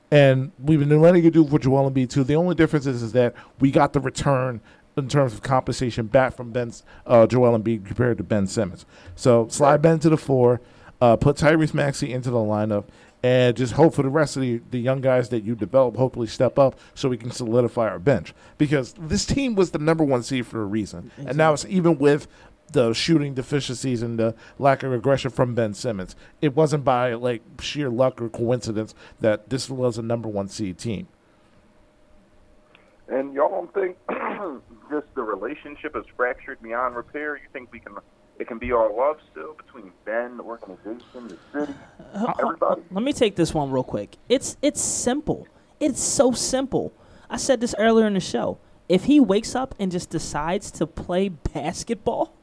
And 0.09 0.53
we've 0.57 0.79
been 0.79 1.01
letting 1.01 1.25
it 1.25 1.33
do 1.33 1.45
for 1.45 1.59
Joel 1.59 1.91
Embiid 1.91 2.09
too. 2.09 2.23
The 2.23 2.35
only 2.35 2.55
difference 2.55 2.85
is, 2.85 3.03
is 3.03 3.11
that 3.11 3.35
we 3.59 3.71
got 3.71 3.91
the 3.91 3.99
return 3.99 4.61
in 4.95 5.07
terms 5.09 5.33
of 5.33 5.41
compensation 5.41 6.07
back 6.07 6.35
from 6.35 6.51
Ben 6.51 6.71
uh, 7.05 7.27
Joel 7.27 7.59
Embiid 7.59 7.85
compared 7.85 8.17
to 8.17 8.23
Ben 8.23 8.47
Simmons. 8.47 8.85
So 9.15 9.47
slide 9.49 9.81
Ben 9.81 9.99
to 9.99 10.09
the 10.09 10.17
four, 10.17 10.61
uh, 11.01 11.17
put 11.17 11.35
Tyrese 11.35 11.73
Maxey 11.73 12.11
into 12.13 12.31
the 12.31 12.37
lineup, 12.37 12.85
and 13.23 13.57
just 13.57 13.73
hope 13.73 13.93
for 13.93 14.03
the 14.03 14.09
rest 14.09 14.35
of 14.35 14.41
the, 14.41 14.61
the 14.69 14.79
young 14.79 15.01
guys 15.01 15.29
that 15.29 15.43
you 15.43 15.55
develop 15.55 15.97
hopefully 15.97 16.27
step 16.27 16.59
up 16.59 16.79
so 16.93 17.09
we 17.09 17.17
can 17.17 17.31
solidify 17.31 17.89
our 17.89 17.99
bench. 17.99 18.33
Because 18.57 18.93
this 18.99 19.25
team 19.25 19.55
was 19.55 19.71
the 19.71 19.79
number 19.79 20.03
one 20.03 20.23
seed 20.23 20.45
for 20.45 20.61
a 20.61 20.65
reason. 20.65 21.11
And 21.17 21.37
now 21.37 21.53
it's 21.53 21.65
even 21.65 21.97
with 21.97 22.27
the 22.73 22.93
shooting 22.93 23.33
deficiencies 23.33 24.01
and 24.01 24.19
the 24.19 24.35
lack 24.59 24.83
of 24.83 24.91
aggression 24.91 25.31
from 25.31 25.55
Ben 25.55 25.73
Simmons. 25.73 26.15
It 26.41 26.55
wasn't 26.55 26.83
by 26.83 27.13
like 27.13 27.41
sheer 27.61 27.89
luck 27.89 28.21
or 28.21 28.29
coincidence 28.29 28.93
that 29.19 29.49
this 29.49 29.69
was 29.69 29.97
a 29.97 30.01
number 30.01 30.27
one 30.27 30.47
seed 30.49 30.77
team. 30.77 31.07
And 33.07 33.33
y'all 33.33 33.49
don't 33.49 33.73
think 33.73 33.97
just 34.89 35.07
the 35.15 35.23
relationship 35.23 35.95
is 35.95 36.03
fractured 36.15 36.61
beyond 36.61 36.95
repair? 36.95 37.37
You 37.37 37.47
think 37.53 37.71
we 37.71 37.79
can 37.79 37.95
it 38.39 38.47
can 38.47 38.57
be 38.57 38.71
all 38.71 38.95
love 38.95 39.17
still 39.31 39.53
between 39.53 39.91
Ben, 40.05 40.37
the 40.37 40.43
organization, 40.43 41.27
the 41.27 41.37
city, 41.53 41.73
uh, 42.13 42.25
uh, 42.25 42.33
everybody? 42.39 42.81
Uh, 42.81 42.85
let 42.91 43.03
me 43.03 43.13
take 43.13 43.35
this 43.35 43.53
one 43.53 43.71
real 43.71 43.83
quick. 43.83 44.17
It's 44.29 44.57
it's 44.61 44.81
simple. 44.81 45.47
It's 45.79 46.01
so 46.01 46.31
simple. 46.31 46.93
I 47.29 47.37
said 47.37 47.61
this 47.61 47.75
earlier 47.77 48.07
in 48.07 48.13
the 48.13 48.19
show. 48.19 48.59
If 48.89 49.03
he 49.03 49.19
wakes 49.19 49.53
up 49.53 49.75
and 49.79 49.91
just 49.91 50.09
decides 50.09 50.71
to 50.71 50.87
play 50.87 51.29
basketball 51.29 52.33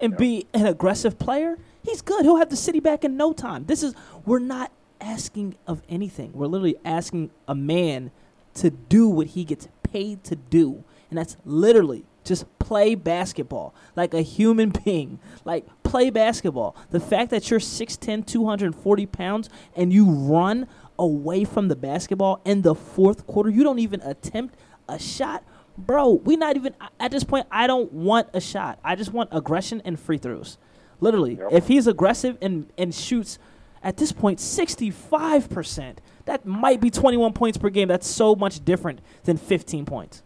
and 0.00 0.16
be 0.16 0.46
an 0.52 0.66
aggressive 0.66 1.18
player, 1.18 1.58
he's 1.84 2.02
good. 2.02 2.24
He'll 2.24 2.38
have 2.38 2.50
the 2.50 2.56
city 2.56 2.80
back 2.80 3.04
in 3.04 3.16
no 3.16 3.32
time. 3.32 3.66
This 3.66 3.82
is 3.82 3.94
we're 4.26 4.40
not 4.40 4.72
asking 5.00 5.56
of 5.66 5.82
anything. 5.88 6.32
We're 6.32 6.46
literally 6.46 6.76
asking 6.84 7.30
a 7.46 7.54
man 7.54 8.10
to 8.54 8.70
do 8.70 9.08
what 9.08 9.28
he 9.28 9.44
gets 9.44 9.68
paid 9.82 10.24
to 10.24 10.36
do. 10.36 10.84
And 11.10 11.18
that's 11.18 11.36
literally 11.44 12.04
just 12.24 12.46
play 12.58 12.94
basketball 12.94 13.74
like 13.96 14.14
a 14.14 14.22
human 14.22 14.70
being. 14.84 15.18
Like 15.44 15.66
play 15.82 16.10
basketball. 16.10 16.76
The 16.90 17.00
fact 17.00 17.30
that 17.30 17.50
you're 17.50 17.60
6'10, 17.60 18.26
240 18.26 19.06
pounds 19.06 19.50
and 19.76 19.92
you 19.92 20.10
run 20.10 20.66
away 20.98 21.44
from 21.44 21.68
the 21.68 21.76
basketball 21.76 22.40
in 22.44 22.62
the 22.62 22.74
fourth 22.74 23.26
quarter, 23.26 23.50
you 23.50 23.62
don't 23.62 23.78
even 23.78 24.00
attempt 24.02 24.56
a 24.88 24.98
shot. 24.98 25.44
Bro, 25.76 26.20
we 26.24 26.36
not 26.36 26.56
even 26.56 26.74
at 27.00 27.10
this 27.10 27.24
point 27.24 27.46
I 27.50 27.66
don't 27.66 27.92
want 27.92 28.28
a 28.34 28.40
shot. 28.40 28.78
I 28.84 28.94
just 28.94 29.12
want 29.12 29.30
aggression 29.32 29.80
and 29.84 29.98
free 29.98 30.18
throws. 30.18 30.58
Literally. 31.00 31.34
Yep. 31.34 31.52
If 31.52 31.68
he's 31.68 31.86
aggressive 31.86 32.38
and 32.40 32.70
and 32.76 32.94
shoots 32.94 33.38
at 33.82 33.96
this 33.96 34.12
point 34.12 34.38
65%, 34.38 35.96
that 36.26 36.46
might 36.46 36.80
be 36.80 36.90
21 36.90 37.32
points 37.32 37.58
per 37.58 37.68
game. 37.68 37.88
That's 37.88 38.06
so 38.06 38.36
much 38.36 38.64
different 38.64 39.00
than 39.24 39.36
15 39.36 39.84
points. 39.84 40.22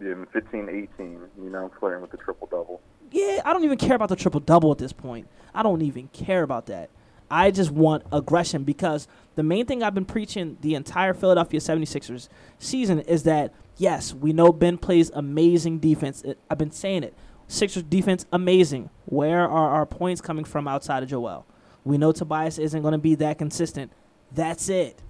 Yeah, 0.00 0.24
15, 0.32 0.68
18, 0.98 1.20
you 1.42 1.50
know, 1.50 1.70
flirting 1.78 2.02
with 2.02 2.10
the 2.10 2.16
triple 2.18 2.46
double. 2.50 2.80
Yeah, 3.10 3.40
I 3.44 3.52
don't 3.52 3.64
even 3.64 3.78
care 3.78 3.96
about 3.96 4.10
the 4.10 4.16
triple 4.16 4.40
double 4.40 4.70
at 4.70 4.78
this 4.78 4.92
point. 4.92 5.28
I 5.54 5.62
don't 5.62 5.82
even 5.82 6.08
care 6.08 6.42
about 6.42 6.66
that. 6.66 6.90
I 7.30 7.50
just 7.50 7.70
want 7.70 8.04
aggression 8.12 8.64
because 8.64 9.06
the 9.34 9.42
main 9.42 9.66
thing 9.66 9.82
I've 9.82 9.94
been 9.94 10.04
preaching 10.04 10.56
the 10.60 10.74
entire 10.74 11.12
Philadelphia 11.14 11.60
76ers 11.60 12.28
season 12.58 13.00
is 13.00 13.24
that, 13.24 13.52
yes, 13.76 14.14
we 14.14 14.32
know 14.32 14.52
Ben 14.52 14.78
plays 14.78 15.10
amazing 15.10 15.78
defense. 15.78 16.22
It, 16.22 16.38
I've 16.50 16.58
been 16.58 16.70
saying 16.70 17.04
it. 17.04 17.14
Sixers 17.46 17.82
defense, 17.82 18.26
amazing. 18.32 18.90
Where 19.06 19.48
are 19.48 19.70
our 19.70 19.86
points 19.86 20.20
coming 20.20 20.44
from 20.44 20.68
outside 20.68 21.02
of 21.02 21.08
Joel? 21.08 21.46
We 21.84 21.96
know 21.96 22.12
Tobias 22.12 22.58
isn't 22.58 22.82
going 22.82 22.92
to 22.92 22.98
be 22.98 23.14
that 23.16 23.38
consistent. 23.38 23.92
That's 24.32 24.68
it. 24.68 25.02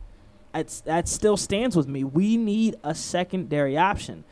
It's, 0.54 0.80
that 0.82 1.08
still 1.08 1.36
stands 1.36 1.76
with 1.76 1.88
me. 1.88 2.04
We 2.04 2.36
need 2.36 2.76
a 2.82 2.94
secondary 2.94 3.76
option. 3.76 4.24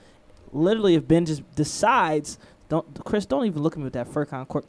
Literally, 0.57 0.95
if 0.95 1.07
Ben 1.07 1.27
just 1.27 1.43
decides, 1.55 2.39
don't 2.69 3.05
Kris, 3.05 3.27
don't 3.27 3.45
even 3.47 3.63
look 3.63 3.75
at 3.75 3.79
me 3.79 3.85
with 3.85 3.93
that 3.93 4.09
Furkan 4.09 4.47
cork. 4.49 4.65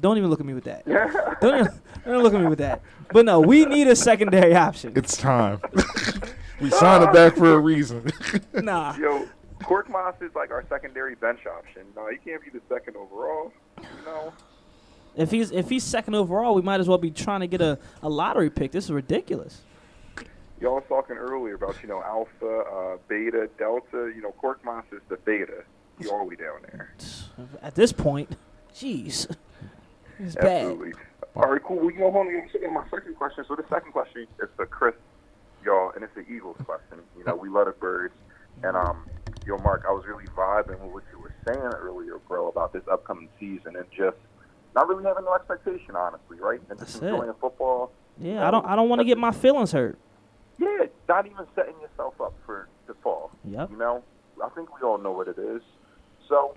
Don't 0.00 0.18
even 0.18 0.28
look 0.28 0.40
at 0.40 0.46
me 0.46 0.54
with 0.54 0.64
that. 0.64 0.86
don't, 1.40 1.60
even, 1.60 1.80
don't 2.04 2.22
look 2.22 2.34
at 2.34 2.40
me 2.40 2.46
with 2.46 2.58
that. 2.58 2.82
But 3.12 3.24
no, 3.24 3.40
we 3.40 3.64
need 3.64 3.86
a 3.86 3.96
secondary 3.96 4.54
option. 4.54 4.92
It's 4.96 5.16
time. 5.16 5.60
we 6.60 6.70
signed 6.70 7.04
it 7.04 7.12
back 7.12 7.36
for 7.36 7.52
a 7.52 7.58
reason. 7.58 8.10
Nah, 8.52 8.96
Yo, 8.96 9.26
Korkmaz 9.60 10.20
is 10.22 10.34
like 10.34 10.50
our 10.50 10.64
secondary 10.68 11.14
bench 11.14 11.46
option. 11.46 11.82
No, 11.96 12.08
he 12.08 12.16
can't 12.16 12.42
be 12.42 12.50
the 12.50 12.60
second 12.68 12.96
overall. 12.96 13.52
You 13.80 13.86
know, 14.04 14.32
if 15.16 15.30
he's 15.30 15.50
if 15.52 15.68
he's 15.68 15.84
second 15.84 16.14
overall, 16.14 16.54
we 16.54 16.62
might 16.62 16.80
as 16.80 16.88
well 16.88 16.98
be 16.98 17.10
trying 17.10 17.40
to 17.40 17.46
get 17.46 17.60
a, 17.62 17.78
a 18.02 18.08
lottery 18.08 18.50
pick. 18.50 18.72
This 18.72 18.86
is 18.86 18.90
ridiculous. 18.90 19.60
Y'all 20.60 20.74
was 20.74 20.84
talking 20.88 21.16
earlier 21.16 21.54
about 21.54 21.76
you 21.82 21.88
know 21.88 22.02
alpha, 22.02 22.58
uh, 22.60 22.96
beta, 23.08 23.48
delta. 23.58 24.12
You 24.14 24.22
know, 24.22 24.34
Korkmaz 24.42 24.84
is 24.92 25.00
the 25.08 25.16
beta. 25.18 25.62
He 25.98 26.06
all 26.08 26.18
the 26.18 26.24
way 26.24 26.36
down 26.36 26.62
there. 26.62 26.94
At 27.62 27.74
this 27.74 27.92
point, 27.92 28.36
Jeez, 28.74 29.28
it's 30.18 30.34
bad. 30.36 30.76
All 31.36 31.50
right, 31.50 31.62
cool. 31.62 31.76
Well, 31.76 31.90
you 31.90 31.98
know, 31.98 32.10
hold 32.10 32.26
on. 32.26 32.48
Get 32.52 32.72
my 32.72 32.84
second 32.90 33.14
question. 33.16 33.44
So 33.46 33.54
the 33.54 33.64
second 33.68 33.92
question 33.92 34.26
is 34.42 34.48
for 34.56 34.66
Kris, 34.66 34.94
y'all, 35.64 35.92
and 35.94 36.02
it's 36.02 36.14
the 36.14 36.28
Eagles 36.28 36.56
question. 36.64 36.98
You 37.16 37.24
know, 37.24 37.36
we 37.36 37.48
love 37.48 37.66
the 37.66 37.72
birds, 37.72 38.14
and 38.62 38.76
um, 38.76 39.08
yo, 39.46 39.58
Mark, 39.58 39.84
I 39.88 39.92
was 39.92 40.04
really 40.06 40.26
vibing 40.36 40.80
with 40.80 40.92
what 40.92 41.02
you 41.12 41.20
were 41.20 41.34
saying 41.46 41.60
earlier, 41.60 42.18
bro, 42.26 42.48
about 42.48 42.72
this 42.72 42.82
upcoming 42.90 43.28
season, 43.38 43.76
and 43.76 43.84
just 43.96 44.16
not 44.74 44.88
really 44.88 45.04
having 45.04 45.24
no 45.24 45.34
expectation, 45.34 45.94
honestly, 45.94 46.38
right? 46.40 46.60
And 46.70 46.78
just 46.78 46.94
That's 46.94 47.04
it. 47.04 47.08
enjoying 47.08 47.32
football. 47.40 47.92
Yeah, 48.20 48.46
I 48.46 48.50
don't. 48.50 48.66
I 48.66 48.74
don't 48.74 48.88
want 48.88 49.00
to 49.00 49.04
get 49.04 49.18
my 49.18 49.30
feelings 49.30 49.70
hurt. 49.72 49.98
Yeah, 50.58 50.86
not 51.08 51.26
even 51.26 51.46
setting 51.54 51.74
yourself 51.80 52.20
up 52.20 52.34
for 52.44 52.68
the 52.86 52.94
fall. 52.94 53.30
Yep. 53.44 53.70
You 53.70 53.76
know, 53.76 54.02
I 54.42 54.48
think 54.50 54.74
we 54.74 54.86
all 54.86 54.98
know 54.98 55.12
what 55.12 55.28
it 55.28 55.38
is. 55.38 55.62
So, 56.28 56.54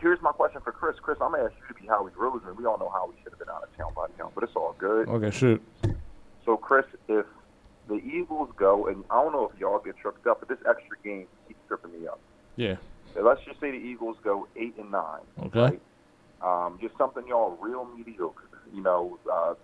here's 0.00 0.20
my 0.22 0.32
question 0.32 0.60
for 0.62 0.72
Kris. 0.72 0.96
Kris, 1.00 1.18
I'm 1.20 1.32
gonna 1.32 1.44
ask 1.44 1.54
you 1.60 1.74
to 1.74 1.80
be 1.80 1.86
Howie 1.88 2.12
Roseman. 2.12 2.56
We 2.56 2.64
all 2.64 2.78
know 2.78 2.88
Howie 2.88 3.14
should 3.22 3.32
have 3.32 3.38
been 3.38 3.48
out 3.48 3.64
of 3.64 3.76
town 3.76 3.92
by 3.94 4.06
now, 4.18 4.30
but 4.34 4.44
it's 4.44 4.54
all 4.54 4.74
good. 4.78 5.08
Okay, 5.08 5.30
shoot. 5.30 5.62
So, 6.44 6.56
Kris, 6.56 6.86
if 7.08 7.26
the 7.88 7.96
Eagles 7.96 8.50
go, 8.56 8.86
and 8.86 9.04
I 9.10 9.22
don't 9.22 9.32
know 9.32 9.50
if 9.52 9.58
y'all 9.58 9.78
get 9.80 9.96
tripped 9.96 10.26
up, 10.26 10.40
but 10.40 10.48
this 10.48 10.58
extra 10.68 10.96
game 11.02 11.26
keeps 11.46 11.60
tripping 11.66 12.00
me 12.00 12.06
up. 12.06 12.20
Yeah. 12.56 12.76
So 13.14 13.22
let's 13.22 13.42
just 13.44 13.60
say 13.60 13.70
the 13.70 13.78
Eagles 13.78 14.16
go 14.22 14.46
eight 14.56 14.74
and 14.78 14.90
nine. 14.90 15.22
Okay. 15.44 15.60
Right? 15.60 15.80
Um, 16.42 16.78
just 16.80 16.96
something 16.98 17.26
y'all 17.26 17.56
real 17.60 17.88
mediocre. 17.96 18.44
You 18.72 18.82
know, 18.82 19.18
uh, 19.32 19.54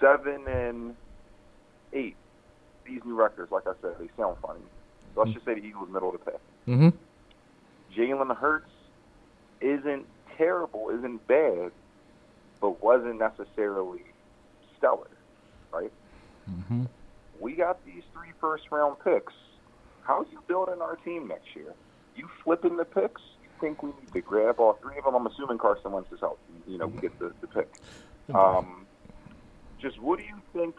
seven 0.00 0.46
and 0.46 0.94
eight. 1.92 2.16
These 2.86 3.00
new 3.04 3.14
records, 3.14 3.50
like 3.50 3.66
I 3.66 3.72
said, 3.80 3.94
they 3.98 4.08
sound 4.16 4.36
funny. 4.42 4.60
So 5.14 5.22
let's 5.22 5.32
just 5.32 5.44
say 5.44 5.54
the 5.54 5.64
Eagles 5.64 5.88
middle 5.90 6.14
of 6.14 6.18
the 6.18 6.30
pack. 6.30 6.40
Mm-hmm. 6.68 6.88
Jalen 7.96 8.36
Hurts 8.36 8.70
isn't 9.60 10.06
terrible, 10.36 10.90
isn't 10.90 11.26
bad, 11.26 11.70
but 12.60 12.82
wasn't 12.82 13.18
necessarily 13.18 14.02
stellar, 14.76 15.08
right? 15.72 15.92
Mm-hmm. 16.50 16.84
We 17.40 17.52
got 17.54 17.84
these 17.86 18.02
three 18.12 18.32
first 18.40 18.64
round 18.70 18.96
picks. 19.02 19.32
How 20.02 20.20
are 20.20 20.26
you 20.30 20.40
building 20.46 20.80
our 20.82 20.96
team 20.96 21.28
next 21.28 21.54
year? 21.54 21.72
You 22.16 22.28
flipping 22.42 22.76
the 22.76 22.84
picks? 22.84 23.22
You 23.42 23.48
think 23.60 23.82
we 23.82 23.90
need 23.90 24.12
to 24.12 24.20
grab 24.20 24.60
all 24.60 24.74
three 24.74 24.98
of 24.98 25.04
them? 25.04 25.14
I'm 25.14 25.26
assuming 25.26 25.58
Carson 25.58 25.92
Wentz 25.92 26.12
is 26.12 26.20
healthy. 26.20 26.40
You 26.66 26.78
know, 26.78 26.86
we 26.86 27.00
get 27.00 27.18
the, 27.18 27.32
the 27.40 27.46
pick. 27.46 27.68
Um, 28.34 28.86
just 29.80 30.00
what 30.00 30.18
do 30.18 30.24
you 30.24 30.40
think 30.52 30.76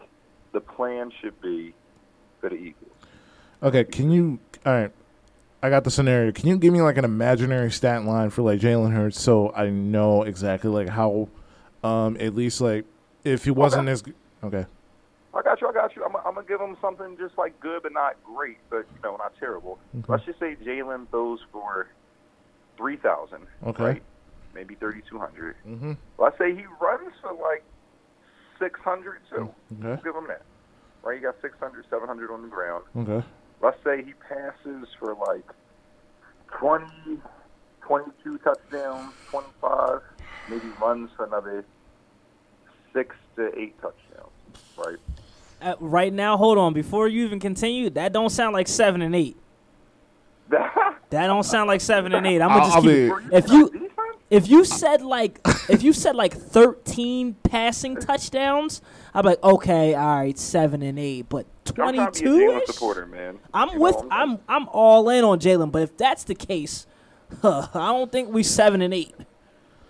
the 0.51 0.59
plan 0.59 1.11
should 1.21 1.39
be 1.41 1.73
the 2.49 2.55
Eagles? 2.55 2.91
Okay, 3.63 3.83
can 3.83 4.11
you? 4.11 4.39
All 4.65 4.73
right, 4.73 4.91
I 5.63 5.69
got 5.69 5.83
the 5.83 5.91
scenario. 5.91 6.31
Can 6.31 6.47
you 6.47 6.57
give 6.57 6.73
me 6.73 6.81
like 6.81 6.97
an 6.97 7.05
imaginary 7.05 7.71
stat 7.71 8.03
line 8.05 8.29
for 8.29 8.41
like 8.41 8.59
Jalen 8.59 8.93
Hurts 8.93 9.21
so 9.21 9.51
I 9.53 9.69
know 9.69 10.23
exactly 10.23 10.69
like 10.69 10.89
how, 10.89 11.29
um, 11.83 12.17
at 12.19 12.35
least 12.35 12.61
like 12.61 12.85
if 13.23 13.43
he 13.45 13.51
wasn't 13.51 13.89
Okay. 13.89 13.91
as 13.91 14.03
okay. 14.43 14.65
I 15.33 15.41
got 15.41 15.59
you. 15.61 15.67
I 15.67 15.73
got 15.73 15.95
you. 15.95 16.03
I'm, 16.05 16.15
I'm 16.15 16.35
gonna 16.35 16.47
give 16.47 16.61
him 16.61 16.77
something 16.81 17.17
just 17.17 17.37
like 17.37 17.59
good, 17.59 17.83
but 17.83 17.91
not 17.93 18.15
great, 18.23 18.57
but 18.69 18.85
you 18.95 19.01
know, 19.03 19.17
not 19.17 19.33
terrible. 19.39 19.79
Okay. 19.99 20.05
Let's 20.07 20.25
just 20.25 20.39
say 20.39 20.55
Jalen 20.65 21.09
throws 21.09 21.39
for 21.51 21.87
three 22.77 22.97
thousand. 22.97 23.47
Okay. 23.65 23.83
Right? 23.83 24.03
Maybe 24.53 24.75
thirty 24.75 25.01
two 25.09 25.19
hundred. 25.19 25.55
Mm-hmm. 25.67 25.93
Let's 26.17 26.37
say 26.37 26.55
he 26.55 26.65
runs 26.79 27.11
for 27.21 27.33
like 27.33 27.63
six 28.59 28.79
hundred 28.79 29.19
too. 29.29 29.35
Okay. 29.41 29.51
We'll 29.81 29.95
give 29.97 30.15
him 30.15 30.27
that. 30.27 30.43
Right? 31.05 31.17
He 31.17 31.21
got 31.23 31.35
600, 31.41 31.85
700 31.89 32.31
on 32.31 32.41
the 32.41 32.47
ground. 32.47 32.83
Okay. 32.97 33.25
Let's 33.61 33.77
say 33.83 34.03
he 34.03 34.13
passes 34.27 34.87
for 34.99 35.13
like 35.27 35.45
20, 36.57 36.85
22 37.81 38.37
touchdowns, 38.39 39.13
25, 39.29 40.01
maybe 40.49 40.65
runs 40.81 41.09
for 41.15 41.25
another 41.25 41.63
six 42.91 43.15
to 43.35 43.57
eight 43.57 43.79
touchdowns. 43.81 44.31
Right? 44.77 44.97
Uh, 45.61 45.75
right 45.79 46.11
now, 46.11 46.37
hold 46.37 46.57
on. 46.57 46.73
Before 46.73 47.07
you 47.07 47.23
even 47.25 47.39
continue, 47.39 47.89
that 47.91 48.11
don't 48.11 48.29
sound 48.31 48.53
like 48.53 48.67
seven 48.67 49.01
and 49.01 49.15
eight. 49.15 49.37
That 51.11 51.27
don't 51.27 51.43
sound 51.43 51.67
like 51.67 51.81
seven 51.81 52.13
and 52.15 52.25
eight. 52.25 52.41
I'm 52.41 52.49
gonna 52.49 52.63
just 52.63 52.75
I'll 52.77 52.81
keep. 52.81 52.91
be- 52.91 53.09
Were 53.09 53.23
If 53.31 53.47
you- 53.49 53.69
defense? 53.69 53.84
If 54.29 54.47
you 54.49 54.65
said 54.65 55.01
like, 55.03 55.39
if 55.69 55.83
you 55.83 55.93
said 55.93 56.15
like 56.15 56.33
13 56.33 57.35
passing 57.43 57.95
touchdowns, 57.95 58.81
I'd 59.13 59.21
be 59.21 59.29
like, 59.29 59.43
okay, 59.43 59.93
all 59.93 60.17
right, 60.17 60.37
seven 60.37 60.81
and 60.81 60.97
eight, 60.97 61.27
but 61.29 61.45
I'm 61.67 61.73
trying 61.75 62.11
to 62.11 62.23
be 62.23 62.45
a 62.45 62.47
22 62.47 62.65
supporter, 62.65 63.05
man. 63.05 63.39
I'm 63.53 63.69
You 63.73 63.79
with, 63.79 63.95
I'm, 64.09 64.39
I'm 64.49 64.67
all 64.69 65.09
in 65.09 65.23
on 65.23 65.39
Jalen. 65.39 65.71
But 65.71 65.83
if 65.83 65.97
that's 65.97 66.23
the 66.23 66.35
case, 66.35 66.87
huh, 67.41 67.67
I 67.73 67.87
don't 67.87 68.11
think 68.11 68.29
we 68.33 68.41
seven 68.41 68.81
and 68.81 68.93
eight. 68.93 69.13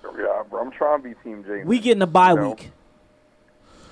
Yeah, 0.04 0.44
bro, 0.50 0.62
I'm 0.62 0.72
trying 0.72 1.02
to 1.02 1.10
be 1.10 1.16
Team 1.24 1.44
Jalen. 1.44 1.66
We 1.66 1.80
getting 1.80 2.02
a 2.02 2.08
bye 2.08 2.32
You 2.32 2.36
know? 2.36 2.50
week. 2.50 2.72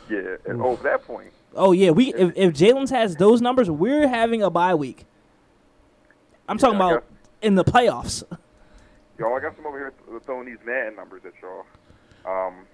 Yeah, 0.09 0.35
and 0.45 0.61
over 0.61 0.83
that 0.83 1.05
point, 1.05 1.31
Oh 1.55 1.71
yeah, 1.71 1.91
we 1.91 2.13
if, 2.13 2.33
if 2.35 2.53
Jalen's 2.53 2.89
has 2.89 3.15
those 3.15 3.41
numbers, 3.41 3.69
we're 3.69 4.07
having 4.07 4.41
a 4.41 4.49
bye 4.49 4.75
week. 4.75 5.05
I'm 6.49 6.57
talking 6.57 6.79
Yeah, 6.79 6.85
I 6.85 6.91
about 6.91 7.05
in 7.41 7.55
the 7.55 7.63
playoffs. 7.63 8.23
Y'all, 9.17 9.35
I 9.35 9.39
got 9.39 9.55
some 9.55 9.65
over 9.65 9.77
here 9.77 9.93
th- 10.09 10.23
throwing 10.23 10.45
these 10.47 10.57
Madden 10.65 10.95
numbers 10.95 11.21
at 11.25 11.33
y'all. 11.41 11.65
Um, 12.25 12.65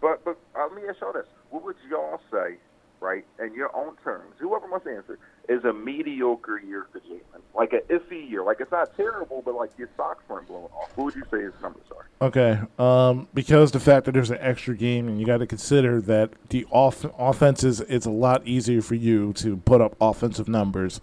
but 0.00 0.24
but 0.24 0.38
uh, 0.56 0.66
let 0.66 0.74
me 0.74 0.88
ask 0.88 1.00
y'all 1.00 1.12
this: 1.12 1.26
What 1.50 1.64
would 1.64 1.76
y'all 1.88 2.20
say, 2.30 2.56
right, 3.00 3.24
in 3.38 3.54
your 3.54 3.74
own 3.76 3.96
terms? 4.02 4.34
Whoever 4.38 4.66
to 4.66 4.90
answer 4.90 5.18
is 5.48 5.64
a 5.64 5.72
mediocre 5.72 6.58
year 6.58 6.86
for 6.90 7.00
Jalen, 7.00 7.42
like 7.54 7.72
an 7.72 7.80
iffy 7.88 8.28
year. 8.28 8.42
Like 8.42 8.60
it's 8.60 8.72
not 8.72 8.96
terrible, 8.96 9.42
but 9.44 9.54
like 9.54 9.70
your 9.78 9.88
socks 9.96 10.24
weren't 10.28 10.48
blown 10.48 10.64
off. 10.64 10.90
What 10.96 11.04
would 11.04 11.14
you 11.14 11.24
say 11.30 11.42
his 11.42 11.52
numbers 11.62 11.84
are? 11.96 12.26
Okay. 12.26 12.58
Um, 12.78 13.28
because 13.34 13.72
the 13.72 13.80
fact 13.80 14.06
that 14.06 14.12
there's 14.12 14.30
an 14.30 14.38
extra 14.40 14.76
game, 14.76 15.08
and 15.08 15.20
you 15.20 15.26
got 15.26 15.38
to 15.38 15.46
consider 15.46 16.00
that 16.02 16.30
the 16.48 16.66
off- 16.70 17.06
offenses, 17.18 17.80
it's 17.80 18.06
a 18.06 18.10
lot 18.10 18.46
easier 18.46 18.82
for 18.82 18.94
you 18.94 19.32
to 19.34 19.58
put 19.58 19.80
up 19.80 19.96
offensive 20.00 20.48
numbers 20.48 21.00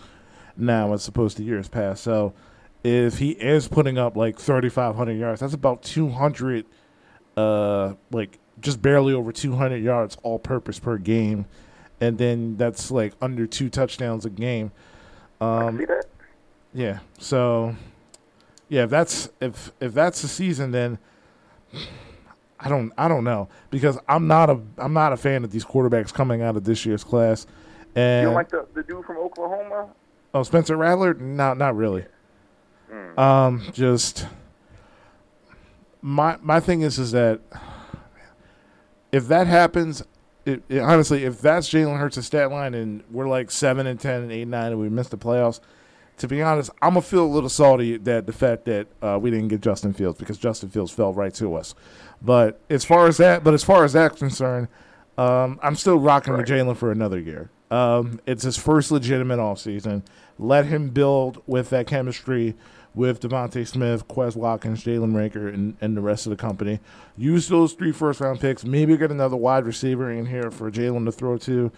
now 0.58 0.94
as 0.94 1.08
opposed 1.08 1.38
to 1.38 1.44
years 1.44 1.70
past. 1.70 2.04
So, 2.04 2.34
if 2.84 3.20
he 3.20 3.32
is 3.32 3.68
putting 3.68 3.98
up 3.98 4.16
like 4.18 4.40
3,500 4.40 5.14
yards, 5.14 5.42
that's 5.42 5.54
about 5.54 5.84
200, 5.84 6.66
uh, 7.38 7.94
like 8.12 8.40
just 8.60 8.82
barely 8.82 9.14
over 9.14 9.32
200 9.32 9.78
yards 9.78 10.18
all 10.24 10.40
purpose 10.40 10.80
per 10.80 10.98
game. 10.98 11.46
And 12.00 12.18
then 12.18 12.58
that's 12.58 12.90
like 12.92 13.14
under 13.22 13.46
two 13.46 13.70
touchdowns 13.70 14.26
a 14.26 14.30
game. 14.30 14.72
Um, 15.40 15.78
See 15.78 15.86
that? 15.86 16.06
yeah. 16.74 17.00
So, 17.20 17.76
yeah, 18.70 18.84
if 18.86 18.90
that's 18.90 19.30
if 19.40 19.72
if 19.80 19.94
that's 19.94 20.22
the 20.22 20.28
season, 20.28 20.72
then 20.72 20.98
I 22.60 22.70
don't 22.70 22.92
I 22.98 23.08
don't 23.08 23.24
know 23.24 23.50
because 23.70 23.98
I'm 24.08 24.28
not 24.28 24.50
a 24.50 24.60
I'm 24.78 24.94
not 24.94 25.14
a 25.14 25.18
fan 25.18 25.44
of 25.44 25.52
these 25.52 25.66
quarterbacks 25.66 26.14
coming 26.14 26.42
out 26.42 26.56
of 26.56 26.64
this 26.64 26.86
year's 26.86 27.04
class. 27.04 27.46
You 27.96 28.02
And 28.02 28.26
don't 28.26 28.34
like 28.36 28.50
the, 28.50 28.68
the 28.74 28.84
dude 28.84 29.06
from 29.06 29.18
Oklahoma? 29.18 29.90
oh, 30.34 30.44
Spencer 30.44 30.78
Rattler, 30.78 31.14
not 31.16 31.58
not 31.58 31.76
really. 31.76 32.06
Mm. 32.92 33.18
Um, 33.18 33.64
just 33.74 34.26
my 36.02 36.38
my 36.42 36.60
thing 36.60 36.82
is 36.82 37.00
is 37.00 37.12
that 37.12 37.40
if 39.12 39.28
that 39.28 39.48
happens, 39.48 40.04
it, 40.46 40.64
it- 40.70 40.80
honestly, 40.80 41.24
if 41.24 41.42
that's 41.42 41.70
Jalen 41.70 41.98
Hurts' 42.00 42.26
stat 42.26 42.52
line 42.52 42.74
and 42.74 43.04
we're 43.12 43.28
like 43.28 43.52
seven 43.52 43.88
and 43.88 44.00
ten 44.00 44.24
and 44.24 44.32
eight 44.32 44.44
and 44.44 44.52
nine 44.52 44.72
and 44.72 44.80
we 44.80 44.90
missed 44.90 45.12
the 45.12 45.18
playoffs, 45.18 45.60
to 46.18 46.28
be 46.28 46.42
honest, 46.42 46.72
I'm 46.82 46.92
gonna 46.92 47.02
feel 47.02 47.24
a 47.26 47.28
little 47.28 47.50
salty 47.50 47.98
that 47.98 48.26
the 48.26 48.34
fact 48.34 48.66
that 48.66 48.88
uh, 49.02 49.20
we 49.22 49.32
didn't 49.32 49.50
get 49.50 49.62
Justin 49.62 49.94
Fields 49.94 50.18
because 50.18 50.38
Justin 50.38 50.70
Fields 50.70 50.92
fell 50.92 51.14
right 51.14 51.34
to 51.36 51.56
us. 51.56 51.76
But 52.22 52.60
as 52.70 52.86
far 52.86 53.08
as 53.08 53.18
that, 53.18 53.44
but 53.44 53.54
as 53.54 53.64
far 53.64 53.84
as 53.84 53.94
that's 53.94 54.18
concerned, 54.20 54.68
um, 55.18 55.60
I'm 55.64 55.76
still 55.76 55.98
rocking 55.98 56.34
with 56.38 56.48
Jalen 56.48 56.78
for 56.78 56.92
another 56.92 57.20
year. 57.20 57.50
Um, 57.70 58.20
it's 58.26 58.44
his 58.44 58.58
first 58.58 58.92
legitimate 58.92 59.40
offseason. 59.40 60.04
Let 60.38 60.66
him 60.66 60.90
build 60.90 61.42
with 61.48 61.70
that 61.70 61.88
chemistry 61.88 62.56
with 62.94 63.22
DeVonta 63.22 63.66
Smith, 63.68 64.08
Quez 64.08 64.36
Watkins, 64.36 64.84
Jalen 64.84 65.14
Reagor, 65.14 65.54
and, 65.54 65.78
and 65.82 65.96
the 65.96 66.02
rest 66.02 66.26
of 66.26 66.32
the 66.32 66.36
company. 66.36 66.80
Use 67.18 67.48
those 67.48 67.74
three 67.74 67.92
first 67.92 68.20
round 68.20 68.40
picks. 68.40 68.66
Maybe 68.66 68.98
get 68.98 69.12
another 69.12 69.38
wide 69.38 69.66
receiver 69.66 70.12
in 70.12 70.26
here 70.26 70.52
for 70.52 70.70
Jalen 70.70 71.06
to 71.06 71.12
throw 71.12 71.38
to. 71.38 71.72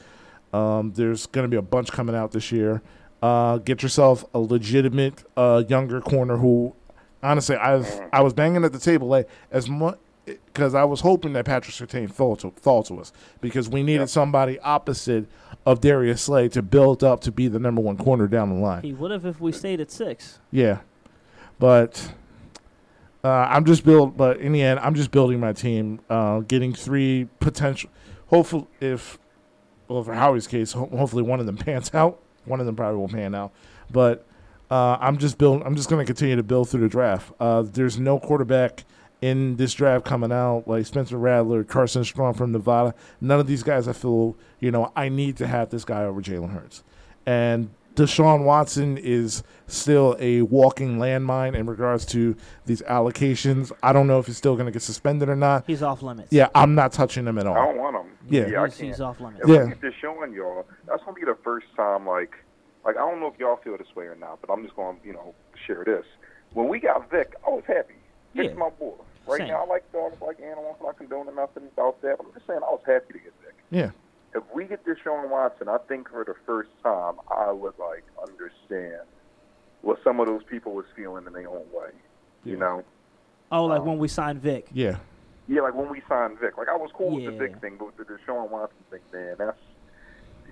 Um, 0.53 0.93
there's 0.93 1.25
going 1.27 1.43
to 1.43 1.49
be 1.49 1.57
a 1.57 1.61
bunch 1.61 1.91
coming 1.91 2.15
out 2.15 2.31
this 2.31 2.51
year. 2.51 2.81
Uh, 3.21 3.57
get 3.57 3.81
yourself 3.81 4.25
a 4.33 4.39
legitimate 4.39 5.23
uh, 5.37 5.63
younger 5.67 6.01
corner 6.01 6.37
who, 6.37 6.75
honestly, 7.21 7.55
I've 7.55 8.01
I 8.11 8.21
was 8.21 8.33
banging 8.33 8.65
at 8.65 8.73
the 8.73 8.79
table 8.79 9.07
like 9.07 9.29
as 9.49 9.69
much 9.69 9.97
because 10.25 10.75
I 10.75 10.83
was 10.83 11.01
hoping 11.01 11.33
that 11.33 11.45
Patrick 11.45 11.75
Surtain 11.75 12.11
fell 12.11 12.35
to 12.37 12.51
fall 12.51 12.83
to 12.83 12.99
us 12.99 13.11
because 13.41 13.69
we 13.69 13.83
needed 13.83 14.09
somebody 14.09 14.59
opposite 14.59 15.25
of 15.65 15.81
Darius 15.81 16.21
Slay 16.21 16.49
to 16.49 16.61
build 16.61 17.03
up 17.03 17.21
to 17.21 17.31
be 17.31 17.47
the 17.47 17.59
number 17.59 17.81
one 17.81 17.97
corner 17.97 18.27
down 18.27 18.49
the 18.49 18.55
line. 18.55 18.83
He 18.83 18.93
would 18.93 19.11
have 19.11 19.25
if 19.25 19.39
we 19.39 19.51
stayed 19.51 19.79
at 19.79 19.91
six. 19.91 20.39
Yeah, 20.51 20.79
but 21.63 22.11
uh, 23.23 23.29
I'm 23.29 23.63
just 23.63 23.85
build. 23.85 24.17
But 24.17 24.41
in 24.41 24.51
the 24.51 24.61
end, 24.61 24.81
I'm 24.81 24.95
just 24.95 25.11
building 25.11 25.39
my 25.39 25.53
team, 25.53 26.01
uh, 26.09 26.41
getting 26.41 26.73
three 26.73 27.29
potential. 27.39 27.89
Hopefully, 28.27 28.67
if 28.81 29.17
well, 29.87 30.03
for 30.03 30.13
Howie's 30.13 30.45
case, 30.45 30.73
ho- 30.73 30.89
hopefully 30.93 31.23
one 31.23 31.39
of 31.39 31.45
them 31.45 31.55
pans 31.65 31.95
out. 31.95 32.19
One 32.43 32.59
of 32.59 32.65
them 32.65 32.75
probably 32.75 32.97
won't 32.97 33.13
pan 33.13 33.33
out, 33.33 33.53
but 33.89 34.25
uh, 34.69 34.97
I'm 34.99 35.17
just 35.17 35.37
building. 35.37 35.65
I'm 35.65 35.77
just 35.77 35.89
going 35.89 36.01
to 36.01 36.05
continue 36.05 36.35
to 36.35 36.43
build 36.43 36.67
through 36.67 36.81
the 36.81 36.89
draft. 36.89 37.31
Uh, 37.39 37.61
there's 37.61 37.97
no 37.97 38.19
quarterback 38.19 38.83
in 39.21 39.55
this 39.55 39.73
draft 39.73 40.03
coming 40.03 40.33
out, 40.33 40.65
like 40.67 40.85
Spencer 40.85 41.17
Rattler, 41.17 41.63
Carson 41.63 42.03
Strong 42.03 42.33
from 42.33 42.51
Nevada. 42.51 42.93
None 43.21 43.39
of 43.39 43.47
these 43.47 43.63
guys 43.63 43.87
I 43.87 43.93
feel, 43.93 44.35
you 44.59 44.69
know, 44.69 44.91
I 44.97 45.07
need 45.07 45.37
to 45.37 45.47
have 45.47 45.69
this 45.69 45.85
guy 45.85 46.03
over 46.03 46.21
Jalen 46.21 46.51
Hurts. 46.51 46.83
And 47.25 47.69
Deshaun 47.95 48.43
Watson 48.43 48.97
is 48.97 49.43
still 49.67 50.15
a 50.19 50.41
walking 50.43 50.97
landmine 50.97 51.55
in 51.55 51.65
regards 51.67 52.05
to 52.07 52.35
these 52.65 52.81
allocations. 52.83 53.71
I 53.83 53.93
don't 53.93 54.07
know 54.07 54.19
if 54.19 54.25
he's 54.25 54.37
still 54.37 54.55
going 54.55 54.65
to 54.65 54.71
get 54.71 54.81
suspended 54.81 55.29
or 55.29 55.35
not. 55.35 55.65
He's 55.67 55.83
off 55.83 56.01
limits. 56.01 56.29
Yeah, 56.31 56.47
I'm 56.55 56.73
not 56.75 56.91
touching 56.91 57.27
him 57.27 57.37
at 57.37 57.45
all. 57.45 57.55
I 57.55 57.65
don't 57.65 57.77
want 57.77 57.95
him. 57.95 58.11
Yeah. 58.29 58.47
yeah 58.47 58.61
I 58.61 58.65
he's, 58.65 58.77
he's 58.77 58.89
can't. 58.97 59.01
off 59.01 59.19
limits. 59.19 59.41
If 59.43 59.49
Yeah. 59.49 59.63
I 59.63 59.67
get 59.67 59.81
this 59.81 59.93
showing 60.01 60.33
y'all, 60.33 60.65
that's 60.87 61.03
gonna 61.03 61.13
be 61.13 61.23
the 61.25 61.37
first 61.43 61.67
time. 61.75 62.07
Like, 62.07 62.33
like 62.85 62.95
I 62.97 62.99
don't 62.99 63.19
know 63.19 63.27
if 63.27 63.39
y'all 63.39 63.57
feel 63.57 63.77
this 63.77 63.93
way 63.95 64.05
or 64.05 64.15
not, 64.15 64.39
but 64.41 64.51
I'm 64.51 64.63
just 64.63 64.75
gonna, 64.75 64.97
you 65.03 65.13
know, 65.13 65.33
share 65.67 65.83
this. 65.85 66.05
When 66.53 66.67
we 66.67 66.79
got 66.79 67.09
Vic, 67.11 67.33
I 67.45 67.49
was 67.51 67.63
happy. 67.67 67.95
Vic's 68.33 68.49
Yeah. 68.53 68.59
my 68.59 68.69
boy. 68.69 68.93
Right 69.27 69.37
Same. 69.39 69.47
now, 69.49 69.63
I 69.63 69.67
like 69.67 69.89
dogs, 69.93 70.19
like 70.21 70.39
animals. 70.41 70.75
I'm 70.79 71.07
not 71.07 71.35
nothing 71.35 71.69
about 71.73 72.01
that. 72.01 72.17
But 72.17 72.27
I'm 72.27 72.33
just 72.33 72.45
saying, 72.47 72.59
I 72.61 72.71
was 72.71 72.81
happy 72.85 73.13
to 73.13 73.19
get 73.19 73.33
Vic. 73.43 73.53
Yeah. 73.71 73.91
If 74.35 74.43
we 74.53 74.65
get 74.65 74.85
Deshaun 74.85 75.29
Watson, 75.29 75.69
I 75.69 75.77
think 75.87 76.09
for 76.09 76.23
the 76.23 76.33
first 76.45 76.69
time, 76.83 77.15
I 77.35 77.51
would 77.51 77.73
like 77.77 78.03
understand 78.21 79.01
what 79.81 79.99
some 80.03 80.19
of 80.19 80.27
those 80.27 80.43
people 80.43 80.73
was 80.73 80.85
feeling 80.95 81.25
in 81.27 81.33
their 81.33 81.47
own 81.49 81.65
way. 81.71 81.91
You 82.43 82.53
Yeah. 82.53 82.59
know, 82.59 82.83
Oh, 83.51 83.65
like 83.65 83.81
um, 83.81 83.85
when 83.87 83.97
we 83.99 84.07
signed 84.07 84.41
Vic. 84.41 84.67
Yeah. 84.73 84.97
yeah, 85.47 85.61
like 85.61 85.75
when 85.75 85.89
we 85.89 86.01
signed 86.09 86.39
Vic. 86.39 86.57
Like 86.57 86.69
I 86.69 86.75
was 86.75 86.89
cool 86.93 87.15
with 87.15 87.25
the 87.25 87.31
Vic 87.31 87.59
thing, 87.61 87.75
but 87.77 87.95
with 87.95 88.07
the 88.07 88.13
Deshaun 88.13 88.49
Watson 88.49 88.77
thing, 88.89 89.01
man, 89.13 89.35
that's 89.37 89.59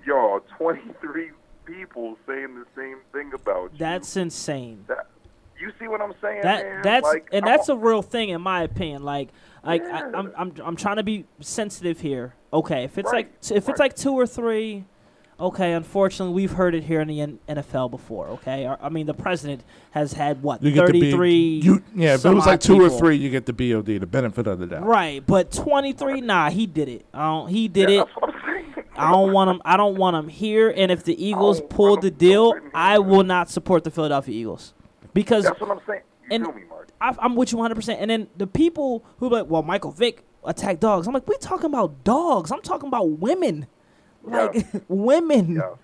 y'all. 0.06 0.40
Twenty 0.56 0.82
three 1.00 1.30
people 1.64 2.16
saying 2.26 2.54
the 2.54 2.66
same 2.76 2.98
thing 3.12 3.32
about 3.34 3.72
you. 3.72 3.78
That's 3.78 4.16
insane. 4.16 4.84
that. 4.88 5.06
You 5.58 5.72
see 5.78 5.86
what 5.86 6.00
I'm 6.00 6.12
saying? 6.20 6.42
That 6.42 6.64
man? 6.64 6.82
that's 6.82 7.04
like, 7.04 7.28
and 7.32 7.44
I'm 7.44 7.50
that's 7.50 7.68
a 7.68 7.76
real 7.76 8.02
thing 8.02 8.30
in 8.30 8.40
my 8.40 8.62
opinion. 8.62 9.02
Like 9.04 9.28
like 9.64 9.82
I, 9.82 9.86
Yeah. 10.00 10.10
I'm 10.14 10.32
I'm 10.36 10.54
I'm 10.64 10.76
trying 10.76 10.96
to 10.96 11.02
be 11.04 11.24
sensitive 11.40 12.00
here. 12.00 12.34
Okay, 12.52 12.84
if 12.84 12.98
it's 12.98 13.06
Right, 13.10 13.26
like 13.26 13.40
t- 13.40 13.54
if 13.54 13.68
it's 13.68 13.80
like 13.80 13.96
two 13.96 14.12
or 14.12 14.26
three, 14.26 14.84
okay. 15.40 15.72
Unfortunately, 15.72 16.34
we've 16.34 16.52
heard 16.52 16.74
it 16.74 16.84
here 16.84 17.00
in 17.00 17.08
the 17.08 17.20
N- 17.20 17.38
NFL 17.48 17.90
before. 17.90 18.28
Okay, 18.28 18.66
I 18.66 18.76
I 18.80 18.88
mean 18.90 19.06
the 19.06 19.14
president 19.14 19.64
has 19.92 20.12
had 20.12 20.42
what 20.42 20.62
You 20.62 20.70
get 20.72 20.86
the 20.86 20.92
B- 20.92 21.00
33. 21.12 21.60
You, 21.62 21.82
yeah, 21.94 22.14
if 22.14 22.24
it 22.24 22.28
was 22.28 22.44
like 22.46 22.54
odd 22.54 22.60
two 22.60 22.80
or 22.82 22.90
three, 22.90 23.16
you 23.16 23.30
get 23.30 23.46
the 23.46 23.52
BOD, 23.54 23.86
the 24.00 24.06
benefit 24.06 24.46
of 24.46 24.58
the 24.58 24.66
doubt. 24.66 24.84
Right, 24.84 25.24
but 25.26 25.50
23, 25.50 26.20
nah, 26.20 26.50
he 26.50 26.66
did 26.66 26.88
it. 26.88 27.06
I 27.14 27.24
don't, 27.26 27.48
he 27.48 27.68
did 27.68 27.88
yeah, 27.88 28.02
it. 28.02 28.08
I'm 28.22 28.32
saying. 28.44 28.74
I 28.96 29.10
don't 29.10 29.32
want 29.32 29.48
him. 29.50 29.62
I 29.64 29.78
don't 29.78 29.96
want 29.96 30.16
him 30.16 30.28
here. 30.28 30.68
And 30.76 30.92
if 30.92 31.02
the 31.04 31.14
Eagles 31.24 31.60
don't 31.60 31.70
pull 31.70 31.96
the 31.96 32.10
deal, 32.10 32.50
supporting 32.50 32.70
I 32.74 32.98
will 32.98 33.24
not 33.24 33.48
support 33.48 33.84
the 33.84 33.90
Philadelphia 33.90 34.34
Eagles 34.34 34.74
because 35.14 35.44
That's 35.44 35.58
what 35.58 35.70
I'm 35.70 35.80
saying. 35.86 36.02
You 36.24 36.34
And- 36.36 36.44
feel 36.44 36.54
me, 36.54 36.62
Mark? 36.68 36.88
I, 37.00 37.14
I'm 37.18 37.34
with 37.34 37.50
you 37.50 37.58
100. 37.58 37.74
percent 37.74 38.00
And 38.00 38.10
then 38.10 38.28
the 38.36 38.46
people 38.46 39.02
who 39.18 39.30
be 39.30 39.36
like, 39.36 39.46
well, 39.48 39.62
Michael 39.62 39.90
Vick 39.92 40.22
attacked 40.44 40.80
dogs. 40.80 41.06
I'm 41.06 41.14
like, 41.14 41.26
we 41.28 41.36
talking 41.38 41.66
about 41.66 42.04
dogs. 42.04 42.50
I'm 42.50 42.62
talking 42.62 42.88
about 42.88 43.10
women, 43.18 43.66
like 44.22 44.54
Yeah. 44.54 44.80
women. 44.88 45.56
Yeah. 45.56 45.74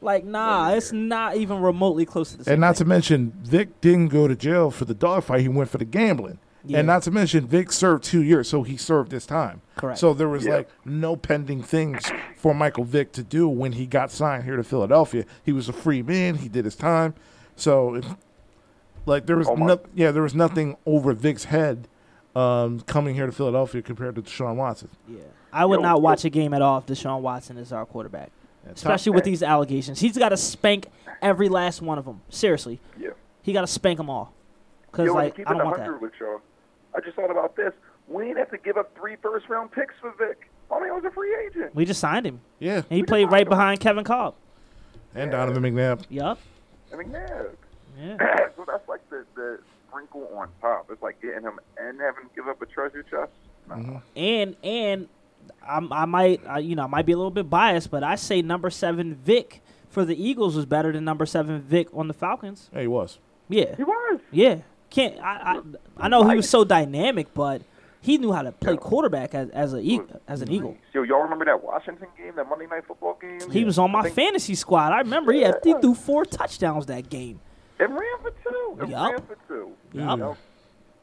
Like, 0.00 0.24
nah, 0.24 0.64
Women, 0.64 0.78
it's 0.78 0.92
not 0.92 1.36
even 1.36 1.60
remotely 1.62 2.04
close 2.04 2.32
to 2.32 2.36
the 2.38 2.44
same. 2.44 2.52
And 2.52 2.60
not 2.60 2.76
to 2.76 2.84
mention, 2.84 3.32
Vic 3.42 3.80
didn't 3.80 4.08
go 4.08 4.28
to 4.28 4.36
jail 4.36 4.70
for 4.70 4.84
the 4.84 4.92
dog 4.94 5.24
fight. 5.24 5.40
He 5.40 5.48
went 5.48 5.70
for 5.70 5.78
the 5.78 5.86
gambling. 5.86 6.38
Yeah. 6.66 6.78
And 6.78 6.86
not 6.86 7.02
to 7.04 7.10
mention, 7.10 7.46
Vic 7.46 7.72
served 7.72 8.04
two 8.04 8.22
years, 8.22 8.48
so 8.48 8.62
he 8.64 8.76
served 8.76 9.12
his 9.12 9.24
time. 9.26 9.62
Correct. 9.76 9.98
So 9.98 10.12
there 10.12 10.28
was 10.28 10.44
Yeah. 10.44 10.56
like 10.56 10.68
no 10.84 11.16
pending 11.16 11.62
things 11.62 12.02
for 12.36 12.54
Michael 12.54 12.84
Vick 12.84 13.12
to 13.12 13.22
do 13.22 13.48
when 13.48 13.72
he 13.72 13.86
got 13.86 14.10
signed 14.10 14.44
here 14.44 14.56
to 14.56 14.62
Philadelphia. 14.64 15.24
He 15.42 15.52
was 15.52 15.68
a 15.70 15.72
free 15.72 16.02
man. 16.02 16.36
He 16.36 16.48
did 16.48 16.64
his 16.66 16.76
time. 16.76 17.14
So, 17.56 17.94
if, 17.96 18.06
like, 19.06 19.24
there 19.26 19.36
was 19.36 19.48
Oh, 19.48 19.54
no, 19.54 19.80
yeah, 19.94 20.10
there 20.10 20.22
was 20.22 20.34
nothing 20.34 20.76
over 20.86 21.12
Vic's 21.12 21.44
head 21.44 21.86
um, 22.34 22.80
coming 22.80 23.14
here 23.14 23.26
to 23.26 23.32
Philadelphia 23.32 23.82
compared 23.82 24.14
to 24.16 24.22
Deshaun 24.22 24.56
Watson. 24.56 24.88
yeah, 25.08 25.20
I 25.52 25.64
would 25.64 25.80
Yo, 25.80 25.82
not 25.82 25.96
yo- 25.96 26.00
watch 26.02 26.24
a 26.24 26.30
game 26.30 26.52
at 26.54 26.62
all 26.62 26.78
if 26.78 26.86
Deshaun 26.86 27.20
Watson 27.20 27.56
is 27.58 27.72
our 27.72 27.86
quarterback, 27.86 28.30
Yeah, 28.64 28.68
Tom- 28.68 28.74
especially 28.74 29.12
with 29.12 29.24
these 29.24 29.42
allegations. 29.42 30.00
He's 30.00 30.16
got 30.18 30.30
to 30.30 30.36
spank 30.36 30.86
every 31.22 31.48
last 31.48 31.80
one 31.82 31.98
of 31.98 32.04
them. 32.04 32.20
Seriously, 32.30 32.80
Yeah. 32.98 33.10
he 33.42 33.52
got 33.52 33.60
to 33.62 33.66
spank 33.66 33.98
them 33.98 34.10
all. 34.10 34.32
Because 34.90 35.06
Yo, 35.06 35.14
like, 35.14 35.36
keep 35.36 35.48
I 35.48 35.54
don't 35.54 35.64
want 35.64 35.76
that. 35.78 36.00
with 36.00 36.12
y'all. 36.20 36.40
I 36.94 37.00
just 37.00 37.16
thought 37.16 37.30
about 37.30 37.56
this. 37.56 37.72
We 38.08 38.24
didn't 38.24 38.38
have 38.38 38.50
to 38.50 38.58
give 38.58 38.76
up 38.76 38.94
three 38.96 39.16
first 39.22 39.48
round 39.48 39.72
picks 39.72 39.94
for 40.00 40.12
Vic. 40.18 40.48
I 40.70 40.80
mean, 40.80 40.90
I 40.90 40.94
was 40.94 41.04
a 41.04 41.10
free 41.10 41.34
agent. 41.46 41.74
We 41.74 41.84
just 41.84 42.00
signed 42.00 42.26
him. 42.26 42.40
yeah, 42.58 42.76
And 42.76 42.84
he 42.90 43.02
We 43.02 43.06
played 43.06 43.30
right 43.30 43.42
him. 43.42 43.48
behind 43.50 43.80
Kevin 43.80 44.04
Kolb. 44.04 44.34
and 45.14 45.30
Donovan 45.30 45.62
McNabb. 45.62 46.04
Yup. 46.08 46.38
I 46.92 46.96
mean, 46.96 47.10
yeah. 47.10 47.42
Yeah. 47.98 48.16
so 48.56 48.64
that's 48.66 48.88
like 48.88 49.08
the, 49.10 49.24
the 49.36 49.58
sprinkle 49.94 50.28
on 50.36 50.48
top. 50.60 50.88
It's 50.90 51.02
like 51.02 51.20
getting 51.22 51.42
him 51.42 51.58
and 51.78 52.00
having 52.00 52.24
to 52.28 52.34
give 52.34 52.48
up 52.48 52.60
a 52.60 52.66
treasure 52.66 53.02
chest. 53.02 53.32
Nah. 53.68 53.76
Mm-hmm. 53.76 53.96
And 54.16 54.56
and 54.62 55.08
I'm, 55.66 55.92
I 55.92 56.04
might 56.04 56.40
I, 56.46 56.58
you 56.58 56.74
know 56.76 56.84
I 56.84 56.86
might 56.86 57.06
be 57.06 57.12
a 57.12 57.16
little 57.16 57.30
bit 57.30 57.48
biased, 57.48 57.90
but 57.90 58.02
I 58.02 58.16
say 58.16 58.42
number 58.42 58.70
seven 58.70 59.14
Vic 59.14 59.62
for 59.88 60.04
the 60.04 60.20
Eagles 60.22 60.56
was 60.56 60.66
better 60.66 60.92
than 60.92 61.04
number 61.04 61.26
seven 61.26 61.60
Vic 61.60 61.88
on 61.94 62.08
the 62.08 62.14
Falcons. 62.14 62.68
Yeah, 62.74 62.80
he 62.80 62.86
was. 62.86 63.18
Yeah, 63.48 63.76
He 63.76 63.84
was. 63.84 64.20
yeah. 64.32 64.58
Can't 64.90 65.18
I? 65.20 65.60
I, 65.98 66.04
I 66.04 66.08
know 66.08 66.28
he 66.28 66.36
was 66.36 66.48
so 66.48 66.64
dynamic, 66.64 67.34
but 67.34 67.62
he 68.00 68.16
knew 68.16 68.32
how 68.32 68.42
to 68.42 68.52
play 68.52 68.76
quarterback 68.76 69.34
as 69.34 69.50
as 69.50 69.74
a 69.74 70.00
as 70.28 70.40
an 70.40 70.50
Eagle. 70.50 70.76
Yo, 70.92 71.02
y'all 71.02 71.22
remember 71.22 71.44
that 71.44 71.62
Washington 71.62 72.08
game, 72.16 72.32
that 72.36 72.48
Monday 72.48 72.66
Night 72.66 72.84
Football 72.86 73.18
game? 73.20 73.50
He 73.50 73.64
was 73.64 73.78
on 73.78 73.90
my 73.90 74.02
think- 74.02 74.14
fantasy 74.14 74.54
squad. 74.54 74.92
I 74.92 74.98
remember 74.98 75.32
he 75.32 75.40
had 75.42 75.56
he 75.64 75.74
threw 75.80 75.94
four 75.94 76.24
touchdowns 76.24 76.86
that 76.86 77.10
game. 77.10 77.40
It 77.84 77.90
ran 77.90 78.18
for 78.22 78.30
two. 78.30 78.78
It 78.82 78.88
Yup. 78.88 79.10
ran 79.12 79.22
for 79.22 79.36
two. 79.48 79.72
Yup. 79.92 80.18
Yup. 80.18 80.36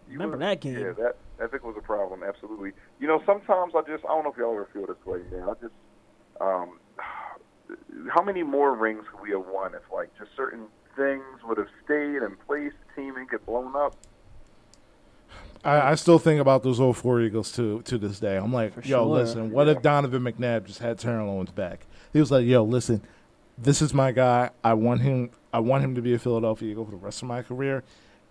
You 0.08 0.14
Remember 0.14 0.38
was- 0.38 0.40
that 0.45 0.62
game. 0.62 0.80
Yeah, 0.80 0.91
that 1.03 1.16
that 1.38 1.52
Vic 1.52 1.64
was 1.64 1.76
a 1.78 1.82
problem. 1.82 2.22
Absolutely. 2.24 2.72
You 2.99 3.08
know, 3.08 3.22
sometimes 3.26 3.74
I 3.76 3.82
just 3.82 4.03
I 4.06 4.10
don't 4.10 4.24
know 4.24 4.32
if 4.32 4.38
y'all 4.38 4.53
ever 4.53 4.68
feel 4.74 4.86
this 4.88 5.03
way, 5.06 5.20
man. 5.32 5.48
I 5.49 5.53
just 5.62 5.74
um, 6.41 6.80
how 8.14 8.22
many 8.24 8.44
more 8.44 8.76
rings 8.76 9.06
could 9.12 9.22
we 9.22 9.32
have 9.32 9.45
won 9.48 9.74
if 9.76 9.82
like 9.94 10.10
just 10.18 10.32
certain 10.36 10.66
things 10.95 11.24
would 11.48 11.58
have 11.58 11.68
stayed 11.86 12.18
in 12.22 12.36
place, 12.45 12.74
the 12.95 13.02
team 13.02 13.14
didn't 13.16 13.32
get 13.32 13.45
blown 13.45 13.76
up. 13.76 13.95
I, 15.64 15.91
I 15.91 15.95
still 15.95 16.18
think 16.20 16.41
about 16.41 16.64
those 16.64 16.80
old 16.80 16.98
four 16.98 17.22
Eagles 17.22 17.52
to 17.53 17.82
to 17.84 17.98
this 17.98 18.20
day. 18.20 18.36
I'm 18.38 18.52
like, 18.52 18.74
For 18.74 18.82
yo, 18.82 19.06
sure. 19.06 19.06
listen, 19.06 19.52
what 19.52 19.68
if 19.70 19.82
Donovan 19.82 20.24
McNabb 20.24 20.66
just 20.66 20.80
had 20.80 20.98
Terrell 20.99 21.30
Owens 21.30 21.52
back? 21.52 21.86
He 22.14 22.20
was 22.20 22.32
like, 22.32 22.45
yo, 22.45 22.64
listen, 22.64 23.02
this 23.62 23.82
is 23.82 23.94
my 23.94 24.12
guy. 24.12 24.50
I 24.64 24.74
want 24.74 25.02
him. 25.02 25.32
I 25.54 25.60
want 25.60 25.84
him 25.84 25.96
to 25.96 26.02
be 26.02 26.14
a 26.14 26.20
Philadelphia 26.20 26.72
Eagle 26.72 26.86
for 26.86 26.92
the 26.92 26.98
rest 26.98 27.22
of 27.22 27.28
my 27.28 27.42
career. 27.42 27.84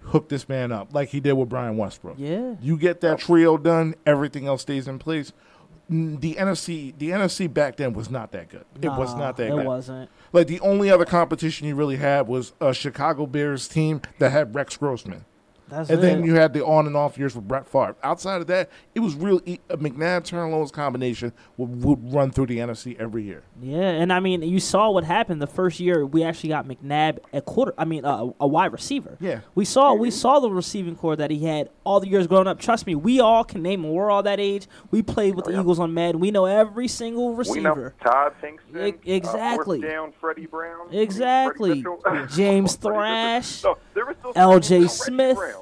Hook 0.02 0.30
this 0.30 0.48
man 0.48 0.72
up 0.72 0.94
like 0.94 1.10
he 1.10 1.20
did 1.20 1.34
with 1.34 1.50
Brian 1.50 1.76
Westbrook. 1.76 2.16
Yeah. 2.18 2.54
You 2.62 2.78
get 2.78 3.02
that 3.02 3.18
trio 3.18 3.58
done, 3.58 3.94
everything 4.06 4.46
else 4.46 4.62
stays 4.62 4.88
in 4.88 4.98
place. 4.98 5.32
The 5.90 6.34
NFC, 6.38 6.96
the 6.96 7.10
NFC 7.10 7.52
back 7.52 7.76
then 7.76 7.92
was 7.92 8.08
not 8.10 8.30
that 8.32 8.48
good. 8.48 8.64
it 8.80 8.88
was 8.88 9.14
not 9.16 9.36
that 9.38 9.48
It 9.48 9.50
good. 9.56 9.66
wasn't. 9.66 10.08
Like 10.32 10.46
the 10.46 10.60
only 10.60 10.88
other 10.88 11.04
competition 11.04 11.66
you 11.66 11.74
really 11.74 11.96
had 11.96 12.28
was 12.28 12.52
a 12.60 12.72
Chicago 12.72 13.26
Bears 13.26 13.66
team 13.68 14.00
that 14.20 14.30
had 14.30 14.54
Rex 14.54 14.76
Grossman. 14.76 15.24
That's 15.70 15.88
And 15.90 15.98
it. 15.98 16.02
then 16.02 16.24
you 16.24 16.34
had 16.34 16.52
the 16.52 16.64
on 16.64 16.86
and 16.86 16.96
off 16.96 17.16
years 17.16 17.34
with 17.34 17.46
Brett 17.48 17.66
Favre. 17.66 17.96
Outside 18.02 18.40
of 18.40 18.46
that, 18.48 18.68
it 18.94 19.00
was 19.00 19.14
real. 19.14 19.40
e- 19.46 19.58
A 19.70 19.76
McNabb 19.76 20.24
Terrell 20.24 20.54
Owens 20.54 20.70
combination 20.70 21.32
would, 21.56 21.84
would 21.84 22.12
run 22.12 22.30
through 22.30 22.46
the 22.46 22.58
NFC 22.58 22.98
every 23.00 23.22
year. 23.22 23.42
Yeah, 23.60 23.80
and 23.80 24.12
I 24.12 24.20
mean, 24.20 24.42
you 24.42 24.58
saw 24.60 24.90
what 24.90 25.04
happened 25.04 25.40
the 25.40 25.46
first 25.46 25.80
year. 25.80 26.04
We 26.04 26.22
actually 26.24 26.48
got 26.50 26.66
McNabb 26.66 27.18
a 27.32 27.40
quarter. 27.40 27.72
I 27.78 27.84
mean, 27.84 28.04
uh, 28.04 28.30
a 28.40 28.46
wide 28.46 28.72
receiver. 28.72 29.16
Yeah. 29.20 29.40
we 29.54 29.64
saw 29.64 29.94
we 29.94 30.10
saw 30.10 30.40
the 30.40 30.50
receiving 30.50 30.96
corps 30.96 31.16
that 31.16 31.30
he 31.30 31.44
had 31.44 31.70
all 31.84 32.00
the 32.00 32.08
years 32.08 32.26
growing 32.26 32.46
up. 32.46 32.58
Trust 32.58 32.86
me, 32.86 32.94
we 32.94 33.20
all 33.20 33.44
can 33.44 33.62
name. 33.62 33.82
them. 33.82 33.92
We're 33.92 34.10
all 34.10 34.22
that 34.24 34.40
age. 34.40 34.66
We 34.90 35.02
played 35.02 35.34
with 35.36 35.44
the 35.46 35.58
Eagles 35.58 35.78
on 35.78 35.94
Madden. 35.94 36.20
We 36.20 36.30
know 36.30 36.46
every 36.46 36.88
single 36.88 37.28
We 37.28 37.32
know 37.60 37.70
receiver. 37.74 37.94
Todd 38.02 38.34
Pinkston, 38.42 38.98
E- 39.06 39.12
exactly. 39.14 39.78
uh, 39.84 39.88
down, 39.88 40.12
Freddie 40.20 40.46
Brown, 40.46 40.88
Exactly. 40.92 41.82
Freddie 41.82 42.26
James 42.34 42.74
Thrash. 43.04 43.62
No, 43.64 43.76
there 43.94 44.06
was 44.06 44.16
still 44.18 44.32
L.J. 44.34 44.86
Smith. 44.88 45.36
Brown. 45.36 45.59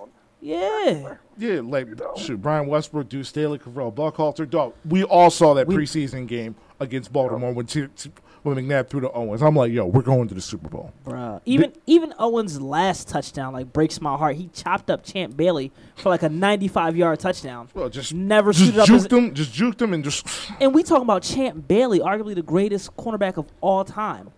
Yeah, 0.49 1.16
Yeah, 1.37 1.61
like 1.62 1.89
shoot, 2.16 2.41
Brian 2.41 2.66
Westbrook, 2.69 3.11
Deuce 3.11 3.29
Staley, 3.29 3.59
Correll 3.59 3.93
Buckhalter, 3.95 4.49
dog. 4.49 4.73
We 4.89 5.05
all 5.05 5.31
saw 5.31 5.53
that 5.55 5.66
We- 5.66 5.77
preseason 5.77 6.27
game 6.27 6.55
against 6.81 7.12
Baltimore 7.12 7.53
when 7.53 7.66
T- 7.66 7.87
T- 7.95 8.11
when 8.45 8.57
McNabb 8.57 8.89
threw 8.89 9.01
to 9.01 9.12
Owens. 9.12 9.43
I'm 9.43 9.55
like, 9.57 9.73
yo, 9.73 9.85
we're 9.85 10.01
going 10.01 10.27
to 10.29 10.35
the 10.35 10.41
Super 10.41 10.69
Bowl. 10.70 10.93
bruh. 11.05 11.41
Even 11.45 11.75
even 11.87 12.15
Owens' 12.19 12.59
last 12.62 13.09
touchdown 13.09 13.53
like 13.53 13.75
breaks 13.75 14.01
my 14.01 14.16
heart. 14.16 14.37
He 14.37 14.49
chopped 14.55 14.91
up 14.91 15.05
Champ 15.05 15.37
Bailey 15.37 15.70
for 15.97 16.09
like 16.09 16.23
a 16.23 16.31
95 16.31 16.97
yard 16.97 17.19
touchdown. 17.20 17.69
Well, 17.75 17.91
just 17.91 18.15
Never 18.15 18.53
just 18.53 18.65
suited 18.65 18.81
up 18.81 18.89
as, 18.89 19.07
juked 19.07 19.12
him, 19.19 19.35
just 19.35 19.53
juked 19.53 19.83
him, 19.83 19.93
and 19.93 20.03
just 20.03 20.27
And 20.61 20.73
we 20.73 20.83
talking 20.83 21.03
about 21.03 21.25
Champ 21.25 21.69
Bailey, 21.69 21.99
arguably 22.01 22.35
the 22.35 22.43
greatest 22.43 22.97
cornerback 22.97 23.37
of 23.37 23.47
all 23.61 23.85
time. 23.85 24.31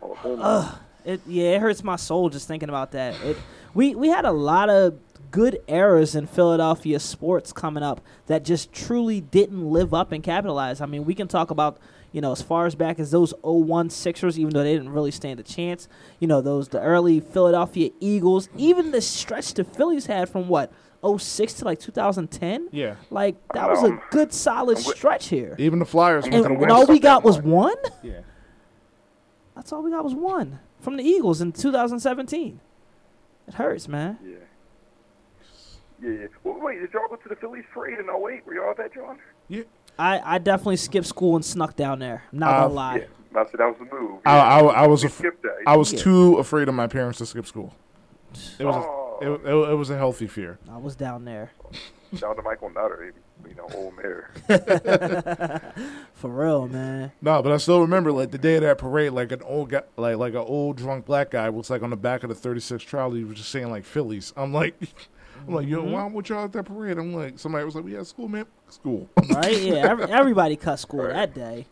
Oh, 0.00 0.16
oh 0.24 0.36
hold. 0.60 0.78
It 1.04 1.20
yeah, 1.26 1.56
it 1.56 1.60
hurts 1.60 1.84
my 1.84 1.96
soul 1.96 2.30
just 2.30 2.48
thinking 2.48 2.70
about 2.70 2.92
that. 2.92 3.14
It 3.22 3.36
we 3.74 3.94
we 3.96 4.08
had 4.08 4.24
a 4.24 4.32
lot 4.32 4.70
of 4.70 4.94
good 5.32 5.58
eras 5.66 6.14
in 6.14 6.28
Philadelphia 6.28 7.00
sports 7.00 7.52
coming 7.52 7.82
up 7.82 8.00
that 8.26 8.44
just 8.44 8.72
truly 8.72 9.20
didn't 9.20 9.68
live 9.68 9.92
up 9.92 10.12
and 10.12 10.22
capitalize. 10.22 10.80
I 10.80 10.86
mean, 10.86 11.04
we 11.04 11.14
can 11.14 11.26
talk 11.26 11.50
about 11.50 11.78
You 12.12 12.20
know, 12.20 12.30
as 12.30 12.42
far 12.42 12.66
as 12.66 12.74
back 12.74 13.00
as 13.00 13.10
those 13.10 13.32
01 13.42 13.88
Sixers, 13.88 14.38
even 14.38 14.52
though 14.52 14.62
they 14.62 14.74
didn't 14.74 14.90
really 14.92 15.10
stand 15.10 15.40
a 15.40 15.42
chance. 15.42 15.88
You 16.20 16.28
know, 16.28 16.42
those 16.42 16.68
the 16.68 16.78
early 16.80 17.20
Philadelphia 17.20 17.90
Eagles, 18.00 18.50
even 18.54 18.90
the 18.92 19.00
stretch 19.00 19.54
the 19.54 19.64
Phillies 19.64 20.06
had 20.06 20.28
from 20.28 20.46
what 20.46 20.70
06 21.02 21.54
to 21.54 21.64
like 21.64 21.80
2010. 21.80 22.68
Yeah. 22.70 22.96
Like 23.10 23.36
that 23.54 23.66
was 23.68 23.82
a 23.82 23.86
Um, 23.86 24.00
good 24.10 24.32
solid 24.34 24.76
I'm 24.76 24.82
stretch 24.84 25.28
here. 25.28 25.56
Even 25.58 25.78
the 25.78 25.86
Flyers 25.86 26.26
And, 26.26 26.34
and 26.34 26.70
all 26.70 26.86
we 26.86 26.98
got 26.98 27.24
was 27.24 27.40
one. 27.40 27.76
Yeah. 28.02 28.20
That's 29.56 29.72
all 29.72 29.82
we 29.82 29.90
got 29.90 30.04
was 30.04 30.14
one 30.14 30.60
from 30.80 30.96
the 30.98 31.02
Eagles 31.04 31.40
in 31.40 31.52
2017. 31.52 32.60
It 33.48 33.54
hurts, 33.54 33.88
man. 33.88 34.18
Yeah. 34.22 34.34
Yeah, 36.02 36.10
yeah. 36.10 36.26
Well, 36.44 36.58
wait, 36.60 36.80
did 36.80 36.92
y'all 36.92 37.08
go 37.08 37.16
to 37.16 37.28
the 37.28 37.36
Phillies 37.36 37.64
parade 37.72 37.98
in 37.98 38.06
08? 38.06 38.44
Were 38.46 38.54
y'all 38.54 38.70
at 38.70 38.76
that, 38.78 38.92
John? 38.94 39.18
Yeah. 39.48 39.62
I, 39.98 40.20
I 40.36 40.38
definitely 40.38 40.76
skipped 40.76 41.06
school 41.06 41.36
and 41.36 41.44
snuck 41.44 41.76
down 41.76 41.98
there. 42.00 42.24
I'm 42.32 42.38
not 42.40 42.54
Uh, 42.54 42.60
gonna 42.62 42.74
lie. 42.74 42.96
Yeah. 42.96 43.04
That's, 43.34 43.52
that 43.52 43.60
was 43.60 43.76
the 43.78 43.94
move. 43.96 44.20
I, 44.26 44.38
I, 44.38 44.58
I 44.60 44.86
was 44.86 45.04
af- 45.04 45.22
I 45.66 45.76
was 45.76 45.92
Yeah. 45.92 46.00
too 46.00 46.36
afraid 46.38 46.68
of 46.68 46.74
my 46.74 46.86
parents 46.86 47.18
to 47.18 47.26
skip 47.26 47.46
school. 47.46 47.74
It 48.58 48.64
was 48.64 48.74
Oh. 48.76 49.18
a, 49.22 49.32
it, 49.32 49.40
it, 49.46 49.70
it 49.70 49.74
was 49.74 49.90
a 49.90 49.96
healthy 49.96 50.26
fear. 50.26 50.58
I 50.70 50.76
was 50.78 50.96
down 50.96 51.24
there 51.24 51.52
Shout 52.16 52.30
out 52.30 52.36
to 52.36 52.42
Michael 52.42 52.68
Nutter, 52.70 53.14
you 53.48 53.54
know, 53.54 53.66
old 53.74 53.96
mayor. 53.96 54.30
for 56.14 56.28
real, 56.30 56.68
man. 56.68 57.12
No, 57.22 57.42
but 57.42 57.52
I 57.52 57.56
still 57.56 57.80
remember 57.80 58.12
like 58.12 58.30
the 58.32 58.38
day 58.38 58.56
of 58.56 58.62
that 58.62 58.76
parade, 58.78 59.12
like 59.12 59.32
an 59.32 59.40
old 59.42 59.70
guy, 59.70 59.82
like 59.96 60.16
like 60.18 60.32
an 60.34 60.40
old 60.40 60.76
drunk 60.76 61.06
black 61.06 61.30
guy 61.30 61.48
was 61.48 61.70
like 61.70 61.82
on 61.82 61.88
the 61.90 61.96
back 61.96 62.22
of 62.22 62.28
the 62.28 62.34
36 62.34 62.84
trolley, 62.84 63.20
he 63.20 63.24
was 63.24 63.38
just 63.38 63.50
saying 63.50 63.70
like 63.70 63.84
Phillies. 63.86 64.32
I'm 64.36 64.52
like, 64.52 64.74
I'm 65.46 65.54
like, 65.54 65.66
yo, 65.66 65.82
why 65.82 66.06
would 66.06 66.28
y'all 66.28 66.44
at 66.44 66.52
that 66.52 66.64
parade? 66.64 66.98
I'm 66.98 67.12
like, 67.14 67.38
somebody 67.38 67.64
was 67.64 67.74
like, 67.74 67.84
we 67.84 67.92
had 67.94 68.06
school, 68.06 68.28
man, 68.28 68.46
school. 68.68 69.08
Right? 69.28 69.56
Yeah. 69.60 69.90
Every, 69.90 70.04
everybody 70.10 70.56
cut 70.56 70.76
school 70.78 71.02
that 71.04 71.34
day. 71.34 71.66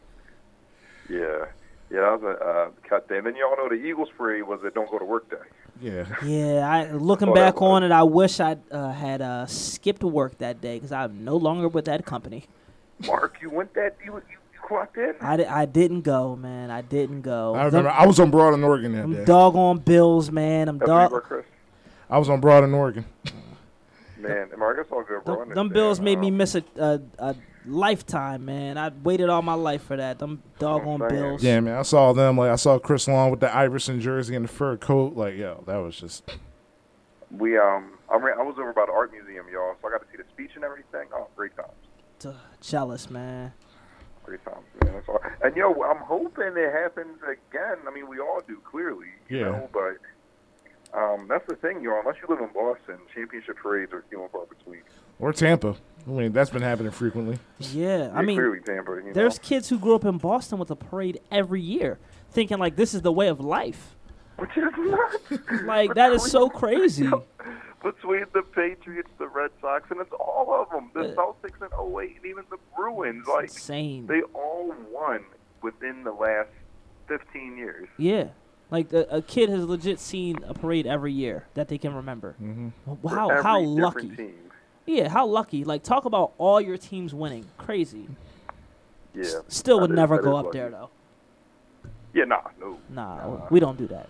Yeah. 1.09 1.47
Yeah, 1.93 2.01
that 2.03 2.21
was 2.21 2.37
a 2.41 2.45
uh, 2.45 2.71
cut 2.89 3.09
day. 3.09 3.19
And 3.19 3.27
then 3.27 3.35
y'all 3.37 3.57
know 3.57 3.69
the 3.69 3.75
Eagles 3.75 4.09
parade 4.17 4.45
was 4.45 4.63
a 4.65 4.71
don't 4.71 4.89
go 4.91 4.99
to 4.99 5.05
work 5.05 5.29
day. 5.29 5.37
yeah, 5.81 6.05
Yeah. 6.25 6.69
I 6.69 6.93
looking 6.93 7.31
Oh, 7.31 7.35
back 7.35 7.61
on 7.61 7.83
it, 7.83 7.91
I 7.91 8.05
wish 8.05 8.39
I 8.39 8.57
uh, 8.71 8.93
had 8.93 9.21
uh, 9.21 9.47
skipped 9.47 10.05
work 10.05 10.39
that 10.39 10.61
day 10.61 10.77
because 10.77 10.93
I'm 10.93 11.25
no 11.25 11.37
longer 11.37 11.67
with 11.69 11.87
that 11.87 12.05
company. 12.07 12.45
Mark, 13.07 13.39
you 13.43 13.51
went 13.51 13.75
that, 13.75 13.97
you, 14.05 14.13
you, 14.15 14.23
you 14.53 14.59
clocked 14.63 14.99
in? 14.99 15.15
I, 15.21 15.37
di- 15.39 15.47
I 15.47 15.65
didn't 15.65 16.03
go, 16.03 16.37
man. 16.37 16.71
I 16.71 16.83
didn't 16.83 17.23
go. 17.23 17.55
I 17.57 17.65
remember 17.65 17.91
I 17.91 18.07
was 18.07 18.21
on 18.21 18.31
Broad 18.31 18.55
in 18.55 18.63
Oregon 18.63 18.93
that 18.93 19.03
I'm 19.05 19.13
day. 19.15 19.25
doggone 19.25 19.79
Bills, 19.79 20.31
man. 20.31 20.67
Them 20.67 20.79
That's 20.79 20.89
where 20.91 21.03
you 21.05 21.09
dog. 21.09 21.45
I 22.09 22.19
was 22.19 22.29
on 22.29 22.41
Broad 22.41 22.63
in 22.65 22.73
Oregon. 22.75 23.05
Man, 24.23 24.51
Mark, 24.59 24.77
that's 24.77 24.91
all 24.93 25.03
good, 25.03 25.25
bro. 25.25 25.35
I 25.35 25.39
Them, 25.41 25.49
them 25.49 25.59
understand. 25.59 25.73
Bills 25.73 26.01
made 26.01 26.19
me 26.19 26.29
Um, 26.29 26.37
miss 26.37 26.55
a, 26.55 26.65
a 26.77 27.01
a 27.19 27.37
lifetime, 27.67 28.45
man. 28.45 28.79
I 28.79 28.91
waited 29.03 29.29
all 29.29 29.43
my 29.43 29.55
life 29.55 29.83
for 29.83 29.97
that. 29.97 30.19
Them 30.19 30.43
doggone. 30.59 31.07
Bills. 31.09 31.43
Yeah, 31.43 31.61
man, 31.61 31.79
I 31.79 31.83
saw 31.83 32.13
them. 32.13 32.37
Like 32.39 32.51
I 32.51 32.57
saw 32.57 32.79
Chris 32.79 33.07
Long 33.09 33.31
with 33.31 33.41
the 33.41 33.55
Iverson 33.55 34.01
jersey 34.01 34.35
and 34.37 34.45
the 34.45 34.49
fur 34.53 34.77
coat. 34.77 35.15
Like, 35.17 35.37
yo, 35.37 35.63
that 35.67 35.77
was 35.77 35.99
just 35.99 36.31
We, 37.31 37.57
um, 37.59 37.93
I, 38.11 38.17
ran, 38.17 38.39
I 38.39 38.43
was 38.43 38.57
over 38.59 38.73
by 38.73 38.87
the 38.87 38.93
art 38.93 39.13
museum, 39.13 39.47
y'all, 39.53 39.77
so 39.81 39.89
I 39.89 39.93
got 39.93 40.01
to 40.01 40.07
see 40.11 40.17
the 40.17 40.29
speech 40.33 40.51
and 40.57 40.65
everything. 40.65 41.07
Oh, 41.15 41.29
great 41.37 41.55
times. 41.57 41.69
Duh, 42.19 42.33
jealous, 42.61 43.09
man. 43.11 43.53
Great 44.25 44.45
times, 44.45 44.65
man. 44.83 44.95
That's 44.95 45.09
all. 45.09 45.21
And 45.43 45.55
yo, 45.57 45.73
I'm 45.83 45.99
hoping 45.99 46.53
it 46.57 46.73
happens 46.73 47.19
again. 47.23 47.77
I 47.87 47.91
mean, 47.95 48.09
we 48.09 48.19
all 48.21 48.41
do 48.47 48.59
clearly, 48.65 49.07
you 49.29 49.39
Yeah. 49.39 49.45
know. 49.45 49.69
But 49.73 49.99
um, 50.95 51.27
that's 51.29 51.47
the 51.49 51.57
thing, 51.57 51.83
y'all. 51.83 52.01
Unless 52.01 52.17
you 52.23 52.29
live 52.35 52.41
in 52.41 52.53
Boston, 52.55 52.99
championship 53.15 53.57
parades 53.57 53.93
are 53.93 54.05
few 54.09 54.23
and 54.23 54.31
far 54.31 54.47
between. 54.47 54.83
or 55.19 55.33
Tampa. 55.33 55.77
I 56.07 56.11
mean, 56.11 56.33
that's 56.33 56.51
been 56.51 56.63
happening 56.63 56.93
frequently. 56.93 57.39
Yeah, 57.59 58.11
I 58.15 58.23
mean, 58.23 58.37
clearly 58.37 58.61
Tampa. 58.61 58.93
You 59.05 59.13
there's 59.13 59.37
know? 59.39 59.43
kids 59.49 59.69
who 59.69 59.79
grew 59.79 59.95
up 59.95 60.05
in 60.05 60.19
Boston 60.19 60.59
with 60.59 60.71
a 60.71 60.77
parade 60.77 61.21
every 61.31 61.61
year, 61.61 61.99
thinking 62.31 62.59
like 62.59 62.77
this 62.77 62.95
is 62.95 63.03
the 63.03 63.13
way 63.13 63.29
of 63.29 63.41
life. 63.41 63.97
which 64.37 64.57
is 64.57 64.65
nuts. 64.79 65.63
Like 65.65 65.95
that 65.95 66.13
is 66.13 66.31
so 66.31 66.49
crazy. 66.49 67.09
Between 67.83 68.27
the 68.35 68.43
Patriots, 68.43 69.09
the 69.19 69.27
Red 69.29 69.51
Sox, 69.63 69.91
and 69.91 70.01
it's 70.03 70.13
all 70.21 70.53
of 70.55 70.69
them. 70.71 70.91
The 70.95 71.13
Uh, 71.13 71.15
Celtics 71.15 71.63
and 71.63 71.73
08, 71.99 72.17
and 72.17 72.27
even 72.27 72.45
the 72.51 72.59
Bruins. 72.77 73.27
Like 73.27 73.45
Insane. 73.45 74.07
they 74.07 74.21
all 74.35 74.75
won 74.91 75.25
within 75.63 76.05
the 76.05 76.13
last 76.13 76.51
15 77.09 77.57
years. 77.57 77.89
Yeah. 77.97 78.29
Like 78.71 78.93
a, 78.93 79.01
a 79.11 79.23
kid 79.23 79.49
has 79.51 79.65
legit 79.65 79.99
seen 79.99 80.39
a 80.47 80.55
parade 80.55 80.87
every 80.87 81.13
year 81.13 81.47
that 81.55 81.69
they 81.69 81.79
can 81.79 81.95
remember. 81.95 82.37
Mm-hmm. 82.41 82.69
For 83.03 83.09
How 83.11 83.29
every 83.31 83.43
how 83.43 83.61
lucky. 83.61 84.09
Team. 84.11 84.35
Yeah, 84.87 85.09
how 85.09 85.27
lucky. 85.27 85.65
Like 85.65 85.83
talk 85.83 86.05
about 86.05 86.33
all 86.39 86.61
your 86.61 86.77
teams 86.77 87.13
winning. 87.15 87.47
Crazy. 87.59 88.07
Yeah. 89.15 89.23
S- 89.23 89.37
Still 89.49 89.81
would 89.81 89.91
is- 89.91 89.97
never 89.97 90.21
go 90.23 90.37
up 90.37 90.47
lucky. 90.47 90.59
there 90.59 90.71
though. 90.71 90.91
Yeah, 92.15 92.25
nah, 92.25 92.43
no. 92.61 92.79
Nah, 92.89 93.17
Nah. 93.17 93.47
we 93.51 93.61
don't 93.61 93.79
do 93.79 93.87
that. 93.89 94.09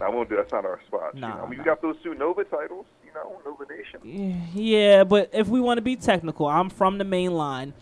I 0.00 0.08
won't 0.08 0.28
do. 0.28 0.36
That's 0.36 0.50
not 0.52 0.64
our 0.64 0.80
spot. 0.86 1.14
you 1.14 1.20
Nah, 1.20 1.36
know? 1.36 1.44
I 1.44 1.48
mean, 1.48 1.58
nah. 1.58 1.62
we 1.62 1.64
got 1.64 1.80
those 1.80 1.96
two 2.02 2.14
Nova 2.14 2.44
titles. 2.44 2.86
You 3.06 3.12
know, 3.14 3.40
Nova 3.44 3.64
Nation. 3.72 4.46
Yeah, 4.54 5.04
but 5.04 5.30
if 5.32 5.48
we 5.48 5.60
want 5.60 5.78
to 5.78 5.82
be 5.82 5.96
technical, 5.96 6.46
I'm 6.46 6.70
from 6.70 6.98
the 6.98 7.04
main 7.04 7.32
line. 7.34 7.72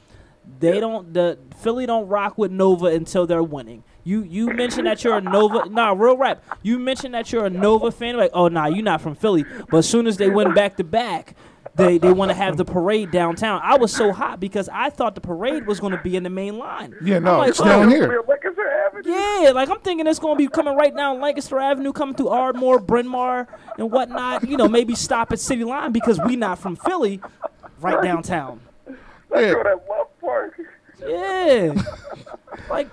They 0.61 0.75
Yeah. 0.75 0.81
don't 0.81 1.13
the 1.15 1.39
Philly 1.59 1.87
don't 1.87 2.09
rock 2.09 2.39
with 2.39 2.51
Nova 2.51 2.87
until 2.87 3.27
they're 3.27 3.43
winning. 3.43 3.85
You 4.09 4.23
you 4.23 4.47
mentioned 4.55 4.87
that 4.87 5.05
you're 5.05 5.19
a 5.19 5.21
Nova 5.21 5.69
nah 5.69 5.93
real 5.93 6.17
rap. 6.17 6.43
You 6.63 6.79
mentioned 6.79 7.13
that 7.13 7.31
you're 7.31 7.45
a 7.45 7.51
Nova 7.51 7.91
fan 7.91 8.17
like 8.17 8.31
oh 8.33 8.49
nah 8.49 8.65
you're 8.65 8.83
not 8.83 9.03
from 9.03 9.15
Philly. 9.15 9.45
But 9.71 9.77
as 9.77 9.89
soon 9.89 10.07
as 10.07 10.17
they 10.17 10.31
win 10.31 10.55
back 10.55 10.79
to 10.79 10.85
back, 10.85 11.37
they 11.75 11.99
they 11.99 12.11
want 12.11 12.31
to 12.31 12.35
have 12.35 12.57
the 12.57 12.65
parade 12.65 13.11
downtown. 13.11 13.61
I 13.63 13.77
was 13.77 13.93
so 13.93 14.13
hot 14.13 14.41
because 14.41 14.71
I 14.73 14.89
thought 14.89 15.15
the 15.15 15.21
parade 15.21 15.67
was 15.67 15.79
going 15.79 15.93
to 15.93 16.03
be 16.03 16.17
in 16.17 16.23
the 16.23 16.31
main 16.31 16.57
line. 16.57 16.95
Yeah, 17.05 17.19
no, 17.19 17.41
like, 17.41 17.51
it's 17.51 17.61
oh, 17.61 17.65
down 17.65 17.91
here. 17.91 18.25
Lancaster 18.27 18.67
Avenue. 18.87 19.11
Yeah, 19.11 19.51
like 19.51 19.69
I'm 19.69 19.81
thinking 19.81 20.07
it's 20.07 20.19
gonna 20.19 20.37
be 20.37 20.49
coming 20.49 20.75
right 20.75 20.97
down 20.97 21.21
Lancaster 21.21 21.59
Avenue, 21.59 21.93
coming 21.93 22.15
through 22.15 22.29
Ardmore, 22.29 22.79
Bryn 22.79 23.07
Mawr, 23.07 23.47
and 23.77 23.91
whatnot. 23.91 24.49
You 24.49 24.57
know, 24.57 24.69
maybe 24.69 24.95
stop 24.95 25.33
at 25.33 25.39
City 25.39 25.65
Line 25.65 25.93
because 25.93 26.19
we 26.25 26.35
not 26.35 26.59
from 26.59 26.77
Philly, 26.77 27.21
right 27.79 28.03
downtown. 28.03 28.63
Yeah. 28.87 29.53
Go 29.53 29.63
to 29.65 29.81
Love 29.87 30.19
Park. 30.19 30.59
Yeah, 31.07 31.75
like 32.71 32.89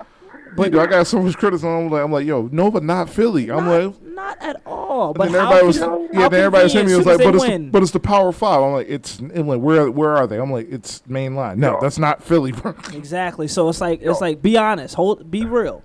But 0.56 0.76
I 0.76 0.86
got 0.86 1.08
so 1.08 1.22
much 1.22 1.38
criticism. 1.38 1.70
I'm 1.70 1.90
like, 1.90 2.04
I'm 2.04 2.12
like, 2.12 2.26
yo, 2.26 2.50
Nova, 2.52 2.80
not 2.82 3.10
Philly. 3.10 3.52
I'm 3.52 3.66
not, 3.66 3.84
like, 3.84 4.02
not 4.04 4.42
at 4.42 4.62
all. 4.66 5.14
But 5.14 5.32
then 5.32 5.36
everybody 5.36 5.66
was, 5.68 5.78
can- 5.80 6.10
yeah. 6.14 6.30
Then 6.30 6.40
everybody 6.40 6.64
was 6.64 6.72
saying 6.74 6.86
convenient 6.86 6.88
me 6.88 6.96
was 6.98 7.06
like, 7.06 7.18
but 7.26 7.36
it's, 7.36 7.46
the, 7.46 7.70
but 7.72 7.82
it's 7.84 7.92
the 7.92 8.00
Power 8.00 8.32
Five. 8.32 8.62
I'm 8.62 8.72
like, 8.74 8.88
it's 8.90 9.20
I'm 9.20 9.48
like, 9.48 9.60
where 9.60 9.92
where 9.92 10.16
are 10.16 10.28
they? 10.28 10.38
I'm 10.40 10.52
like, 10.52 10.72
it's 10.72 11.04
main 11.08 11.36
line. 11.36 11.60
No, 11.60 11.74
No. 11.74 11.80
that's 11.82 11.98
not 12.00 12.24
Philly, 12.24 12.52
bro. 12.54 12.74
exactly. 12.94 13.48
So 13.48 13.68
it's 13.70 13.82
like 13.82 14.00
it's 14.02 14.22
like 14.22 14.42
be 14.42 14.58
honest, 14.58 14.96
hold, 14.96 15.30
be 15.30 15.46
real. 15.46 15.84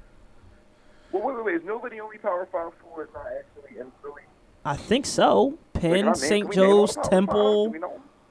Well, 1.12 1.22
wait, 1.24 1.36
wait, 1.36 1.44
wait. 1.44 1.54
Is 1.56 1.64
nobody 1.64 2.00
only 2.00 2.18
Power 2.18 2.46
Five 2.52 2.72
four 2.82 3.02
is 3.04 3.08
not 3.12 3.26
actually 3.26 3.80
in 3.80 3.90
Philly? 4.02 4.22
I 4.64 4.76
think 4.76 5.06
so. 5.06 5.58
Penn, 5.72 6.06
our 6.08 6.14
St. 6.14 6.42
can 6.42 6.50
we 6.50 6.56
name 6.56 6.70
all 6.74 6.86
Joe's, 6.86 6.94
the 6.94 7.00
Power 7.00 7.04
Five? 7.04 7.10
Temple, 7.10 7.68
Do 7.70 7.80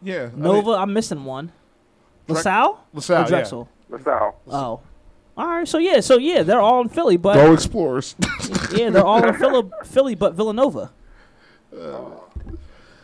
we? 0.04 0.12
Yeah, 0.12 0.30
I 0.34 0.40
Nova. 0.40 0.72
I'm 0.72 0.94
missing 0.94 1.26
one. 1.26 1.48
Drake- 2.28 2.38
LaSalle, 2.38 2.86
LaSalle, 2.94 3.18
or 3.18 3.22
yeah. 3.24 3.28
Drexel. 3.28 3.70
LaSalle. 3.90 4.36
Oh, 4.48 4.80
all 5.40 5.48
right. 5.48 5.68
So 5.68 5.78
yeah, 5.78 6.02
so 6.02 6.18
yeah, 6.18 6.44
they're 6.44 6.60
all 6.62 6.82
in 6.82 6.90
Philly, 6.90 7.18
but 7.18 7.36
Go 7.36 7.54
Explorers. 7.54 8.16
yeah, 8.76 8.90
they're 8.90 9.06
all 9.06 9.26
in 9.26 9.34
Philly, 9.36 9.70
Philly, 9.86 10.16
but 10.16 10.34
Villanova. 10.34 10.92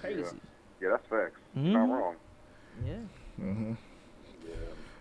Crazy. 0.02 0.24
Yeah, 0.82 0.90
that's 0.90 1.08
facts. 1.08 1.40
Mhm. 1.58 1.72
Not 1.72 1.90
wrong. 1.90 2.16
Yeah. 2.86 2.94
hmm 3.38 3.74
Yeah. 4.46 4.54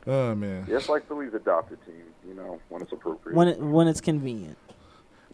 Oh 0.07 0.35
man. 0.35 0.65
Yeah, 0.69 0.77
it's 0.77 0.89
like 0.89 1.07
Philly's 1.09 1.35
adopted 1.35 1.85
team. 1.85 2.03
You 2.27 2.35
know, 2.35 2.61
when 2.69 2.81
it's 2.83 2.93
appropriate. 2.93 3.37
When 3.37 3.49
it 3.49 3.59
when 3.59 3.89
it's 3.89 4.01
convenient. 4.01 4.57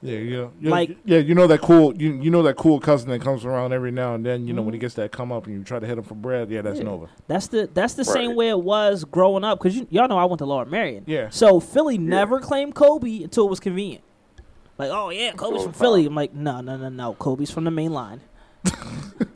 Yeah, 0.02 0.18
yeah, 0.18 0.46
yeah. 0.60 0.70
Like- 0.70 0.96
yeah, 1.04 1.18
you 1.18 1.34
know 1.34 1.46
that 1.46 1.60
cool, 1.60 1.94
you 1.94 2.12
you 2.14 2.30
know 2.30 2.42
that 2.44 2.56
cool 2.56 2.80
cousin 2.80 3.10
that 3.10 3.20
comes 3.20 3.44
around 3.44 3.72
every 3.74 3.90
now 3.90 4.14
and 4.14 4.24
then. 4.24 4.46
You 4.46 4.54
know 4.54 4.62
when 4.62 4.72
he 4.72 4.78
Mhm. 4.78 4.82
gets 4.82 4.94
that 4.94 5.12
come 5.12 5.30
up 5.30 5.46
and 5.46 5.54
you 5.58 5.62
try 5.62 5.78
to 5.78 5.86
hit 5.86 5.98
him 5.98 6.04
for 6.04 6.14
bread. 6.14 6.50
Yeah, 6.50 6.62
that's 6.62 6.78
Yeah. 6.78 6.84
Nova. 6.84 7.08
That's 7.28 7.48
the 7.48 7.68
that's 7.74 7.94
the 7.94 8.04
same 8.04 8.34
way 8.34 8.48
it 8.48 8.60
was 8.60 9.04
growing 9.04 9.44
up 9.44 9.58
because 9.62 9.76
y'all 9.90 10.08
know 10.08 10.16
I 10.18 10.24
went 10.24 10.38
to 10.38 10.46
Lower 10.46 10.64
Merion. 10.64 11.04
Yeah. 11.06 11.28
So 11.30 11.60
Philly 11.60 11.98
never 11.98 12.40
claimed 12.40 12.74
Kobe 12.74 13.22
until 13.24 13.46
it 13.46 13.50
was 13.50 13.60
convenient. 13.60 14.02
Like, 14.78 14.90
oh 14.90 15.10
yeah, 15.10 15.32
Kobe's 15.32 15.64
from 15.64 15.74
Philly. 15.74 16.06
I'm 16.06 16.14
like, 16.14 16.32
no, 16.34 16.62
no, 16.62 16.78
no, 16.78 16.88
no. 16.88 17.12
Kobe's 17.14 17.50
from 17.50 17.64
the 17.64 17.70
main 17.70 17.92
line. 17.92 18.22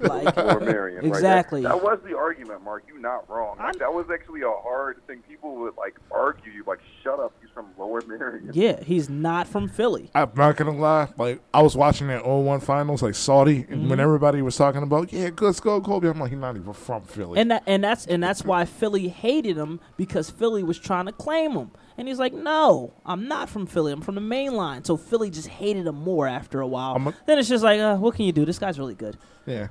like, 0.00 0.36
or 0.36 0.60
Merion. 0.60 0.96
right? 0.96 1.04
Exactly. 1.06 1.62
That, 1.62 1.68
that 1.74 1.82
was 1.82 1.98
the 2.06 2.16
argument, 2.16 2.62
Mark. 2.64 2.84
You're 2.88 2.98
not 2.98 3.28
wrong. 3.28 3.56
Like, 3.58 3.78
that 3.78 3.92
was 3.92 4.06
actually 4.12 4.42
a 4.42 4.50
hard 4.50 4.98
thing. 5.06 5.20
People 5.28 5.56
would 5.56 5.76
like 5.76 5.96
argue. 6.10 6.52
You 6.52 6.64
like, 6.66 6.80
shut 7.02 7.18
up. 7.20 7.32
He's 7.54 7.62
from 7.62 7.66
Lower 7.78 8.00
Merion. 8.02 8.50
yeah, 8.52 8.82
he's 8.82 9.08
not 9.08 9.46
from 9.46 9.68
Philly. 9.68 10.10
I'm 10.14 10.30
not 10.36 10.56
gonna 10.56 10.72
lie. 10.76 11.08
Like 11.16 11.40
I 11.52 11.62
was 11.62 11.76
watching 11.76 12.08
that 12.08 12.26
01 12.26 12.60
finals, 12.60 13.02
like 13.02 13.14
Saudi, 13.14 13.64
and 13.68 13.88
when 13.88 13.98
Mhm. 13.98 14.02
everybody 14.02 14.42
was 14.42 14.56
talking 14.56 14.82
about, 14.82 15.12
yeah, 15.12 15.30
let's 15.40 15.60
go 15.60 15.80
Kobe. 15.80 16.08
I'm 16.08 16.18
like, 16.18 16.30
he's 16.30 16.38
not 16.40 16.56
even 16.56 16.72
from 16.72 17.02
Philly. 17.02 17.38
And 17.38 17.50
that 17.52 17.62
and 17.66 17.84
that's 17.84 18.06
and 18.06 18.22
that's 18.22 18.44
why 18.44 18.64
Philly 18.64 19.08
hated 19.08 19.56
him 19.56 19.78
because 19.96 20.30
Philly 20.30 20.62
was 20.64 20.78
trying 20.78 21.06
to 21.06 21.12
claim 21.12 21.52
him. 21.52 21.70
And 21.96 22.08
he's 22.08 22.18
like, 22.18 22.32
no, 22.34 22.92
I'm 23.06 23.28
not 23.28 23.48
from 23.48 23.66
Philly. 23.66 23.92
I'm 23.92 24.00
from 24.00 24.16
the 24.16 24.20
main 24.20 24.54
line. 24.54 24.82
So 24.82 24.96
Philly 24.96 25.30
just 25.30 25.46
hated 25.46 25.86
him 25.86 25.94
more 25.94 26.26
after 26.26 26.60
a 26.60 26.66
while. 26.66 26.96
A- 26.96 27.14
then 27.26 27.38
it's 27.38 27.48
just 27.48 27.62
like, 27.62 27.78
uh, 27.78 27.96
what 27.96 28.16
can 28.16 28.24
you 28.24 28.32
do? 28.32 28.44
This 28.44 28.58
guy's 28.58 28.80
really 28.80 28.96
good. 28.96 29.16
yeah, 29.46 29.68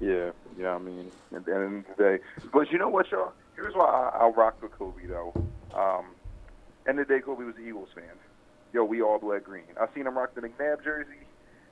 Yeah, 0.00 0.30
yeah. 0.58 0.74
I 0.74 0.78
mean, 0.78 1.10
at 1.34 1.44
the 1.44 1.54
end 1.54 1.84
of 1.90 1.96
the 1.96 2.02
day, 2.02 2.18
but 2.50 2.70
you 2.72 2.78
know 2.78 2.88
what, 2.88 3.10
y'all? 3.10 3.32
Here's 3.56 3.74
why 3.74 3.84
I, 3.84 4.20
I'll 4.20 4.32
rock 4.32 4.56
with 4.62 4.72
Kobe 4.72 5.06
though. 5.06 5.34
Um, 5.74 6.06
End 6.88 7.00
of 7.00 7.08
the 7.08 7.14
day, 7.14 7.20
Kobe 7.20 7.44
was 7.44 7.56
an 7.56 7.66
Eagles 7.66 7.88
fan. 7.94 8.04
Yo, 8.72 8.84
we 8.84 9.02
all 9.02 9.18
bled 9.18 9.44
green. 9.44 9.64
I 9.80 9.86
seen 9.94 10.06
him 10.06 10.16
rock 10.16 10.34
the 10.34 10.40
McNabb 10.40 10.84
jersey. 10.84 11.26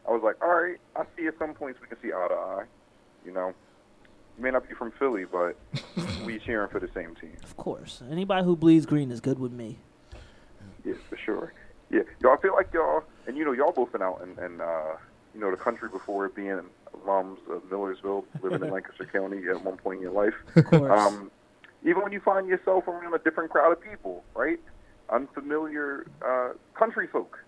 I 0.08 0.12
was 0.12 0.22
like, 0.22 0.42
all 0.42 0.54
right, 0.54 0.78
I 0.96 1.04
see 1.16 1.26
at 1.26 1.38
some 1.38 1.54
points 1.54 1.80
we 1.80 1.86
can 1.88 1.96
see 2.02 2.12
eye 2.12 2.26
to 2.28 2.34
eye. 2.34 2.64
You 3.24 3.32
know, 3.32 3.54
you 4.36 4.42
may 4.42 4.50
not 4.50 4.68
be 4.68 4.74
from 4.74 4.92
Philly, 4.92 5.24
but 5.24 5.56
we 6.24 6.38
cheering 6.38 6.68
for 6.68 6.80
the 6.80 6.90
same 6.94 7.14
team. 7.14 7.36
Of 7.42 7.56
course, 7.56 8.02
anybody 8.10 8.44
who 8.44 8.56
bleeds 8.56 8.86
green 8.86 9.10
is 9.10 9.20
good 9.20 9.38
with 9.38 9.52
me. 9.52 9.78
Yeah, 10.84 10.94
for 11.08 11.16
sure. 11.16 11.52
Yeah, 11.90 12.02
y'all 12.20 12.36
feel 12.36 12.54
like 12.54 12.72
y'all, 12.72 13.04
and 13.26 13.36
you 13.36 13.44
know, 13.44 13.52
y'all 13.52 13.72
both 13.72 13.92
been 13.92 14.02
out 14.02 14.22
in, 14.22 14.44
in 14.44 14.60
uh, 14.60 14.96
you 15.34 15.40
know, 15.40 15.50
the 15.50 15.56
country 15.56 15.88
before 15.88 16.28
being 16.28 16.60
alums 17.06 17.38
of 17.50 17.62
Millersville, 17.70 18.24
living 18.42 18.62
in 18.62 18.70
Lancaster 18.72 19.06
County 19.06 19.46
at 19.48 19.62
one 19.64 19.76
point 19.76 19.98
in 19.98 20.02
your 20.02 20.12
life. 20.12 20.34
Of 20.56 20.66
course. 20.66 21.00
Um, 21.00 21.30
even 21.84 22.02
when 22.02 22.12
you 22.12 22.20
find 22.20 22.46
yourself 22.46 22.88
around 22.88 23.14
a 23.14 23.18
different 23.18 23.50
crowd 23.50 23.72
of 23.72 23.80
people, 23.80 24.24
right? 24.34 24.58
Unfamiliar 25.14 26.06
uh, 26.26 26.50
country 26.78 27.06
folk. 27.06 27.38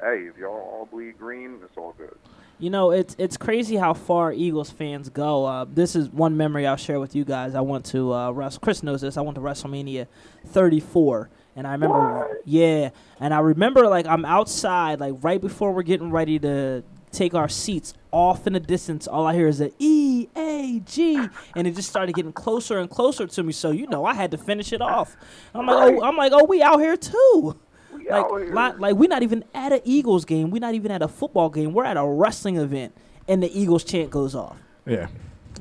Hey, 0.00 0.26
if 0.30 0.38
y'all 0.38 0.50
all 0.52 0.88
bleed 0.90 1.18
green, 1.18 1.58
it's 1.62 1.76
all 1.76 1.94
good. 1.98 2.16
You 2.58 2.70
know, 2.70 2.90
it's 2.90 3.14
it's 3.18 3.36
crazy 3.36 3.76
how 3.76 3.92
far 3.92 4.32
Eagles 4.32 4.70
fans 4.70 5.10
go. 5.10 5.44
Uh, 5.44 5.66
this 5.68 5.94
is 5.94 6.08
one 6.08 6.38
memory 6.38 6.66
I'll 6.66 6.76
share 6.76 6.98
with 6.98 7.14
you 7.14 7.24
guys. 7.26 7.54
I 7.54 7.60
went 7.60 7.84
to 7.86 8.14
uh, 8.14 8.30
Russ. 8.30 8.56
Kris 8.56 8.82
knows 8.82 9.02
this. 9.02 9.18
I 9.18 9.20
went 9.20 9.34
to 9.34 9.42
WrestleMania 9.42 10.06
34, 10.46 11.28
and 11.56 11.66
I 11.66 11.72
remember, 11.72 12.18
What? 12.20 12.28
yeah, 12.46 12.90
and 13.20 13.34
I 13.34 13.40
remember 13.40 13.86
like 13.88 14.06
I'm 14.06 14.24
outside, 14.24 15.00
like 15.00 15.14
right 15.20 15.40
before 15.40 15.72
we're 15.72 15.82
getting 15.82 16.10
ready 16.10 16.38
to 16.38 16.82
take 17.12 17.34
our 17.34 17.48
seats. 17.48 17.92
Off 18.10 18.46
in 18.46 18.54
the 18.54 18.60
distance, 18.60 19.06
all 19.06 19.26
I 19.26 19.34
hear 19.34 19.46
is 19.48 19.60
a 19.60 19.70
E 19.78 20.28
A 20.34 20.80
G, 20.86 21.28
and 21.54 21.66
it 21.66 21.74
just 21.76 21.90
started 21.90 22.14
getting 22.14 22.32
closer 22.32 22.78
and 22.78 22.88
closer 22.88 23.26
to 23.26 23.42
me. 23.42 23.52
So 23.52 23.70
you 23.70 23.86
know, 23.86 24.04
I 24.06 24.14
had 24.14 24.30
to 24.30 24.38
finish 24.38 24.72
it 24.72 24.80
off. 24.80 25.16
I'm 25.54 25.66
like, 25.66 25.94
oh, 25.94 26.02
I'm 26.02 26.16
like, 26.16 26.32
oh, 26.34 26.44
we 26.44 26.62
out 26.62 26.78
here 26.80 26.96
too. 26.96 27.58
We 27.92 28.08
Like, 28.08 28.26
here. 28.28 28.54
li- 28.54 28.72
like 28.78 28.94
we're 28.94 29.08
not 29.10 29.22
even 29.22 29.44
at 29.54 29.72
an 29.72 29.80
Eagles 29.84 30.24
game. 30.24 30.50
We're 30.50 30.60
not 30.60 30.74
even 30.74 30.90
at 30.90 31.02
a 31.02 31.08
football 31.08 31.50
game. 31.50 31.74
We're 31.74 31.84
at 31.84 31.98
a 31.98 32.04
wrestling 32.06 32.56
event, 32.56 32.94
and 33.28 33.42
the 33.42 33.58
Eagles 33.60 33.84
chant 33.84 34.10
goes 34.10 34.34
off. 34.34 34.56
Yeah. 34.86 35.08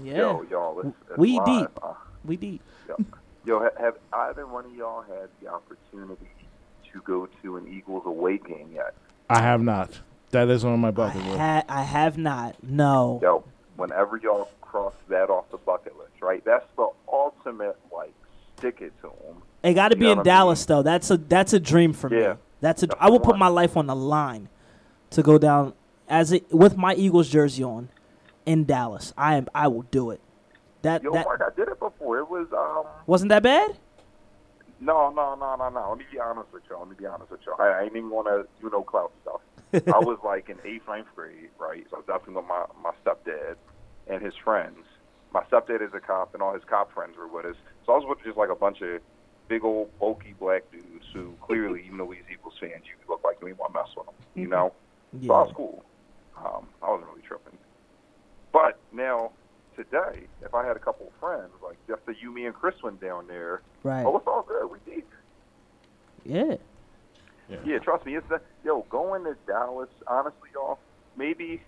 Yeah, 0.04 0.18
Yo, 0.18 0.46
y'all, 0.50 0.80
it's, 0.80 0.90
it's 1.10 1.18
We 1.18 1.40
live. 1.40 1.46
deep. 1.46 1.80
Uh, 1.84 1.94
we 2.24 2.38
deep. 2.38 2.62
yo, 2.88 2.96
yo, 3.46 3.60
ha- 3.60 3.70
have 3.82 3.96
either 4.14 4.46
one 4.46 4.64
of 4.66 4.74
y'all 4.76 5.02
had 5.02 5.28
the 5.42 5.48
opportunity 5.50 6.30
to 6.94 7.02
go 7.02 7.28
to 7.42 7.58
an 7.58 7.68
Eagles 7.68 8.04
away 8.06 8.38
game 8.38 8.70
yet? 8.74 8.94
I 9.30 9.42
have 9.42 9.60
not. 9.62 10.00
That 10.32 10.50
is 10.50 10.66
on 10.66 10.80
my 10.80 10.92
bucket 10.92 11.24
list. 11.24 11.38
ha- 11.38 11.64
I 11.70 11.84
have 11.84 12.18
not. 12.18 12.62
No. 12.62 13.20
Yo, 13.22 13.44
whenever 13.78 14.18
y'all 14.18 14.50
cross 14.62 14.94
that 15.08 15.30
off 15.30 15.50
the 15.52 15.58
bucket 15.58 15.98
list, 15.98 16.22
right? 16.22 16.44
That's 16.44 16.66
the 16.76 16.90
ultimate 17.12 17.78
like 17.94 18.14
stick 18.58 18.82
it 18.82 18.94
to 19.02 19.08
them. 19.26 19.42
It 19.64 19.74
got 19.74 19.90
to 19.90 19.96
be 19.96 20.06
in 20.06 20.10
what 20.10 20.14
I 20.14 20.18
mean? 20.18 20.24
Dallas 20.26 20.66
though. 20.66 20.84
That's 20.84 21.10
a 21.12 21.18
that's 21.18 21.54
a 21.54 21.60
dream 21.60 21.94
for 21.94 22.10
me. 22.10 22.20
Yeah. 22.20 22.36
That's 22.62 22.84
a. 22.84 22.88
That's 22.88 23.00
I 23.02 23.10
will 23.10 23.20
put 23.20 23.38
my 23.38 23.48
life 23.48 23.78
on 23.78 23.88
the 23.88 23.96
line 23.96 24.50
to 25.12 25.24
go 25.24 25.38
down 25.38 25.74
as 26.10 26.32
it 26.32 26.52
with 26.54 26.76
my 26.78 26.94
Eagles 26.96 27.30
jersey 27.30 27.64
on 27.64 27.90
in 28.46 28.66
Dallas. 28.66 29.14
I 29.18 29.36
am. 29.36 29.48
I 29.56 29.68
will 29.68 29.84
do 29.84 30.12
it. 30.12 30.22
That 30.82 31.04
Yo, 31.04 31.12
that 31.14 31.26
Mark, 31.26 31.42
I 31.42 31.56
did 31.56 31.70
it 31.70 31.80
before. 31.80 32.20
It 32.20 32.30
was 32.30 32.48
um. 32.52 32.86
wasn't 33.06 33.30
that 33.30 33.44
bad. 33.44 33.78
No, 34.80 35.10
no, 35.10 35.36
no, 35.36 35.56
no, 35.56 35.70
no. 35.70 35.90
Let 35.90 35.98
me 35.98 36.06
be 36.12 36.20
honest 36.20 36.54
with 36.54 36.64
y'all. 36.70 36.80
Let 36.82 36.90
me 36.90 36.96
be 37.00 37.06
honest 37.08 37.32
with 37.32 37.40
y'all. 37.46 37.56
I, 37.60 37.70
I 37.70 37.84
ain't 37.84 37.96
even 37.96 38.10
want 38.10 38.28
to 38.28 38.46
do 38.62 38.70
no 38.70 38.84
clout 38.84 39.12
stuff. 39.24 39.42
I 39.74 40.00
was 40.00 40.20
like 40.24 40.50
in 40.50 40.58
eighth, 40.66 40.88
ninth 40.88 41.08
grade, 41.16 41.50
right? 41.60 41.86
So 41.90 41.98
I 41.98 42.00
was 42.00 42.06
definitely 42.08 42.36
with 42.36 42.46
my 42.48 42.66
my 42.82 42.92
stepdad 43.06 43.56
and 44.08 44.24
his 44.24 44.34
friends. 44.44 44.86
My 45.32 45.44
stepdad 45.52 45.82
is 45.82 45.94
a 45.94 46.00
cop, 46.00 46.34
and 46.34 46.42
all 46.42 46.54
his 46.54 46.64
cop 46.70 46.94
friends 46.94 47.16
were 47.18 47.28
with 47.28 47.46
us. 47.46 47.56
So 47.86 47.94
I 47.94 47.98
was 47.98 48.06
with 48.08 48.20
just 48.24 48.38
like 48.38 48.50
a 48.50 48.56
bunch 48.56 48.82
of 48.82 49.02
big 49.50 49.64
old 49.64 49.90
bulky 50.00 50.34
black 50.40 50.64
dudes 50.72 51.06
who 51.14 51.38
clearly, 51.46 51.84
even 51.86 51.98
though 51.98 52.12
he's 52.12 52.24
Eagles 52.32 52.54
fans, 52.60 52.84
you 52.86 52.96
look 53.10 53.22
like 53.24 53.38
you 53.42 53.48
ain't 53.50 53.58
want 53.60 53.74
to 53.74 53.80
mess 53.80 53.90
with 53.96 54.06
them. 54.06 54.16
You 54.36 54.48
know. 54.48 54.74
So 55.26 55.34
I 55.34 55.38
Yeah. 55.38 55.44
was 55.44 55.54
cool. 55.56 55.86
Um, 56.38 56.68
I 56.82 56.90
wasn't 56.92 57.10
really 57.10 57.24
tripping. 57.28 57.58
But 58.54 58.80
now, 58.92 59.32
today, 59.76 60.28
if 60.42 60.54
I 60.54 60.66
had 60.66 60.76
a 60.78 60.80
couple 60.80 61.08
of 61.08 61.14
friends, 61.20 61.52
like 61.64 61.78
just 61.88 62.06
the 62.06 62.14
you, 62.22 62.32
me, 62.34 62.46
and 62.46 62.56
Kris 62.56 62.76
went 62.84 63.02
down 63.02 63.28
there, 63.28 63.62
Right. 63.84 64.06
oh, 64.06 64.18
it's 64.18 64.28
all 64.28 64.44
good. 64.48 64.68
We 64.72 64.80
deep. 64.92 65.10
Yeah. 66.24 66.56
Yeah, 67.66 67.80
trust 67.80 68.06
me. 68.06 68.16
It's 68.16 68.28
the, 68.30 68.42
yo 68.66 68.82
going 68.90 69.24
to 69.26 69.36
Dallas. 69.48 69.90
Honestly, 70.08 70.50
y'all, 70.54 70.80
maybe, 71.16 71.62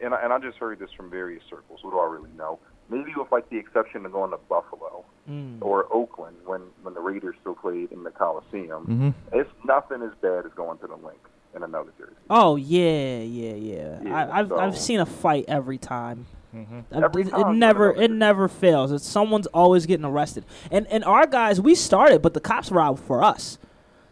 and 0.00 0.14
I, 0.14 0.22
and 0.22 0.32
I 0.32 0.38
just 0.38 0.58
heard 0.58 0.78
this 0.78 0.90
from 0.96 1.10
various 1.10 1.42
circles. 1.50 1.80
What 1.82 1.90
do 1.92 1.98
I 1.98 2.06
really 2.06 2.30
know? 2.36 2.58
Maybe 2.88 3.12
with 3.16 3.32
like 3.32 3.50
the 3.50 3.58
exception 3.58 4.06
of 4.06 4.12
going 4.12 4.30
to 4.30 4.38
Buffalo 4.48 5.04
Mm. 5.28 5.58
or 5.60 5.88
Oakland 5.92 6.36
when 6.44 6.60
when 6.84 6.94
the 6.94 7.00
Raiders 7.00 7.34
still 7.40 7.56
played 7.56 7.90
in 7.90 8.04
the 8.04 8.12
Coliseum. 8.12 8.84
hmm 8.84 9.36
It's 9.36 9.50
nothing 9.64 10.00
as 10.02 10.12
bad 10.22 10.46
as 10.46 10.52
going 10.54 10.78
to 10.78 10.86
the 10.86 10.94
Linc 10.94 11.18
in 11.56 11.64
another 11.64 11.90
jersey. 11.98 12.14
Oh 12.30 12.54
yeah, 12.54 13.18
yeah, 13.18 13.54
yeah. 13.54 13.98
Yeah, 14.04 14.14
I, 14.30 14.38
I've 14.38 14.52
I've 14.52 14.78
seen 14.78 15.00
a 15.00 15.06
fight 15.06 15.46
every 15.48 15.78
time. 15.78 16.26
hmm 16.52 16.78
Uh, 16.92 17.00
Every 17.00 17.22
it, 17.22 17.30
time, 17.30 17.40
it 17.56 17.58
never 17.58 17.90
it 17.90 18.12
never 18.12 18.46
fails. 18.46 18.92
It's 18.92 19.04
someone's 19.04 19.48
always 19.48 19.84
getting 19.84 20.04
arrested. 20.06 20.44
And 20.70 20.86
and 20.92 21.04
our 21.04 21.26
guys, 21.26 21.60
we 21.60 21.74
started, 21.74 22.22
but 22.22 22.32
the 22.34 22.40
cops 22.40 22.70
robbed 22.70 23.00
for 23.00 23.24
us. 23.24 23.58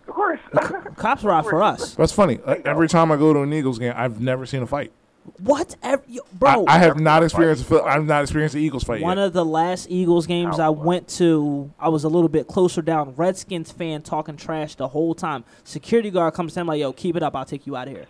Of 0.07 0.15
course. 0.15 0.41
Cops 0.97 1.23
robbed 1.25 1.49
for 1.49 1.63
us. 1.63 1.95
That's 1.95 2.13
funny. 2.13 2.39
Like, 2.47 2.67
every 2.67 2.89
time 2.89 3.11
I 3.11 3.17
go 3.17 3.33
to 3.33 3.41
an 3.41 3.53
Eagles 3.53 3.79
game, 3.79 3.93
I've 3.97 4.21
never 4.21 4.47
seen 4.47 4.63
a 4.63 4.67
fight. 4.67 4.93
What, 5.39 5.75
Ev- 5.83 6.03
yo, 6.07 6.21
bro? 6.35 6.67
I, 6.67 6.75
I 6.75 6.79
have 6.81 7.01
not 7.01 7.23
experienced. 7.23 7.63
A, 7.63 7.67
Phil- 7.67 7.85
I've 7.85 8.05
not 8.05 8.23
experienced 8.23 8.55
the 8.55 8.61
Eagles 8.61 8.85
fight 8.85 9.01
One 9.01 9.17
yet. 9.17 9.29
of 9.29 9.33
the 9.33 9.45
last 9.45 9.87
Eagles 9.89 10.27
games 10.27 10.59
I 10.59 10.65
How 10.65 10.73
went 10.73 11.09
to, 11.17 11.71
I 11.81 11.89
was 11.89 12.05
a 12.05 12.09
little 12.11 12.29
bit 12.29 12.47
closer 12.47 12.83
down. 12.83 13.15
Redskins 13.17 13.73
fan 13.73 14.03
talking 14.03 14.37
trash 14.37 14.75
the 14.75 14.89
whole 14.89 15.15
time. 15.15 15.45
Security 15.65 16.11
guard 16.11 16.35
comes 16.35 16.53
to 16.55 16.61
him 16.61 16.67
like, 16.67 16.79
"Yo, 16.81 16.93
keep 16.93 17.17
it 17.17 17.23
up. 17.23 17.35
I'll 17.35 17.47
take 17.47 17.67
you 17.67 17.75
out 17.75 17.89
of 17.89 17.95
here." 17.95 18.05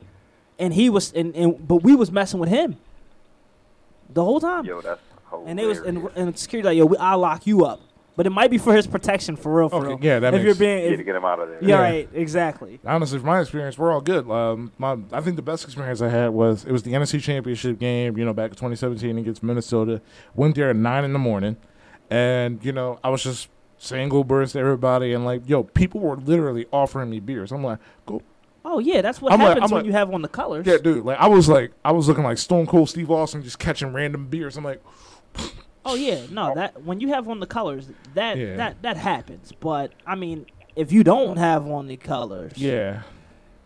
And 0.59 0.75
he 0.75 0.91
was, 0.91 1.13
and, 1.13 1.37
and 1.37 1.67
but 1.69 1.77
we 1.85 1.95
was 1.95 2.11
messing 2.11 2.41
with 2.41 2.49
him 2.49 2.79
the 4.13 4.25
whole 4.25 4.41
time. 4.41 4.65
Yo, 4.65 4.81
that's 4.81 5.01
hilarious. 5.31 5.49
and 5.51 5.59
they 5.61 5.67
was, 5.67 5.79
and, 5.79 6.09
and 6.17 6.37
security 6.37 6.67
like, 6.67 6.77
"Yo, 6.77 6.87
we, 6.87 6.97
I'll 6.97 7.19
lock 7.19 7.47
you 7.47 7.65
up." 7.65 7.81
But 8.17 8.27
it 8.27 8.31
might 8.31 8.49
be 8.51 8.59
for 8.59 8.73
his 8.73 8.87
protection, 8.87 9.35
for 9.35 9.53
real, 9.59 9.69
for 9.69 9.77
Okay, 9.79 9.87
real. 9.89 9.99
yeah, 10.01 10.19
that 10.21 10.35
if 10.35 10.39
makes- 10.43 10.45
you're 10.45 10.55
being, 10.55 10.85
yeah, 10.85 10.91
if, 10.93 10.99
to 10.99 11.05
get 11.05 11.17
him 11.17 11.25
out 11.25 11.41
of 11.41 11.49
there. 11.49 11.59
yeah, 11.61 11.69
Yeah. 11.69 11.81
right, 11.83 12.09
exactly. 12.15 12.79
Honestly, 12.87 13.19
from 13.19 13.27
my 13.27 13.41
experience, 13.41 13.77
we're 13.77 13.91
all 13.93 14.01
good. 14.01 14.31
Um, 14.31 14.71
my, 14.79 14.97
I 15.13 15.21
think 15.21 15.35
the 15.35 15.43
best 15.43 15.65
experience 15.65 16.01
I 16.01 16.11
had 16.11 16.29
was 16.29 16.65
it 16.65 16.71
was 16.71 16.85
the 16.85 16.93
NFC 16.93 17.21
Championship 17.21 17.79
game. 17.81 18.17
You 18.17 18.25
know, 18.25 18.33
back 18.33 18.51
in 18.51 18.57
2017 18.57 19.19
against 19.19 19.43
Minnesota. 19.43 20.01
Went 20.37 20.55
there 20.55 20.71
at 20.71 20.77
nine 20.77 21.03
in 21.05 21.13
the 21.13 21.19
morning, 21.19 21.57
and 22.11 22.65
you 22.65 22.71
know, 22.73 23.01
I 23.03 23.09
was 23.11 23.23
just 23.25 23.49
saying 23.79 24.09
go 24.11 24.23
birds 24.23 24.53
to 24.53 24.61
everybody, 24.61 25.13
and 25.13 25.25
like, 25.25 25.49
yo, 25.49 25.65
people 25.65 26.01
were 26.01 26.17
literally 26.17 26.67
offering 26.73 27.11
me 27.11 27.19
beers. 27.21 27.51
I'm 27.53 27.65
like, 27.65 27.79
go, 28.07 28.23
Oh 28.65 28.79
yeah, 28.79 29.03
that's 29.03 29.21
what 29.21 29.33
I'm 29.33 29.41
happens 29.41 29.65
I'm 29.65 29.71
when 29.71 29.81
like- 29.81 29.87
you 29.87 29.93
have 29.93 30.15
on 30.15 30.23
the 30.23 30.29
colors. 30.29 30.67
yeah, 30.67 30.79
dude. 30.79 31.05
Like, 31.05 31.19
I 31.19 31.27
was 31.27 31.49
like, 31.49 31.73
I 31.85 31.93
was 31.93 32.09
looking 32.09 32.25
like 32.25 32.39
Stone 32.39 32.67
Cold 32.67 32.89
Steve 32.89 33.11
Austin, 33.11 33.43
just 33.43 33.59
catching 33.59 33.93
random 33.93 34.27
beers. 34.29 34.57
I'm 34.57 34.65
like, 34.65 34.83
Oh 35.87 35.95
yeah, 35.95 36.23
no, 36.31 36.55
that 36.55 36.83
when 36.83 37.01
you 37.01 37.09
have 37.09 37.29
on 37.29 37.41
the 37.41 37.47
colors, 37.47 37.89
that 38.15 38.37
Yeah. 38.39 38.57
that 38.57 38.83
that 38.83 38.97
happens. 38.97 39.53
But 39.53 39.93
I 40.07 40.15
mean, 40.15 40.47
if 40.77 40.93
you 40.93 41.05
don't 41.05 41.37
have 41.37 41.67
on 41.67 41.87
the 41.89 41.97
colors, 41.97 42.53
yeah. 42.57 43.03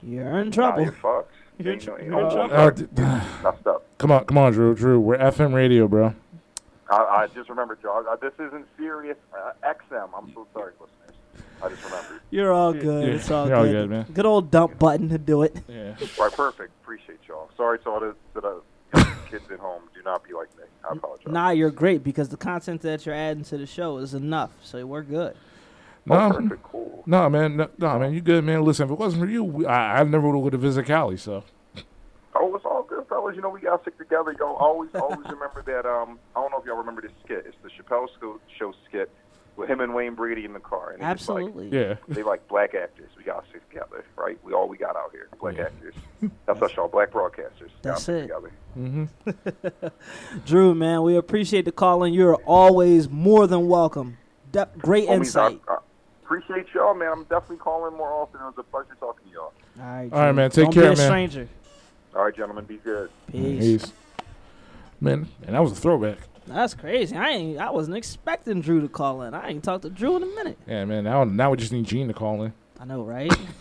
you're 0.02 0.38
in 0.40 0.46
Nah, 0.48 0.52
trouble. 0.54 0.82
you're 0.82 0.92
fucked. 0.92 1.32
You're 1.58 1.72
Ain't 1.72 1.82
tr- 1.82 1.90
you're 2.00 2.10
no 2.10 2.28
in 2.28 2.36
more 2.36 2.44
Uh, 2.44 2.48
fucked. 2.48 2.94
d- 2.94 3.02
Messed 3.02 3.66
up. 3.66 3.84
come 3.98 4.10
on, 4.12 4.24
come 4.24 4.38
on, 4.38 4.52
Drew, 4.52 4.74
Drew. 4.74 5.00
We're 5.00 5.18
FM 5.18 5.52
radio, 5.54 5.86
bro. 5.88 6.14
I, 6.90 6.96
I 6.96 7.26
just 7.34 7.48
remembered, 7.50 7.78
y'all. 7.82 8.04
Uh, 8.08 8.16
this 8.16 8.32
isn't 8.38 8.66
serious. 8.78 9.16
Uh, 9.32 9.52
XM. 9.62 10.08
I'm 10.16 10.32
so 10.34 10.46
sorry, 10.54 10.72
listeners. 10.80 11.18
I 11.62 11.68
just 11.68 11.84
remembered. 11.84 12.20
You're 12.30 12.52
all 12.52 12.72
good. 12.72 13.08
Yeah, 13.08 13.14
It's 13.14 13.30
all 13.30 13.46
you're 13.48 13.56
all 13.56 13.64
good. 13.64 13.72
good, 13.72 13.90
man. 13.90 14.06
Good 14.14 14.24
old 14.26 14.50
dump 14.50 14.78
button 14.78 15.08
to 15.10 15.18
do 15.18 15.42
it. 15.42 15.56
Yeah. 15.68 15.94
Right, 16.18 16.32
perfect. 16.32 16.70
Appreciate 16.82 17.18
y'all. 17.28 17.50
Sorry 17.56 17.78
to 17.80 17.90
all 17.90 18.00
the, 18.00 18.14
to 18.34 18.40
the 18.40 18.48
young 18.50 18.62
kids 19.30 19.44
at 19.52 19.58
home. 19.58 19.82
Do 19.94 20.02
not 20.04 20.24
be 20.24 20.32
like 20.32 20.48
me. 20.56 20.64
I 20.88 20.92
apologize. 20.94 21.26
Nah, 21.32 21.50
you're 21.50 21.70
great 21.70 22.02
because 22.02 22.28
the 22.28 22.36
content 22.36 22.82
that 22.82 23.04
you're 23.06 23.14
adding 23.14 23.44
to 23.44 23.58
the 23.58 23.66
show 23.66 23.98
is 23.98 24.14
enough. 24.14 24.50
So 24.62 24.84
we're 24.86 25.02
good. 25.02 25.36
Oh, 26.10 26.28
No, 26.28 26.34
perfect. 26.34 26.62
Cool. 26.62 27.02
no, 27.06 27.28
man, 27.28 27.56
no, 27.56 27.68
no, 27.78 27.98
man, 27.98 28.14
you 28.14 28.20
good, 28.22 28.42
man. 28.44 28.62
Listen, 28.62 28.86
if 28.86 28.92
it 28.92 28.98
wasn't 28.98 29.22
for 29.24 29.28
you, 29.30 29.66
I, 29.66 30.00
I 30.00 30.04
never 30.04 30.28
would 30.36 30.52
have 30.54 30.62
visited 30.62 30.86
Cali. 30.86 31.16
So 31.18 31.44
Oh, 32.34 32.54
it's 32.54 32.64
all 32.64 32.82
good, 32.84 33.04
fellas. 33.08 33.34
You 33.36 33.42
know 33.42 33.48
we 33.50 33.60
got 33.60 33.76
to 33.76 33.82
stick 33.82 33.98
together. 33.98 34.34
Y'all 34.38 34.54
always, 34.56 34.90
always 34.94 35.18
remember 35.28 35.62
that. 35.66 35.84
Um, 35.86 36.18
I 36.36 36.40
don't 36.40 36.50
know 36.52 36.60
if 36.60 36.66
y'all 36.66 36.76
remember 36.76 37.02
this 37.02 37.10
skit. 37.24 37.44
It's 37.46 37.56
the 37.62 37.68
Chappelle 37.70 38.06
Show- 38.20 38.40
Show 38.58 38.72
skit 38.88 39.10
with 39.58 39.68
him 39.68 39.80
and 39.80 39.92
Wayne 39.92 40.14
Brady 40.14 40.44
in 40.44 40.52
the 40.52 40.60
car. 40.60 40.92
And 40.92 41.02
it's 41.02 41.28
like- 41.28 41.42
Absolutely. 41.44 41.68
yeah, 41.76 41.96
they 42.06 42.22
like 42.22 42.46
black 42.48 42.74
actors. 42.74 43.10
We 43.18 43.24
got 43.24 43.42
to 43.44 43.50
stick 43.50 43.68
together, 43.68 44.04
right? 44.16 44.38
We 44.44 44.52
all 44.54 44.68
we 44.68 44.78
got 44.78 44.96
out 44.96 45.10
here, 45.12 45.28
black 45.40 45.56
Yeah. 45.56 45.64
actors. 45.64 45.94
That's 46.46 46.62
us, 46.62 46.74
y'all, 46.76 46.88
black 46.88 47.10
broadcasters. 47.10 47.70
That's 47.82 48.08
it. 48.08 48.22
Together. 48.22 48.50
mm-hmm. 48.78 49.86
Drew, 50.46 50.74
man, 50.74 51.02
we 51.02 51.16
appreciate 51.16 51.64
the 51.64 51.72
call, 51.72 52.04
and 52.04 52.14
you're 52.14 52.36
always 52.46 53.08
more 53.10 53.46
than 53.46 53.68
welcome. 53.68 54.16
De- 54.52 54.68
great 54.78 55.08
Homies, 55.08 55.16
insight. 55.16 55.60
I, 55.68 55.74
I 55.74 55.78
appreciate 56.24 56.66
y'all, 56.72 56.94
man. 56.94 57.10
I'm 57.12 57.24
definitely 57.24 57.56
calling 57.58 57.96
more 57.96 58.12
often. 58.12 58.40
It 58.40 58.44
was 58.44 58.54
a 58.58 58.62
pleasure 58.62 58.96
talking 59.00 59.26
to 59.28 59.32
y'all. 59.34 59.42
All 59.44 59.84
right, 59.84 60.08
All 60.12 60.18
right, 60.20 60.26
Drew. 60.26 60.32
man. 60.34 60.50
Take 60.50 60.64
Don't 60.66 60.72
care, 60.74 60.82
be 60.82 60.86
a 60.86 60.96
man. 60.96 61.06
stranger. 61.06 61.48
All 62.14 62.24
right, 62.24 62.34
gentlemen, 62.36 62.64
be 62.64 62.76
good. 62.78 63.10
Peace. 63.30 63.82
Peace. 63.82 63.92
Man, 65.00 65.28
and 65.46 65.54
that 65.54 65.60
was 65.60 65.72
a 65.72 65.76
throwback. 65.76 66.18
That's 66.48 66.74
crazy. 66.74 67.14
I 67.16 67.28
ain't. 67.30 67.58
I 67.58 67.70
wasn't 67.70 67.96
expecting 67.96 68.60
Drew 68.60 68.80
to 68.80 68.88
call 68.88 69.22
in. 69.22 69.34
I 69.34 69.48
ain't 69.50 69.62
talked 69.64 69.82
to 69.82 69.90
Drew 69.90 70.16
in 70.16 70.22
a 70.22 70.26
minute. 70.26 70.58
Yeah, 70.66 70.84
man. 70.84 71.04
Now, 71.04 71.24
now 71.24 71.50
we 71.50 71.56
just 71.56 71.72
need 71.72 71.84
Gene 71.84 72.08
to 72.08 72.14
call 72.14 72.42
in. 72.42 72.52
I 72.80 72.84
know, 72.84 73.02
right? 73.02 73.30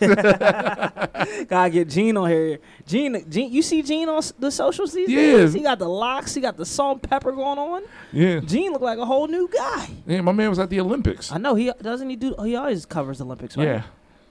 Gotta 1.48 1.70
get 1.70 1.88
Gene 1.88 2.16
on 2.16 2.28
here. 2.28 2.58
Gene, 2.86 3.24
Gene, 3.28 3.52
you 3.52 3.62
see 3.62 3.82
Gene 3.82 4.08
on 4.08 4.18
s- 4.18 4.32
the 4.38 4.50
socials 4.50 4.92
these 4.92 5.08
Yeah. 5.08 5.18
days? 5.38 5.52
He 5.52 5.60
got 5.60 5.78
the 5.78 5.88
locks. 5.88 6.34
He 6.34 6.40
got 6.40 6.56
the 6.56 6.64
salt 6.66 7.00
and 7.02 7.10
pepper 7.10 7.32
going 7.32 7.58
on. 7.58 7.82
Yeah. 8.12 8.40
Gene 8.40 8.72
look 8.72 8.80
like 8.82 8.98
a 8.98 9.04
whole 9.04 9.26
new 9.26 9.48
guy. 9.48 9.88
Yeah, 10.06 10.20
my 10.20 10.32
man 10.32 10.50
was 10.50 10.58
at 10.58 10.70
the 10.70 10.80
Olympics. 10.80 11.32
I 11.32 11.38
know 11.38 11.54
he 11.56 11.72
doesn't 11.82 12.08
he 12.08 12.16
do. 12.16 12.34
He 12.42 12.54
always 12.56 12.86
covers 12.86 13.18
the 13.18 13.24
Olympics, 13.24 13.56
right? 13.56 13.64
Yeah. 13.66 13.82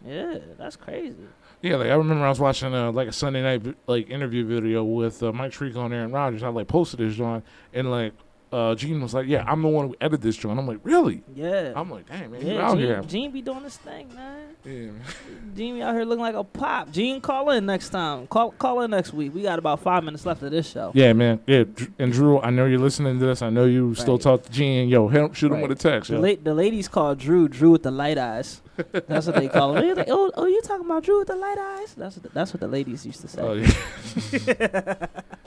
Yeah, 0.05 0.37
that's 0.57 0.75
crazy. 0.75 1.15
Yeah, 1.61 1.75
like 1.77 1.89
I 1.89 1.95
remember 1.95 2.23
I 2.25 2.29
was 2.29 2.39
watching 2.39 2.73
uh, 2.73 2.91
like 2.91 3.07
a 3.07 3.11
Sunday 3.11 3.41
night 3.41 3.75
like 3.87 4.09
interview 4.09 4.45
video 4.45 4.83
with 4.83 5.21
uh, 5.23 5.33
Mike 5.33 5.51
Tirico 5.51 5.83
and 5.85 5.93
Aaron 5.93 6.11
Rodgers. 6.11 6.43
I 6.43 6.49
like 6.49 6.67
posted 6.67 6.99
this 6.99 7.15
joint, 7.15 7.43
and 7.73 7.89
like 7.91 8.13
uh, 8.51 8.75
Gene 8.75 9.01
was 9.01 9.13
like, 9.13 9.27
"Yeah, 9.27 9.43
I'm 9.47 9.61
the 9.61 9.67
one 9.67 9.89
who 9.89 9.95
edited 9.99 10.21
this 10.21 10.37
joint." 10.37 10.57
I'm 10.59 10.67
like, 10.67 10.79
"Really?" 10.83 11.23
Yeah. 11.35 11.73
I'm 11.75 11.89
like, 11.89 12.07
"Damn, 12.07 12.31
man, 12.31 12.45
you 12.45 12.59
out 12.59 12.77
Gene, 12.77 12.85
here." 12.85 13.01
Gene 13.01 13.31
be 13.31 13.41
doing 13.41 13.63
this 13.63 13.77
thing, 13.77 14.13
man. 14.15 14.47
Yeah. 14.63 14.91
Gene 15.55 15.75
be 15.75 15.81
out 15.81 15.93
here 15.93 16.05
looking 16.05 16.21
like 16.21 16.35
a 16.35 16.43
pop. 16.43 16.91
Gene, 16.91 17.19
call 17.19 17.49
in 17.51 17.65
next 17.65 17.89
time. 17.89 18.27
Call 18.27 18.51
call 18.51 18.81
in 18.81 18.91
next 18.91 19.13
week. 19.13 19.33
We 19.33 19.41
got 19.41 19.59
about 19.59 19.81
five 19.81 20.03
minutes 20.03 20.25
left 20.25 20.41
of 20.43 20.51
this 20.51 20.69
show. 20.69 20.91
Yeah, 20.93 21.13
man. 21.13 21.39
Yeah, 21.45 21.65
and 21.99 22.13
Drew, 22.13 22.39
I 22.39 22.49
know 22.49 22.65
you're 22.65 22.79
listening 22.79 23.19
to 23.19 23.25
this. 23.25 23.41
I 23.41 23.49
know 23.49 23.65
you 23.65 23.95
still 23.95 24.17
talk 24.17 24.43
to 24.43 24.51
Gene. 24.51 24.87
Yo, 24.89 25.07
him, 25.07 25.33
shoot 25.33 25.51
him 25.51 25.61
with 25.61 25.71
a 25.71 25.75
text. 25.75 26.09
The, 26.09 26.19
la- 26.19 26.41
the 26.41 26.53
ladies 26.53 26.87
call 26.87 27.15
Drew 27.15 27.47
Drew 27.47 27.71
with 27.71 27.83
the 27.83 27.91
light 27.91 28.17
eyes. 28.17 28.61
That's 29.07 29.25
what 29.25 29.35
they 29.35 29.49
call 29.49 29.75
him. 29.75 29.95
Like, 29.95 30.07
oh, 30.09 30.31
oh, 30.35 30.45
you 30.45 30.61
talking 30.61 30.85
about 30.85 31.03
Drew 31.03 31.19
with 31.19 31.27
the 31.27 31.35
light 31.35 31.57
eyes? 31.57 31.93
That's 31.95 32.15
what 32.15 32.23
the, 32.23 32.29
that's 32.29 32.53
what 32.53 32.59
the 32.61 32.67
ladies 32.67 33.05
used 33.05 33.21
to 33.21 33.27
say. 33.27 33.41
Oh, 33.41 33.53
yeah. 34.47 35.05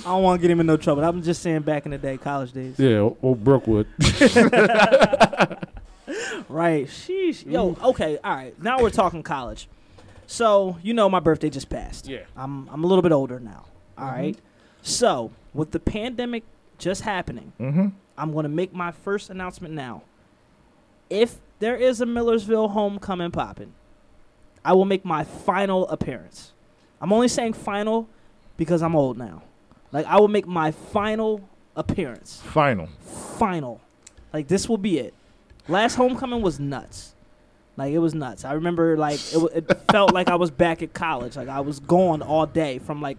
I 0.00 0.10
don't 0.10 0.22
want 0.22 0.40
to 0.40 0.42
get 0.42 0.50
him 0.50 0.60
in 0.60 0.66
no 0.66 0.76
trouble. 0.76 1.04
I'm 1.04 1.22
just 1.22 1.42
saying 1.42 1.62
back 1.62 1.84
in 1.84 1.90
the 1.92 1.98
day, 1.98 2.16
college 2.18 2.52
days. 2.52 2.78
yeah, 2.78 3.08
old 3.22 3.42
Brookwood. 3.44 3.86
Right. 6.48 6.86
Sheesh. 6.86 7.50
Yo, 7.50 7.76
okay, 7.82 8.18
all 8.22 8.34
right. 8.34 8.60
Now 8.62 8.80
we're 8.80 8.90
talking 8.90 9.22
college. 9.22 9.68
So, 10.26 10.76
you 10.82 10.92
know 10.92 11.08
my 11.08 11.20
birthday 11.20 11.48
just 11.48 11.68
passed. 11.70 12.06
yeah. 12.08 12.24
I'm 12.36 12.68
I'm 12.68 12.84
a 12.84 12.86
little 12.86 13.02
bit 13.02 13.12
older 13.12 13.38
now. 13.40 13.64
All 13.96 14.08
Mhm. 14.08 14.12
right. 14.12 14.38
So, 14.82 15.30
with 15.54 15.70
the 15.70 15.78
pandemic 15.80 16.42
just 16.78 17.02
happening, 17.02 17.52
Mm-hmm. 17.60 17.88
I'm 18.18 18.32
going 18.32 18.42
to 18.42 18.48
make 18.50 18.74
my 18.74 18.90
first 18.90 19.30
announcement 19.30 19.72
now. 19.72 20.02
If 21.08 21.36
there 21.60 21.76
is 21.76 22.00
a 22.00 22.06
Millersville 22.06 22.68
homecoming 22.68 23.30
popping, 23.30 23.72
I 24.64 24.72
will 24.74 24.84
make 24.84 25.04
my 25.04 25.24
final 25.24 25.88
appearance. 25.88 26.52
I'm 27.00 27.12
only 27.12 27.28
saying 27.28 27.54
final 27.54 28.08
because 28.56 28.82
I'm 28.82 28.94
old 28.96 29.16
now. 29.16 29.42
Like 29.92 30.06
I 30.06 30.18
will 30.18 30.28
make 30.28 30.46
my 30.46 30.70
final 30.70 31.48
appearance. 31.76 32.40
Final. 32.44 32.88
Final. 33.38 33.80
Like 34.32 34.48
this 34.48 34.68
will 34.68 34.78
be 34.78 34.98
it. 34.98 35.14
Last 35.68 35.94
homecoming 35.94 36.42
was 36.42 36.58
nuts. 36.58 37.14
Like 37.76 37.92
it 37.92 37.98
was 37.98 38.14
nuts. 38.14 38.44
I 38.44 38.54
remember 38.54 38.96
like 38.96 39.20
it, 39.32 39.68
it 39.68 39.82
felt 39.90 40.12
like 40.12 40.28
I 40.28 40.36
was 40.36 40.50
back 40.50 40.82
at 40.82 40.92
college. 40.92 41.36
Like 41.36 41.48
I 41.48 41.60
was 41.60 41.80
gone 41.80 42.22
all 42.22 42.46
day 42.46 42.78
from 42.78 43.00
like 43.00 43.18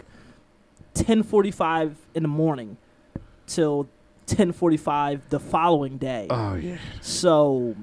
10:45 0.95 1.95
in 2.13 2.23
the 2.23 2.29
morning 2.29 2.77
till 3.47 3.87
10:45 4.27 5.21
the 5.29 5.39
following 5.39 5.97
day. 5.97 6.27
Oh 6.29 6.55
yeah. 6.55 6.77
So 7.01 7.75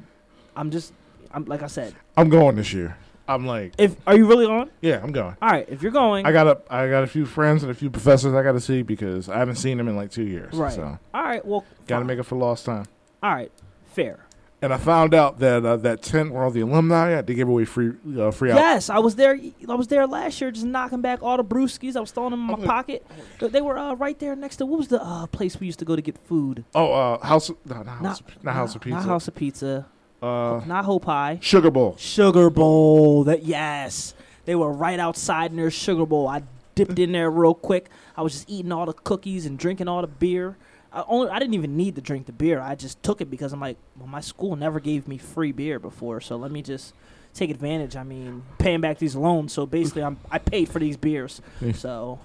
I'm 0.57 0.71
just 0.71 0.93
I'm 1.33 1.45
like 1.45 1.63
I 1.63 1.67
said, 1.69 1.95
I'm 2.17 2.29
going 2.29 2.57
this 2.57 2.73
year. 2.73 2.97
I'm 3.31 3.47
like, 3.47 3.75
if 3.79 3.95
are 4.07 4.17
you 4.17 4.27
really 4.27 4.47
on? 4.47 4.71
yeah, 4.81 5.01
I'm 5.03 5.13
going. 5.13 5.37
All 5.41 5.49
right, 5.49 5.67
if 5.69 5.83
you're 5.83 5.93
going, 5.93 6.27
I 6.27 6.33
got 6.33 6.47
a, 6.47 6.61
I 6.69 6.89
got 6.89 7.05
a 7.05 7.07
few 7.07 7.25
friends 7.25 7.63
and 7.63 7.71
a 7.71 7.75
few 7.75 7.89
professors 7.91 8.35
I 8.35 8.43
got 8.43 8.53
to 8.53 8.61
see 8.61 8.83
because 8.83 9.29
I 9.29 9.39
haven't 9.39 9.57
seen 9.57 9.79
them 9.79 9.89
in 9.89 9.97
like 9.97 10.11
two 10.11 10.25
years. 10.25 10.53
Right. 10.55 10.73
So 10.73 10.99
all 11.15 11.23
right, 11.23 11.45
well, 11.45 11.65
got 11.87 12.01
to 12.01 12.05
make 12.05 12.19
it 12.19 12.25
for 12.25 12.37
lost 12.37 12.67
time. 12.67 12.87
All 13.23 13.33
right, 13.33 13.53
fair. 13.87 14.27
And 14.63 14.75
I 14.75 14.77
found 14.77 15.15
out 15.15 15.39
that 15.39 15.65
uh, 15.65 15.77
that 15.79 16.03
tent 16.03 16.33
where 16.33 16.43
all 16.45 16.51
the 16.51 16.61
alumni 16.61 17.13
at, 17.13 17.27
they 17.27 17.33
give 17.33 17.49
away 17.49 17.65
free 17.65 17.93
uh, 18.19 18.31
free 18.31 18.51
out. 18.51 18.57
Yes, 18.57 18.91
I 18.91 18.99
was 18.99 19.15
there. 19.15 19.39
I 19.67 19.75
was 19.75 19.87
there 19.87 20.07
last 20.07 20.39
year, 20.41 20.51
just 20.51 20.67
knocking 20.67 21.01
back 21.01 21.23
all 21.23 21.39
the 21.39 21.45
brewskis. 21.45 21.97
I 21.97 22.01
was 22.01 22.11
throwing 22.11 22.33
them 22.33 22.51
in 22.51 22.61
my 22.61 22.67
pocket. 22.67 23.07
They 23.39 23.63
were 23.63 23.79
uh, 23.79 23.95
right 23.95 24.19
there 24.19 24.37
next 24.37 24.57
to 24.57 24.67
what 24.67 24.79
was 24.79 24.89
the 24.89 25.03
uh, 25.03 25.27
place 25.29 25.59
we 25.59 25.67
used 25.67 25.79
to 25.79 25.87
go 25.87 25.97
to 25.97 26.03
get 26.03 26.19
food? 26.19 26.65
Oh, 26.75 26.93
uh, 26.93 27.27
house, 27.27 27.49
no, 27.49 27.77
not 27.77 27.87
house, 27.87 28.03
Not- 28.03 28.45
not, 28.45 28.55
house 28.55 28.75
of 28.75 28.83
pizza. 28.83 28.97
Not 28.99 29.07
House 29.07 29.29
of 29.29 29.35
Pizza. 29.35 29.87
Uh, 30.23 30.61
Not 30.67 30.85
Hope 30.85 31.05
Pie. 31.05 31.39
Sugar 31.41 31.71
Bowl. 31.71 31.97
Sugar 31.99 32.51
Bowl. 32.51 33.25
That 33.25 33.45
yes, 33.45 34.15
they 34.45 34.55
were 34.55 34.73
right 34.73 34.99
outside 34.99 35.53
near 35.53 35.71
Sugar 35.71 36.07
Bowl. 36.07 36.29
I 36.29 36.43
dipped 36.75 36.99
in 36.99 37.13
there 37.13 37.31
real 37.31 37.55
quick. 37.55 37.89
I 38.17 38.23
was 38.23 38.33
just 38.33 38.51
eating 38.51 38.73
all 38.73 38.87
the 38.87 38.93
cookies 38.93 39.47
and 39.47 39.59
drinking 39.59 39.89
all 39.89 40.01
the 40.01 40.07
beer. 40.07 40.57
I 40.93 41.05
only 41.07 41.31
I 41.31 41.39
didn't 41.39 41.55
even 41.55 41.77
need 41.77 41.95
to 41.95 42.01
drink 42.01 42.27
the 42.27 42.33
beer. 42.33 42.61
I 42.61 42.75
just 42.75 43.03
took 43.03 43.21
it 43.21 43.31
because 43.31 43.53
I'm 43.53 43.61
like, 43.61 43.77
well, 43.97 44.09
my 44.09 44.21
school 44.21 44.57
never 44.57 44.81
gave 44.81 45.07
me 45.07 45.19
free 45.19 45.53
beer 45.53 45.79
before, 45.79 46.21
so 46.21 46.37
let 46.37 46.51
me 46.51 46.63
just 46.63 46.95
take 47.33 47.49
advantage. 47.51 47.95
I 47.97 48.03
mean, 48.03 48.43
paying 48.59 48.81
back 48.81 48.99
these 48.99 49.15
loans, 49.15 49.53
so 49.53 49.67
basically 49.67 50.03
I'm 50.03 50.19
I 50.31 50.39
paid 50.39 50.69
for 50.69 50.79
these 50.81 50.97
beers. 50.97 51.41
So 51.75 52.19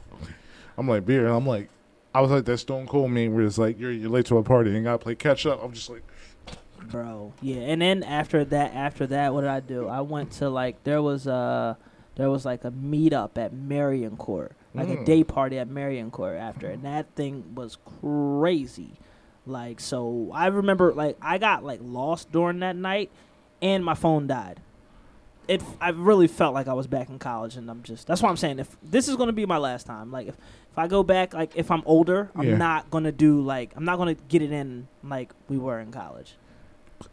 I'm 0.77 0.87
like 0.87 1.05
beer. 1.05 1.27
I'm 1.27 1.45
like, 1.45 1.69
I 2.13 2.21
was 2.21 2.31
like 2.31 2.45
that 2.45 2.57
Stone 2.57 2.87
Cold 2.87 3.11
meme 3.11 3.33
where 3.35 3.45
it's 3.45 3.57
like 3.57 3.79
you're 3.79 3.91
you're 3.91 4.09
late 4.09 4.25
to 4.27 4.37
a 4.37 4.43
party 4.43 4.75
and 4.75 4.83
gotta 4.83 4.97
play 4.97 5.15
catch 5.15 5.45
up. 5.45 5.63
I'm 5.63 5.73
just 5.73 5.89
like, 5.89 6.03
bro 6.91 7.33
yeah 7.41 7.57
and 7.57 7.81
then 7.81 8.03
after 8.03 8.43
that 8.45 8.73
after 8.73 9.05
that 9.07 9.33
what 9.33 9.41
did 9.41 9.49
i 9.49 9.59
do? 9.59 9.87
I 9.87 10.01
went 10.01 10.31
to 10.33 10.49
like 10.49 10.83
there 10.83 11.01
was 11.01 11.27
a 11.27 11.77
there 12.15 12.29
was 12.29 12.45
like 12.45 12.63
a 12.63 12.71
meetup 12.71 13.37
at 13.37 13.53
marion 13.53 14.15
court 14.17 14.53
like 14.73 14.89
a 14.89 14.97
Mm. 14.97 15.05
day 15.05 15.23
party 15.23 15.57
at 15.57 15.67
marion 15.69 16.11
court 16.11 16.35
after 16.37 16.67
and 16.69 16.83
that 16.83 17.07
thing 17.15 17.55
was 17.55 17.77
crazy. 18.01 18.91
Like 19.47 19.79
so 19.79 20.31
i 20.33 20.47
remember 20.47 20.93
like 20.93 21.17
i 21.21 21.37
got 21.37 21.63
like 21.63 21.79
lost 21.83 22.31
during 22.31 22.59
that 22.59 22.75
night 22.75 23.09
and 23.61 23.85
my 23.85 23.93
phone 23.93 24.27
died. 24.27 24.59
It 25.47 25.61
i 25.79 25.89
really 25.89 26.27
felt 26.27 26.53
like 26.55 26.67
i 26.67 26.73
was 26.73 26.87
back 26.87 27.09
in 27.09 27.19
college 27.19 27.55
and 27.55 27.69
i'm 27.69 27.83
just 27.83 28.07
that's 28.07 28.21
why 28.21 28.29
i'm 28.29 28.37
saying 28.37 28.57
if 28.59 28.75
this 28.81 29.07
is 29.07 29.15
going 29.15 29.27
to 29.27 29.33
be 29.33 29.45
my 29.45 29.57
last 29.57 29.85
time. 29.85 30.11
Like 30.11 30.27
if 30.27 30.35
if 30.71 30.77
i 30.79 30.87
go 30.87 31.03
back 31.03 31.33
like 31.33 31.51
if 31.55 31.69
i'm 31.69 31.83
older 31.85 32.31
i'm 32.35 32.47
Yeah. 32.49 32.57
not 32.57 32.89
going 32.89 33.03
to 33.05 33.11
do 33.11 33.39
like 33.41 33.71
i'm 33.75 33.85
not 33.85 33.97
going 33.97 34.15
to 34.15 34.21
get 34.27 34.41
it 34.41 34.51
in 34.51 34.87
like 35.03 35.31
we 35.47 35.57
were 35.57 35.79
in 35.79 35.91
college 35.91 36.35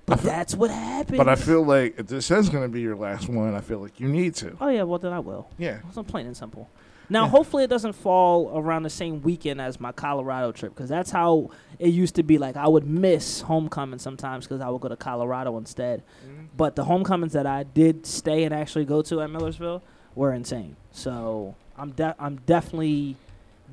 but 0.06 0.20
that's 0.20 0.54
what 0.54 0.70
happened. 0.70 1.18
but 1.18 1.28
I 1.28 1.34
feel 1.36 1.62
like 1.64 1.98
if 1.98 2.06
this 2.06 2.30
is 2.30 2.48
gonna 2.48 2.68
be 2.68 2.80
your 2.80 2.96
last 2.96 3.28
one, 3.28 3.54
I 3.54 3.60
feel 3.60 3.78
like 3.78 3.98
you 4.00 4.08
need 4.08 4.34
to. 4.36 4.56
Oh 4.60 4.68
yeah, 4.68 4.82
well 4.82 4.98
then 4.98 5.12
I 5.12 5.18
will. 5.20 5.48
Yeah. 5.58 5.78
It's 5.88 6.10
plain 6.10 6.26
and 6.26 6.36
simple. 6.36 6.68
Now, 7.08 7.24
Yeah. 7.24 7.30
hopefully, 7.30 7.64
it 7.64 7.68
doesn't 7.70 7.92
fall 7.94 8.56
around 8.56 8.84
the 8.84 8.90
same 8.90 9.20
weekend 9.22 9.60
as 9.60 9.78
my 9.80 9.92
Colorado 9.92 10.50
trip 10.52 10.74
because 10.74 10.88
that's 10.88 11.10
how 11.10 11.50
it 11.78 11.88
used 11.88 12.14
to 12.14 12.22
be. 12.22 12.38
Like 12.38 12.56
I 12.56 12.68
would 12.68 12.86
miss 12.86 13.42
homecoming 13.42 13.98
sometimes 13.98 14.46
because 14.46 14.60
I 14.60 14.68
would 14.70 14.80
go 14.80 14.88
to 14.88 14.96
Colorado 14.96 15.56
instead. 15.58 16.02
Mm-hmm. 16.26 16.44
But 16.56 16.76
the 16.76 16.84
homecomings 16.84 17.32
that 17.34 17.46
I 17.46 17.64
did 17.64 18.06
stay 18.06 18.44
and 18.44 18.54
actually 18.54 18.84
go 18.86 19.02
to 19.02 19.20
at 19.20 19.30
Millersville 19.30 19.82
were 20.14 20.32
insane. 20.32 20.76
So 20.90 21.54
I'm 21.76 21.90
de- 21.92 22.14
I'm 22.18 22.36
definitely 22.46 23.16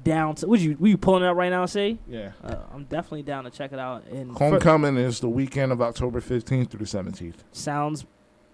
down 0.04 0.36
to. 0.36 0.48
Would 0.48 0.62
you 0.62 0.76
were 0.80 0.88
you 0.88 0.98
pulling 0.98 1.24
it 1.24 1.28
up 1.28 1.36
right 1.38 1.50
now? 1.50 1.66
See, 1.66 2.00
Yeah. 2.08 2.32
uh, 2.44 2.56
I'm 2.74 2.86
definitely 2.86 3.24
down 3.24 3.44
to 3.46 3.50
check 3.50 3.72
it 3.74 3.80
out. 3.80 4.06
And 4.08 4.34
for- 4.34 4.44
Homecoming 4.46 4.98
is 4.98 5.20
the 5.20 5.30
weekend 5.30 5.72
of 5.72 5.82
October 5.82 6.20
15th 6.22 6.70
through 6.70 6.80
the 6.80 6.86
17th. 6.86 7.36
sounds 7.52 8.06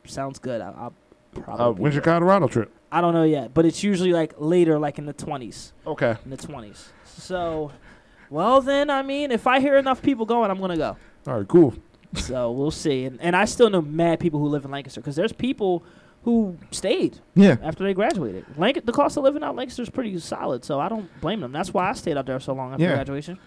sounds 0.05 0.39
good. 0.39 0.61
I, 0.61 0.67
I'll 0.77 0.93
probably. 1.33 1.65
Uh, 1.65 1.71
when's 1.71 1.95
your. 1.95 2.03
Colorado 2.03 2.47
trip? 2.47 2.71
I 2.91 3.01
don't 3.01 3.13
know 3.13 3.23
yet, 3.23 3.53
but 3.53 3.65
it's 3.65 3.83
usually 3.83 4.13
like 4.13 4.33
later, 4.37 4.79
like 4.79 4.97
in 4.99 5.05
the 5.05 5.13
twenties. 5.13 5.73
Okay. 5.85 6.15
In 6.23 6.29
the 6.31 6.37
twenties. 6.37 6.89
So, 7.03 7.71
well 8.29 8.61
then, 8.61 8.89
I 8.89 9.01
mean, 9.01 9.31
if 9.31 9.47
I 9.47 9.59
hear 9.59 9.77
enough 9.77 10.01
people 10.01 10.25
going, 10.25 10.49
I'm 10.51 10.59
gonna 10.59 10.77
go. 10.77 10.95
All 11.27 11.37
right. 11.39 11.47
Cool. 11.47 11.73
So 12.15 12.51
we'll 12.51 12.71
see. 12.71 13.03
And 13.05 13.19
and 13.21 13.35
I 13.35 13.45
still 13.45 13.69
know 13.69 13.81
mad 13.81 14.19
people 14.21 14.39
who 14.39 14.47
live 14.47 14.63
in 14.63 14.71
Lancaster 14.71 15.01
because 15.01 15.15
there's 15.17 15.33
people 15.33 15.83
who 16.25 16.57
stayed 16.71 17.19
Yeah. 17.35 17.57
after 17.63 17.83
they 17.83 17.93
graduated. 17.93 18.45
Lanc- 18.57 18.85
the 18.85 18.91
cost 18.91 19.15
of 19.17 19.23
living 19.23 19.41
out 19.43 19.51
in 19.51 19.55
Lancaster 19.55 19.81
is 19.83 19.89
pretty 19.89 20.17
solid, 20.19 20.65
so 20.65 20.79
I 20.79 20.89
don't 20.89 21.09
blame 21.21 21.39
them. 21.39 21.51
That's 21.51 21.73
why 21.73 21.89
I 21.89 21.93
stayed 21.93 22.17
out 22.17 22.25
there 22.25 22.39
so 22.39 22.53
long 22.53 22.73
after 22.73 22.83
Yeah. 22.83 22.95
graduation. 22.95 23.37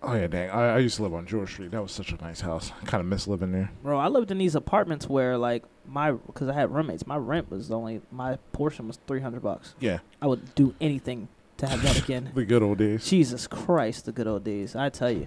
Oh 0.00 0.14
yeah, 0.14 0.28
dang. 0.28 0.48
I, 0.50 0.76
I 0.76 0.78
used 0.78 0.96
to 0.98 1.02
live 1.02 1.12
on 1.12 1.26
George 1.26 1.52
Street. 1.52 1.72
That 1.72 1.82
was 1.82 1.90
such 1.90 2.12
a 2.12 2.16
nice 2.22 2.40
house. 2.40 2.70
I 2.80 2.84
kind 2.86 3.00
of 3.00 3.06
miss 3.08 3.26
living 3.26 3.50
there. 3.50 3.72
Bro, 3.82 3.98
I 3.98 4.06
lived 4.06 4.30
in 4.30 4.38
these 4.38 4.54
apartments 4.54 5.08
where 5.08 5.36
like 5.36 5.64
my 5.88 6.12
because 6.12 6.48
I 6.48 6.52
had 6.54 6.70
roommates. 6.72 7.04
My 7.06 7.16
rent 7.16 7.50
was 7.50 7.70
only 7.72 8.00
my 8.12 8.38
portion 8.52 8.86
was 8.86 8.98
three 9.08 9.20
hundred 9.20 9.42
bucks. 9.42 9.74
Yeah. 9.80 9.98
I 10.22 10.28
would 10.28 10.54
do 10.54 10.72
anything 10.80 11.26
to 11.56 11.66
have 11.66 11.82
that 11.82 11.98
again. 11.98 12.30
The 12.34 12.44
good 12.44 12.62
old 12.62 12.78
days. 12.78 13.10
Jesus 13.10 13.48
Christ, 13.48 14.04
the 14.06 14.12
good 14.12 14.28
old 14.28 14.44
days. 14.44 14.76
I 14.76 14.88
tell 14.88 15.10
you. 15.10 15.26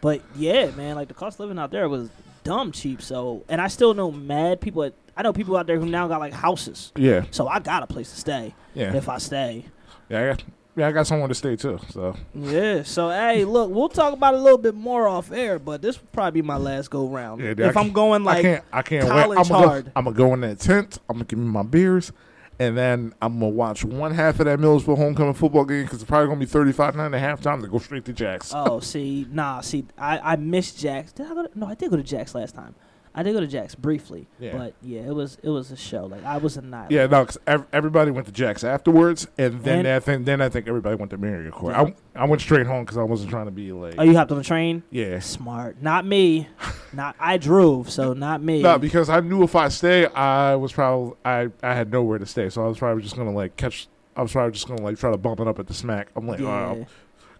But 0.00 0.22
yeah, 0.34 0.70
man, 0.70 0.96
like 0.96 1.08
the 1.08 1.14
cost 1.14 1.36
of 1.36 1.40
living 1.40 1.58
out 1.58 1.70
there 1.70 1.86
was 1.86 2.08
dumb 2.44 2.72
cheap. 2.72 3.02
So, 3.02 3.44
and 3.48 3.60
I 3.60 3.68
still 3.68 3.94
know 3.94 4.10
mad 4.10 4.60
people. 4.60 4.82
At, 4.84 4.94
I 5.16 5.22
know 5.22 5.32
people 5.32 5.56
out 5.56 5.66
there 5.66 5.78
who 5.78 5.86
now 5.86 6.08
got 6.08 6.20
like 6.20 6.32
houses. 6.32 6.92
Yeah. 6.96 7.24
So 7.30 7.48
I 7.48 7.58
got 7.60 7.82
a 7.82 7.86
place 7.86 8.10
to 8.12 8.16
stay 8.18 8.54
Yeah. 8.74 8.94
if 8.94 9.08
I 9.08 9.18
stay. 9.18 9.64
Yeah. 10.08 10.20
I 10.22 10.26
got, 10.28 10.44
yeah. 10.76 10.88
I 10.88 10.92
got 10.92 11.06
somewhere 11.06 11.28
to 11.28 11.34
stay 11.34 11.56
too. 11.56 11.78
So 11.90 12.14
Yeah. 12.34 12.82
So 12.84 13.10
hey, 13.10 13.44
look, 13.44 13.70
we'll 13.70 13.88
talk 13.88 14.12
about 14.12 14.34
a 14.34 14.38
little 14.38 14.58
bit 14.58 14.74
more 14.74 15.08
off 15.08 15.32
air, 15.32 15.58
but 15.58 15.82
this 15.82 16.00
will 16.00 16.08
probably 16.12 16.40
be 16.40 16.46
my 16.46 16.56
last 16.56 16.90
go 16.90 17.08
round. 17.08 17.40
Yeah, 17.42 17.48
I 17.48 17.68
if 17.68 17.76
I'm 17.76 17.84
can't- 17.84 17.92
going 17.94 18.22
I 18.22 18.24
like 18.24 18.42
can't. 18.42 18.64
I 18.72 18.82
can't 18.82 19.04
wait. 19.04 19.10
college 19.10 19.38
I'm 19.38 19.46
hard. 19.46 19.84
go, 19.86 19.92
I'm 19.96 20.04
gonna 20.04 20.16
go 20.16 20.34
in 20.34 20.40
that 20.42 20.60
tent. 20.60 20.98
I'm 21.08 21.16
gonna 21.16 21.24
give 21.24 21.38
me 21.38 21.46
my 21.46 21.62
beers, 21.64 22.12
and 22.58 22.76
then 22.76 23.14
I'm 23.22 23.38
gonna 23.38 23.50
watch 23.50 23.84
one 23.84 24.12
half 24.12 24.40
of 24.40 24.46
that 24.46 24.58
Millersville 24.58 24.96
homecoming 24.96 25.34
football 25.34 25.64
game 25.64 25.84
because 25.84 26.00
it's 26.00 26.08
probably 26.08 26.28
gonna 26.28 26.40
be 26.40 26.46
35 26.46 26.96
9 26.96 27.14
at 27.14 27.42
to 27.62 27.68
go 27.68 27.78
straight 27.78 28.04
to 28.06 28.12
Jacks. 28.12 28.52
Oh, 28.54 28.80
see, 28.80 29.26
nah, 29.30 29.60
see, 29.60 29.86
I 29.96 30.32
I 30.32 30.36
missed 30.36 30.78
Jack's. 30.78 31.12
Did 31.12 31.26
I 31.26 31.34
go? 31.34 31.46
To, 31.46 31.58
no, 31.58 31.66
I 31.66 31.74
did 31.74 31.90
go 31.90 31.96
to 31.96 32.02
Jack's 32.02 32.34
last 32.34 32.54
time. 32.54 32.74
I 33.18 33.22
did 33.24 33.32
go 33.34 33.40
to 33.40 33.46
Jack's 33.48 33.74
briefly, 33.74 34.28
Yeah. 34.38 34.56
but 34.56 34.74
yeah, 34.80 35.00
it 35.00 35.12
was 35.14 35.38
it 35.42 35.48
was 35.48 35.72
a 35.72 35.76
show. 35.76 36.06
Like 36.06 36.24
I 36.24 36.36
was 36.36 36.56
annihilated. 36.56 36.94
Yeah, 36.94 37.06
no, 37.06 37.24
'cause 37.24 37.36
ev- 37.48 37.66
everybody 37.72 38.12
went 38.12 38.26
to 38.26 38.32
Jack's 38.32 38.62
afterwards, 38.62 39.26
and 39.36 39.62
then 39.64 39.80
And- 39.80 39.88
I 39.88 39.98
think 39.98 40.24
then 40.24 40.40
I 40.40 40.48
think 40.48 40.68
everybody 40.68 40.94
went 40.94 41.10
to 41.10 41.50
Court. 41.50 41.74
Yeah. 41.74 41.82
I, 42.16 42.22
I 42.22 42.24
went 42.26 42.40
straight 42.40 42.66
home 42.66 42.84
because 42.84 42.96
I 42.96 43.02
wasn't 43.02 43.30
trying 43.30 43.46
to 43.46 43.50
be 43.50 43.72
like. 43.72 43.94
Oh, 43.98 44.04
you 44.04 44.16
hopped 44.16 44.30
on 44.30 44.38
the 44.38 44.44
train? 44.44 44.84
yeah. 44.90 45.18
Smart. 45.18 45.82
Not 45.82 46.06
me. 46.06 46.48
not 46.92 47.16
I 47.18 47.36
drove, 47.38 47.90
so 47.90 48.12
not 48.12 48.42
me. 48.42 48.62
No, 48.62 48.78
because 48.78 49.08
I 49.10 49.18
knew 49.20 49.42
if 49.42 49.56
I 49.56 49.68
stay, 49.68 50.06
I 50.06 50.54
was 50.54 50.72
probably 50.72 51.14
I 51.24 51.48
I 51.62 51.74
had 51.74 51.90
nowhere 51.90 52.18
to 52.20 52.26
stay, 52.26 52.48
so 52.50 52.64
I 52.64 52.68
was 52.68 52.78
probably 52.78 53.02
just 53.02 53.16
gonna 53.16 53.32
like 53.32 53.56
catch. 53.56 53.88
I 54.16 54.22
was 54.22 54.30
probably 54.32 54.52
just 54.52 54.68
gonna 54.68 54.82
like 54.82 54.96
try 54.98 55.10
to 55.10 55.16
bump 55.18 55.40
it 55.40 55.48
up 55.48 55.58
at 55.58 55.66
the 55.66 55.74
smack. 55.74 56.08
I'm 56.14 56.26
like, 56.28 56.40
oh, 56.40 56.44
yeah. 56.44 56.50
I'll 56.50 56.86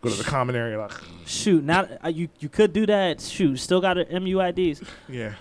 go 0.01 0.11
to 0.11 0.17
the 0.17 0.23
common 0.23 0.55
area. 0.55 0.79
Like, 0.79 0.93
Shoot, 1.27 1.65
now 1.65 1.89
uh, 2.05 2.09
you 2.09 2.29
you 2.39 2.49
could 2.49 2.73
do 2.73 2.87
that. 2.87 3.21
Shoot, 3.21 3.57
still 3.59 3.81
got 3.81 3.99
a 3.99 4.05
MUIDs. 4.05 4.85
yeah, 5.09 5.35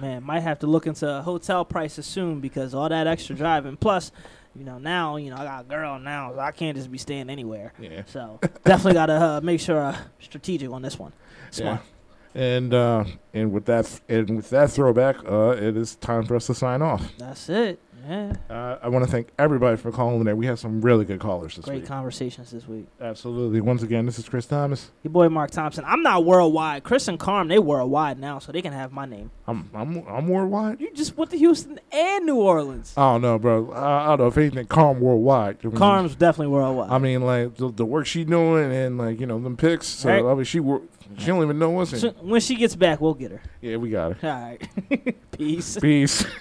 Man, 0.00 0.22
might 0.24 0.40
have 0.40 0.58
to 0.60 0.66
look 0.66 0.86
into 0.86 1.22
hotel 1.22 1.64
prices 1.64 2.06
soon 2.06 2.40
because 2.40 2.74
all 2.74 2.88
that 2.88 3.06
extra 3.06 3.34
driving. 3.36 3.76
Plus, 3.76 4.10
you 4.56 4.64
know, 4.64 4.78
now 4.78 5.16
you 5.16 5.30
know 5.30 5.36
I 5.36 5.44
got 5.44 5.60
a 5.62 5.68
girl 5.68 5.98
now, 5.98 6.32
so 6.34 6.40
I 6.40 6.50
can't 6.52 6.76
just 6.76 6.90
be 6.90 6.98
staying 6.98 7.30
anywhere. 7.30 7.72
yeah, 7.78 8.02
So 8.06 8.40
definitely 8.64 8.94
gotta 8.94 9.12
uh, 9.14 9.40
make 9.42 9.60
sure 9.60 9.80
uh, 9.80 9.96
strategic 10.20 10.70
on 10.70 10.82
this 10.82 10.98
one. 10.98 11.12
Smart. 11.50 11.80
yeah. 11.80 11.86
And 12.32 12.72
uh, 12.72 13.04
and 13.34 13.52
with 13.52 13.64
that 13.66 14.00
and 14.08 14.36
with 14.36 14.50
that 14.50 14.70
throwback, 14.70 15.16
uh, 15.28 15.50
it 15.58 15.76
is 15.76 15.96
time 15.96 16.24
for 16.26 16.36
us 16.36 16.46
to 16.46 16.54
sign 16.54 16.80
off. 16.80 17.12
That's 17.18 17.48
it. 17.48 17.80
Yeah. 18.08 18.32
Uh, 18.48 18.78
I 18.82 18.88
want 18.88 19.04
to 19.04 19.10
thank 19.10 19.28
everybody 19.38 19.76
for 19.76 19.92
calling 19.92 20.18
today. 20.18 20.32
We 20.32 20.46
had 20.46 20.58
some 20.58 20.80
really 20.80 21.04
good 21.04 21.20
callers 21.20 21.56
this 21.56 21.64
Great 21.64 21.74
week. 21.76 21.82
Great 21.84 21.88
conversations 21.88 22.50
this 22.50 22.66
week. 22.66 22.86
Absolutely. 23.00 23.60
Once 23.60 23.82
again, 23.82 24.06
this 24.06 24.18
is 24.18 24.28
Kris 24.28 24.46
Thomas. 24.46 24.90
Your 25.02 25.10
boy 25.12 25.28
Mark 25.28 25.50
Thompson. 25.50 25.84
I'm 25.86 26.02
not 26.02 26.24
worldwide. 26.24 26.82
Chris 26.84 27.08
and 27.08 27.18
Carm, 27.18 27.48
they 27.48 27.58
worldwide 27.58 28.18
now, 28.18 28.38
so 28.38 28.52
they 28.52 28.62
can 28.62 28.72
have 28.72 28.92
my 28.92 29.06
name. 29.06 29.30
I'm 29.46 29.68
I'm 29.74 30.06
I'm 30.08 30.28
worldwide. 30.28 30.80
You 30.80 30.92
just 30.94 31.16
went 31.16 31.30
to 31.32 31.38
Houston 31.38 31.78
and 31.92 32.26
New 32.26 32.36
Orleans. 32.36 32.94
I 32.96 33.12
don't 33.12 33.22
know, 33.22 33.38
bro. 33.38 33.70
I, 33.72 34.04
I 34.04 34.06
don't 34.08 34.20
know 34.20 34.26
if 34.28 34.38
anything. 34.38 34.66
Carm 34.66 35.00
worldwide. 35.00 35.58
Carm's 35.74 36.14
definitely 36.14 36.52
worldwide. 36.52 36.90
I 36.90 36.98
mean, 36.98 37.22
like 37.22 37.56
the, 37.56 37.70
the 37.70 37.84
work 37.84 38.06
she 38.06 38.24
doing 38.24 38.72
and 38.72 38.98
like 38.98 39.20
you 39.20 39.26
know 39.26 39.38
them 39.40 39.56
picks. 39.56 39.86
So 39.86 40.08
Right. 40.10 40.24
I 40.24 40.34
mean, 40.34 40.44
she 40.44 40.60
wor- 40.60 40.82
she 41.18 41.26
don't 41.26 41.42
even 41.42 41.58
know 41.58 41.80
us. 41.80 41.90
So 42.00 42.08
And, 42.08 42.30
when 42.30 42.40
she 42.40 42.54
gets 42.54 42.76
back, 42.76 43.00
we'll 43.00 43.14
get 43.14 43.32
her. 43.32 43.42
yeah, 43.60 43.76
we 43.76 43.90
got 43.90 44.16
her. 44.18 44.28
All 44.30 44.40
right. 44.42 45.16
Peace. 45.32 45.76
Peace. 45.78 46.24